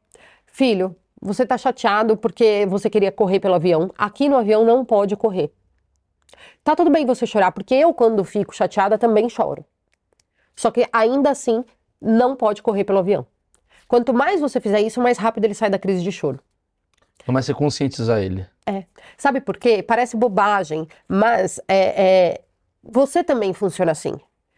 Filho, 0.45 0.95
você 1.21 1.45
tá 1.45 1.57
chateado 1.57 2.17
porque 2.17 2.65
você 2.67 2.89
queria 2.89 3.11
correr 3.11 3.39
pelo 3.39 3.53
avião. 3.55 3.89
Aqui 3.97 4.27
no 4.27 4.35
avião 4.35 4.65
não 4.65 4.83
pode 4.83 5.15
correr. 5.15 5.51
Tá 6.63 6.75
tudo 6.75 6.89
bem 6.89 7.05
você 7.05 7.25
chorar, 7.25 7.51
porque 7.51 7.73
eu, 7.73 7.93
quando 7.93 8.23
fico 8.23 8.55
chateada, 8.55 8.97
também 8.97 9.29
choro. 9.29 9.65
Só 10.55 10.71
que 10.71 10.87
ainda 10.91 11.31
assim, 11.31 11.63
não 12.01 12.35
pode 12.35 12.61
correr 12.61 12.83
pelo 12.83 12.99
avião. 12.99 13.25
Quanto 13.87 14.13
mais 14.13 14.39
você 14.41 14.59
fizer 14.59 14.81
isso, 14.81 15.01
mais 15.01 15.17
rápido 15.17 15.45
ele 15.45 15.53
sai 15.53 15.69
da 15.69 15.79
crise 15.79 16.03
de 16.03 16.11
choro. 16.11 16.39
Começa 17.25 17.51
a 17.51 17.55
conscientizar 17.55 18.19
ele. 18.19 18.45
Sabe 19.17 19.39
por 19.41 19.57
quê? 19.57 19.83
Parece 19.83 20.17
bobagem, 20.17 20.87
mas 21.07 21.59
é, 21.67 22.03
é, 22.03 22.41
você 22.83 23.23
também 23.23 23.53
funciona 23.53 23.91
assim. 23.91 24.13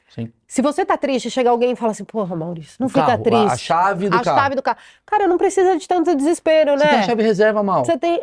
Sim. 0.09 0.31
Se 0.47 0.61
você 0.61 0.85
tá 0.85 0.97
triste, 0.97 1.29
chega 1.29 1.49
alguém 1.49 1.71
e 1.73 1.75
fala 1.75 1.91
assim, 1.91 2.05
porra, 2.05 2.35
Maurício, 2.35 2.77
não 2.79 2.87
O 2.87 2.89
fica 2.89 3.05
carro, 3.05 3.23
triste. 3.23 3.49
A, 3.49 3.53
a 3.53 3.57
chave 3.57 4.09
do 4.09 4.15
A 4.15 4.23
carro. 4.23 4.39
chave 4.39 4.55
do 4.55 4.61
carro. 4.61 4.77
Cara, 5.05 5.27
não 5.27 5.37
precisa 5.37 5.77
de 5.77 5.87
tanto 5.87 6.15
desespero, 6.15 6.71
Você 6.77 6.83
né? 6.83 6.89
tem 6.89 6.99
a 6.99 7.03
chave 7.03 7.23
reserva, 7.23 7.61
mal. 7.61 7.83
Você 7.83 7.97
tem... 7.97 8.21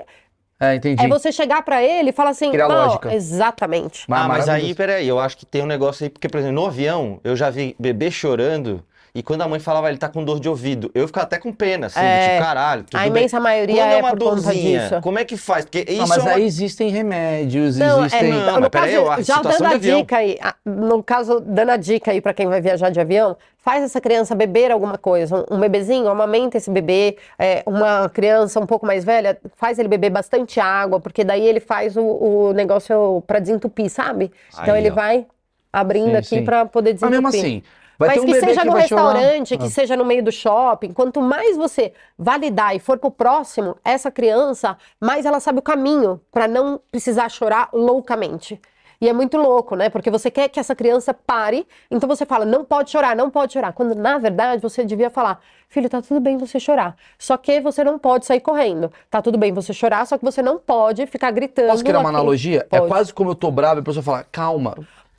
É, 0.63 0.77
entendi. 0.77 1.05
É 1.05 1.09
você 1.09 1.33
chegar 1.33 1.61
pra 1.63 1.83
ele 1.83 2.11
e 2.11 2.13
falar 2.13 2.31
assim, 2.31 2.53
Criar 2.53 2.69
"Mal, 2.69 2.87
lógica. 2.87 3.13
exatamente. 3.13 4.09
Ma- 4.09 4.25
ah, 4.25 4.29
mas 4.29 4.49
aí, 4.49 4.73
peraí, 4.77 5.09
eu 5.09 5.19
acho 5.19 5.37
que 5.37 5.45
tem 5.45 5.61
um 5.61 5.67
negócio 5.67 6.05
aí, 6.05 6.11
porque, 6.11 6.29
por 6.29 6.39
exemplo, 6.39 6.55
no 6.55 6.67
avião, 6.69 7.19
eu 7.25 7.35
já 7.35 7.51
vi 7.51 7.75
bebê 7.81 8.13
chorando, 8.13 8.81
e 9.15 9.23
quando 9.23 9.43
a 9.43 9.49
mãe 9.49 9.61
falava, 9.61 9.89
ele 9.89 9.99
tá 9.99 10.09
com 10.09 10.25
dor 10.25 10.41
de 10.41 10.49
ouvido, 10.49 10.91
eu 10.95 11.07
ficava 11.07 11.25
até 11.27 11.39
com 11.39 11.53
pena, 11.53 11.89
assim, 11.89 12.01
É. 12.01 12.31
tipo, 12.31 12.43
caralho, 12.47 12.85
tudo 12.85 12.97
a 12.97 13.09
bem. 13.09 13.11
imensa 13.11 13.39
maioria 13.41 13.83
Quando 13.83 13.91
é 13.93 13.99
é 13.99 13.99
uma 13.99 14.11
por 14.11 14.19
conta 14.21 14.43
dorzinha, 14.43 14.81
disso. 14.89 15.01
como 15.03 15.19
é 15.19 15.25
que 15.25 15.37
faz? 15.37 15.65
Porque 15.67 15.85
isso 15.89 16.03
Ah, 16.03 16.07
mas 16.07 16.19
é 16.19 16.23
uma... 16.23 16.33
aí 16.33 16.45
existem 16.45 16.89
remédios, 16.89 17.77
Não, 17.77 18.01
existem... 18.07 18.31
é, 18.31 18.47
Não, 18.47 18.61
no 18.61 18.61
mas 18.61 18.69
peraí, 18.71 18.95
caso, 18.95 19.11
a 19.11 19.21
já 19.21 19.35
situação 19.35 19.67
dando 19.69 19.69
de 19.69 19.73
a 19.75 19.77
avião. 19.77 20.01
dica 20.01 20.17
aí, 20.17 20.39
no 20.65 21.03
caso, 21.03 21.41
dando 21.41 21.71
a 21.71 21.77
dica 21.77 22.11
aí 22.11 22.21
pra 22.21 22.33
quem 22.33 22.47
vai 22.47 22.61
viajar 22.61 22.91
de 22.91 22.99
avião, 23.01 23.37
faz 23.59 23.85
essa 23.85 24.01
criança 24.01 24.35
beber 24.35 24.71
alguma 24.73 24.97
coisa, 24.99 25.45
um, 25.51 25.57
um 25.57 25.61
bebezinho, 25.61 26.09
amamenta 26.09 26.57
esse 26.57 26.71
bebê, 26.71 27.17
é, 27.39 27.63
uma 27.67 28.09
criança 28.09 28.59
um 28.61 28.67
pouco 28.67 28.87
mais 28.87 29.05
velha, 29.05 29.39
faz 29.57 29.79
ele 29.79 29.89
beber 29.89 30.11
bastante 30.11 30.59
água, 30.59 30.99
porque 30.99 31.23
daí 31.23 31.47
ele 31.47 31.61
faz 31.61 31.97
o, 31.97 32.03
o 32.03 32.53
negócio 32.55 33.23
pra 33.27 33.39
desentupir, 33.39 33.91
sabe? 33.91 34.33
Então 34.61 34.75
Aí, 34.75 34.81
ele 34.81 34.91
ó. 34.91 34.95
vai 34.95 35.27
abrindo 35.73 36.11
Sim, 36.11 36.17
aqui 36.17 36.43
pra 36.43 36.67
poder 36.67 36.91
Mas 37.01 37.01
desentupir. 37.01 37.23
mesmo 37.23 37.29
assim, 37.29 37.63
vai 37.99 38.09
Mas 38.11 38.23
um 38.23 38.27
que 38.27 38.35
seja 38.41 38.61
que 38.61 38.67
no 38.67 38.73
chorar. 38.73 38.81
restaurante, 38.81 39.57
que 39.59 39.65
Ah. 39.67 39.71
seja 39.71 39.97
no 39.97 40.05
meio 40.05 40.23
do 40.23 40.33
shopping, 40.33 40.93
quanto 40.93 41.21
mais 41.21 41.57
você 41.57 41.93
validar 42.19 42.75
e 42.75 42.79
for 42.79 42.99
pro 42.99 43.11
próximo, 43.11 43.77
essa 43.85 44.11
criança, 44.11 44.77
mais 45.01 45.25
ela 45.27 45.41
sabe 45.41 45.59
o 45.59 45.63
caminho 45.63 46.21
pra 46.31 46.47
não 46.49 46.81
precisar 46.91 47.29
chorar 47.29 47.69
loucamente. 47.73 48.61
E 49.01 49.09
é 49.09 49.13
muito 49.13 49.37
louco, 49.37 49.75
né? 49.75 49.91
Porque 49.91 50.09
você 50.13 50.31
quer 50.31 50.49
que 50.49 50.61
essa 50.61 50.77
criança 50.77 51.13
pare, 51.13 51.67
então 51.91 52.09
você 52.09 52.25
fala, 52.25 52.45
não 52.45 52.65
pode 52.65 52.89
chorar, 52.93 53.17
não 53.17 53.31
pode 53.31 53.53
chorar. 53.53 53.73
Quando 53.73 53.97
na 53.97 54.17
verdade 54.17 54.63
você 54.63 54.85
devia 54.85 55.11
falar, 55.11 55.41
filho, 55.69 55.89
tá 55.89 56.01
tudo 56.01 56.21
bem 56.21 56.37
você 56.37 56.61
chorar. 56.61 56.95
Só 57.19 57.37
que 57.37 57.61
você 57.61 57.83
não 57.83 57.99
pode 57.99 58.27
sair 58.27 58.39
correndo. 58.39 58.93
Tá 59.11 59.21
tudo 59.21 59.37
bem 59.37 59.53
você 59.53 59.73
chorar, 59.73 60.07
só 60.07 60.17
que 60.17 60.25
você 60.25 60.41
não 60.41 60.57
pode 60.57 61.05
ficar 61.09 61.33
gritando. 61.33 61.71
Posso 61.71 61.83
criar 61.83 61.99
uma 61.99 62.11
aqui. 62.11 62.17
analogia? 62.17 62.65
É 62.71 62.79
Pode. 62.79 62.87
quase 62.89 63.13
como 63.13 63.31
eu 63.31 63.35
tô 63.35 63.51
bravo 63.51 63.81
e 63.81 63.83
a 63.83 63.85
pessoa 63.85 64.05
fala, 64.05 64.25
calma. 64.31 64.77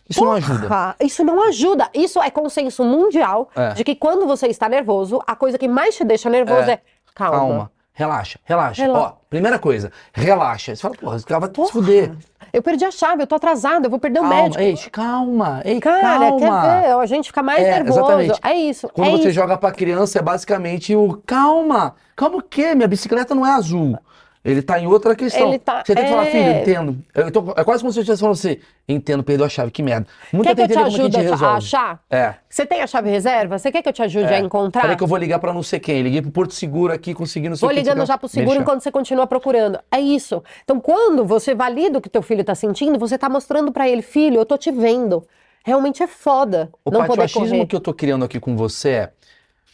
Isso 0.09 0.23
não 0.23 0.33
ajuda. 0.33 0.67
Porra, 0.67 0.95
Isso 0.99 1.23
não 1.23 1.47
ajuda. 1.47 1.89
Isso 1.93 2.21
é 2.21 2.29
consenso 2.29 2.83
mundial 2.83 3.49
É. 3.55 3.69
de 3.73 3.83
que 3.83 3.95
quando 3.95 4.25
você 4.27 4.47
está 4.47 4.67
nervoso, 4.67 5.21
a 5.25 5.35
coisa 5.35 5.57
que 5.57 5.67
mais 5.67 5.95
te 5.95 6.03
deixa 6.03 6.29
nervoso 6.29 6.69
é, 6.69 6.73
É. 6.73 6.81
calma. 7.15 7.37
Calma. 7.39 7.71
Relaxa, 7.95 8.39
relaxa. 8.43 8.81
Rela- 8.81 8.99
Ó, 8.99 9.11
primeira 9.29 9.59
coisa, 9.59 9.91
relaxa. 10.11 10.75
Você 10.75 10.81
fala, 10.81 10.95
porra, 10.95 11.15
esse 11.15 11.25
cara 11.27 11.39
vai 11.41 11.49
se 11.49 11.53
Porra, 11.53 11.69
fuder. 11.71 12.11
Eu 12.51 12.61
perdi 12.63 12.83
a 12.85 12.89
chave, 12.91 13.21
eu 13.21 13.27
tô 13.27 13.35
atrasada, 13.35 13.85
eu 13.85 13.89
vou 13.89 13.99
perder 13.99 14.19
o 14.19 14.23
Calma, 14.23 14.35
médico. 14.35 14.61
ei, 14.63 14.75
calma, 14.91 15.61
ei, 15.63 15.79
Cara, 15.79 16.01
calma. 16.01 16.39
quer 16.39 16.81
ver? 16.87 16.91
A 16.99 17.05
gente 17.05 17.27
fica 17.27 17.43
mais 17.43 17.63
É, 17.63 17.71
nervoso. 17.73 17.99
exatamente. 17.99 18.39
É 18.43 18.53
isso. 18.55 18.89
Quando 18.89 19.07
é 19.09 19.11
você 19.11 19.17
isso. 19.29 19.31
joga 19.31 19.57
pra 19.57 19.71
criança, 19.71 20.17
é 20.17 20.21
basicamente 20.23 20.95
o 20.95 21.21
calma. 21.25 21.95
Calma 22.15 22.37
o 22.37 22.41
quê? 22.41 22.73
Minha 22.73 22.87
bicicleta 22.87 23.35
não 23.35 23.45
é 23.45 23.51
azul. 23.51 23.95
Ele 24.43 24.61
tá 24.61 24.77
em 24.77 24.85
outra 24.85 25.15
questão. 25.15 25.47
Ele 25.47 25.57
tá- 25.57 25.83
Você 25.85 25.95
tem 25.95 26.03
que 26.03 26.09
falar, 26.09 26.27
é. 26.27 26.31
filho, 26.31 26.51
entendo. 26.61 26.97
Eu 27.15 27.31
tô- 27.31 27.53
é 27.55 27.63
quase 27.63 27.81
como 27.81 27.93
se 27.93 27.99
eu 27.99 28.01
estivesse 28.01 28.19
falando 28.19 28.35
assim, 28.35 28.57
entendo, 28.87 29.23
perdeu 29.23 29.45
a 29.45 29.49
chave, 29.49 29.71
que 29.71 29.81
merda. 29.81 30.05
Nunca 30.33 30.49
Quer 30.49 30.55
que 30.55 30.61
eu 30.61 30.65
te 30.65 30.67
tentei 30.67 30.83
é 30.83 30.87
ajude 30.87 31.17
a, 31.17 31.47
a 31.47 31.55
achar? 31.55 32.03
É. 32.09 32.33
Você 32.49 32.65
tem 32.65 32.81
a 32.81 32.87
chave 32.87 33.09
reserva? 33.09 33.57
Você 33.57 33.71
quer 33.71 33.81
que 33.81 33.87
eu 33.87 33.93
te 33.93 34.01
ajude 34.01 34.25
é. 34.25 34.35
a 34.35 34.39
encontrar? 34.39 34.81
Falei 34.81 34.97
que 34.97 35.03
eu 35.03 35.07
vou 35.07 35.17
ligar 35.17 35.39
pra 35.39 35.53
não 35.53 35.63
sei 35.63 35.79
quem. 35.79 36.01
Liguei 36.01 36.21
pro 36.21 36.29
Porto 36.29 36.53
Seguro 36.53 36.91
aqui, 36.91 37.13
consegui 37.13 37.47
não 37.47 37.55
sei 37.55 37.65
Vou 37.65 37.73
o 37.73 37.79
ligando 37.79 38.01
o 38.01 38.05
já 38.05 38.17
pro 38.17 38.27
seguro 38.27 38.59
enquanto 38.59 38.81
você 38.81 38.91
continua 38.91 39.25
procurando. 39.25 39.79
É 39.89 39.99
isso. 40.01 40.43
Então, 40.65 40.77
quando 40.77 41.23
você 41.23 41.55
valida 41.55 41.99
o 41.99 42.01
que 42.01 42.09
teu 42.09 42.21
filho 42.21 42.43
tá 42.43 42.53
sentindo, 42.53 42.99
você 42.99 43.17
tá 43.17 43.29
mostrando 43.29 43.71
pra 43.71 43.87
ele, 43.87 44.01
filho, 44.01 44.35
eu 44.37 44.45
tô 44.45 44.57
te 44.57 44.71
vendo. 44.71 45.25
Realmente 45.63 46.03
é 46.03 46.07
foda 46.07 46.69
O 46.83 46.91
não 46.91 47.05
poder 47.05 47.31
correr. 47.31 47.65
que 47.65 47.75
eu 47.75 47.79
tô 47.79 47.93
criando 47.93 48.25
aqui 48.25 48.41
com 48.41 48.57
você 48.57 48.89
é 48.89 49.11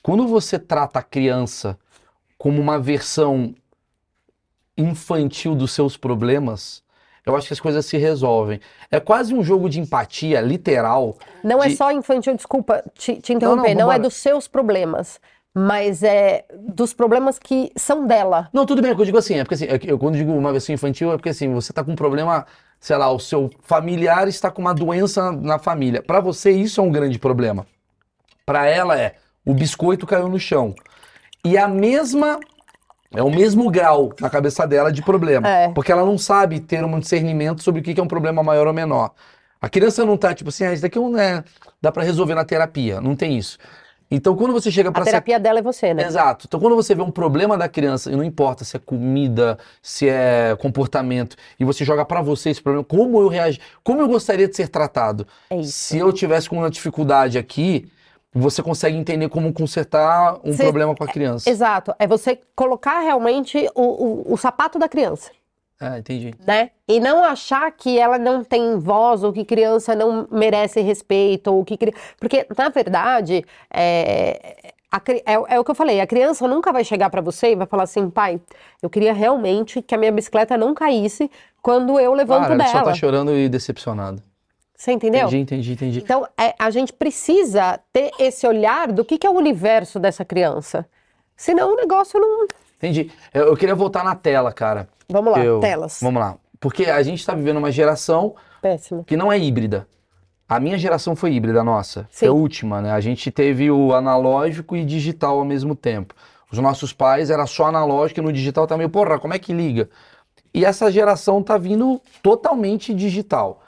quando 0.03 0.28
você 0.28 0.59
trata 0.59 0.99
a 0.99 1.01
criança 1.01 1.76
como 2.38 2.61
uma 2.61 2.78
versão 2.80 3.55
infantil 4.82 5.55
dos 5.55 5.71
seus 5.71 5.97
problemas, 5.97 6.82
eu 7.25 7.36
acho 7.36 7.47
que 7.47 7.53
as 7.53 7.59
coisas 7.59 7.86
se 7.86 7.97
resolvem. 7.97 8.59
É 8.89 8.99
quase 8.99 9.34
um 9.34 9.43
jogo 9.43 9.69
de 9.69 9.80
empatia 9.80 10.41
literal. 10.41 11.17
Não 11.43 11.61
é 11.63 11.67
de- 11.67 11.75
só 11.75 11.91
infantil, 11.91 12.36
desculpa 12.36 12.84
te, 12.97 13.15
te 13.21 13.34
interromper, 13.34 13.73
não, 13.75 13.82
é 13.82 13.95
vambora. 13.95 13.99
dos 13.99 14.15
seus 14.15 14.47
problemas, 14.47 15.19
mas 15.53 16.03
é 16.03 16.45
dos 16.57 16.93
problemas 16.93 17.38
que 17.38 17.71
são 17.75 18.07
dela. 18.07 18.49
Não, 18.53 18.65
tudo 18.65 18.82
bem, 18.82 18.91
é 18.91 18.93
eu 18.93 19.05
digo 19.05 19.17
assim, 19.17 19.36
é 19.36 19.43
porque 19.43 19.55
assim, 19.55 19.65
é 19.65 19.80
eu 19.84 19.99
quando 19.99 20.15
digo 20.17 20.32
uma 20.32 20.51
versão 20.51 20.73
infantil, 20.73 21.11
é 21.11 21.17
porque 21.17 21.30
assim, 21.30 21.53
você 21.53 21.73
tá 21.73 21.84
com 21.84 21.91
um 21.91 21.95
problema, 21.95 22.45
sei 22.80 22.95
lá, 22.97 23.11
o 23.11 23.19
seu 23.19 23.49
familiar 23.61 24.27
está 24.27 24.49
com 24.49 24.61
uma 24.61 24.73
doença 24.73 25.32
na 25.32 25.59
família. 25.59 26.01
Pra 26.01 26.19
você, 26.19 26.51
isso 26.51 26.80
é 26.80 26.84
um 26.84 26.91
grande 26.91 27.19
problema. 27.19 27.67
Pra 28.45 28.65
ela 28.65 28.97
é, 28.99 29.15
o 29.45 29.53
biscoito 29.53 30.07
caiu 30.07 30.27
no 30.30 30.39
chão. 30.39 30.73
E 31.45 31.57
a 31.57 31.67
mesma, 31.67 32.39
é 33.14 33.24
o 33.24 33.30
mesmo 33.30 33.70
grau 33.70 34.14
na 34.20 34.30
cabeça 34.30 34.68
dela 34.68 34.91
de 34.91 35.01
problema. 35.01 35.47
É. 35.47 35.70
Porque 35.70 35.91
ela 35.91 36.05
não 36.05 36.18
sabe 36.18 36.60
ter 36.60 36.84
um 36.84 36.99
discernimento 36.99 37.64
sobre 37.64 37.82
o 37.82 37.84
que 37.84 37.99
é 37.99 38.03
um 38.03 38.07
problema 38.07 38.43
maior 38.43 38.68
ou 38.68 38.74
menor. 38.74 39.12
A 39.62 39.68
criança 39.68 40.05
não 40.05 40.16
tá 40.16 40.34
tipo 40.34 40.49
assim, 40.49 40.64
ah, 40.64 40.74
isso 40.74 40.82
daqui 40.82 40.97
não 40.97 41.18
é, 41.20 41.43
dá 41.82 41.91
pra 41.91 42.03
resolver 42.03 42.34
na 42.34 42.45
terapia, 42.45 43.01
não 43.01 43.16
tem 43.16 43.38
isso. 43.38 43.57
Então, 44.12 44.36
quando 44.36 44.53
você 44.53 44.72
chega 44.72 44.91
pra 44.91 45.01
A 45.01 45.05
ser 45.05 45.12
terapia 45.12 45.39
dela 45.39 45.60
é 45.60 45.62
você, 45.62 45.93
né? 45.93 46.03
Exato. 46.03 46.45
Então, 46.47 46.60
quando 46.60 46.76
você 46.76 46.95
vê 46.95 47.01
um 47.01 47.12
problema 47.12 47.55
da 47.55 47.70
criança, 47.70 48.12
e 48.12 48.16
não 48.16 48.24
importa 48.24 48.66
se 48.66 48.76
é 48.76 48.80
comida, 48.80 49.57
se 49.84 50.10
é 50.10 50.55
comportamento, 50.60 51.36
e 51.60 51.66
você 51.66 51.86
joga 51.86 52.03
pra 52.03 52.20
você 52.22 52.49
esse 52.49 52.62
problema, 52.62 52.84
como 52.84 53.20
eu 53.20 53.28
reagi, 53.28 53.60
como 53.84 54.01
eu 54.01 54.07
gostaria 54.07 54.47
de 54.47 54.55
ser 54.55 54.68
tratado? 54.68 55.28
É 55.51 55.57
isso. 55.57 55.74
Se 55.74 55.99
eu 55.99 56.12
tivesse 56.12 56.49
com 56.49 56.57
uma 56.57 56.72
dificuldade 56.72 57.38
aqui, 57.38 57.88
você 58.34 58.61
consegue 58.61 58.95
entender 58.97 59.27
como 59.30 59.51
consertar 59.53 60.39
um 60.43 60.55
problema 60.55 60.95
com 60.95 61.03
a 61.03 61.07
criança. 61.07 61.49
Exato. 61.49 61.93
É 61.97 62.05
você 62.05 62.39
colocar 62.55 62.99
realmente 62.99 63.69
o, 63.75 63.82
o, 64.30 64.34
o 64.34 64.38
sapato 64.38 64.77
da 64.77 64.88
criança. 64.88 65.32
Ah, 65.82 65.97
entendi. 65.97 66.34
né? 66.45 66.71
E 66.88 66.99
não 66.99 67.23
achar 67.23 67.71
que 67.71 67.97
ela 67.97 68.17
não 68.19 68.43
tem 68.43 68.77
voz 68.77 69.23
ou 69.23 69.32
que 69.32 69.45
criança 69.45 69.95
não 69.95 70.27
merece 70.30 70.82
respeito 70.82 71.53
ou 71.53 71.63
que 71.63 71.77
cri- 71.77 71.93
porque 72.19 72.45
na 72.57 72.67
verdade 72.67 73.45
é, 73.73 74.73
a 74.91 74.97
é, 75.25 75.55
é 75.55 75.59
o 75.59 75.63
que 75.63 75.71
eu 75.71 75.75
falei, 75.75 76.01
a 76.01 76.05
criança 76.07 76.45
nunca 76.49 76.73
vai 76.73 76.84
chegar 76.84 77.09
pra 77.09 77.21
você 77.21 77.51
e 77.51 77.55
vai 77.55 77.65
falar 77.65 77.84
assim, 77.84 78.09
pai, 78.09 78.41
eu 78.82 78.89
queria 78.89 79.13
realmente 79.13 79.82
que 79.82 79.95
a 79.95 79.97
minha 79.97 80.11
bicicleta 80.11 80.57
não 80.57 80.73
caísse 80.73 81.32
quando 81.61 81.97
eu 81.97 82.13
levanto 82.13 82.39
Claro, 82.47 82.53
ele 82.55 82.63
só 82.67 82.73
dela. 82.73 82.84
tá 82.86 82.93
chorando 82.93 83.34
e 83.34 83.47
decepcionado. 83.47 84.21
Você 84.80 84.93
entendeu? 84.93 85.27
Entendi, 85.27 85.41
entendi, 85.41 85.73
entendi. 85.73 85.99
Então 85.99 86.25
é, 86.39 86.55
a 86.57 86.69
gente 86.69 86.93
precisa 86.93 87.82
ter 87.91 88.11
esse 88.17 88.47
olhar 88.47 88.89
do 88.89 89.03
que, 89.03 89.17
que 89.17 89.27
é 89.27 89.30
o 89.30 89.34
universo 89.34 89.99
dessa 89.99 90.23
criança. 90.23 90.86
Senão 91.36 91.73
o 91.73 91.75
negócio 91.75 92.17
não. 92.17 92.47
Entendi. 92.77 93.11
Eu, 93.34 93.47
eu 93.47 93.57
queria 93.57 93.75
voltar 93.75 94.05
na 94.05 94.15
tela, 94.15 94.53
cara. 94.53 94.88
Vamos 95.09 95.34
lá, 95.34 95.43
Eu- 95.43 95.59
telas. 95.59 95.99
Vamos 96.01 96.21
lá. 96.21 96.38
Porque 96.61 96.86
a 96.86 97.03
gente 97.03 97.25
tá 97.25 97.34
vivendo 97.34 97.57
uma 97.57 97.73
geração 97.73 98.36
Péssimo. 98.61 99.03
que 99.03 99.17
não 99.17 99.30
é 99.30 99.38
híbrida. 99.38 99.86
A 100.47 100.61
minha 100.61 100.77
geração 100.77 101.13
foi 101.13 101.34
híbrida, 101.34 101.61
nossa. 101.61 102.07
Sim. 102.09 102.27
Foi 102.27 102.27
a 102.30 102.32
última, 102.32 102.82
né? 102.82 102.91
A 102.91 103.01
gente 103.01 103.30
teve 103.32 103.69
o 103.69 103.93
analógico 103.93 104.77
e 104.77 104.86
digital 104.86 105.39
ao 105.39 105.45
mesmo 105.45 105.75
tempo. 105.75 106.15
Os 106.49 106.57
nossos 106.57 106.93
pais 106.93 107.30
era 107.30 107.45
só 107.45 107.65
analógico 107.65 108.21
e 108.21 108.23
no 108.23 108.32
digital 108.32 108.65
tá 108.65 108.77
meio, 108.77 108.89
porra, 108.89 109.19
como 109.19 109.34
é 109.34 109.39
que 109.39 109.51
liga? 109.51 109.89
E 110.53 110.63
essa 110.63 110.89
geração 110.89 111.43
tá 111.43 111.57
vindo 111.57 112.01
totalmente 112.23 112.93
digital. 112.93 113.61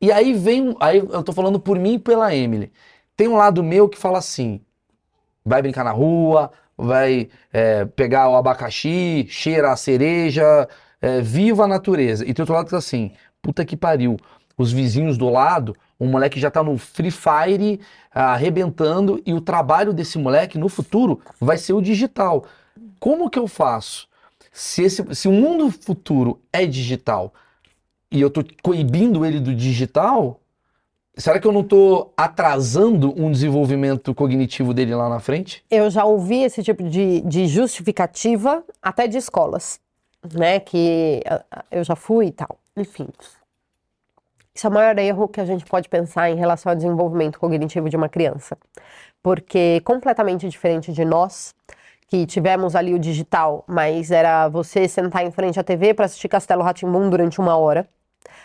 E 0.00 0.12
aí 0.12 0.34
vem, 0.34 0.74
aí 0.80 0.98
eu 0.98 1.22
tô 1.22 1.32
falando 1.32 1.58
por 1.58 1.78
mim 1.78 1.94
e 1.94 1.98
pela 1.98 2.34
Emily. 2.34 2.72
Tem 3.16 3.28
um 3.28 3.36
lado 3.36 3.62
meu 3.62 3.88
que 3.88 3.98
fala 3.98 4.18
assim: 4.18 4.60
vai 5.44 5.62
brincar 5.62 5.84
na 5.84 5.92
rua, 5.92 6.50
vai 6.76 7.28
é, 7.52 7.84
pegar 7.84 8.28
o 8.28 8.36
abacaxi, 8.36 9.26
cheira 9.28 9.72
a 9.72 9.76
cereja, 9.76 10.68
é, 11.00 11.20
viva 11.20 11.64
a 11.64 11.68
natureza. 11.68 12.24
E 12.24 12.34
tem 12.34 12.42
outro 12.42 12.54
lado 12.54 12.66
que 12.66 12.72
tá 12.72 12.78
assim: 12.78 13.12
puta 13.40 13.64
que 13.64 13.76
pariu. 13.76 14.16
Os 14.56 14.70
vizinhos 14.70 15.18
do 15.18 15.28
lado, 15.28 15.74
um 15.98 16.08
moleque 16.08 16.38
já 16.38 16.48
tá 16.48 16.62
no 16.62 16.78
Free 16.78 17.10
Fire 17.10 17.80
arrebentando, 18.12 19.20
e 19.26 19.34
o 19.34 19.40
trabalho 19.40 19.92
desse 19.92 20.16
moleque 20.16 20.56
no 20.56 20.68
futuro 20.68 21.20
vai 21.40 21.58
ser 21.58 21.72
o 21.72 21.82
digital. 21.82 22.44
Como 23.00 23.28
que 23.28 23.38
eu 23.38 23.48
faço? 23.48 24.06
Se, 24.52 24.84
esse, 24.84 25.14
se 25.14 25.26
o 25.26 25.32
mundo 25.32 25.68
futuro 25.70 26.40
é 26.52 26.64
digital 26.64 27.34
e 28.14 28.20
eu 28.20 28.30
tô 28.30 28.44
coibindo 28.62 29.26
ele 29.26 29.40
do 29.40 29.52
digital, 29.52 30.40
será 31.16 31.40
que 31.40 31.46
eu 31.48 31.50
não 31.50 31.64
tô 31.64 32.12
atrasando 32.16 33.12
um 33.20 33.28
desenvolvimento 33.28 34.14
cognitivo 34.14 34.72
dele 34.72 34.94
lá 34.94 35.08
na 35.08 35.18
frente? 35.18 35.64
Eu 35.68 35.90
já 35.90 36.04
ouvi 36.04 36.44
esse 36.44 36.62
tipo 36.62 36.84
de, 36.84 37.22
de 37.22 37.48
justificativa 37.48 38.62
até 38.80 39.08
de 39.08 39.18
escolas, 39.18 39.80
né? 40.32 40.60
Que 40.60 41.22
ah, 41.26 41.44
ah, 41.50 41.64
eu 41.72 41.82
já 41.82 41.96
fui 41.96 42.26
e 42.26 42.32
tal. 42.32 42.56
Enfim. 42.76 43.08
Isso 44.54 44.68
é 44.68 44.70
o 44.70 44.72
maior 44.72 44.96
erro 44.96 45.26
que 45.26 45.40
a 45.40 45.44
gente 45.44 45.64
pode 45.64 45.88
pensar 45.88 46.30
em 46.30 46.36
relação 46.36 46.70
ao 46.70 46.76
desenvolvimento 46.76 47.40
cognitivo 47.40 47.90
de 47.90 47.96
uma 47.96 48.08
criança. 48.08 48.56
Porque 49.20 49.80
completamente 49.80 50.48
diferente 50.48 50.92
de 50.92 51.04
nós, 51.04 51.52
que 52.06 52.26
tivemos 52.26 52.76
ali 52.76 52.94
o 52.94 52.98
digital, 52.98 53.64
mas 53.66 54.12
era 54.12 54.48
você 54.48 54.86
sentar 54.86 55.26
em 55.26 55.32
frente 55.32 55.58
à 55.58 55.64
TV 55.64 55.94
para 55.94 56.04
assistir 56.04 56.28
Castelo 56.28 56.62
rá 56.62 56.72
durante 57.10 57.40
uma 57.40 57.56
hora. 57.56 57.88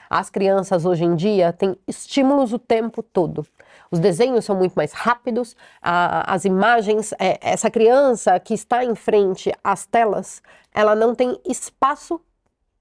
As 0.10 0.30
crianças 0.30 0.86
hoje 0.86 1.04
em 1.06 1.16
dia 1.16 1.54
têm 1.54 1.78
estímulos 1.88 2.52
o 2.52 2.58
tempo 2.58 3.04
todo. 3.04 3.46
Os 3.92 4.00
desenhos 4.00 4.44
são 4.46 4.56
muito 4.56 4.74
mais 4.74 4.92
rápidos, 4.92 5.56
a- 5.82 6.34
as 6.34 6.46
imagens. 6.46 7.14
é, 7.20 7.38
essa 7.42 7.70
criança 7.70 8.40
que 8.40 8.54
está 8.54 8.84
em 8.84 8.96
frente 8.96 9.52
às 9.64 9.86
telas, 9.86 10.42
ela 10.74 10.96
não 10.96 11.14
tem 11.14 11.40
espaço 11.46 12.20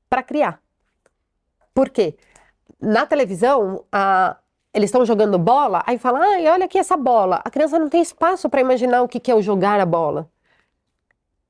para 0.09 0.22
criar. 0.22 0.61
Por 1.74 1.91
quê? 1.91 2.16
Na 2.81 3.05
televisão, 3.05 3.85
a- 3.93 4.37
eles 4.72 4.89
estão 4.89 5.05
jogando 5.05 5.39
bola, 5.39 5.83
aí 5.87 5.99
fala, 5.99 6.20
ai, 6.20 6.47
olha 6.49 6.64
aqui 6.64 6.79
essa 6.79 6.97
bola. 6.97 7.43
A 7.45 7.51
criança 7.51 7.79
não 7.79 7.89
tem 7.89 8.01
espaço 8.01 8.49
para 8.49 8.61
imaginar 8.61 9.03
o 9.03 9.09
que 9.09 9.20
que 9.20 9.31
é 9.31 9.35
o 9.35 9.43
jogar 9.43 9.81
a 9.81 9.87
bola. 9.87 10.31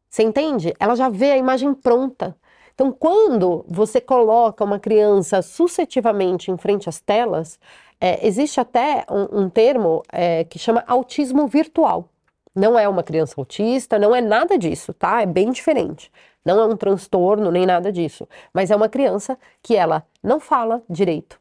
Você 0.09 0.23
entende? 0.23 0.75
Ela 0.81 0.95
já 0.97 1.09
vê 1.09 1.33
a 1.33 1.37
imagem 1.37 1.75
pronta. 1.75 2.37
Então, 2.79 2.93
quando 2.93 3.65
você 3.67 4.01
coloca 4.01 4.63
uma 4.63 4.79
criança 4.79 5.43
suscetivamente 5.43 6.49
em 6.49 6.57
frente 6.57 6.89
às 6.89 7.01
telas, 7.01 7.59
é, 8.01 8.25
existe 8.25 8.61
até 8.61 9.05
um, 9.11 9.41
um 9.41 9.51
termo 9.51 10.05
é, 10.13 10.45
que 10.45 10.61
chama 10.61 10.85
autismo 10.87 11.49
virtual. 11.49 12.09
Não 12.55 12.79
é 12.79 12.89
uma 12.89 13.03
criança 13.03 13.35
autista, 13.37 13.99
não 13.99 14.15
é 14.15 14.21
nada 14.21 14.57
disso, 14.57 14.95
tá? 14.95 15.21
É 15.21 15.27
bem 15.27 15.51
diferente. 15.51 16.09
Não 16.45 16.61
é 16.61 16.67
um 16.67 16.77
transtorno 16.77 17.51
nem 17.51 17.67
nada 17.67 17.91
disso. 17.91 18.29
Mas 18.55 18.71
é 18.71 18.77
uma 18.77 18.89
criança 18.89 19.37
que 19.61 19.75
ela 19.75 20.07
não 20.23 20.39
fala 20.39 20.81
direito. 20.89 21.41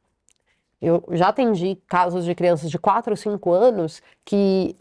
Eu 0.82 1.04
já 1.12 1.28
atendi 1.28 1.78
casos 1.88 2.26
de 2.26 2.34
crianças 2.34 2.72
de 2.72 2.80
4 2.80 3.12
ou 3.12 3.18
5 3.18 3.52
anos 3.52 4.02
que 4.26 4.76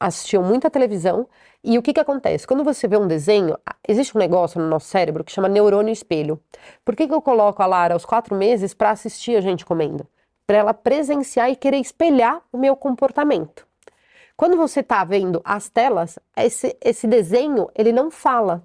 assistiam 0.00 0.42
muita 0.42 0.70
televisão 0.70 1.28
e 1.62 1.76
o 1.76 1.82
que 1.82 1.92
que 1.92 2.00
acontece? 2.00 2.46
Quando 2.46 2.64
você 2.64 2.88
vê 2.88 2.96
um 2.96 3.06
desenho, 3.06 3.56
existe 3.86 4.16
um 4.16 4.18
negócio 4.18 4.58
no 4.58 4.66
nosso 4.66 4.86
cérebro 4.86 5.22
que 5.22 5.30
chama 5.30 5.48
neurônio 5.48 5.92
espelho. 5.92 6.40
Por 6.82 6.96
que 6.96 7.06
que 7.06 7.12
eu 7.12 7.20
coloco 7.20 7.62
a 7.62 7.66
Lara 7.66 7.92
aos 7.92 8.06
quatro 8.06 8.34
meses 8.34 8.72
para 8.72 8.90
assistir 8.90 9.36
a 9.36 9.42
gente 9.42 9.64
comendo? 9.64 10.06
Para 10.46 10.56
ela 10.56 10.74
presenciar 10.74 11.50
e 11.50 11.56
querer 11.56 11.76
espelhar 11.76 12.40
o 12.50 12.56
meu 12.56 12.74
comportamento. 12.74 13.66
Quando 14.36 14.56
você 14.56 14.80
está 14.80 15.04
vendo 15.04 15.42
as 15.44 15.68
telas, 15.68 16.18
esse, 16.34 16.74
esse 16.80 17.06
desenho, 17.06 17.68
ele 17.74 17.92
não 17.92 18.10
fala 18.10 18.62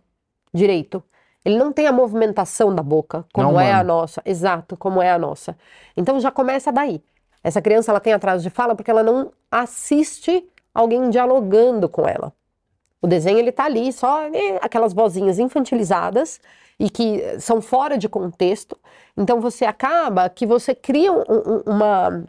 direito. 0.53 1.03
Ele 1.43 1.57
não 1.57 1.71
tem 1.71 1.85
a 1.85 1.91
movimentação 1.91 2.73
da 2.73 2.81
boca, 2.81 3.25
como 3.33 3.51
Não 3.51 3.59
é 3.59 3.73
a 3.73 3.83
nossa. 3.83 4.21
Exato, 4.25 4.77
como 4.77 5.01
é 5.01 5.11
a 5.11 5.19
nossa. 5.19 5.55
Então 5.95 6.19
já 6.19 6.31
começa 6.31 6.71
daí. 6.71 7.03
Essa 7.43 7.61
criança, 7.61 7.91
ela 7.91 7.99
tem 7.99 8.13
atraso 8.13 8.41
de 8.41 8.49
fala 8.49 8.73
porque 8.73 8.89
ela 8.89 9.03
não 9.03 9.31
assiste 9.51 10.49
alguém 10.75 11.09
dialogando 11.09 11.89
com 11.89 12.07
ela. 12.07 12.31
O 13.01 13.07
desenho, 13.07 13.39
ele 13.39 13.51
tá 13.51 13.63
ali, 13.65 13.93
só 13.93 14.23
eh, 14.27 14.59
aquelas 14.61 14.93
vozinhas 14.93 15.39
infantilizadas 15.39 16.39
e 16.79 16.89
que 16.89 17.21
eh, 17.21 17.39
são 17.39 17.61
fora 17.61 17.97
de 17.97 18.09
contexto. 18.09 18.77
Então 19.15 19.39
você 19.39 19.63
acaba 19.63 20.27
que 20.29 20.45
você 20.45 20.75
cria 20.75 21.11
um- 21.11 21.23
um- 21.29 21.63
uma... 21.65 22.23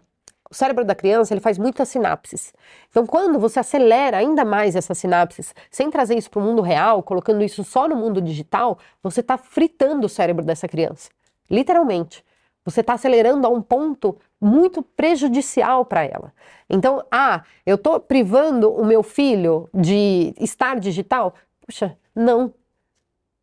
O 0.49 0.55
cérebro 0.55 0.85
da 0.85 0.95
criança, 0.95 1.35
ele 1.35 1.41
faz 1.41 1.59
muitas 1.59 1.89
sinapses. 1.89 2.55
Então, 2.89 3.05
quando 3.05 3.37
você 3.37 3.59
acelera 3.59 4.19
ainda 4.19 4.45
mais 4.45 4.77
essas 4.77 4.97
sinapses, 4.97 5.53
sem 5.73 5.91
trazer 5.91 6.17
isso 6.17 6.31
para 6.31 6.39
o 6.39 6.43
mundo 6.43 6.63
real, 6.63 7.03
colocando 7.03 7.43
isso 7.43 7.65
só 7.65 7.89
no 7.89 7.97
mundo 7.97 8.23
digital, 8.23 8.79
você 9.03 9.23
está 9.23 9.37
fritando 9.37 10.07
o 10.07 10.09
cérebro 10.09 10.45
dessa 10.45 10.69
criança. 10.69 11.11
Literalmente. 11.51 12.25
Você 12.65 12.81
está 12.81 12.93
acelerando 12.95 13.45
a 13.45 13.51
um 13.51 13.61
ponto 13.61 14.17
muito 14.41 14.83
prejudicial 14.83 15.85
para 15.85 16.05
ela. 16.05 16.33
Então, 16.69 17.05
ah, 17.11 17.43
eu 17.65 17.77
estou 17.77 17.99
privando 18.01 18.71
o 18.73 18.85
meu 18.85 19.03
filho 19.03 19.69
de 19.73 20.35
estar 20.39 20.79
digital? 20.79 21.35
Puxa, 21.67 21.97
não. 22.15 22.53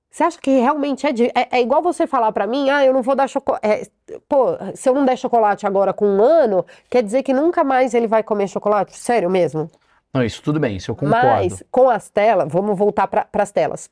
Você 0.10 0.24
acha 0.24 0.40
que 0.40 0.52
realmente 0.60 1.08
é, 1.08 1.12
de- 1.12 1.32
é, 1.34 1.48
é 1.58 1.62
igual 1.62 1.82
você 1.82 2.06
falar 2.06 2.32
para 2.32 2.46
mim, 2.46 2.70
ah, 2.70 2.86
eu 2.86 2.94
não 2.94 3.02
vou 3.02 3.16
dar 3.16 3.28
chocolate. 3.28 3.92
pô, 4.30 4.50
se 4.76 4.88
eu 4.88 4.94
não 4.94 5.06
der 5.06 5.18
chocolate 5.18 5.66
agora 5.66 5.92
com 5.92 6.06
um 6.06 6.22
ano, 6.22 6.64
quer 6.90 7.02
dizer 7.02 7.24
que 7.24 7.34
nunca 7.34 7.64
mais 7.64 7.94
ele 7.96 8.06
vai 8.08 8.22
comer 8.22 8.48
chocolate? 8.48 8.96
Sério 8.96 9.30
mesmo? 9.30 9.72
Não, 10.14 10.24
isso 10.24 10.44
tudo 10.44 10.60
bem, 10.60 10.76
isso 10.76 10.92
eu 10.92 10.96
concordo. 10.96 11.18
Mas 11.20 11.64
com 11.72 11.90
as 11.90 12.10
telas, 12.10 12.48
vamos 12.52 12.78
voltar 12.78 13.08
para 13.08 13.28
as 13.34 13.52
telas. 13.52 13.90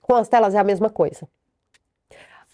Com 0.00 0.14
as 0.14 0.28
telas 0.28 0.54
é 0.54 0.58
a 0.58 0.64
mesma 0.64 0.88
coisa. 0.88 1.28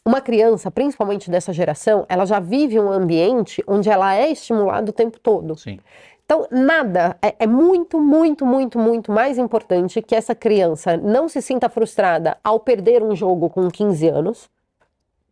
Uma 0.05 0.21
criança, 0.21 0.71
principalmente 0.71 1.31
dessa 1.31 1.53
geração, 1.53 2.07
ela 2.09 2.25
já 2.25 2.41
vive 2.41 2.81
um 2.81 2.91
ambiente 2.91 3.63
onde 3.67 3.91
ela 3.91 4.15
é 4.15 4.31
estimulada 4.31 4.91
o 4.91 4.95
tempo 4.95 5.19
todo. 5.19 5.57
Sim. 5.59 5.79
Então, 6.25 6.47
nada 6.51 7.17
é, 7.21 7.35
é, 7.41 7.47
muito, 7.47 8.01
muito, 8.01 8.47
muito, 8.47 8.79
muito 8.79 9.11
mais 9.11 9.37
importante 9.37 10.01
que 10.01 10.15
essa 10.15 10.35
criança 10.35 10.97
não 10.97 11.29
se 11.29 11.43
sinta 11.43 11.69
frustrada 11.69 12.39
ao 12.43 12.61
perder 12.61 13.03
um 13.03 13.17
jogo 13.17 13.51
com 13.51 13.69
15 13.69 14.09
anos 14.09 14.49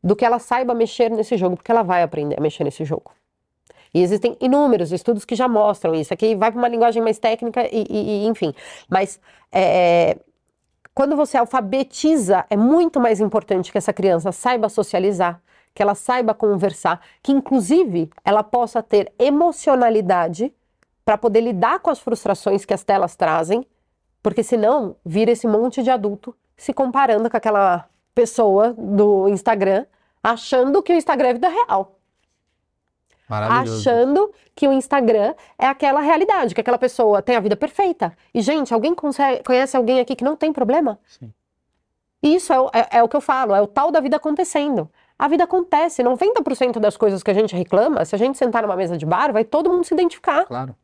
do 0.03 0.17
que 0.17 0.25
ela 0.25 0.39
saiba 0.39 0.75
mexer 0.75 1.11
nesse 1.11 1.37
jogo, 1.37 1.57
porque 1.57 1.71
ela 1.71 1.83
vai 1.83 2.03
aprender 2.03 2.37
a 2.37 2.41
mexer 2.41 2.65
nesse 2.65 2.85
jogo. 2.85 3.13
E 3.95 4.03
existem 4.03 4.37
inúmeros 4.41 4.93
estudos 4.93 5.25
que 5.25 5.35
já 5.35 5.49
mostram 5.49 5.95
isso. 5.95 6.13
Aqui 6.13 6.35
vai 6.35 6.51
para 6.51 6.59
uma 6.59 6.69
linguagem 6.69 7.03
mais 7.03 7.19
técnica 7.19 7.67
e, 7.73 7.87
e, 7.89 8.25
e 8.25 8.27
enfim. 8.27 8.53
Mas 8.89 9.21
é, 9.53 10.19
quando 10.99 11.15
você 11.15 11.39
alfabetiza, 11.39 12.45
é 12.51 12.57
muito 12.57 12.99
mais 12.99 13.21
importante 13.21 13.71
que 13.71 13.79
essa 13.79 13.93
criança 13.93 14.33
saiba 14.33 14.69
socializar, 14.69 15.41
que 15.73 15.81
ela 15.81 15.95
saiba 15.95 16.35
conversar, 16.35 17.01
que 17.23 17.31
inclusive 17.31 18.11
ela 18.25 18.43
possa 18.43 18.83
ter 18.83 19.13
emocionalidade 19.17 20.53
para 21.05 21.17
poder 21.17 21.41
lidar 21.41 21.79
com 21.79 21.89
as 21.89 22.01
frustrações 22.01 22.65
que 22.65 22.75
as 22.75 22.83
telas 22.83 23.15
trazem, 23.15 23.65
porque 24.21 24.43
senão 24.43 24.97
vira 25.07 25.31
esse 25.31 25.47
monte 25.47 25.85
de 25.85 25.91
adulto 25.91 26.35
se 26.57 26.73
comparando 26.73 27.31
com 27.31 27.37
aquela 27.37 27.89
pessoa 28.13 28.75
do 28.77 29.29
Instagram, 29.29 29.87
achando 30.21 30.83
que 30.83 30.93
o 30.93 30.97
Instagram 30.97 31.29
é 31.29 31.35
vida 31.35 31.49
real. 31.49 31.98
Achando 33.29 34.33
que 34.55 34.67
o 34.67 34.73
Instagram 34.73 35.35
é 35.59 35.67
aquela 35.67 36.01
realidade, 36.01 36.55
que 36.55 36.61
aquela 36.61 36.79
pessoa 36.79 37.21
tem 37.21 37.37
a 37.37 37.41
vida 37.41 37.57
perfeita. 37.57 38.17
E, 38.33 38.41
gente, 38.41 38.73
alguém 38.73 38.95
consegue, 38.95 39.43
conhece 39.43 39.77
alguém 39.77 40.01
aqui 40.01 40.17
que 40.17 40.25
não 40.25 40.35
tem 40.37 40.53
problema? 40.53 40.99
Sim. 41.07 41.33
Isso 42.23 42.53
é, 42.53 42.57
é, 42.73 42.99
é, 42.99 43.03
o 43.03 43.09
que 43.09 43.17
eu 43.17 43.21
falo, 43.21 43.55
é 43.55 43.61
o 43.61 43.67
tal 43.67 43.91
da 43.91 44.01
vida 44.01 44.17
acontecendo. 44.17 44.91
A 45.19 45.29
vida 45.29 45.45
acontece, 45.45 46.03
90% 46.03 46.79
das 46.79 46.97
coisas 46.97 47.23
que 47.23 47.31
a 47.31 47.35
gente 47.35 47.55
reclama, 47.55 48.05
se 48.05 48.15
a 48.15 48.19
gente 48.19 48.39
sentar 48.39 48.63
numa 48.63 48.77
mesa 48.77 48.97
de 48.97 49.07
bar, 49.07 49.33
vai 49.33 49.45
todo 49.45 49.71
mundo 49.71 49.85
se 49.85 49.95
identificar. 49.95 50.45
Claro. 50.45 50.75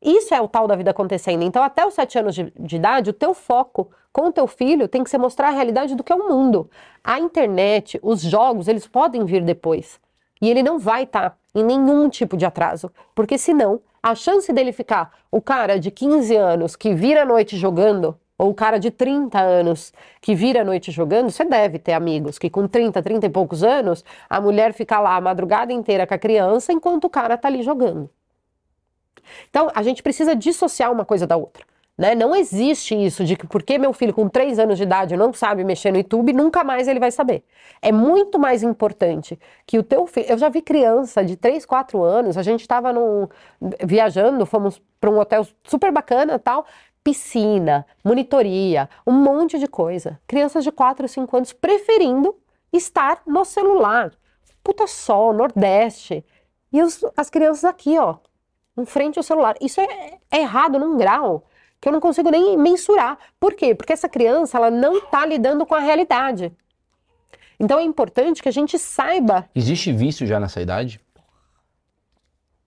Isso 0.00 0.34
é 0.34 0.40
o 0.40 0.48
tal 0.48 0.66
da 0.66 0.76
vida 0.76 0.90
acontecendo. 0.90 1.42
Então, 1.42 1.62
até 1.62 1.86
os 1.86 1.94
sete 1.94 2.18
anos 2.18 2.34
de, 2.34 2.52
de, 2.58 2.76
idade, 2.76 3.08
o 3.08 3.12
teu 3.14 3.32
foco 3.32 3.90
com 4.12 4.26
o 4.26 4.32
teu 4.32 4.46
filho 4.46 4.86
tem 4.86 5.02
que 5.02 5.08
ser 5.08 5.16
mostrar 5.16 5.48
a 5.48 5.52
realidade 5.52 5.94
do 5.94 6.04
que 6.04 6.12
é 6.12 6.16
o 6.16 6.28
mundo. 6.28 6.70
A 7.02 7.18
internet, 7.18 7.98
os 8.02 8.20
jogos, 8.20 8.68
eles 8.68 8.86
podem 8.86 9.24
vir 9.24 9.42
depois. 9.42 9.98
E 10.42 10.50
ele 10.50 10.62
não 10.62 10.78
vai 10.78 11.04
estar 11.04 11.30
tá 11.30 11.36
em 11.54 11.62
nenhum 11.62 12.08
tipo 12.08 12.36
de 12.36 12.44
atraso, 12.44 12.90
porque 13.14 13.38
senão 13.38 13.80
a 14.02 14.14
chance 14.14 14.52
dele 14.52 14.72
ficar 14.72 15.12
o 15.30 15.40
cara 15.40 15.78
de 15.78 15.90
15 15.90 16.36
anos 16.36 16.76
que 16.76 16.94
vira 16.94 17.22
a 17.22 17.24
noite 17.24 17.56
jogando, 17.56 18.18
ou 18.36 18.50
o 18.50 18.54
cara 18.54 18.78
de 18.78 18.90
30 18.90 19.40
anos 19.40 19.92
que 20.20 20.34
vira 20.34 20.62
a 20.62 20.64
noite 20.64 20.90
jogando, 20.90 21.30
você 21.30 21.44
deve 21.44 21.78
ter 21.78 21.92
amigos 21.92 22.38
que 22.38 22.50
com 22.50 22.66
30, 22.66 23.02
30 23.02 23.26
e 23.26 23.30
poucos 23.30 23.62
anos, 23.62 24.04
a 24.28 24.40
mulher 24.40 24.72
fica 24.72 24.98
lá 24.98 25.16
a 25.16 25.20
madrugada 25.20 25.72
inteira 25.72 26.06
com 26.06 26.14
a 26.14 26.18
criança 26.18 26.72
enquanto 26.72 27.04
o 27.04 27.10
cara 27.10 27.38
tá 27.38 27.48
ali 27.48 27.62
jogando. 27.62 28.10
Então, 29.48 29.70
a 29.74 29.82
gente 29.82 30.02
precisa 30.02 30.34
dissociar 30.34 30.92
uma 30.92 31.04
coisa 31.04 31.26
da 31.26 31.36
outra. 31.36 31.64
Né? 31.96 32.14
Não 32.14 32.34
existe 32.34 32.94
isso 32.94 33.24
de 33.24 33.36
que 33.36 33.46
porque 33.46 33.78
meu 33.78 33.92
filho 33.92 34.12
com 34.12 34.28
3 34.28 34.58
anos 34.58 34.76
de 34.76 34.82
idade 34.82 35.16
não 35.16 35.32
sabe 35.32 35.62
mexer 35.62 35.92
no 35.92 35.98
YouTube, 35.98 36.32
nunca 36.32 36.64
mais 36.64 36.88
ele 36.88 36.98
vai 36.98 37.12
saber. 37.12 37.44
É 37.80 37.92
muito 37.92 38.38
mais 38.38 38.62
importante 38.64 39.38
que 39.64 39.78
o 39.78 39.82
teu 39.82 40.06
filho. 40.06 40.26
Eu 40.28 40.36
já 40.36 40.48
vi 40.48 40.60
criança 40.60 41.24
de 41.24 41.36
3, 41.36 41.64
4 41.64 42.02
anos, 42.02 42.36
a 42.36 42.42
gente 42.42 42.62
estava 42.62 42.92
viajando, 43.84 44.44
fomos 44.44 44.82
para 45.00 45.10
um 45.10 45.18
hotel 45.20 45.46
super 45.62 45.92
bacana 45.92 46.38
tal, 46.38 46.66
piscina, 47.04 47.86
monitoria, 48.04 48.88
um 49.06 49.12
monte 49.12 49.58
de 49.58 49.68
coisa. 49.68 50.18
Crianças 50.26 50.64
de 50.64 50.72
4, 50.72 51.06
5 51.06 51.36
anos 51.36 51.52
preferindo 51.52 52.34
estar 52.72 53.22
no 53.24 53.44
celular. 53.44 54.10
Puta 54.64 54.86
sol, 54.88 55.32
Nordeste. 55.32 56.24
E 56.72 56.82
os, 56.82 57.04
as 57.16 57.30
crianças 57.30 57.64
aqui, 57.64 57.96
ó, 57.98 58.16
em 58.76 58.84
frente 58.84 59.16
ao 59.16 59.22
celular. 59.22 59.54
Isso 59.60 59.80
é, 59.80 60.18
é 60.28 60.38
errado 60.40 60.78
num 60.80 60.96
grau 60.96 61.44
que 61.84 61.88
eu 61.88 61.92
não 61.92 62.00
consigo 62.00 62.30
nem 62.30 62.56
mensurar. 62.56 63.18
Por 63.38 63.52
quê? 63.52 63.74
Porque 63.74 63.92
essa 63.92 64.08
criança 64.08 64.56
ela 64.56 64.70
não 64.70 64.96
está 64.96 65.26
lidando 65.26 65.66
com 65.66 65.74
a 65.74 65.80
realidade. 65.80 66.50
Então 67.60 67.78
é 67.78 67.82
importante 67.82 68.42
que 68.42 68.48
a 68.48 68.52
gente 68.52 68.78
saiba. 68.78 69.46
Existe 69.54 69.92
vício 69.92 70.26
já 70.26 70.40
nessa 70.40 70.62
idade? 70.62 70.98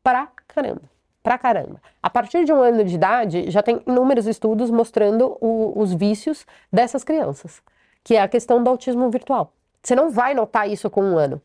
Pra 0.03 0.27
caramba. 0.47 0.83
Pra 1.23 1.35
caramba. 1.35 1.81
A 2.01 2.11
partir 2.11 2.45
de 2.45 2.53
um 2.53 2.61
ano 2.61 2.83
de 2.83 2.93
idade, 2.93 3.49
já 3.49 3.63
tem 3.63 3.81
inúmeros 3.87 4.27
estudos 4.27 4.69
mostrando 4.69 5.35
o, 5.41 5.73
os 5.75 5.95
vícios 5.95 6.45
dessas 6.71 7.03
crianças, 7.03 7.63
que 8.03 8.15
é 8.15 8.21
a 8.21 8.27
questão 8.27 8.63
do 8.63 8.69
autismo 8.69 9.09
virtual. 9.09 9.51
Você 9.81 9.95
não 9.95 10.11
vai 10.11 10.35
notar 10.35 10.69
isso 10.69 10.91
com 10.91 11.03
um 11.03 11.17
ano. 11.17 11.41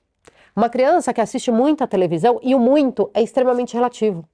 Uma 0.54 0.68
criança 0.68 1.10
que 1.14 1.22
assiste 1.22 1.50
muita 1.50 1.88
televisão, 1.88 2.38
e 2.42 2.54
o 2.54 2.58
muito 2.58 3.10
é 3.14 3.22
extremamente 3.22 3.72
relativo. 3.72 4.28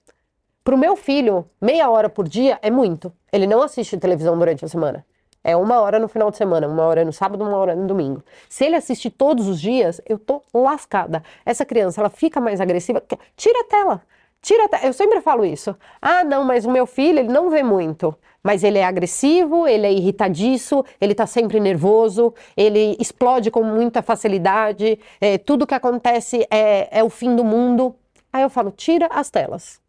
Para 0.68 0.74
o 0.74 0.78
meu 0.78 0.96
filho, 0.96 1.46
meia 1.58 1.88
hora 1.88 2.10
por 2.10 2.28
dia 2.28 2.58
é 2.60 2.70
muito. 2.70 3.10
Ele 3.32 3.46
não 3.46 3.62
assiste 3.62 3.96
televisão 3.96 4.38
durante 4.38 4.66
a 4.66 4.68
semana. 4.68 5.02
É 5.42 5.56
uma 5.56 5.80
hora 5.80 5.98
no 5.98 6.08
final 6.08 6.30
de 6.30 6.36
semana, 6.36 6.68
uma 6.68 6.82
hora 6.82 7.06
no 7.06 7.10
sábado, 7.10 7.42
uma 7.42 7.56
hora 7.56 7.74
no 7.74 7.86
domingo. 7.86 8.22
Se 8.50 8.66
ele 8.66 8.76
assiste 8.76 9.08
todos 9.08 9.48
os 9.48 9.58
dias, 9.58 9.98
eu 10.06 10.18
tô 10.18 10.42
lascada. 10.52 11.22
Essa 11.46 11.64
criança, 11.64 12.02
ela 12.02 12.10
fica 12.10 12.38
mais 12.38 12.60
agressiva. 12.60 13.02
Tira 13.34 13.60
a 13.62 13.64
tela. 13.64 14.02
Tira 14.42 14.66
a 14.66 14.68
tela. 14.68 14.84
Eu 14.84 14.92
sempre 14.92 15.22
falo 15.22 15.42
isso. 15.42 15.74
Ah, 16.02 16.22
não, 16.22 16.44
mas 16.44 16.66
o 16.66 16.70
meu 16.70 16.84
filho, 16.84 17.20
ele 17.20 17.32
não 17.32 17.48
vê 17.48 17.62
muito. 17.62 18.14
Mas 18.42 18.62
ele 18.62 18.76
é 18.76 18.84
agressivo, 18.84 19.66
ele 19.66 19.86
é 19.86 19.92
irritadiço, 19.94 20.84
ele 21.00 21.14
tá 21.14 21.26
sempre 21.26 21.60
nervoso, 21.60 22.34
ele 22.54 22.94
explode 23.00 23.50
com 23.50 23.62
muita 23.62 24.02
facilidade, 24.02 25.00
é, 25.18 25.38
tudo 25.38 25.66
que 25.66 25.74
acontece 25.74 26.46
é, 26.50 26.98
é 26.98 27.02
o 27.02 27.08
fim 27.08 27.34
do 27.34 27.42
mundo. 27.42 27.96
Aí 28.30 28.42
eu 28.42 28.50
falo, 28.50 28.70
tira 28.70 29.06
as 29.10 29.30
telas. 29.30 29.80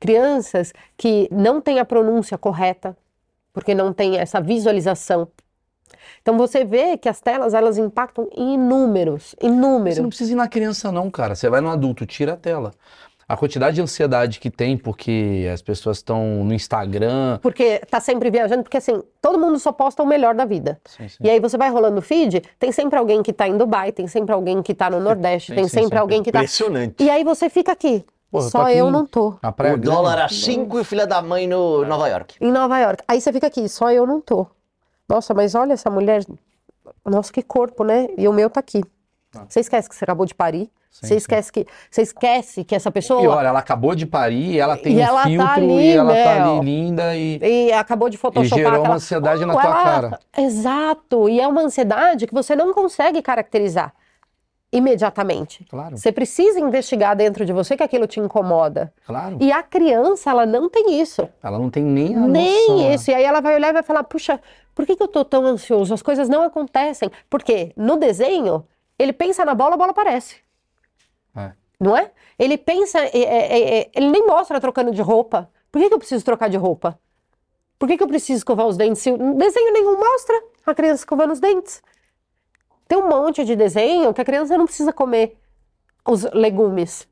Crianças 0.00 0.72
que 0.96 1.28
não 1.30 1.60
têm 1.60 1.78
a 1.78 1.84
pronúncia 1.84 2.38
correta, 2.38 2.96
porque 3.52 3.74
não 3.74 3.92
tem 3.92 4.16
essa 4.18 4.40
visualização. 4.40 5.28
Então 6.22 6.36
você 6.36 6.64
vê 6.64 6.96
que 6.96 7.08
as 7.08 7.20
telas 7.20 7.54
elas 7.54 7.78
impactam 7.78 8.28
em 8.34 8.54
inúmeros, 8.54 9.34
inúmeros. 9.40 9.96
Você 9.96 10.02
não 10.02 10.08
precisa 10.08 10.32
ir 10.32 10.36
na 10.36 10.48
criança 10.48 10.90
não, 10.90 11.10
cara. 11.10 11.34
Você 11.34 11.48
vai 11.48 11.60
no 11.60 11.68
adulto, 11.68 12.06
tira 12.06 12.32
a 12.32 12.36
tela. 12.36 12.72
A 13.28 13.36
quantidade 13.36 13.76
de 13.76 13.82
ansiedade 13.82 14.40
que 14.40 14.50
tem 14.50 14.76
porque 14.76 15.48
as 15.52 15.62
pessoas 15.62 15.98
estão 15.98 16.42
no 16.42 16.52
Instagram. 16.52 17.38
Porque 17.40 17.78
tá 17.88 18.00
sempre 18.00 18.28
viajando, 18.28 18.64
porque 18.64 18.78
assim, 18.78 19.00
todo 19.22 19.38
mundo 19.38 19.56
só 19.58 19.70
posta 19.70 20.02
o 20.02 20.06
melhor 20.06 20.34
da 20.34 20.44
vida. 20.44 20.80
Sim, 20.84 21.08
sim. 21.08 21.18
E 21.20 21.30
aí 21.30 21.38
você 21.38 21.56
vai 21.56 21.70
rolando 21.70 21.98
o 22.00 22.02
feed, 22.02 22.42
tem 22.58 22.72
sempre 22.72 22.98
alguém 22.98 23.22
que 23.22 23.32
tá 23.32 23.46
em 23.46 23.56
Dubai, 23.56 23.92
tem 23.92 24.08
sempre 24.08 24.34
alguém 24.34 24.60
que 24.62 24.74
tá 24.74 24.90
no 24.90 24.98
Nordeste, 24.98 25.54
tem, 25.54 25.58
tem 25.58 25.68
sempre 25.68 25.96
alguém 25.96 26.24
que 26.24 26.32
tá. 26.32 26.40
Impressionante. 26.40 27.04
E 27.04 27.08
aí 27.08 27.22
você 27.22 27.48
fica 27.48 27.70
aqui. 27.70 28.04
Porra, 28.30 28.48
Só 28.48 28.70
eu 28.70 28.90
não 28.90 29.04
tô. 29.04 29.30
O 29.30 29.76
dólar 29.76 30.22
a 30.22 30.28
5 30.28 30.78
e 30.78 30.84
filha 30.84 31.06
da 31.06 31.20
mãe 31.20 31.48
no 31.48 31.84
Nova 31.84 32.08
York. 32.08 32.36
Em 32.40 32.50
Nova 32.50 32.78
York. 32.78 33.02
Aí 33.08 33.20
você 33.20 33.32
fica 33.32 33.48
aqui, 33.48 33.68
só 33.68 33.90
eu 33.90 34.06
não 34.06 34.20
tô. 34.20 34.46
Nossa, 35.08 35.34
mas 35.34 35.56
olha 35.56 35.72
essa 35.72 35.90
mulher. 35.90 36.24
Nossa, 37.04 37.32
que 37.32 37.42
corpo, 37.42 37.82
né? 37.82 38.08
E 38.16 38.28
o 38.28 38.32
meu 38.32 38.48
tá 38.48 38.60
aqui. 38.60 38.82
Ah. 39.34 39.44
Você 39.48 39.60
esquece 39.60 39.88
que 39.88 39.96
você 39.96 40.04
acabou 40.04 40.26
de 40.26 40.34
parir. 40.34 40.70
Sim, 40.90 41.06
você 41.06 41.16
esquece 41.16 41.52
que 41.52 41.66
você 41.88 42.02
esquece 42.02 42.64
que 42.64 42.74
essa 42.74 42.90
pessoa. 42.90 43.22
E 43.22 43.26
olha, 43.26 43.48
ela 43.48 43.60
acabou 43.60 43.94
de 43.94 44.06
parir, 44.06 44.58
ela 44.58 44.76
tem 44.76 44.94
e 44.94 44.96
um 44.96 45.00
ela 45.00 45.22
tá 45.22 45.28
filtro 45.28 45.46
tá 45.46 45.54
ali, 45.54 45.80
e 45.80 45.92
ela 45.92 46.12
tá 46.12 46.44
ali 46.44 46.64
linda 46.64 47.16
e. 47.16 47.38
E 47.40 47.72
acabou 47.72 48.08
de 48.08 48.16
photoshopar. 48.16 48.58
E 48.58 48.62
gerou 48.62 48.72
aquela... 48.72 48.88
uma 48.88 48.94
ansiedade 48.96 49.42
oh, 49.42 49.46
na 49.46 49.52
tua 49.52 49.64
ela... 49.64 49.84
cara. 49.84 50.20
Exato. 50.36 51.28
E 51.28 51.40
é 51.40 51.46
uma 51.46 51.62
ansiedade 51.62 52.26
que 52.26 52.34
você 52.34 52.56
não 52.56 52.72
consegue 52.74 53.22
caracterizar 53.22 53.92
imediatamente. 54.72 55.64
Claro. 55.68 55.96
Você 55.96 56.12
precisa 56.12 56.60
investigar 56.60 57.16
dentro 57.16 57.44
de 57.44 57.52
você 57.52 57.76
que 57.76 57.82
aquilo 57.82 58.06
te 58.06 58.20
incomoda. 58.20 58.92
Claro. 59.04 59.36
E 59.40 59.50
a 59.50 59.62
criança, 59.62 60.30
ela 60.30 60.46
não 60.46 60.68
tem 60.68 61.00
isso. 61.00 61.28
Ela 61.42 61.58
não 61.58 61.70
tem 61.70 61.82
nem 61.82 62.14
a 62.14 62.20
Nem 62.20 62.68
noção. 62.68 62.94
isso. 62.94 63.10
E 63.10 63.14
aí 63.14 63.24
ela 63.24 63.40
vai 63.40 63.54
olhar 63.54 63.70
e 63.70 63.72
vai 63.72 63.82
falar, 63.82 64.04
puxa, 64.04 64.40
por 64.74 64.86
que, 64.86 64.94
que 64.94 65.02
eu 65.02 65.08
tô 65.08 65.24
tão 65.24 65.44
ansioso? 65.44 65.92
As 65.92 66.02
coisas 66.02 66.28
não 66.28 66.42
acontecem. 66.42 67.10
Porque 67.28 67.72
no 67.76 67.96
desenho, 67.96 68.64
ele 68.98 69.12
pensa 69.12 69.44
na 69.44 69.54
bola, 69.54 69.74
a 69.74 69.78
bola 69.78 69.90
aparece. 69.90 70.36
É. 71.36 71.50
Não 71.80 71.96
é? 71.96 72.10
Ele 72.38 72.56
pensa, 72.56 72.98
é, 73.00 73.10
é, 73.18 73.78
é, 73.80 73.90
ele 73.94 74.10
nem 74.10 74.26
mostra 74.26 74.60
trocando 74.60 74.92
de 74.92 75.02
roupa. 75.02 75.50
Por 75.72 75.80
que, 75.80 75.88
que 75.88 75.94
eu 75.94 75.98
preciso 75.98 76.24
trocar 76.24 76.48
de 76.48 76.56
roupa? 76.56 76.98
Por 77.78 77.88
que, 77.88 77.96
que 77.96 78.02
eu 78.02 78.08
preciso 78.08 78.38
escovar 78.38 78.66
os 78.66 78.76
dentes? 78.76 79.02
Se 79.02 79.10
desenho 79.16 79.72
nenhum 79.72 79.98
mostra 79.98 80.40
a 80.66 80.74
criança 80.74 81.02
escovando 81.02 81.32
os 81.32 81.40
dentes. 81.40 81.82
Tem 82.90 82.98
um 82.98 83.08
monte 83.08 83.44
de 83.44 83.54
desenho 83.54 84.12
que 84.12 84.20
a 84.20 84.24
criança 84.24 84.58
não 84.58 84.64
precisa 84.64 84.92
comer 84.92 85.38
os 86.04 86.24
legumes. 86.32 87.06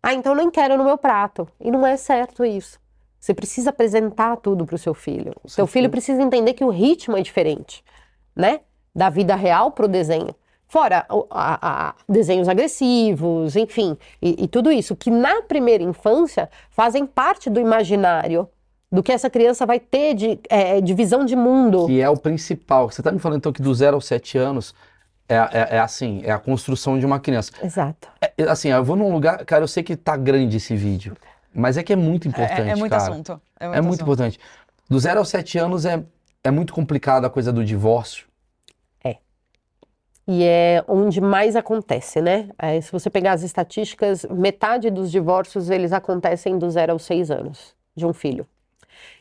Ah, 0.00 0.14
então 0.14 0.32
nem 0.32 0.48
quero 0.48 0.78
no 0.78 0.84
meu 0.84 0.96
prato. 0.96 1.48
E 1.60 1.72
não 1.72 1.84
é 1.84 1.96
certo 1.96 2.44
isso. 2.44 2.78
Você 3.18 3.34
precisa 3.34 3.70
apresentar 3.70 4.36
tudo 4.36 4.64
para 4.64 4.76
o 4.76 4.78
seu 4.78 4.94
filho. 4.94 5.32
O 5.42 5.48
seu 5.48 5.66
filho 5.66 5.90
precisa 5.90 6.22
entender 6.22 6.54
que 6.54 6.62
o 6.62 6.68
ritmo 6.68 7.16
é 7.16 7.20
diferente, 7.20 7.84
né? 8.32 8.60
Da 8.94 9.10
vida 9.10 9.34
real 9.34 9.72
para 9.72 9.86
o 9.86 9.88
desenho. 9.88 10.32
Fora 10.68 11.04
a, 11.30 11.88
a, 11.88 11.94
desenhos 12.08 12.48
agressivos, 12.48 13.56
enfim, 13.56 13.98
e, 14.22 14.44
e 14.44 14.46
tudo 14.46 14.70
isso, 14.70 14.94
que 14.94 15.10
na 15.10 15.42
primeira 15.42 15.82
infância 15.82 16.48
fazem 16.70 17.04
parte 17.04 17.50
do 17.50 17.58
imaginário 17.58 18.48
do 18.90 19.02
que 19.02 19.12
essa 19.12 19.28
criança 19.28 19.66
vai 19.66 19.80
ter 19.80 20.14
de, 20.14 20.38
é, 20.48 20.80
de 20.80 20.94
visão 20.94 21.24
de 21.24 21.34
mundo. 21.34 21.86
Que 21.86 22.00
é 22.00 22.08
o 22.08 22.16
principal. 22.16 22.90
Você 22.90 23.00
está 23.00 23.10
me 23.10 23.18
falando 23.18 23.38
então 23.38 23.52
que 23.52 23.62
do 23.62 23.74
zero 23.74 23.96
aos 23.96 24.06
sete 24.06 24.38
anos 24.38 24.74
é, 25.28 25.34
é, 25.36 25.76
é 25.76 25.78
assim, 25.78 26.22
é 26.24 26.30
a 26.30 26.38
construção 26.38 26.98
de 26.98 27.04
uma 27.04 27.18
criança. 27.18 27.52
Exato. 27.62 28.08
É, 28.20 28.32
é, 28.38 28.42
assim, 28.44 28.68
eu 28.68 28.84
vou 28.84 28.96
num 28.96 29.12
lugar, 29.12 29.44
cara, 29.44 29.64
eu 29.64 29.68
sei 29.68 29.82
que 29.82 29.96
tá 29.96 30.16
grande 30.16 30.56
esse 30.56 30.76
vídeo, 30.76 31.16
mas 31.52 31.76
é 31.76 31.82
que 31.82 31.92
é 31.92 31.96
muito 31.96 32.28
importante, 32.28 32.62
É, 32.62 32.70
é 32.70 32.76
muito 32.76 32.90
cara. 32.92 33.02
assunto. 33.02 33.40
É 33.58 33.66
muito, 33.66 33.78
É 33.78 33.80
muito 33.80 33.94
assunto. 33.94 34.02
importante. 34.02 34.40
Do 34.88 34.98
zero 35.00 35.18
aos 35.18 35.28
sete 35.28 35.58
anos 35.58 35.84
é, 35.84 36.02
é 36.44 36.50
muito 36.50 36.72
complicado 36.72 37.24
a 37.24 37.30
coisa 37.30 37.52
do 37.52 37.64
divórcio. 37.64 38.26
E 40.28 40.42
é 40.42 40.84
onde 40.88 41.20
mais 41.20 41.54
acontece, 41.54 42.20
né? 42.20 42.48
É, 42.58 42.80
se 42.80 42.90
você 42.90 43.08
pegar 43.08 43.32
as 43.32 43.44
estatísticas, 43.44 44.24
metade 44.24 44.90
dos 44.90 45.08
divórcios 45.08 45.70
eles 45.70 45.92
acontecem 45.92 46.58
do 46.58 46.68
zero 46.68 46.92
aos 46.92 47.04
seis 47.04 47.30
anos 47.30 47.76
de 47.94 48.04
um 48.04 48.12
filho. 48.12 48.44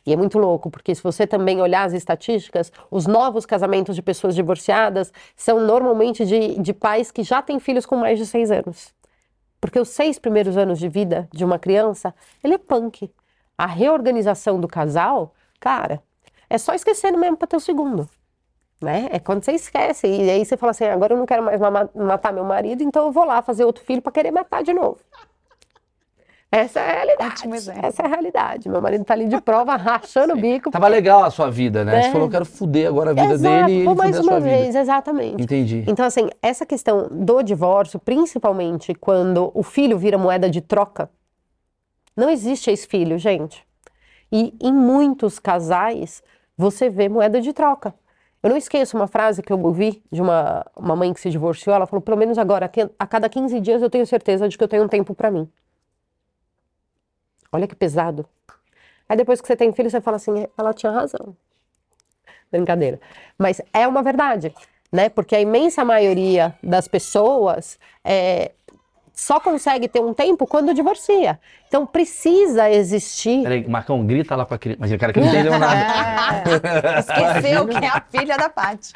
E 0.05 0.13
é 0.13 0.15
muito 0.15 0.37
louco, 0.37 0.69
porque 0.69 0.93
se 0.93 1.01
você 1.01 1.25
também 1.25 1.61
olhar 1.61 1.83
as 1.83 1.93
estatísticas, 1.93 2.71
os 2.91 3.07
novos 3.07 3.45
casamentos 3.45 3.95
de 3.95 4.01
pessoas 4.01 4.35
divorciadas 4.35 5.11
são 5.35 5.59
normalmente 5.59 6.25
de, 6.25 6.59
de 6.59 6.73
pais 6.73 7.11
que 7.11 7.23
já 7.23 7.41
têm 7.41 7.59
filhos 7.59 7.85
com 7.85 7.95
mais 7.95 8.19
de 8.19 8.25
seis 8.25 8.51
anos. 8.51 8.93
Porque 9.59 9.79
os 9.79 9.89
seis 9.89 10.19
primeiros 10.19 10.57
anos 10.57 10.77
de 10.77 10.87
vida 10.87 11.27
de 11.33 11.43
uma 11.43 11.57
criança, 11.57 12.13
ele 12.43 12.53
é 12.53 12.57
punk. 12.57 13.11
A 13.57 13.65
reorganização 13.65 14.59
do 14.59 14.67
casal, 14.67 15.33
cara, 15.59 16.03
é 16.49 16.57
só 16.57 16.73
esquecendo 16.73 17.17
mesmo 17.17 17.37
para 17.37 17.47
ter 17.47 17.57
o 17.57 17.59
segundo. 17.59 18.07
Né? 18.81 19.07
É 19.11 19.19
quando 19.19 19.43
você 19.43 19.53
esquece. 19.53 20.05
E 20.07 20.29
aí 20.29 20.45
você 20.45 20.57
fala 20.57 20.71
assim: 20.71 20.85
agora 20.85 21.13
eu 21.13 21.17
não 21.17 21.25
quero 21.25 21.43
mais 21.43 21.59
matar 21.95 22.33
meu 22.33 22.43
marido, 22.43 22.83
então 22.83 23.05
eu 23.05 23.11
vou 23.11 23.23
lá 23.23 23.41
fazer 23.41 23.63
outro 23.63 23.83
filho 23.83 24.01
para 24.01 24.11
querer 24.11 24.31
matar 24.31 24.61
de 24.63 24.73
novo. 24.73 24.99
Essa 26.51 26.79
é 26.79 26.89
a 26.89 26.93
realidade. 26.93 27.31
Ótimo 27.33 27.55
exemplo. 27.55 27.85
Essa 27.85 28.03
é 28.03 28.05
a 28.05 28.09
realidade. 28.09 28.69
Meu 28.69 28.81
marido 28.81 29.03
tá 29.03 29.13
ali 29.13 29.27
de 29.27 29.41
prova, 29.41 29.75
rachando 29.77 30.33
o 30.33 30.37
bico. 30.37 30.71
Tava 30.71 30.87
legal 30.87 31.23
a 31.23 31.29
sua 31.29 31.49
vida, 31.51 31.83
né? 31.83 32.01
Você 32.03 32.07
É. 32.07 32.11
falou, 32.11 32.27
eu 32.27 32.31
quero 32.31 32.45
fuder 32.45 32.87
agora 32.87 33.11
a 33.11 33.13
vida 33.13 33.33
Exato, 33.33 33.65
dele 33.65 33.71
e 33.79 33.85
ele 33.87 33.95
mais 33.95 34.15
uma 34.19 34.23
sua 34.23 34.39
vida. 34.39 34.57
vez, 34.57 34.75
exatamente. 34.75 35.43
Entendi. 35.43 35.83
Então, 35.87 36.05
assim, 36.05 36.29
essa 36.41 36.65
questão 36.65 37.07
do 37.11 37.41
divórcio, 37.41 37.99
principalmente 37.99 38.93
quando 38.93 39.51
o 39.53 39.63
filho 39.63 39.97
vira 39.97 40.17
moeda 40.17 40.49
de 40.49 40.61
troca, 40.61 41.09
não 42.15 42.29
existe 42.29 42.69
ex-filho, 42.69 43.17
gente. 43.17 43.65
E 44.31 44.53
em 44.61 44.73
muitos 44.73 45.39
casais, 45.39 46.23
você 46.57 46.89
vê 46.89 47.09
moeda 47.09 47.41
de 47.41 47.51
troca. 47.51 47.93
Eu 48.41 48.49
não 48.51 48.57
esqueço 48.57 48.95
uma 48.95 49.07
frase 49.07 49.41
que 49.41 49.51
eu 49.51 49.59
ouvi 49.59 50.01
de 50.11 50.21
uma, 50.21 50.65
uma 50.77 50.95
mãe 50.95 51.11
que 51.13 51.19
se 51.19 51.29
divorciou. 51.29 51.75
Ela 51.75 51.85
falou: 51.87 52.01
pelo 52.01 52.15
menos 52.15 52.37
agora, 52.37 52.71
a 52.99 53.07
cada 53.07 53.27
15 53.27 53.59
dias 53.59 53.81
eu 53.81 53.89
tenho 53.89 54.05
certeza 54.05 54.47
de 54.47 54.57
que 54.57 54.63
eu 54.63 54.67
tenho 54.67 54.83
um 54.83 54.87
tempo 54.87 55.13
pra 55.13 55.29
mim. 55.31 55.49
Olha 57.55 57.67
que 57.67 57.75
pesado. 57.75 58.25
Aí 59.07 59.15
depois 59.15 59.39
que 59.39 59.47
você 59.47 59.55
tem 59.55 59.71
filho, 59.71 59.89
você 59.89 60.01
fala 60.01 60.17
assim: 60.17 60.45
ela 60.57 60.73
tinha 60.73 60.91
razão. 60.91 61.35
Brincadeira. 62.51 62.99
Mas 63.37 63.61
é 63.73 63.87
uma 63.87 64.01
verdade, 64.03 64.53
né? 64.91 65.09
Porque 65.09 65.35
a 65.35 65.39
imensa 65.41 65.83
maioria 65.85 66.53
das 66.61 66.87
pessoas 66.87 67.77
é, 68.03 68.51
só 69.13 69.39
consegue 69.39 69.87
ter 69.87 69.99
um 69.99 70.13
tempo 70.13 70.45
quando 70.45 70.73
divorcia. 70.73 71.39
Então 71.67 71.85
precisa 71.85 72.69
existir. 72.69 73.43
Peraí, 73.43 73.67
Marcão, 73.67 74.05
grita 74.05 74.35
lá 74.35 74.45
pra 74.45 74.57
criança. 74.57 74.79
Mas 74.81 74.91
o 74.91 74.97
cara 74.97 75.11
que 75.13 75.19
não 75.19 75.27
entendeu 75.27 75.57
nada. 75.57 75.81
É, 76.63 76.99
esqueceu 76.99 77.67
que 77.67 77.77
é 77.77 77.87
a 77.87 78.01
filha 78.01 78.37
da 78.37 78.49
Paty. 78.49 78.93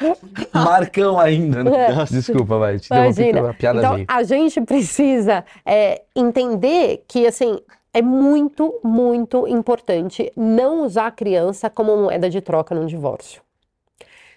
Marcão 0.54 1.18
ainda, 1.18 1.64
né? 1.64 1.88
Desculpa, 2.10 2.58
vai. 2.58 2.78
Te 2.78 2.92
É. 2.92 2.96
Imagina. 2.96 3.50
a 3.50 3.54
piada 3.54 3.78
Então, 3.80 3.94
veio. 3.96 4.06
a 4.08 4.22
gente 4.22 4.60
precisa 4.62 5.44
é, 5.66 6.02
entender 6.14 7.04
que, 7.08 7.26
assim, 7.26 7.58
é 7.92 8.00
muito, 8.00 8.80
muito 8.84 9.46
importante 9.48 10.32
não 10.36 10.84
usar 10.84 11.06
a 11.06 11.10
criança 11.10 11.68
como 11.68 11.96
moeda 11.96 12.30
de 12.30 12.40
troca 12.40 12.74
num 12.74 12.86
divórcio. 12.86 13.42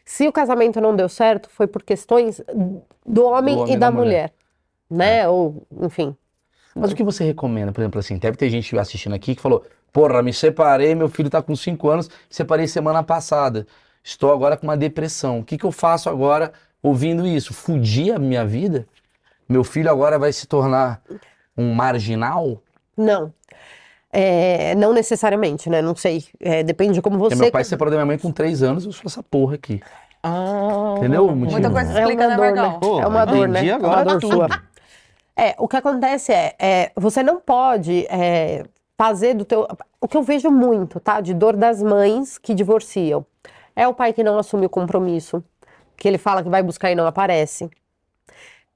Se 0.06 0.28
o 0.28 0.32
casamento 0.32 0.82
não 0.82 0.96
deu 0.96 1.08
certo, 1.08 1.50
foi 1.50 1.68
por 1.68 1.84
questões 1.84 2.42
do 3.06 3.26
homem, 3.26 3.58
homem 3.58 3.74
e 3.74 3.78
da 3.78 3.90
da 3.90 3.96
mulher, 3.96 4.34
né? 4.90 5.28
Ou, 5.30 5.66
enfim. 5.82 6.16
Mas 6.76 6.92
o 6.92 6.96
que 6.96 7.04
você 7.04 7.24
recomenda, 7.24 7.72
por 7.72 7.82
exemplo, 7.82 8.00
assim, 8.00 8.18
deve 8.18 8.36
ter 8.36 8.50
gente 8.50 8.78
assistindo 8.78 9.14
aqui 9.14 9.36
que 9.36 9.42
falou, 9.42 9.64
porra, 9.92 10.24
me 10.24 10.34
separei, 10.34 10.96
meu 10.96 11.08
filho 11.08 11.30
tá 11.30 11.42
com 11.42 11.56
5 11.56 11.88
anos, 11.88 12.10
separei 12.30 12.68
semana 12.68 13.04
passada, 13.04 13.68
estou 14.04 14.34
agora 14.34 14.58
com 14.58 14.66
uma 14.66 14.76
depressão, 14.76 15.40
o 15.40 15.44
que 15.44 15.58
que 15.58 15.66
eu 15.66 15.72
faço 15.72 16.10
agora 16.10 16.52
ouvindo 16.82 17.28
isso? 17.28 17.54
Fudi 17.54 18.12
a 18.12 18.18
minha 18.18 18.44
vida? 18.44 18.88
Meu 19.48 19.64
filho 19.64 19.90
agora 19.90 20.18
vai 20.18 20.34
se 20.34 20.48
tornar 20.48 21.02
um 21.56 21.74
marginal? 21.74 22.63
Não. 22.96 23.34
É, 24.12 24.76
não 24.76 24.94
necessariamente, 24.94 25.70
né? 25.70 25.82
Não 25.82 25.96
sei. 25.96 26.26
É, 26.40 26.62
depende 26.62 26.94
de 26.94 27.02
como 27.02 27.18
Porque 27.18 27.36
você. 27.36 27.42
meu 27.42 27.52
pai 27.52 27.64
se 27.64 27.72
separou 27.72 27.92
da 27.92 27.98
minha 27.98 28.06
mãe 28.06 28.18
com 28.18 28.32
3 28.32 28.62
anos, 28.62 28.86
eu 28.86 28.92
sou 28.92 29.04
essa 29.08 29.24
porra 29.24 29.56
aqui. 29.56 29.82
Ah, 30.22 30.96
Entendeu 30.98 31.26
o 31.26 31.36
motivo? 31.36 31.52
Muita 31.52 31.70
coisa 31.70 32.00
É 32.00 32.02
explica, 32.02 32.28
uma 32.28 32.30
né, 32.30 32.36
dor, 32.36 32.52
né? 32.54 32.78
Pô, 32.80 33.02
é 33.02 33.08
uma 33.08 33.26
dor, 33.26 33.48
né? 33.48 33.60
entendi 33.60 33.72
É 33.72 33.74
agora 33.74 34.04
uma 34.04 34.18
dor 34.18 34.32
sua. 34.32 34.48
É, 35.36 35.56
o 35.58 35.68
que 35.68 35.76
acontece 35.76 36.32
é, 36.32 36.56
é, 36.60 36.92
você 36.96 37.24
não 37.24 37.40
pode 37.42 38.06
é, 38.08 38.64
fazer 38.96 39.34
do 39.34 39.44
teu... 39.44 39.68
O 40.00 40.08
que 40.08 40.16
eu 40.16 40.22
vejo 40.22 40.52
muito, 40.52 41.00
tá? 41.00 41.20
De 41.20 41.34
dor 41.34 41.58
das 41.58 41.82
mães 41.82 42.38
que 42.38 42.54
divorciam. 42.54 43.26
É 43.76 43.88
o 43.88 43.94
pai 43.94 44.14
que 44.14 44.24
não 44.24 44.38
assume 44.38 44.68
o 44.68 44.70
compromisso, 44.70 45.44
que 45.98 46.08
ele 46.08 46.20
fala 46.20 46.44
que 46.44 46.50
vai 46.50 46.62
buscar 46.62 46.92
e 46.92 46.96
não 46.96 47.08
aparece. 47.08 47.70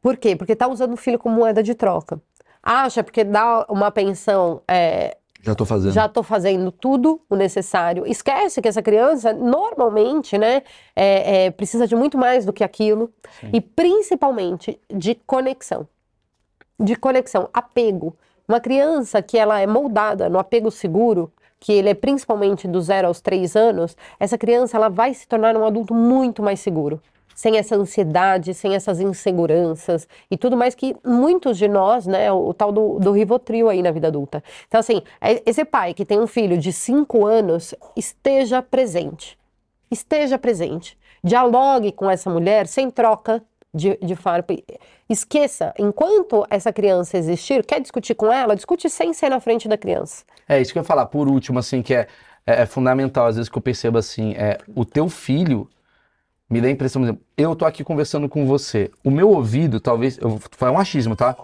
Por 0.01 0.17
quê? 0.17 0.35
Porque 0.35 0.55
tá 0.55 0.67
usando 0.67 0.93
o 0.93 0.97
filho 0.97 1.19
como 1.19 1.35
moeda 1.35 1.61
de 1.61 1.75
troca. 1.75 2.19
Acha 2.69 3.01
porque 3.01 3.23
dá 3.23 3.65
uma 3.69 3.89
pensão, 3.89 4.61
é, 4.67 5.15
Já 5.41 5.55
tô 5.55 5.63
fazendo. 5.63 5.93
já 5.93 6.05
estou 6.05 6.21
fazendo 6.21 6.69
tudo 6.69 7.21
o 7.29 7.35
necessário. 7.37 8.05
Esquece 8.05 8.61
que 8.61 8.67
essa 8.67 8.81
criança, 8.81 9.31
normalmente, 9.31 10.37
né, 10.37 10.63
é, 10.93 11.45
é, 11.45 11.51
precisa 11.51 11.87
de 11.87 11.95
muito 11.95 12.17
mais 12.17 12.45
do 12.45 12.51
que 12.51 12.65
aquilo. 12.65 13.09
E 13.53 13.61
principalmente 13.61 14.77
de 14.93 15.15
conexão. 15.15 15.87
De 16.77 16.97
conexão, 16.97 17.49
apego. 17.53 18.17
Uma 18.45 18.59
criança 18.59 19.21
que 19.21 19.37
ela 19.37 19.61
é 19.61 19.65
moldada 19.65 20.27
no 20.27 20.37
apego 20.37 20.69
seguro, 20.69 21.31
que 21.61 21.71
ele 21.71 21.87
é 21.87 21.93
principalmente 21.93 22.67
do 22.67 22.81
zero 22.81 23.07
aos 23.07 23.21
três 23.21 23.55
anos, 23.55 23.95
essa 24.19 24.37
criança 24.37 24.75
ela 24.75 24.89
vai 24.89 25.13
se 25.13 25.25
tornar 25.25 25.55
um 25.55 25.65
adulto 25.65 25.93
muito 25.93 26.43
mais 26.43 26.59
seguro. 26.59 27.01
Sem 27.37 27.55
essa 27.55 27.75
ansiedade, 27.75 28.51
sem 28.55 28.73
essas 28.73 28.99
inseguranças 28.99 30.07
e 30.31 30.35
tudo 30.35 30.57
mais 30.57 30.73
que 30.73 30.95
muitos 31.05 31.55
de 31.55 31.67
nós, 31.67 32.07
né, 32.07 32.31
o, 32.31 32.47
o 32.47 32.53
tal 32.53 32.71
do, 32.71 32.97
do 32.97 33.11
Rivotril 33.11 33.69
aí 33.69 33.83
na 33.83 33.91
vida 33.91 34.07
adulta. 34.07 34.43
Então, 34.67 34.79
assim, 34.79 35.03
é- 35.21 35.43
esse 35.45 35.63
pai 35.63 35.93
que 35.93 36.03
tem 36.03 36.19
um 36.19 36.25
filho 36.25 36.57
de 36.57 36.73
cinco 36.73 37.27
anos, 37.27 37.75
esteja 37.95 38.59
presente. 38.63 39.37
Esteja 39.91 40.39
presente. 40.39 40.97
Dialogue 41.23 41.91
com 41.91 42.09
essa 42.09 42.27
mulher 42.27 42.65
sem 42.65 42.89
troca 42.89 43.43
de, 43.71 43.95
de 44.01 44.15
farpa. 44.15 44.55
Esqueça, 45.07 45.75
enquanto 45.77 46.43
essa 46.49 46.73
criança 46.73 47.19
existir, 47.19 47.63
quer 47.63 47.79
discutir 47.79 48.15
com 48.15 48.33
ela, 48.33 48.55
discute 48.55 48.89
sem 48.89 49.13
ser 49.13 49.29
na 49.29 49.39
frente 49.39 49.67
da 49.67 49.77
criança. 49.77 50.25
É 50.49 50.59
isso 50.59 50.73
que 50.73 50.79
eu 50.79 50.81
ia 50.81 50.87
falar, 50.87 51.05
por 51.05 51.27
último, 51.27 51.59
assim, 51.59 51.83
que 51.83 51.93
é, 51.93 52.07
é, 52.47 52.63
é 52.63 52.65
fundamental, 52.65 53.27
às 53.27 53.35
vezes 53.35 53.47
que 53.47 53.55
eu 53.59 53.61
percebo 53.61 53.99
assim, 53.99 54.33
é 54.33 54.57
o 54.75 54.83
teu 54.83 55.07
filho 55.07 55.69
me 56.49 56.61
dá 56.61 56.67
a 56.67 56.71
impressão, 56.71 57.01
por 57.01 57.07
exemplo, 57.07 57.23
eu 57.37 57.55
tô 57.55 57.65
aqui 57.65 57.83
conversando 57.83 58.29
com 58.29 58.45
você, 58.45 58.89
o 59.03 59.11
meu 59.11 59.29
ouvido, 59.29 59.79
talvez, 59.79 60.17
eu 60.17 60.29
vou 60.29 60.41
falar 60.51 60.71
um 60.71 60.79
achismo, 60.79 61.15
tá? 61.15 61.35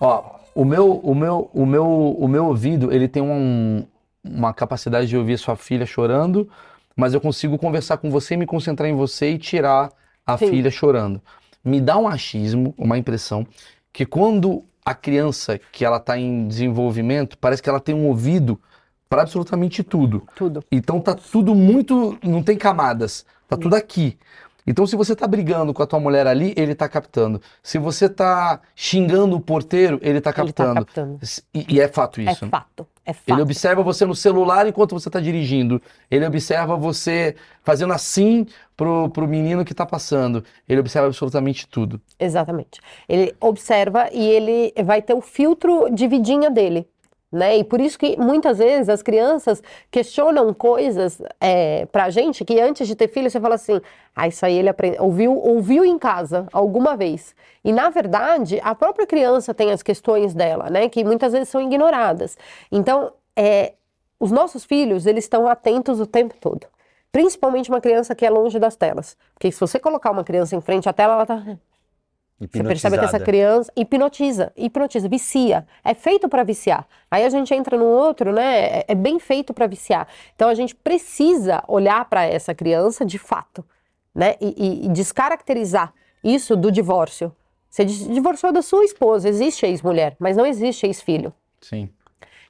Ó, 0.00 0.38
o 0.54 0.64
meu, 0.64 0.92
o 0.92 1.14
meu, 1.14 1.50
o 1.52 1.66
meu, 1.66 1.86
o 2.18 2.28
meu 2.28 2.46
ouvido, 2.46 2.92
ele 2.92 3.06
tem 3.06 3.22
um, 3.22 3.84
uma 4.24 4.54
capacidade 4.54 5.06
de 5.08 5.16
ouvir 5.16 5.38
sua 5.38 5.56
filha 5.56 5.84
chorando, 5.84 6.48
mas 6.96 7.12
eu 7.12 7.20
consigo 7.20 7.58
conversar 7.58 7.98
com 7.98 8.10
você, 8.10 8.36
me 8.36 8.46
concentrar 8.46 8.88
em 8.88 8.94
você 8.94 9.30
e 9.32 9.38
tirar 9.38 9.90
a 10.26 10.38
Sim. 10.38 10.48
filha 10.48 10.70
chorando. 10.70 11.20
Me 11.62 11.80
dá 11.80 11.98
um 11.98 12.08
achismo, 12.08 12.74
uma 12.78 12.96
impressão, 12.96 13.46
que 13.92 14.06
quando 14.06 14.64
a 14.84 14.94
criança 14.94 15.60
que 15.70 15.84
ela 15.84 15.98
está 15.98 16.18
em 16.18 16.48
desenvolvimento, 16.48 17.36
parece 17.36 17.62
que 17.62 17.68
ela 17.68 17.80
tem 17.80 17.94
um 17.94 18.06
ouvido 18.06 18.58
para 19.10 19.22
absolutamente 19.22 19.82
tudo. 19.82 20.22
Tudo. 20.36 20.64
Então 20.70 21.00
tá 21.00 21.14
tudo 21.14 21.52
muito, 21.54 22.16
não 22.22 22.42
tem 22.44 22.56
camadas, 22.56 23.26
tá 23.48 23.56
tudo 23.56 23.74
aqui. 23.74 24.16
Então 24.66 24.86
se 24.86 24.94
você 24.94 25.16
tá 25.16 25.26
brigando 25.26 25.74
com 25.74 25.82
a 25.82 25.86
tua 25.86 25.98
mulher 25.98 26.28
ali, 26.28 26.54
ele 26.56 26.76
tá 26.76 26.88
captando. 26.88 27.42
Se 27.62 27.76
você 27.76 28.08
tá 28.08 28.60
xingando 28.76 29.34
o 29.34 29.40
porteiro, 29.40 29.98
ele 30.00 30.20
tá 30.20 30.30
Ele 30.30 30.52
tá 30.52 30.64
captando. 30.64 30.86
captando. 30.86 31.18
E, 31.52 31.74
e 31.74 31.80
é 31.80 31.88
fato 31.88 32.20
É 32.20 32.30
isso. 32.30 32.44
né? 32.44 32.50
fato. 32.52 32.86
É 33.04 33.12
fato. 33.12 33.24
Ele 33.26 33.40
observa 33.42 33.82
você 33.82 34.06
no 34.06 34.14
celular 34.14 34.68
enquanto 34.68 34.92
você 34.92 35.08
está 35.08 35.18
dirigindo. 35.18 35.82
Ele 36.08 36.24
observa 36.24 36.76
você 36.76 37.34
fazendo 37.64 37.92
assim 37.92 38.46
pro, 38.76 39.08
pro 39.10 39.26
menino 39.26 39.64
que 39.64 39.74
tá 39.74 39.84
passando. 39.84 40.44
Ele 40.68 40.78
observa 40.78 41.08
absolutamente 41.08 41.66
tudo. 41.66 42.00
Exatamente. 42.18 42.80
Ele 43.08 43.34
observa 43.40 44.08
e 44.12 44.24
ele 44.24 44.72
vai 44.84 45.02
ter 45.02 45.14
o 45.14 45.20
filtro 45.20 45.88
de 45.92 46.06
vidinha 46.06 46.48
dele. 46.48 46.86
Né? 47.32 47.58
E 47.58 47.64
por 47.64 47.80
isso 47.80 47.96
que 47.96 48.16
muitas 48.16 48.58
vezes 48.58 48.88
as 48.88 49.02
crianças 49.02 49.62
questionam 49.88 50.52
coisas 50.52 51.22
é, 51.40 51.86
pra 51.86 52.10
gente 52.10 52.44
que 52.44 52.60
antes 52.60 52.88
de 52.88 52.96
ter 52.96 53.06
filho 53.06 53.30
você 53.30 53.40
fala 53.40 53.54
assim, 53.54 53.80
ah, 54.16 54.26
isso 54.26 54.44
aí 54.44 54.58
ele 54.58 54.70
ouviu, 54.98 55.36
ouviu 55.36 55.84
em 55.84 55.96
casa 55.96 56.48
alguma 56.52 56.96
vez. 56.96 57.34
E 57.64 57.72
na 57.72 57.88
verdade, 57.88 58.58
a 58.64 58.74
própria 58.74 59.06
criança 59.06 59.54
tem 59.54 59.70
as 59.70 59.80
questões 59.82 60.34
dela, 60.34 60.68
né? 60.70 60.88
Que 60.88 61.04
muitas 61.04 61.32
vezes 61.32 61.48
são 61.48 61.60
ignoradas. 61.60 62.36
Então, 62.72 63.12
é, 63.36 63.74
os 64.18 64.32
nossos 64.32 64.64
filhos, 64.64 65.06
eles 65.06 65.24
estão 65.24 65.46
atentos 65.46 66.00
o 66.00 66.06
tempo 66.06 66.34
todo. 66.40 66.66
Principalmente 67.12 67.70
uma 67.70 67.80
criança 67.80 68.14
que 68.14 68.26
é 68.26 68.30
longe 68.30 68.58
das 68.58 68.76
telas. 68.76 69.16
Porque 69.34 69.52
se 69.52 69.60
você 69.60 69.78
colocar 69.78 70.10
uma 70.10 70.24
criança 70.24 70.56
em 70.56 70.60
frente 70.60 70.88
à 70.88 70.92
tela, 70.92 71.14
ela 71.14 71.26
tá 71.26 71.42
Você 72.40 72.64
percebe 72.64 72.98
que 72.98 73.04
essa 73.04 73.20
criança 73.20 73.70
hipnotiza, 73.76 74.50
hipnotiza, 74.56 75.08
vicia. 75.08 75.66
É 75.84 75.92
feito 75.92 76.26
para 76.26 76.42
viciar. 76.42 76.86
Aí 77.10 77.22
a 77.22 77.28
gente 77.28 77.52
entra 77.52 77.76
no 77.76 77.84
outro, 77.84 78.32
né? 78.32 78.78
É, 78.78 78.84
é 78.88 78.94
bem 78.94 79.18
feito 79.18 79.52
para 79.52 79.66
viciar. 79.66 80.08
Então 80.34 80.48
a 80.48 80.54
gente 80.54 80.74
precisa 80.74 81.62
olhar 81.68 82.02
para 82.06 82.24
essa 82.24 82.54
criança 82.54 83.04
de 83.04 83.18
fato, 83.18 83.62
né? 84.14 84.36
E, 84.40 84.86
e- 84.86 84.88
descaracterizar 84.88 85.92
isso 86.24 86.56
do 86.56 86.72
divórcio. 86.72 87.30
Você 87.68 87.84
divorciou 87.84 88.52
da 88.52 88.62
sua 88.62 88.84
esposa, 88.84 89.28
existe 89.28 89.66
ex-mulher, 89.66 90.16
mas 90.18 90.36
não 90.36 90.46
existe 90.46 90.86
ex-filho. 90.86 91.32
Sim. 91.60 91.90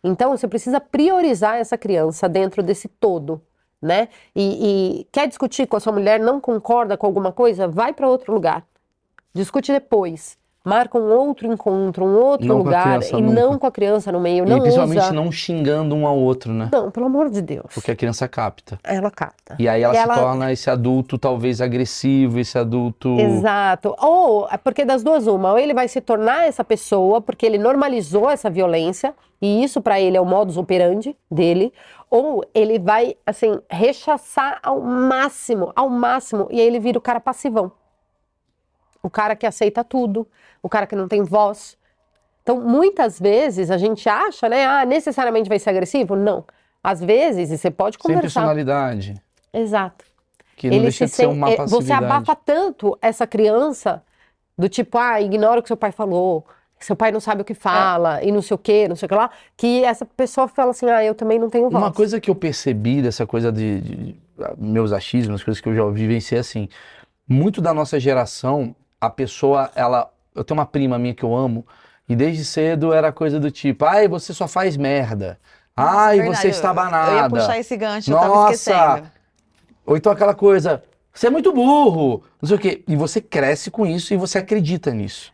Então 0.03 0.31
você 0.31 0.47
precisa 0.47 0.81
priorizar 0.81 1.57
essa 1.57 1.77
criança 1.77 2.29
dentro 2.29 2.63
desse 2.63 2.87
todo, 2.89 3.43
né? 3.83 4.09
E, 4.37 5.01
e 5.01 5.05
quer 5.11 5.27
discutir 5.27 5.67
com 5.67 5.77
a 5.77 5.81
sua 5.81 5.93
mulher, 5.93 6.21
não 6.21 6.41
concorda 6.41 6.97
com 6.97 7.07
alguma 7.07 7.33
coisa, 7.33 7.67
vai 7.67 7.93
para 7.93 8.09
outro 8.09 8.33
lugar. 8.33 8.65
Discute 9.35 9.73
depois. 9.73 10.39
Marca 10.63 10.99
um 10.99 11.11
outro 11.11 11.51
encontro, 11.51 12.05
um 12.05 12.15
outro 12.19 12.47
Não 12.47 12.57
com 12.57 12.61
a 12.61 12.65
lugar 12.65 12.83
criança 12.99 13.17
e 13.17 13.23
nunca. 13.23 13.41
não 13.41 13.59
com 13.59 13.67
a 13.67 13.71
criança 13.73 14.13
no 14.13 14.21
meio. 14.21 14.45
E 14.45 14.49
Não 14.49 14.61
principalmente 14.61 14.99
usa. 15.01 15.13
não 15.13 15.33
xingando 15.33 15.95
um 15.95 16.07
ao 16.07 16.19
outro, 16.19 16.53
né? 16.53 16.69
Não, 16.71 16.91
pelo 16.91 17.07
amor 17.07 17.31
de 17.31 17.41
Deus. 17.41 17.65
Porque 17.73 17.91
a 17.91 17.97
criança 17.97 18.29
capta. 18.29 18.79
Ela 18.85 19.11
capta. 19.11 19.57
E 19.59 19.67
aí 19.67 19.83
ela 19.83 19.95
E 19.95 19.97
se 19.97 20.03
ela- 20.03 20.15
torna 20.19 20.53
esse 20.53 20.69
adulto 20.69 21.17
talvez 21.17 21.63
agressivo, 21.63 22.39
esse 22.39 22.59
adulto. 22.59 23.19
Exato. 23.19 23.95
Ou 23.99 24.47
é 24.51 24.59
porque 24.59 24.85
das 24.85 25.03
duas 25.03 25.27
uma, 25.27 25.53
ou 25.53 25.59
ele 25.59 25.73
vai 25.73 25.89
se 25.89 25.99
tornar 26.03 26.47
essa 26.47 26.63
pessoa 26.63 27.23
porque 27.23 27.47
ele 27.47 27.57
normalizou 27.57 28.29
essa 28.29 28.51
violência 28.51 29.15
e 29.41 29.65
isso 29.65 29.81
pra 29.81 29.99
ele 29.99 30.19
é 30.19 30.21
o 30.21 30.27
modus 30.27 30.59
operandi 30.59 31.17
dele, 31.31 31.73
ou 32.11 32.45
ele 32.55 32.79
vai 32.79 33.17
assim 33.25 33.59
rechaçar 33.71 34.59
ao 34.63 34.79
máximo, 34.83 35.73
ao 35.75 35.89
máximo 35.89 36.49
e 36.51 36.61
aí 36.61 36.67
ele 36.67 36.79
vira 36.79 36.99
o 36.99 37.01
cara 37.01 37.19
passivão. 37.19 37.73
O 39.03 39.09
cara 39.11 39.35
que 39.37 39.47
aceita 39.47 39.83
tudo, 39.83 40.27
o 40.63 40.69
cara 40.69 40.87
que 40.87 40.95
não 40.97 41.09
tem 41.09 41.23
voz. 41.23 41.77
Então, 42.43 42.61
muitas 42.61 43.19
vezes 43.19 43.71
a 43.71 43.77
gente 43.79 44.09
acha, 44.09 44.49
né, 44.49 44.67
ah, 44.67 44.85
necessariamente 44.85 45.49
vai 45.49 45.59
ser 45.59 45.71
agressivo? 45.71 46.17
Não. 46.17 46.45
Às 46.83 47.01
vezes, 47.03 47.51
e 47.51 47.59
você 47.59 47.71
pode 47.71 47.97
Sem 47.97 48.03
conversar. 48.03 48.23
personalidade. 48.41 49.21
Exato 49.53 50.05
Que 50.57 50.69
não 50.69 50.75
ele 50.77 50.83
deixa 50.85 50.99
se 51.07 51.11
de 51.11 51.11
ser 51.17 51.23
sen- 51.25 51.33
uma 51.33 51.51
é, 51.51 51.57
passividade. 51.57 51.87
Você 51.87 51.93
abafa 51.93 52.35
tanto 52.37 52.99
essa 53.03 53.27
criança 53.27 54.03
do 54.57 54.69
tipo, 54.69 54.97
ah, 54.99 55.21
ignora 55.21 55.61
o 55.61 55.63
que 55.63 55.69
seu 55.69 55.77
pai 55.77 55.93
falou, 55.93 56.47
seu 56.79 56.97
pai 56.97 57.11
não 57.13 57.21
sabe 57.21 57.43
o 57.43 57.45
que 57.45 57.53
fala, 57.55 58.23
e 58.23 58.31
não 58.33 58.41
sei 58.43 58.55
o 58.55 58.59
que, 58.59 58.89
não 58.89 58.97
sei 58.97 59.07
o 59.07 59.09
que 59.09 59.15
lá, 59.15 59.31
que 59.57 59.85
essa 59.85 60.05
pessoa 60.07 60.49
fala 60.49 60.71
assim, 60.71 60.87
ah, 60.89 61.05
eu 61.05 61.15
também 61.15 61.39
não 61.39 61.51
tenho 61.51 61.69
voz. 61.69 61.83
Uma 61.83 61.93
coisa 61.93 62.19
que 62.21 62.31
eu 62.31 62.35
percebi 62.35 63.03
dessa 63.03 63.27
coisa 63.27 63.51
de, 63.53 63.81
de- 63.81 63.95
de- 63.97 64.21
meus 64.57 64.93
achismos, 64.93 65.43
coisas 65.45 65.61
que 65.61 65.69
eu 65.69 65.75
já 65.75 65.85
vivenciei 65.91 66.41
assim, 66.41 66.69
muito 67.29 67.61
da 67.61 67.75
nossa 67.75 68.01
geração, 68.01 68.75
a 69.01 69.09
pessoa, 69.09 69.71
ela, 69.75 70.13
eu 70.35 70.45
tenho 70.45 70.59
uma 70.59 70.67
prima 70.67 70.99
minha 70.99 71.15
que 71.15 71.23
eu 71.25 71.35
amo, 71.35 71.67
e 72.09 72.15
desde 72.15 72.45
cedo 72.45 72.93
era 72.93 73.13
coisa 73.13 73.39
do 73.41 73.51
tipo, 73.51 73.85
ai, 73.85 74.09
você 74.09 74.35
só 74.35 74.47
faz 74.47 74.77
merda. 74.77 75.39
Nossa, 75.77 75.99
ai, 75.99 76.17
verdade, 76.19 76.39
você 76.43 76.49
está 76.49 76.69
Eu 76.69 76.71
ia 76.71 76.75
banada. 76.75 77.37
puxar 77.37 77.59
esse 77.59 77.77
gancho, 77.77 78.11
eu 78.11 78.17
tava 78.19 78.35
Nossa! 78.35 78.53
esquecendo. 78.53 79.11
Ou 79.87 79.97
então 79.97 80.13
aquela 80.13 80.35
coisa, 80.35 80.83
você 81.13 81.29
é 81.29 81.31
muito 81.31 81.53
burro, 81.53 82.23
não 82.43 82.47
sei 82.49 82.57
o 82.57 82.61
quê. 82.61 82.85
E 82.87 82.95
você 82.97 83.21
cresce 83.21 83.71
com 83.71 83.87
isso 83.87 84.13
e 84.13 84.17
você 84.17 84.39
acredita 84.39 84.91
nisso. 84.93 85.33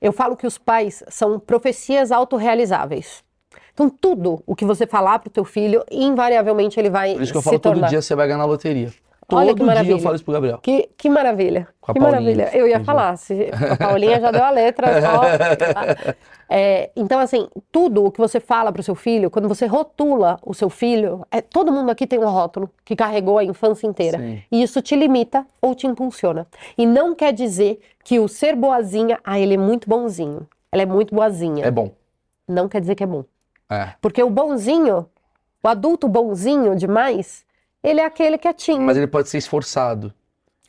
Eu 0.00 0.12
falo 0.12 0.36
que 0.36 0.46
os 0.46 0.58
pais 0.58 1.02
são 1.08 1.40
profecias 1.40 2.12
autorrealizáveis. 2.12 3.24
Então, 3.72 3.88
tudo 3.88 4.42
o 4.46 4.54
que 4.54 4.64
você 4.64 4.86
falar 4.86 5.18
pro 5.18 5.30
teu 5.30 5.44
filho, 5.44 5.84
invariavelmente 5.90 6.78
ele 6.78 6.90
vai 6.90 7.14
Por 7.14 7.22
isso 7.22 7.32
que 7.32 7.38
eu 7.38 7.42
falo 7.42 7.58
todo 7.58 7.74
tornar. 7.74 7.88
dia 7.88 8.02
você 8.02 8.14
vai 8.14 8.26
ganhar 8.26 8.38
na 8.38 8.44
loteria. 8.44 8.92
Olha 9.30 9.48
que 9.48 9.52
Todo 9.52 9.56
dia 9.58 9.66
maravilha. 9.66 9.92
eu 9.94 9.98
falo 9.98 10.14
isso 10.14 10.24
pro 10.24 10.34
Gabriel. 10.34 10.58
Que, 10.58 10.90
que 10.96 11.08
maravilha. 11.08 11.68
Com 11.80 11.92
a 11.92 11.94
que 11.94 12.00
Paulinha. 12.00 12.20
maravilha. 12.20 12.50
Eu 12.56 12.66
ia 12.66 12.74
Entendi. 12.74 12.84
falar, 12.86 13.16
se 13.16 13.50
a 13.70 13.76
Paulinha 13.76 14.20
já 14.20 14.30
deu 14.30 14.44
a 14.44 14.50
letra. 14.50 14.86
É, 16.54 16.90
então, 16.94 17.18
assim, 17.18 17.48
tudo 17.70 18.04
o 18.04 18.10
que 18.12 18.18
você 18.18 18.38
fala 18.38 18.70
pro 18.70 18.82
seu 18.82 18.94
filho, 18.94 19.30
quando 19.30 19.48
você 19.48 19.64
rotula 19.64 20.38
o 20.44 20.52
seu 20.52 20.68
filho, 20.68 21.26
é, 21.30 21.40
todo 21.40 21.72
mundo 21.72 21.88
aqui 21.88 22.06
tem 22.06 22.18
um 22.18 22.28
rótulo 22.28 22.68
que 22.84 22.94
carregou 22.94 23.38
a 23.38 23.44
infância 23.44 23.86
inteira. 23.86 24.18
Sim. 24.18 24.42
E 24.52 24.62
isso 24.62 24.82
te 24.82 24.94
limita 24.94 25.46
ou 25.62 25.74
te 25.74 25.86
impulsiona. 25.86 26.46
E 26.76 26.84
não 26.84 27.14
quer 27.14 27.32
dizer 27.32 27.80
que 28.04 28.20
o 28.20 28.28
ser 28.28 28.54
boazinha, 28.54 29.18
ah, 29.24 29.38
ele 29.38 29.54
é 29.54 29.56
muito 29.56 29.88
bonzinho. 29.88 30.46
Ela 30.70 30.82
é 30.82 30.86
muito 30.86 31.14
boazinha. 31.14 31.64
É 31.64 31.70
bom. 31.70 31.90
Não 32.46 32.68
quer 32.68 32.82
dizer 32.82 32.96
que 32.96 33.04
é 33.04 33.06
bom. 33.06 33.24
É. 33.70 33.94
Porque 34.02 34.22
o 34.22 34.28
bonzinho, 34.28 35.06
o 35.62 35.68
adulto 35.68 36.06
bonzinho 36.06 36.76
demais, 36.76 37.46
ele 37.82 38.00
é 38.00 38.04
aquele 38.04 38.38
quietinho. 38.38 38.82
Mas 38.82 38.96
ele 38.96 39.06
pode 39.06 39.28
ser 39.28 39.38
esforçado. 39.38 40.12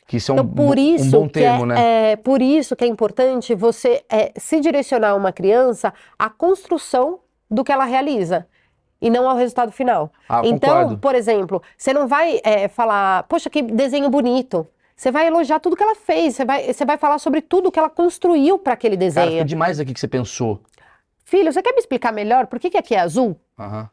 Que 0.06 0.18
isso 0.18 0.30
é 0.32 0.34
um, 0.34 0.38
Então, 0.38 0.48
por 0.48 0.74
bo- 0.76 0.80
um 0.80 0.84
isso 0.84 1.10
bom 1.10 1.26
que 1.26 1.32
termo, 1.34 1.64
é, 1.64 1.66
né? 1.66 2.10
é 2.12 2.16
por 2.16 2.42
isso 2.42 2.76
que 2.76 2.84
é 2.84 2.86
importante 2.86 3.54
você 3.54 4.04
é, 4.10 4.32
se 4.36 4.60
direcionar 4.60 5.14
uma 5.16 5.32
criança 5.32 5.94
à 6.18 6.28
construção 6.28 7.20
do 7.50 7.64
que 7.64 7.72
ela 7.72 7.84
realiza 7.86 8.46
e 9.00 9.08
não 9.08 9.28
ao 9.28 9.36
resultado 9.36 9.72
final. 9.72 10.12
Ah, 10.28 10.42
então, 10.44 10.70
concordo. 10.82 10.98
por 10.98 11.14
exemplo, 11.14 11.62
você 11.76 11.92
não 11.94 12.06
vai 12.06 12.38
é, 12.44 12.68
falar, 12.68 13.22
poxa, 13.24 13.48
que 13.48 13.62
desenho 13.62 14.10
bonito. 14.10 14.66
Você 14.96 15.10
vai 15.10 15.26
elogiar 15.26 15.58
tudo 15.58 15.74
que 15.74 15.82
ela 15.82 15.94
fez. 15.94 16.36
Você 16.36 16.44
vai, 16.44 16.72
você 16.72 16.84
vai 16.84 16.98
falar 16.98 17.18
sobre 17.18 17.40
tudo 17.40 17.72
que 17.72 17.78
ela 17.78 17.90
construiu 17.90 18.58
para 18.58 18.74
aquele 18.74 18.96
Cara, 18.96 19.04
desenho. 19.06 19.36
foi 19.38 19.44
demais 19.44 19.80
aqui 19.80 19.92
que 19.94 19.98
você 20.00 20.06
pensou. 20.08 20.60
Filho, 21.24 21.50
você 21.52 21.62
quer 21.62 21.72
me 21.72 21.78
explicar 21.78 22.12
melhor 22.12 22.46
por 22.46 22.60
que, 22.60 22.68
que 22.70 22.76
aqui 22.78 22.94
é 22.94 23.00
azul? 23.00 23.36
Aham. 23.58 23.88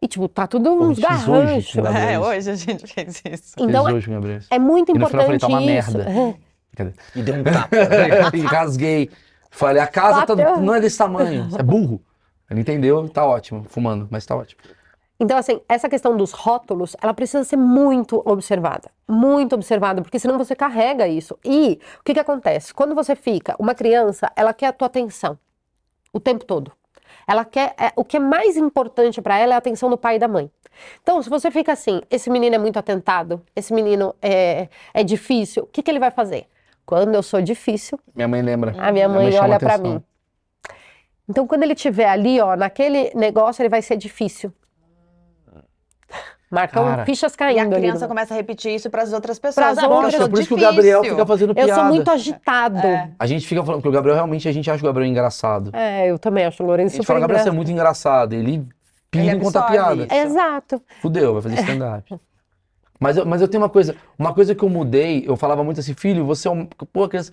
E 0.00 0.06
tipo, 0.06 0.28
tá 0.28 0.46
tudo 0.46 0.72
uns 0.72 0.90
hoje, 0.98 1.00
garranchos. 1.00 1.74
Gabriel. 1.74 2.08
É, 2.08 2.18
hoje 2.20 2.50
a 2.50 2.54
gente 2.54 2.86
fez 2.86 3.22
isso. 3.24 3.54
Então, 3.58 3.84
Fez 3.84 3.96
hoje, 3.96 4.10
Gabriel. 4.10 4.40
é 4.50 4.58
muito 4.58 4.94
E 4.94 4.98
no 4.98 5.06
final 5.08 5.22
eu 5.22 5.26
falei, 5.26 5.36
importante 5.36 5.40
tá 5.40 5.46
uma 5.48 5.62
isso. 5.62 5.96
merda. 5.98 6.38
Cadê? 6.76 6.92
E 7.16 7.22
deu 7.22 7.34
um 7.34 7.44
tapa. 7.44 7.76
e 8.36 8.40
rasguei. 8.42 9.10
Falei, 9.50 9.82
a 9.82 9.86
casa 9.86 10.24
tá- 10.26 10.36
não 10.60 10.74
é 10.74 10.80
desse 10.80 10.98
tamanho. 10.98 11.50
Você 11.50 11.58
é 11.58 11.62
burro. 11.62 12.00
Ele 12.50 12.60
entendeu, 12.60 13.08
tá 13.08 13.26
ótimo, 13.26 13.64
fumando, 13.68 14.06
mas 14.10 14.24
tá 14.24 14.36
ótimo. 14.36 14.60
Então, 15.20 15.36
assim, 15.36 15.60
essa 15.68 15.88
questão 15.88 16.16
dos 16.16 16.30
rótulos, 16.30 16.94
ela 17.02 17.12
precisa 17.12 17.42
ser 17.42 17.56
muito 17.56 18.22
observada. 18.24 18.88
Muito 19.08 19.54
observada, 19.54 20.00
porque 20.00 20.18
senão 20.18 20.38
você 20.38 20.54
carrega 20.54 21.08
isso. 21.08 21.36
E 21.44 21.80
o 22.00 22.04
que 22.04 22.14
que 22.14 22.20
acontece? 22.20 22.72
Quando 22.72 22.94
você 22.94 23.16
fica, 23.16 23.56
uma 23.58 23.74
criança, 23.74 24.30
ela 24.36 24.54
quer 24.54 24.68
a 24.68 24.72
tua 24.72 24.86
atenção 24.86 25.36
o 26.12 26.20
tempo 26.20 26.44
todo. 26.44 26.72
Ela 27.26 27.44
quer, 27.44 27.74
é, 27.78 27.92
o 27.96 28.04
que 28.04 28.16
é 28.16 28.20
mais 28.20 28.56
importante 28.56 29.20
para 29.20 29.38
ela 29.38 29.52
é 29.52 29.56
a 29.56 29.58
atenção 29.58 29.90
do 29.90 29.98
pai 29.98 30.16
e 30.16 30.18
da 30.18 30.28
mãe. 30.28 30.50
Então, 31.02 31.20
se 31.22 31.28
você 31.28 31.50
fica 31.50 31.72
assim, 31.72 32.00
esse 32.10 32.30
menino 32.30 32.54
é 32.54 32.58
muito 32.58 32.78
atentado, 32.78 33.42
esse 33.54 33.72
menino 33.74 34.14
é, 34.22 34.68
é 34.94 35.02
difícil, 35.02 35.64
o 35.64 35.66
que 35.66 35.82
que 35.82 35.90
ele 35.90 35.98
vai 35.98 36.10
fazer? 36.10 36.46
Quando 36.86 37.14
eu 37.14 37.22
sou 37.22 37.42
difícil, 37.42 37.98
Minha 38.14 38.28
mãe 38.28 38.40
lembra. 38.40 38.74
a 38.78 38.90
minha 38.92 39.08
mãe 39.08 39.30
chama 39.32 39.44
olha 39.44 39.58
pra 39.58 39.74
atenção. 39.74 39.94
mim. 39.94 40.02
Então, 41.28 41.46
quando 41.46 41.62
ele 41.62 41.74
estiver 41.74 42.08
ali, 42.08 42.40
ó, 42.40 42.56
naquele 42.56 43.10
negócio, 43.14 43.60
ele 43.60 43.68
vai 43.68 43.82
ser 43.82 43.96
difícil. 43.96 44.50
Marcam 46.50 46.84
Cara. 46.84 47.04
fichas 47.04 47.34
E 47.34 47.36
caindo 47.36 47.58
a 47.58 47.76
ali. 47.76 47.86
criança 47.86 48.06
do- 48.06 48.08
começa 48.08 48.32
a 48.32 48.36
repetir 48.36 48.74
isso 48.74 48.88
para 48.88 49.02
as 49.02 49.12
outras 49.12 49.38
pessoas. 49.38 49.54
Pras 49.66 49.78
Ah, 49.78 49.80
porque 49.82 49.92
eu 49.92 49.96
outras. 49.96 50.14
sou 50.14 50.28
Por 50.30 50.38
isso 50.40 50.48
que 50.48 50.54
o 50.54 50.56
Gabriel 50.58 51.04
fica 51.04 51.26
fazendo 51.26 51.50
Eu 51.50 51.54
piada. 51.54 51.74
sou 51.74 51.84
muito 51.84 52.10
agitado. 52.10 52.78
É. 52.78 53.10
A 53.18 53.26
gente 53.26 53.46
fica 53.46 53.62
falando, 53.62 53.80
porque 53.82 53.88
o 53.88 53.92
Gabriel 53.92 54.14
realmente, 54.16 54.48
a 54.48 54.52
gente 54.52 54.70
acha 54.70 54.82
o 54.82 54.86
Gabriel 54.86 55.10
engraçado. 55.10 55.70
É, 55.74 56.06
eu 56.10 56.18
também 56.18 56.46
acho 56.46 56.62
o 56.62 56.66
A 56.66 56.68
Lourenço 56.68 56.92
gente 56.94 57.02
super 57.02 57.06
fala, 57.08 57.20
Gabriel, 57.20 57.38
você 57.42 57.48
é 57.48 57.52
engraçado. 57.52 57.56
muito 57.56 57.70
engraçado. 57.70 58.32
Ele 58.32 58.66
pira 59.10 59.24
Ele 59.26 59.36
em 59.36 59.40
contar 59.40 59.62
piada. 59.70 60.04
isso. 60.04 60.14
Exato. 60.14 60.82
Fudeu, 61.02 61.34
vai 61.34 61.42
fazer 61.42 61.54
stand-up. 61.60 62.16
Mas 63.00 63.16
eu, 63.16 63.24
mas 63.24 63.40
eu 63.40 63.46
tenho 63.46 63.62
uma 63.62 63.68
coisa, 63.68 63.94
uma 64.18 64.34
coisa 64.34 64.54
que 64.56 64.62
eu 64.64 64.68
mudei, 64.68 65.22
eu 65.26 65.36
falava 65.36 65.62
muito 65.62 65.78
assim, 65.78 65.94
filho, 65.94 66.24
você 66.24 66.48
é 66.48 66.50
um. 66.50 66.64
Pô, 66.66 67.06
criança. 67.08 67.30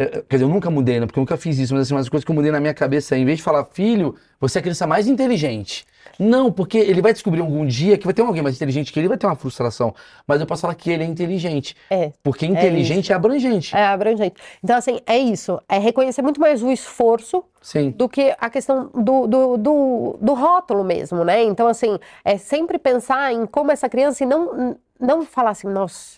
É, 0.00 0.04
é, 0.04 0.08
Quer 0.22 0.36
dizer, 0.36 0.44
eu 0.44 0.48
nunca 0.48 0.70
mudei, 0.70 0.98
né? 0.98 1.04
Porque 1.04 1.18
eu 1.18 1.22
nunca 1.22 1.36
fiz 1.36 1.58
isso, 1.58 1.74
mas 1.74 1.82
assim, 1.82 1.94
uma 1.94 2.04
coisa 2.08 2.24
que 2.24 2.30
eu 2.30 2.34
mudei 2.34 2.50
na 2.50 2.58
minha 2.58 2.72
cabeça 2.72 3.14
é, 3.14 3.18
em 3.18 3.24
vez 3.26 3.36
de 3.36 3.44
falar, 3.44 3.66
filho, 3.66 4.14
você 4.40 4.56
é 4.56 4.60
a 4.60 4.62
criança 4.62 4.86
mais 4.86 5.06
inteligente. 5.06 5.84
Não, 6.18 6.50
porque 6.50 6.78
ele 6.78 7.02
vai 7.02 7.12
descobrir 7.12 7.40
algum 7.40 7.66
dia 7.66 7.98
que 7.98 8.04
vai 8.04 8.14
ter 8.14 8.22
alguém 8.22 8.42
mais 8.42 8.56
inteligente 8.56 8.92
que 8.92 8.98
ele, 8.98 9.08
vai 9.08 9.18
ter 9.18 9.26
uma 9.26 9.36
frustração. 9.36 9.94
Mas 10.26 10.40
eu 10.40 10.46
posso 10.46 10.62
falar 10.62 10.74
que 10.74 10.90
ele 10.90 11.02
é 11.02 11.06
inteligente. 11.06 11.76
É. 11.90 12.12
Porque 12.22 12.46
inteligente 12.46 13.12
é, 13.12 13.14
abrangente. 13.14 13.76
É 13.76 13.86
abrangente. 13.86 14.40
Então, 14.64 14.76
assim, 14.76 15.00
é 15.06 15.18
isso. 15.18 15.60
É 15.68 15.78
reconhecer 15.78 16.22
muito 16.22 16.40
mais 16.40 16.62
o 16.62 16.70
esforço 16.70 17.44
Sim. 17.60 17.90
do 17.90 18.08
que 18.08 18.34
a 18.38 18.50
questão 18.50 18.90
do, 18.94 19.26
do, 19.26 19.56
do, 19.56 20.18
do 20.20 20.34
rótulo 20.34 20.82
mesmo, 20.82 21.24
né? 21.24 21.42
Então, 21.42 21.66
assim, 21.66 21.98
é 22.24 22.38
sempre 22.38 22.78
pensar 22.78 23.32
em 23.32 23.46
como 23.46 23.70
essa 23.70 23.88
criança 23.88 24.24
e 24.24 24.26
não, 24.26 24.76
não 24.98 25.24
falar 25.24 25.50
assim, 25.50 25.68
nossa, 25.68 26.16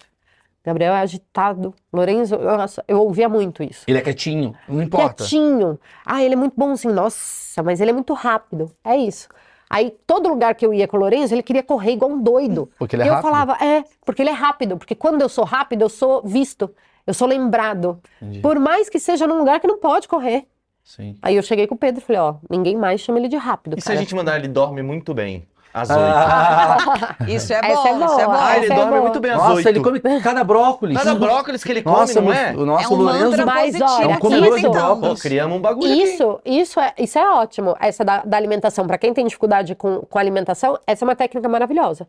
Gabriel 0.65 0.95
é 0.95 1.01
agitado, 1.01 1.75
Lourenço, 1.93 2.39
nossa, 2.39 2.85
eu 2.87 3.01
ouvia 3.01 3.29
muito 3.29 3.63
isso. 3.63 3.85
Ele 3.89 3.99
é 3.99 4.01
quietinho, 4.01 4.55
não 4.69 4.83
importa. 4.83 5.25
Quietinho. 5.25 5.79
Ah, 6.07 6.23
ele 6.23 6.35
é 6.35 6.37
muito 6.37 6.55
bonzinho. 6.57 6.95
Nossa, 6.95 7.63
mas 7.63 7.81
ele 7.81 7.91
é 7.91 7.95
muito 7.95 8.13
rápido. 8.15 8.71
É 8.85 8.97
isso. 8.97 9.29
Aí, 9.69 9.97
todo 10.07 10.29
lugar 10.29 10.55
que 10.55 10.65
eu 10.65 10.73
ia 10.73 10.87
com 10.87 10.97
o 10.97 11.01
Lourenço, 11.01 11.35
ele 11.35 11.43
queria 11.43 11.63
correr 11.63 11.93
igual 11.93 12.11
um 12.11 12.23
doido. 12.23 12.71
Porque 12.79 12.95
ele 12.95 13.03
é 13.03 13.07
e 13.07 13.09
eu 13.09 13.15
rápido? 13.15 13.31
falava, 13.31 13.65
é, 13.65 13.83
porque 14.05 14.23
ele 14.23 14.31
é 14.31 14.35
rápido. 14.35 14.77
Porque 14.77 14.95
quando 14.95 15.23
eu 15.23 15.29
sou 15.29 15.45
rápido, 15.45 15.83
eu 15.83 15.89
sou 15.89 16.23
visto. 16.23 16.71
Eu 17.07 17.15
sou 17.15 17.27
lembrado. 17.27 17.99
Entendi. 18.21 18.41
Por 18.41 18.59
mais 18.61 18.89
que 18.89 19.01
seja 19.01 19.27
num 19.27 19.39
lugar 19.39 19.59
que 19.61 19.67
não 19.67 19.79
pode 19.79 20.07
correr. 20.07 20.47
Sim. 20.85 21.17
Aí 21.23 21.37
eu 21.37 21.43
cheguei 21.43 21.67
com 21.67 21.75
o 21.75 21.79
Pedro 21.79 22.03
e 22.03 22.05
falei, 22.05 22.21
ó, 22.21 22.35
ninguém 22.51 22.77
mais 22.77 23.01
chama 23.01 23.19
ele 23.19 23.29
de 23.29 23.37
rápido, 23.37 23.77
E 23.79 23.81
se 23.81 23.89
a 23.89 23.93
cara. 23.93 24.01
gente 24.01 24.15
mandar 24.15 24.37
ele 24.37 24.49
dorme 24.49 24.83
muito 24.83 25.15
bem? 25.15 25.47
Às 25.75 25.89
oito. 25.91 26.01
Ah, 26.03 27.17
Isso 27.27 27.53
é 27.53 27.57
Essa 27.65 27.69
bom, 27.69 27.87
é 27.89 27.93
isso 27.93 28.21
é 28.21 28.25
boa, 28.27 28.27
bom. 28.27 28.33
Ah, 28.33 28.57
ele 28.57 28.65
essa 28.67 28.73
é 28.75 28.77
dorme 28.77 28.91
boa. 28.93 29.03
muito 29.03 29.21
bem 29.21 29.31
às 29.31 29.39
nossa, 29.39 29.53
oito. 29.55 29.69
ele 29.69 29.81
come 29.81 30.01
cada 30.21 30.45
brócolis. 30.45 30.99
Cada 30.99 31.15
brócolis 31.15 31.65
que 31.65 31.73
ele 31.73 31.83
come, 31.83 31.97
Nossa, 31.97 32.21
não 32.21 32.29
o- 32.29 32.33
é? 32.33 32.53
o 32.57 32.67
nosso 32.67 32.85
É 32.93 32.97
um 32.97 33.45
Mas, 33.47 33.65
positivo. 33.79 33.85
olha, 33.91 34.05
É 34.05 34.09
um 34.09 34.19
comedor 34.19 34.59
de 34.61 34.69
brócolis. 34.69 35.15
Pô, 35.15 35.23
criamos 35.23 35.57
um 35.57 35.61
bagulho 35.61 35.91
aqui. 35.93 36.03
Isso, 36.03 36.41
isso 36.45 36.81
é, 36.81 36.93
isso 36.99 37.19
é 37.19 37.31
ótimo. 37.31 37.75
Essa 37.81 38.05
da, 38.05 38.23
da 38.23 38.37
alimentação. 38.37 38.87
Para 38.87 38.99
quem 38.99 39.15
tem 39.15 39.25
dificuldade 39.27 39.75
com, 39.75 40.01
com 40.01 40.19
alimentação, 40.19 40.79
essa 40.87 41.05
é 41.05 41.09
uma 41.09 41.17
técnica 41.17 41.49
maravilhosa. 41.49 42.07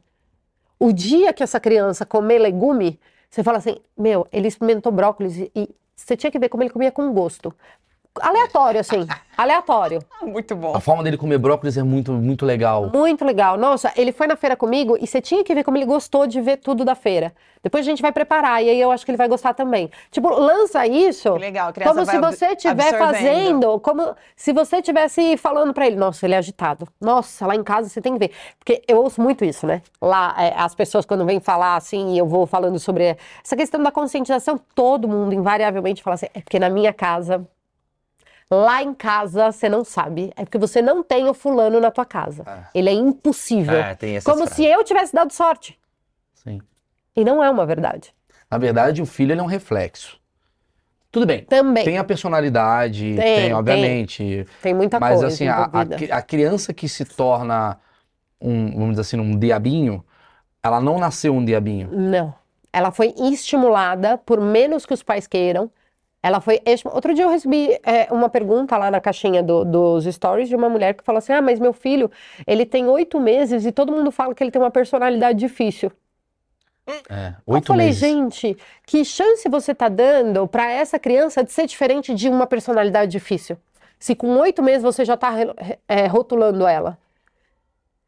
O 0.79 0.91
dia 0.91 1.31
que 1.31 1.41
essa 1.43 1.59
criança 1.59 2.05
comer 2.05 2.39
legume, 2.39 2.99
você 3.29 3.43
fala 3.43 3.59
assim: 3.59 3.77
meu, 3.97 4.27
ele 4.31 4.47
experimentou 4.49 4.91
brócolis 4.91 5.37
e 5.37 5.69
você 5.95 6.17
tinha 6.17 6.29
que 6.29 6.37
ver 6.39 6.49
como 6.49 6.63
ele 6.63 6.69
comia 6.69 6.91
com 6.91 7.13
gosto. 7.13 7.53
Aleatório, 8.21 8.79
assim. 8.79 9.07
aleatório. 9.35 9.99
Muito 10.21 10.55
bom. 10.55 10.75
A 10.75 10.79
forma 10.79 11.03
dele 11.03 11.17
comer 11.17 11.37
brócolis 11.37 11.77
é 11.77 11.83
muito, 11.83 12.13
muito 12.13 12.45
legal. 12.45 12.89
Muito 12.93 13.25
legal. 13.25 13.57
Nossa, 13.57 13.91
ele 13.97 14.11
foi 14.11 14.27
na 14.27 14.35
feira 14.35 14.55
comigo 14.55 14.97
e 15.01 15.05
você 15.05 15.19
tinha 15.19 15.43
que 15.43 15.53
ver 15.53 15.63
como 15.63 15.77
ele 15.77 15.85
gostou 15.85 16.25
de 16.25 16.39
ver 16.39 16.57
tudo 16.57 16.85
da 16.85 16.95
feira. 16.95 17.33
Depois 17.61 17.85
a 17.85 17.89
gente 17.89 18.01
vai 18.01 18.11
preparar 18.11 18.63
e 18.63 18.69
aí 18.69 18.79
eu 18.79 18.91
acho 18.91 19.03
que 19.05 19.11
ele 19.11 19.17
vai 19.17 19.27
gostar 19.27 19.53
também. 19.53 19.89
Tipo, 20.11 20.29
lança 20.29 20.85
isso. 20.85 21.33
Que 21.33 21.39
legal, 21.39 21.69
a 21.69 21.73
criança 21.73 21.93
Como 21.93 22.05
se 22.05 22.19
você 22.19 22.45
absorvendo. 22.67 22.97
fazendo, 22.97 23.79
como 23.79 24.15
se 24.35 24.53
você 24.53 24.77
estivesse 24.77 25.35
falando 25.37 25.73
pra 25.73 25.87
ele, 25.87 25.95
nossa, 25.95 26.25
ele 26.25 26.35
é 26.35 26.37
agitado. 26.37 26.87
Nossa, 27.01 27.47
lá 27.47 27.55
em 27.55 27.63
casa 27.63 27.89
você 27.89 28.01
tem 28.01 28.13
que 28.13 28.19
ver. 28.19 28.31
Porque 28.59 28.81
eu 28.87 28.97
ouço 28.97 29.21
muito 29.21 29.43
isso, 29.43 29.65
né? 29.65 29.81
Lá, 30.01 30.35
é, 30.37 30.53
as 30.55 30.75
pessoas 30.75 31.05
quando 31.05 31.25
vêm 31.25 31.39
falar 31.39 31.75
assim, 31.75 32.13
e 32.13 32.17
eu 32.17 32.25
vou 32.25 32.45
falando 32.45 32.79
sobre 32.79 33.17
essa 33.43 33.55
questão 33.55 33.81
da 33.81 33.91
conscientização, 33.91 34.59
todo 34.75 35.07
mundo 35.07 35.33
invariavelmente 35.33 36.03
fala 36.03 36.15
assim, 36.15 36.27
é 36.33 36.41
porque 36.41 36.59
na 36.59 36.69
minha 36.69 36.93
casa, 36.93 37.45
lá 38.61 38.83
em 38.83 38.93
casa, 38.93 39.51
você 39.51 39.67
não 39.67 39.83
sabe. 39.83 40.31
É 40.35 40.43
porque 40.43 40.57
você 40.57 40.81
não 40.81 41.03
tem 41.03 41.27
o 41.27 41.33
fulano 41.33 41.79
na 41.79 41.91
tua 41.91 42.05
casa. 42.05 42.43
Ele 42.73 42.89
é 42.89 42.93
impossível. 42.93 43.77
É, 43.77 43.95
tem 43.95 44.17
essa 44.17 44.29
Como 44.29 44.47
se 44.47 44.63
eu 44.65 44.83
tivesse 44.83 45.13
dado 45.13 45.31
sorte. 45.33 45.79
Sim. 46.33 46.61
E 47.15 47.23
não 47.23 47.43
é 47.43 47.49
uma 47.49 47.65
verdade. 47.65 48.13
Na 48.49 48.57
verdade, 48.57 49.01
o 49.01 49.05
filho 49.05 49.37
é 49.37 49.41
um 49.41 49.47
reflexo. 49.47 50.19
Tudo 51.11 51.25
bem. 51.25 51.43
Também. 51.43 51.83
Tem 51.83 51.97
a 51.97 52.03
personalidade, 52.03 53.03
Tem, 53.03 53.15
tem, 53.15 53.35
tem. 53.45 53.53
obviamente. 53.53 54.47
Tem 54.61 54.73
muita 54.73 54.99
Mas 54.99 55.11
coisa 55.11 55.27
assim, 55.27 55.47
a, 55.47 55.69
a, 55.71 56.17
a 56.17 56.21
criança 56.21 56.73
que 56.73 56.89
se 56.89 57.05
torna 57.05 57.79
um, 58.41 58.71
vamos 58.71 58.89
dizer 58.91 59.01
assim, 59.01 59.19
um 59.19 59.37
diabinho, 59.37 60.03
ela 60.61 60.81
não 60.81 60.97
nasceu 60.97 61.33
um 61.33 61.43
diabinho. 61.43 61.89
Não. 61.91 62.33
Ela 62.71 62.91
foi 62.91 63.13
estimulada 63.17 64.17
por 64.17 64.41
menos 64.41 64.85
que 64.85 64.93
os 64.93 65.03
pais 65.03 65.27
queiram. 65.27 65.71
Ela 66.23 66.39
foi. 66.39 66.61
Outro 66.93 67.13
dia 67.13 67.25
eu 67.25 67.29
recebi 67.29 67.77
é, 67.83 68.07
uma 68.11 68.29
pergunta 68.29 68.77
lá 68.77 68.89
na 68.89 69.01
caixinha 69.01 69.43
do- 69.43 69.65
dos 69.65 70.05
stories 70.05 70.47
de 70.49 70.55
uma 70.55 70.69
mulher 70.69 70.93
que 70.93 71.03
falou 71.03 71.17
assim: 71.19 71.33
Ah, 71.33 71.41
mas 71.41 71.59
meu 71.59 71.73
filho, 71.73 72.09
ele 72.47 72.65
tem 72.65 72.87
oito 72.87 73.19
meses 73.19 73.65
e 73.65 73.71
todo 73.73 73.91
mundo 73.91 74.09
fala 74.11 74.33
que 74.33 74.41
ele 74.43 74.51
tem 74.51 74.61
uma 74.61 74.71
personalidade 74.71 75.37
difícil. 75.37 75.91
É, 77.09 77.33
eu 77.47 77.61
falei, 77.61 77.87
meses. 77.87 77.99
gente, 78.01 78.57
que 78.85 79.05
chance 79.05 79.47
você 79.49 79.73
tá 79.73 79.87
dando 79.89 80.47
para 80.47 80.69
essa 80.71 80.99
criança 80.99 81.43
de 81.43 81.51
ser 81.51 81.65
diferente 81.65 82.13
de 82.13 82.29
uma 82.29 82.45
personalidade 82.47 83.11
difícil? 83.11 83.57
Se 83.99 84.15
com 84.15 84.37
oito 84.39 84.61
meses 84.61 84.83
você 84.83 85.05
já 85.05 85.15
tá 85.15 85.31
é, 85.87 86.07
rotulando 86.07 86.67
ela. 86.67 86.97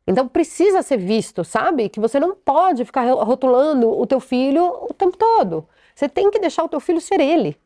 Então 0.07 0.27
precisa 0.27 0.81
ser 0.81 0.97
visto, 0.97 1.43
sabe? 1.43 1.89
Que 1.89 1.99
você 1.99 2.19
não 2.19 2.35
pode 2.35 2.85
ficar 2.85 3.03
ro- 3.09 3.23
rotulando 3.23 3.89
o 3.89 4.05
teu 4.05 4.19
filho 4.19 4.63
o 4.89 4.93
tempo 4.93 5.17
todo. 5.17 5.67
Você 5.95 6.07
tem 6.07 6.29
que 6.29 6.39
deixar 6.39 6.63
o 6.63 6.69
teu 6.69 6.79
filho 6.79 7.01
ser 7.01 7.19
ele. 7.19 7.57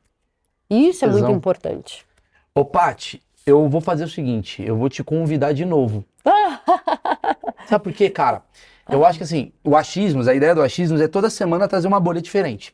E 0.70 0.90
isso 0.90 1.04
é 1.06 1.08
muito 1.08 1.32
importante. 1.32 2.06
Ô, 2.54 2.64
Paty, 2.64 3.22
eu 3.46 3.68
vou 3.70 3.82
fazer 3.82 4.04
o 4.04 4.10
seguinte, 4.10 4.64
eu 4.64 4.76
vou 4.78 4.90
te 4.90 5.04
convidar 5.04 5.54
de 5.54 5.66
novo. 5.66 6.06
Sabe 7.68 7.84
por 7.84 7.94
quê, 7.94 8.10
cara? 8.10 8.42
Eu 8.90 9.06
acho 9.06 9.18
que 9.20 9.24
assim, 9.24 9.52
o 9.64 9.76
achismos, 9.76 10.28
a 10.28 10.34
ideia 10.34 10.56
do 10.56 10.62
achismos 10.62 11.00
é 11.02 11.08
toda 11.08 11.30
semana 11.30 11.68
trazer 11.68 11.88
uma 11.88 12.00
bolha 12.00 12.22
diferente. 12.22 12.74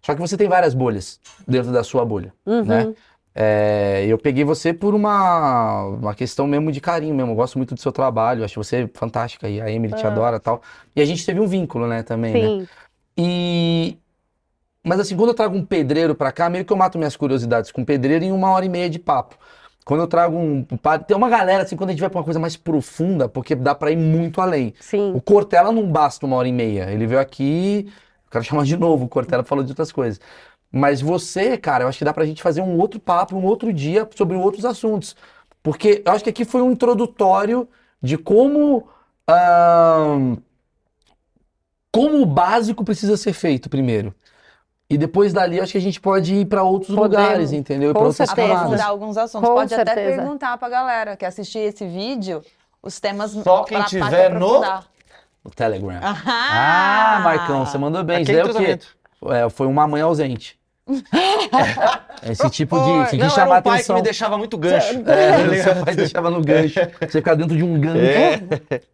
Só 0.00 0.14
que 0.14 0.20
você 0.20 0.36
tem 0.36 0.48
várias 0.48 0.74
bolhas 0.74 1.20
dentro 1.46 1.70
da 1.72 1.84
sua 1.84 2.04
bolha, 2.04 2.32
Uhum. 2.46 2.64
né? 2.64 2.94
É, 3.34 4.04
eu 4.06 4.18
peguei 4.18 4.44
você 4.44 4.74
por 4.74 4.94
uma, 4.94 5.84
uma 5.84 6.14
questão 6.14 6.46
mesmo 6.46 6.70
de 6.70 6.80
carinho 6.82 7.14
mesmo. 7.14 7.32
Eu 7.32 7.36
gosto 7.36 7.56
muito 7.56 7.74
do 7.74 7.80
seu 7.80 7.90
trabalho, 7.92 8.44
acho 8.44 8.62
você 8.62 8.90
fantástica 8.92 9.48
e 9.48 9.58
a 9.60 9.70
Emily 9.70 9.94
te 9.94 10.04
Ah. 10.06 10.10
adora 10.10 10.36
e 10.36 10.40
tal. 10.40 10.60
E 10.94 11.00
a 11.00 11.04
gente 11.04 11.24
teve 11.24 11.40
um 11.40 11.46
vínculo, 11.46 11.86
né, 11.86 12.02
também, 12.02 12.32
né? 12.34 12.40
Sim. 12.48 12.68
E. 13.16 13.96
Mas 14.84 14.98
assim, 14.98 15.16
quando 15.16 15.28
eu 15.28 15.34
trago 15.34 15.56
um 15.56 15.64
pedreiro 15.64 16.14
pra 16.14 16.32
cá, 16.32 16.50
meio 16.50 16.64
que 16.64 16.72
eu 16.72 16.76
mato 16.76 16.98
minhas 16.98 17.16
curiosidades 17.16 17.70
com 17.70 17.84
pedreiro 17.84 18.24
em 18.24 18.32
uma 18.32 18.50
hora 18.50 18.64
e 18.64 18.68
meia 18.68 18.90
de 18.90 18.98
papo. 18.98 19.36
Quando 19.84 20.00
eu 20.00 20.06
trago 20.06 20.36
um 20.36 20.64
padre. 20.64 21.06
Tem 21.06 21.16
uma 21.16 21.28
galera, 21.28 21.64
assim, 21.64 21.76
quando 21.76 21.90
a 21.90 21.92
gente 21.92 22.00
vai 22.00 22.10
pra 22.10 22.18
uma 22.18 22.24
coisa 22.24 22.38
mais 22.38 22.56
profunda, 22.56 23.28
porque 23.28 23.54
dá 23.54 23.74
pra 23.74 23.90
ir 23.90 23.96
muito 23.96 24.40
além. 24.40 24.74
Sim. 24.80 25.12
O 25.14 25.20
Cortella 25.20 25.72
não 25.72 25.86
basta 25.86 26.24
uma 26.24 26.36
hora 26.36 26.48
e 26.48 26.52
meia. 26.52 26.90
Ele 26.90 27.06
veio 27.06 27.20
aqui. 27.20 27.86
Eu 28.26 28.30
quero 28.30 28.44
chamar 28.44 28.64
de 28.64 28.76
novo, 28.76 29.04
o 29.04 29.08
Cortella 29.08 29.42
falou 29.42 29.64
de 29.64 29.72
outras 29.72 29.90
coisas. 29.90 30.20
Mas 30.70 31.00
você, 31.00 31.58
cara, 31.58 31.84
eu 31.84 31.88
acho 31.88 31.98
que 31.98 32.04
dá 32.04 32.14
pra 32.14 32.24
gente 32.24 32.42
fazer 32.42 32.62
um 32.62 32.78
outro 32.78 32.98
papo, 32.98 33.36
um 33.36 33.44
outro 33.44 33.72
dia 33.72 34.08
sobre 34.14 34.36
outros 34.36 34.64
assuntos. 34.64 35.14
Porque 35.62 36.02
eu 36.04 36.12
acho 36.12 36.24
que 36.24 36.30
aqui 36.30 36.44
foi 36.44 36.62
um 36.62 36.72
introdutório 36.72 37.68
de 38.00 38.16
como. 38.16 38.88
como 41.90 42.22
o 42.22 42.26
básico 42.26 42.84
precisa 42.84 43.16
ser 43.16 43.32
feito 43.32 43.68
primeiro. 43.68 44.14
E 44.92 44.98
depois 44.98 45.32
dali, 45.32 45.58
acho 45.60 45.72
que 45.72 45.78
a 45.78 45.80
gente 45.80 45.98
pode 46.00 46.34
ir 46.34 46.44
pra 46.44 46.62
outros 46.62 46.94
Podemos. 46.94 47.24
lugares, 47.24 47.52
entendeu? 47.52 47.90
E 47.90 47.92
Com 47.94 48.00
pra 48.00 48.08
outras 48.08 48.28
certeza. 48.28 48.46
camadas. 48.48 48.62
Aprofundar 48.64 48.88
alguns 48.90 49.16
assuntos. 49.16 49.48
Com 49.48 49.54
Pode 49.54 49.74
até 49.74 49.84
certeza. 49.94 50.16
perguntar 50.22 50.58
pra 50.58 50.68
galera 50.68 51.16
que 51.16 51.24
assistir 51.24 51.60
esse 51.60 51.86
vídeo, 51.86 52.42
os 52.82 53.00
temas 53.00 53.30
Só 53.30 53.64
quem 53.64 53.82
tiver 53.84 54.30
no- 54.30 54.46
aprofundar. 54.46 54.84
O 55.44 55.50
Telegram. 55.50 55.98
Ah, 56.02 57.16
Ah, 57.16 57.20
Marcão, 57.24 57.64
você 57.66 57.78
mandou 57.78 58.04
bem. 58.04 58.22
Isso 58.22 58.32
é 58.32 58.44
o 58.44 58.54
quê? 58.54 58.78
É, 59.30 59.48
foi 59.48 59.66
uma 59.66 59.86
mãe 59.88 60.00
ausente. 60.02 60.58
Esse 62.28 62.48
tipo 62.50 62.78
de. 62.78 62.84
Você 62.84 63.10
quis 63.10 63.18
Não, 63.18 63.26
era 63.26 63.30
chamar 63.34 63.58
um 63.58 63.62
pai 63.62 63.74
atenção. 63.74 63.96
que 63.96 64.00
me 64.00 64.04
deixava 64.04 64.38
muito 64.38 64.56
gancho. 64.58 65.02
É, 65.06 65.62
seu 65.62 65.84
pai 65.84 65.94
deixava 65.94 66.30
no 66.30 66.40
gancho. 66.42 66.80
Você 67.00 67.18
ficar 67.18 67.34
dentro 67.34 67.56
de 67.56 67.62
um 67.62 67.78
gancho. 67.80 67.98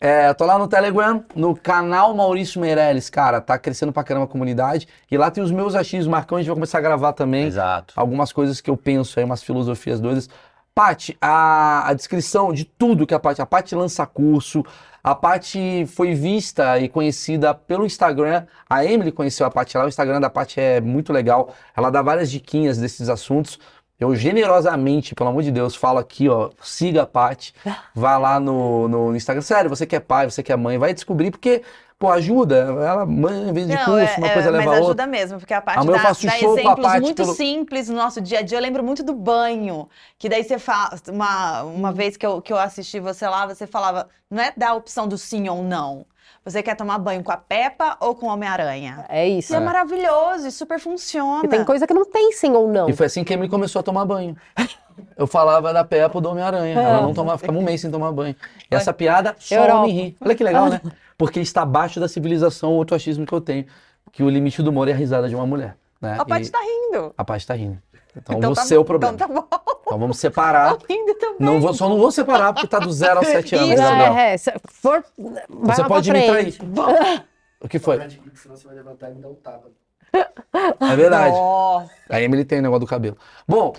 É. 0.01 0.29
eu 0.29 0.35
tô 0.35 0.45
lá 0.45 0.59
no 0.59 0.67
Telegram, 0.69 1.25
no 1.35 1.55
canal 1.55 2.15
Maurício 2.15 2.61
Meirelles, 2.61 3.11
cara. 3.11 3.41
Tá 3.41 3.59
crescendo 3.59 3.93
pra 3.93 4.03
caramba 4.05 4.25
a 4.25 4.29
comunidade. 4.29 4.89
E 5.11 5.17
lá 5.17 5.31
tem 5.31 5.43
os 5.43 5.51
meus 5.51 5.75
achismos, 5.75 6.07
Marcão. 6.09 6.39
A 6.39 6.41
gente 6.41 6.49
vai 6.49 6.57
começar 6.57 6.79
a 6.79 6.81
gravar 6.81 7.13
também. 7.13 7.47
Exato. 7.47 7.95
Algumas 7.97 8.33
coisas 8.33 8.61
que 8.61 8.71
eu 8.71 8.77
penso 8.77 9.19
aí, 9.19 9.25
umas 9.25 9.43
filosofias 9.43 10.01
doidas. 10.01 10.29
Paty, 10.75 11.17
a, 11.21 11.89
a 11.89 11.93
descrição 11.93 12.53
de 12.53 12.65
tudo 12.65 13.07
que 13.07 13.13
a 13.13 13.19
Paty. 13.19 13.43
A 13.43 13.47
Paty 13.47 13.75
lança 13.75 14.07
curso. 14.07 14.65
A 15.11 15.15
Paty 15.15 15.87
foi 15.87 16.13
vista 16.13 16.79
e 16.79 16.87
conhecida 16.87 17.55
pelo 17.55 17.87
Instagram. 17.87 18.45
A 18.69 18.85
Emily 18.85 19.11
conheceu 19.11 19.47
a 19.47 19.51
Paty 19.51 19.79
lá. 19.79 19.87
O 19.87 19.89
Instagram 19.89 20.21
da 20.21 20.29
Paty 20.29 20.61
é 20.61 20.83
muito 20.83 21.15
legal. 21.15 21.55
Ela 21.75 21.89
dá 21.89 22.03
várias 22.03 22.31
diquinhas 22.31 22.77
desses 22.77 23.09
assuntos. 23.09 23.59
Eu 23.99 24.15
generosamente, 24.15 25.15
pelo 25.15 25.31
amor 25.31 25.43
de 25.43 25.51
Deus, 25.51 25.75
falo 25.75 25.99
aqui, 25.99 26.29
ó, 26.29 26.51
siga 26.63 27.05
a 27.05 27.07
Paty, 27.07 27.55
vá 27.97 28.19
lá 28.19 28.39
no, 28.39 28.87
no 28.87 29.17
Instagram. 29.17 29.41
Sério, 29.41 29.71
você 29.71 29.87
que 29.87 29.97
é 29.97 30.01
pai, 30.01 30.31
você 30.31 30.43
que 30.43 30.53
é 30.53 30.57
mãe, 30.57 30.77
vai 30.77 30.93
descobrir, 30.93 31.31
porque, 31.31 31.63
pô, 31.99 32.11
ajuda. 32.11 32.57
Ela, 32.57 33.05
mãe, 33.05 33.49
em 33.49 33.53
vez 33.53 33.67
de 33.67 33.75
Não, 33.75 33.85
curso, 33.85 34.15
é- 34.15 34.17
uma 34.19 34.29
é, 34.29 34.33
coisa 34.35 34.51
mas 34.53 34.59
leva 34.61 34.71
a 34.71 34.75
ajuda 34.75 34.89
outra. 34.89 35.07
mesmo, 35.07 35.39
porque 35.39 35.55
a 35.55 35.61
parte 35.61 35.81
Amanhã 35.81 35.97
eu 35.97 36.03
dá, 36.03 36.09
faço 36.09 36.27
dá 36.27 36.33
show 36.33 36.41
com 36.53 36.55
a 36.57 36.61
exemplos 36.61 36.87
Paty 36.87 37.01
muito 37.01 37.17
pelo- 37.23 37.35
simples 37.35 37.89
no 37.89 37.97
nosso 37.97 38.21
dia 38.21 38.39
a 38.39 38.43
dia. 38.43 38.57
Eu 38.59 38.63
lembro 38.63 38.85
muito 38.85 39.03
do 39.03 39.15
banho, 39.15 39.89
que 40.19 40.29
daí 40.29 40.45
você 40.45 40.59
fala, 40.59 40.91
uma, 41.09 41.63
uma 41.65 41.93
vez 41.93 42.17
que 42.17 42.25
eu, 42.27 42.41
que 42.41 42.53
eu 42.53 42.59
assisti 42.59 43.01
você 43.01 43.27
lá, 43.27 43.47
você 43.47 43.67
falava, 43.67 44.09
não 44.31 44.43
é 44.43 44.53
dar 44.57 44.71
a 44.71 44.75
opção 44.75 45.09
do 45.09 45.19
sim 45.19 45.49
ou 45.49 45.63
não. 45.63 46.07
Você 46.45 46.63
quer 46.63 46.77
tomar 46.77 46.99
banho 46.99 47.23
com 47.23 47.33
a 47.33 47.37
Peppa 47.37 47.97
ou 48.01 48.15
com 48.15 48.27
o 48.27 48.29
Homem-Aranha? 48.31 49.05
É 49.09 49.29
isso. 49.29 49.53
E 49.53 49.57
é 49.57 49.61
maravilhoso, 49.61 50.47
e 50.47 50.51
super 50.53 50.79
funciona. 50.79 51.45
E 51.45 51.49
tem 51.49 51.65
coisa 51.65 51.87
que 51.87 51.93
não 51.93 52.05
tem 52.07 52.33
sim 52.33 52.53
ou 52.53 52.69
não. 52.69 52.89
E 52.89 52.93
foi 52.95 53.07
assim 53.07 53.23
que 53.25 53.33
a 53.33 53.35
Emily 53.35 53.51
começou 53.51 53.81
a 53.81 53.83
tomar 53.83 54.05
banho. 54.07 54.37
Eu 55.17 55.27
falava 55.27 55.73
da 55.73 55.85
Peppa 55.85 56.21
do 56.21 56.29
Homem-Aranha. 56.31 56.81
Ela 56.81 57.01
não 57.03 57.13
tomava, 57.13 57.39
ficava 57.39 57.59
um 57.59 57.63
mês 57.63 57.81
sem 57.81 57.91
tomar 57.91 58.13
banho. 58.13 58.35
E 58.71 58.75
essa 58.75 58.93
piada 58.93 59.35
só 59.39 59.55
Europa. 59.57 59.87
me 59.87 59.93
ri. 59.93 60.17
Olha 60.21 60.35
que 60.35 60.45
legal, 60.45 60.69
né? 60.71 60.81
Porque 61.19 61.41
está 61.41 61.63
abaixo 61.63 61.99
da 62.01 62.07
civilização 62.09 62.73
outro 62.73 62.95
achismo 62.97 63.27
que 63.27 63.33
eu 63.35 63.41
tenho. 63.41 63.67
Que 64.13 64.23
o 64.23 64.31
limite 64.31 64.63
do 64.63 64.71
humor 64.71 64.89
é 64.89 64.93
a 64.93 64.97
risada 64.97 65.29
de 65.29 65.35
uma 65.35 65.45
mulher. 65.45 65.77
Né? 66.01 66.17
A 66.19 66.25
Paty 66.25 66.47
E 66.47 66.51
tá 66.51 66.61
rindo. 66.61 67.13
a 67.19 67.25
Paty 67.25 67.47
tá 67.47 67.55
rindo. 67.55 67.79
Então, 68.17 68.39
Então 68.39 68.55
tá 68.55 68.65
você 68.65 68.75
é 68.75 68.79
o 68.79 68.83
bom, 68.83 68.87
problema. 68.87 69.15
Então 69.15 69.29
tá 69.29 69.35
bom. 69.35 69.49
Então 69.83 69.99
vamos 69.99 70.19
separar. 70.19 70.77
Tá 70.79 70.87
rindo 70.89 71.15
também. 71.15 71.37
Não 71.41 71.61
vou, 71.61 71.75
só 71.75 71.89
não 71.89 71.99
vou 71.99 72.11
separar 72.13 72.53
porque 72.53 72.67
tá 72.69 72.79
do 72.79 72.91
zero 72.93 73.19
aos 73.19 73.27
sete 73.27 73.55
anos, 73.57 73.71
Isso. 73.71 73.83
É, 73.83 74.33
é, 74.33 74.37
se 74.37 74.53
for, 74.65 75.05
Você 75.49 75.85
pode 75.85 76.11
me 76.13 76.27
trair. 76.27 76.57
O 77.61 77.69
que 77.69 77.79
foi? 77.81 77.99
senão 78.35 78.57
você 78.57 78.67
vai 78.67 78.77
levantar 78.77 79.11
e 79.11 79.15
me 79.15 79.21
dar 79.21 79.29
um 79.29 79.35
tapa. 79.35 79.69
É 80.13 80.97
verdade. 80.97 81.33
Nossa. 81.35 81.91
A 82.09 82.23
Emily 82.23 82.45
tem 82.45 82.61
o 82.61 82.63
negócio 82.63 82.81
do 82.81 82.87
cabelo. 82.87 83.17
Bom, 83.47 83.75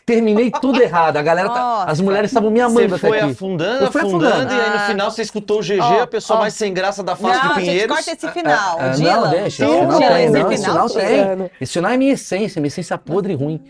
terminei 0.00 0.50
tudo 0.50 0.80
errado. 0.82 1.16
A 1.18 1.22
galera 1.22 1.48
tá- 1.50 1.84
as 1.86 2.00
mulheres 2.00 2.30
estavam 2.30 2.50
me 2.50 2.60
amando 2.60 2.88
Você 2.88 2.94
até 2.94 3.08
foi 3.08 3.20
aqui. 3.20 3.30
afundando, 3.32 3.84
Eu 3.84 3.92
fui 3.92 4.00
afundando, 4.00 4.32
afundando. 4.34 4.54
e 4.54 4.60
aí 4.60 4.70
no 4.70 4.76
Ah. 4.76 4.86
final 4.86 5.10
você 5.10 5.22
escutou 5.22 5.58
o 5.58 5.62
GG, 5.62 5.80
Ó, 5.80 6.02
a 6.02 6.06
pessoa 6.06 6.38
ó. 6.38 6.42
mais 6.42 6.54
sem 6.54 6.72
graça 6.72 7.02
da 7.02 7.14
face 7.14 7.38
Não, 7.44 7.54
de 7.54 7.60
Pinheiros. 7.60 7.94
corta 7.96 8.10
esse 8.12 8.28
final. 8.30 8.76
Ah, 8.80 8.88
Dylan. 8.88 9.20
não, 9.20 9.30
deixa. 9.30 9.66
Sim, 9.66 9.72
Esse 9.72 9.80
final 9.86 9.98
tem, 9.98 10.24
esse 10.24 10.32
não, 10.32 10.52
esse 10.52 10.64
final 10.64 10.88
final 10.88 11.06
tem. 11.06 11.50
Esse 11.60 11.72
final 11.74 11.90
é 11.90 11.96
minha 11.96 12.12
essência, 12.12 12.60
minha 12.60 12.68
essência 12.68 12.96
podre 12.98 13.32
e 13.32 13.36
ruim. 13.36 13.60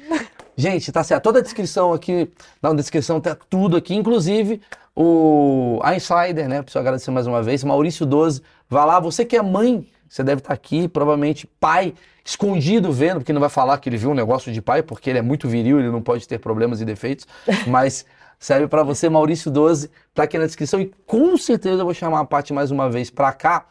Gente, 0.56 0.92
tá 0.92 1.02
certo. 1.02 1.22
Toda 1.22 1.38
a 1.38 1.42
descrição 1.42 1.92
aqui, 1.92 2.30
na 2.62 2.72
descrição 2.74 3.20
tá 3.20 3.36
tudo 3.48 3.76
aqui, 3.76 3.94
inclusive 3.94 4.60
o 4.94 5.80
a 5.82 5.94
Insider, 5.96 6.48
né? 6.48 6.62
Preciso 6.62 6.78
agradecer 6.78 7.10
mais 7.10 7.26
uma 7.26 7.42
vez. 7.42 7.64
Maurício 7.64 8.04
12, 8.06 8.42
vai 8.68 8.84
lá. 8.86 9.00
Você 9.00 9.24
que 9.24 9.36
é 9.36 9.42
mãe, 9.42 9.86
você 10.12 10.22
deve 10.22 10.40
estar 10.42 10.52
aqui, 10.52 10.86
provavelmente 10.88 11.46
pai, 11.58 11.94
escondido 12.22 12.92
vendo, 12.92 13.20
porque 13.20 13.32
não 13.32 13.40
vai 13.40 13.48
falar 13.48 13.78
que 13.78 13.88
ele 13.88 13.96
viu 13.96 14.10
um 14.10 14.14
negócio 14.14 14.52
de 14.52 14.60
pai, 14.60 14.82
porque 14.82 15.08
ele 15.08 15.18
é 15.18 15.22
muito 15.22 15.48
viril, 15.48 15.78
ele 15.78 15.90
não 15.90 16.02
pode 16.02 16.28
ter 16.28 16.38
problemas 16.38 16.82
e 16.82 16.84
defeitos, 16.84 17.26
mas 17.66 18.04
serve 18.38 18.68
para 18.68 18.82
você, 18.82 19.08
Maurício 19.08 19.50
12, 19.50 19.90
tá 20.12 20.24
aqui 20.24 20.36
na 20.36 20.44
descrição 20.44 20.78
e 20.82 20.92
com 21.06 21.34
certeza 21.38 21.80
eu 21.80 21.86
vou 21.86 21.94
chamar 21.94 22.20
a 22.20 22.24
Paty 22.26 22.52
mais 22.52 22.70
uma 22.70 22.90
vez 22.90 23.08
para 23.08 23.32
cá. 23.32 23.64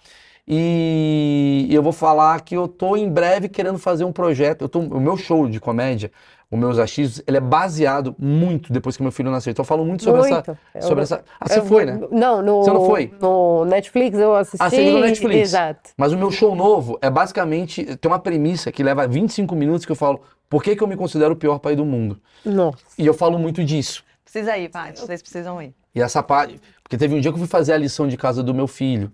E 0.48 1.68
eu 1.70 1.84
vou 1.84 1.94
falar 1.94 2.42
que 2.42 2.58
eu 2.58 2.68
tô 2.68 2.98
em 2.98 3.08
breve 3.08 3.48
querendo 3.48 3.78
fazer 3.78 4.04
um 4.04 4.12
projeto. 4.12 4.64
Eu 4.64 4.70
tô, 4.70 4.80
o 4.80 5.00
meu 5.00 5.16
show 5.16 5.48
de 5.48 5.60
comédia, 5.60 6.12
os 6.52 6.60
meus 6.60 6.78
achismos, 6.78 7.24
ele 7.26 7.38
é 7.38 7.40
baseado 7.40 8.14
muito 8.20 8.74
depois 8.74 8.98
que 8.98 9.02
meu 9.02 9.12
filho 9.12 9.32
nasceu. 9.32 9.52
Então 9.52 9.64
eu 9.64 9.68
falo 9.68 9.86
muito 9.86 10.04
sobre 10.04 10.20
Muito. 10.22 10.52
essa. 10.74 10.86
Sobre 10.86 11.00
Eu- 11.00 11.04
essa. 11.04 11.24
Ah, 11.40 11.48
você 11.48 11.60
Eu- 11.60 11.66
foi, 11.66 11.86
né? 11.86 12.00
Não, 12.12 12.42
no, 12.42 12.62
Você 12.64 12.72
não 12.72 12.86
foi? 12.86 13.14
no 13.22 13.64
Netflix 13.66 14.18
eu 14.20 14.36
assisti. 14.36 14.58
Ah, 14.60 14.70
você 14.70 14.84
viu 14.84 14.94
no 14.94 15.00
Netflix? 15.00 15.36
Exato. 15.50 15.90
Mas 15.96 16.12
o 16.12 16.18
meu 16.18 16.30
show 16.30 16.54
novo 16.54 17.00
é 17.02 17.10
basicamente. 17.10 17.96
Tem 17.96 18.12
uma 18.12 18.20
premissa 18.20 18.72
que 18.72 18.84
leva 18.84 19.08
25 19.08 19.56
minutos 19.56 19.86
que 19.86 19.92
eu 19.92 19.96
falo 19.96 20.22
por 20.50 20.62
que, 20.62 20.76
que 20.76 20.84
eu 20.84 20.88
me 20.88 20.98
considero 20.98 21.34
o 21.34 21.38
pior 21.38 21.58
pai 21.60 21.76
do 21.76 21.86
mundo. 21.86 22.20
Nossa. 22.46 22.78
E 22.98 23.06
eu 23.08 23.14
falo 23.14 23.40
muito 23.40 23.64
disso. 23.64 24.04
Precisa 24.24 24.58
ir, 24.58 24.70
Paty. 24.70 25.00
Vocês 25.00 25.22
precisam 25.22 25.62
ir. 25.62 25.74
E 25.96 26.02
essa 26.02 26.22
parte. 26.22 26.60
Porque 26.84 26.98
teve 26.98 27.16
um 27.16 27.22
dia 27.22 27.32
que 27.32 27.36
eu 27.36 27.40
fui 27.40 27.48
fazer 27.48 27.72
a 27.74 27.78
lição 27.78 28.08
de 28.08 28.18
casa 28.18 28.44
do 28.44 28.54
meu 28.54 28.68
filho. 28.68 29.10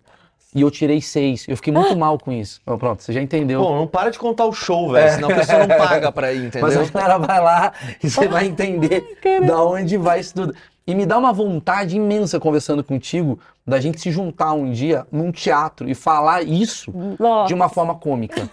E 0.55 0.61
eu 0.61 0.71
tirei 0.71 1.01
seis. 1.01 1.45
Eu 1.47 1.57
fiquei 1.57 1.73
muito 1.73 1.95
mal 1.97 2.17
com 2.17 2.31
isso. 2.31 2.61
Pronto, 2.65 3.03
você 3.03 3.11
já 3.11 3.21
entendeu. 3.21 3.61
Pô, 3.61 3.75
não 3.75 3.87
para 3.87 4.09
de 4.09 4.17
contar 4.17 4.45
o 4.45 4.53
show, 4.53 4.91
velho, 4.91 5.13
senão 5.13 5.29
a 5.29 5.35
pessoa 5.35 5.67
não 5.67 5.77
paga 5.77 6.11
pra 6.11 6.31
ir, 6.31 6.45
entendeu? 6.47 6.61
Mas 6.61 6.77
a 6.77 6.91
galera 6.91 7.17
vai 7.19 7.41
lá 7.41 7.73
e 8.01 8.09
você 8.09 8.27
vai 8.27 8.45
entender 8.45 9.17
da 9.45 9.61
onde 9.63 9.97
vai 9.97 10.19
isso 10.19 10.33
tudo. 10.33 10.55
E 10.85 10.95
me 10.95 11.05
dá 11.05 11.17
uma 11.17 11.33
vontade 11.33 11.97
imensa 11.97 12.39
conversando 12.39 12.81
contigo 12.81 13.37
da 13.65 13.77
gente 13.77 13.99
se 13.99 14.09
juntar 14.09 14.53
um 14.53 14.71
dia 14.71 15.05
num 15.11 15.33
teatro 15.33 15.89
e 15.89 15.93
falar 15.93 16.43
isso 16.43 16.93
Nossa. 17.19 17.49
de 17.49 17.53
uma 17.53 17.67
forma 17.67 17.93
cômica. 17.95 18.49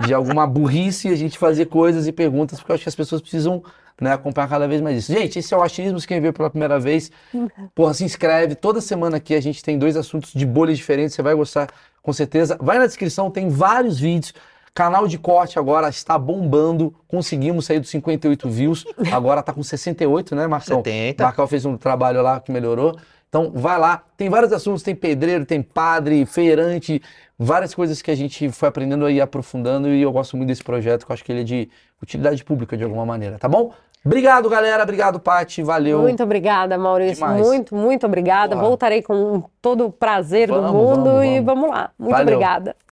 De 0.00 0.14
alguma 0.14 0.46
burrice, 0.46 1.08
a 1.08 1.16
gente 1.16 1.36
fazer 1.36 1.66
coisas 1.66 2.06
e 2.06 2.12
perguntas, 2.12 2.58
porque 2.58 2.72
eu 2.72 2.74
acho 2.74 2.84
que 2.84 2.88
as 2.88 2.94
pessoas 2.94 3.20
precisam 3.20 3.62
né, 4.00 4.12
acompanhar 4.12 4.48
cada 4.48 4.66
vez 4.66 4.80
mais 4.80 4.98
isso. 4.98 5.12
Gente, 5.12 5.38
esse 5.38 5.52
é 5.52 5.56
o 5.56 5.62
Achismos, 5.62 6.06
quem 6.06 6.20
veio 6.20 6.32
pela 6.32 6.50
primeira 6.50 6.78
vez, 6.78 7.10
porra, 7.74 7.94
se 7.94 8.04
inscreve. 8.04 8.54
Toda 8.54 8.80
semana 8.80 9.16
aqui 9.16 9.34
a 9.34 9.40
gente 9.40 9.62
tem 9.62 9.78
dois 9.78 9.96
assuntos 9.96 10.32
de 10.32 10.46
bolhas 10.46 10.76
diferentes, 10.76 11.14
você 11.14 11.22
vai 11.22 11.34
gostar 11.34 11.68
com 12.02 12.12
certeza. 12.12 12.56
Vai 12.60 12.78
na 12.78 12.86
descrição, 12.86 13.30
tem 13.30 13.48
vários 13.48 13.98
vídeos. 13.98 14.32
Canal 14.74 15.08
de 15.08 15.18
corte 15.18 15.58
agora 15.58 15.88
está 15.88 16.16
bombando. 16.16 16.94
Conseguimos 17.08 17.66
sair 17.66 17.80
dos 17.80 17.90
58 17.90 18.48
views. 18.48 18.84
Agora 19.10 19.42
tá 19.42 19.52
com 19.52 19.62
68, 19.62 20.36
né, 20.36 20.46
Marcão? 20.46 20.78
70. 20.78 21.24
Marcão 21.24 21.46
fez 21.48 21.64
um 21.64 21.76
trabalho 21.76 22.22
lá 22.22 22.38
que 22.38 22.52
melhorou. 22.52 22.96
Então 23.28 23.52
vai 23.54 23.78
lá, 23.78 24.02
tem 24.16 24.30
vários 24.30 24.52
assuntos, 24.52 24.82
tem 24.82 24.94
pedreiro, 24.94 25.44
tem 25.44 25.60
padre, 25.60 26.24
feirante, 26.24 27.02
várias 27.38 27.74
coisas 27.74 28.00
que 28.00 28.10
a 28.10 28.14
gente 28.14 28.50
foi 28.50 28.68
aprendendo 28.70 29.04
aí, 29.04 29.20
aprofundando, 29.20 29.88
e 29.88 30.00
eu 30.00 30.10
gosto 30.10 30.36
muito 30.36 30.48
desse 30.48 30.64
projeto, 30.64 31.04
que 31.04 31.12
eu 31.12 31.14
acho 31.14 31.24
que 31.24 31.32
ele 31.32 31.42
é 31.42 31.44
de 31.44 31.68
utilidade 32.02 32.42
pública 32.42 32.74
de 32.74 32.84
alguma 32.84 33.04
maneira, 33.04 33.38
tá 33.38 33.46
bom? 33.46 33.72
Obrigado, 34.04 34.48
galera, 34.48 34.82
obrigado, 34.82 35.20
Paty, 35.20 35.62
valeu. 35.62 36.00
Muito 36.00 36.22
obrigada, 36.22 36.78
Maurício. 36.78 37.16
Demais. 37.16 37.46
Muito, 37.46 37.74
muito 37.74 38.06
obrigada. 38.06 38.56
Voltarei 38.56 39.02
com 39.02 39.42
todo 39.60 39.86
o 39.86 39.92
prazer 39.92 40.48
Vamos, 40.48 40.70
do 40.70 40.76
mundo 40.76 41.04
vamos, 41.04 41.24
e 41.24 41.40
vamos. 41.40 41.44
vamos 41.62 41.70
lá. 41.70 41.90
Muito 41.98 42.12
Valeu. 42.12 42.34
obrigada. 42.34 42.76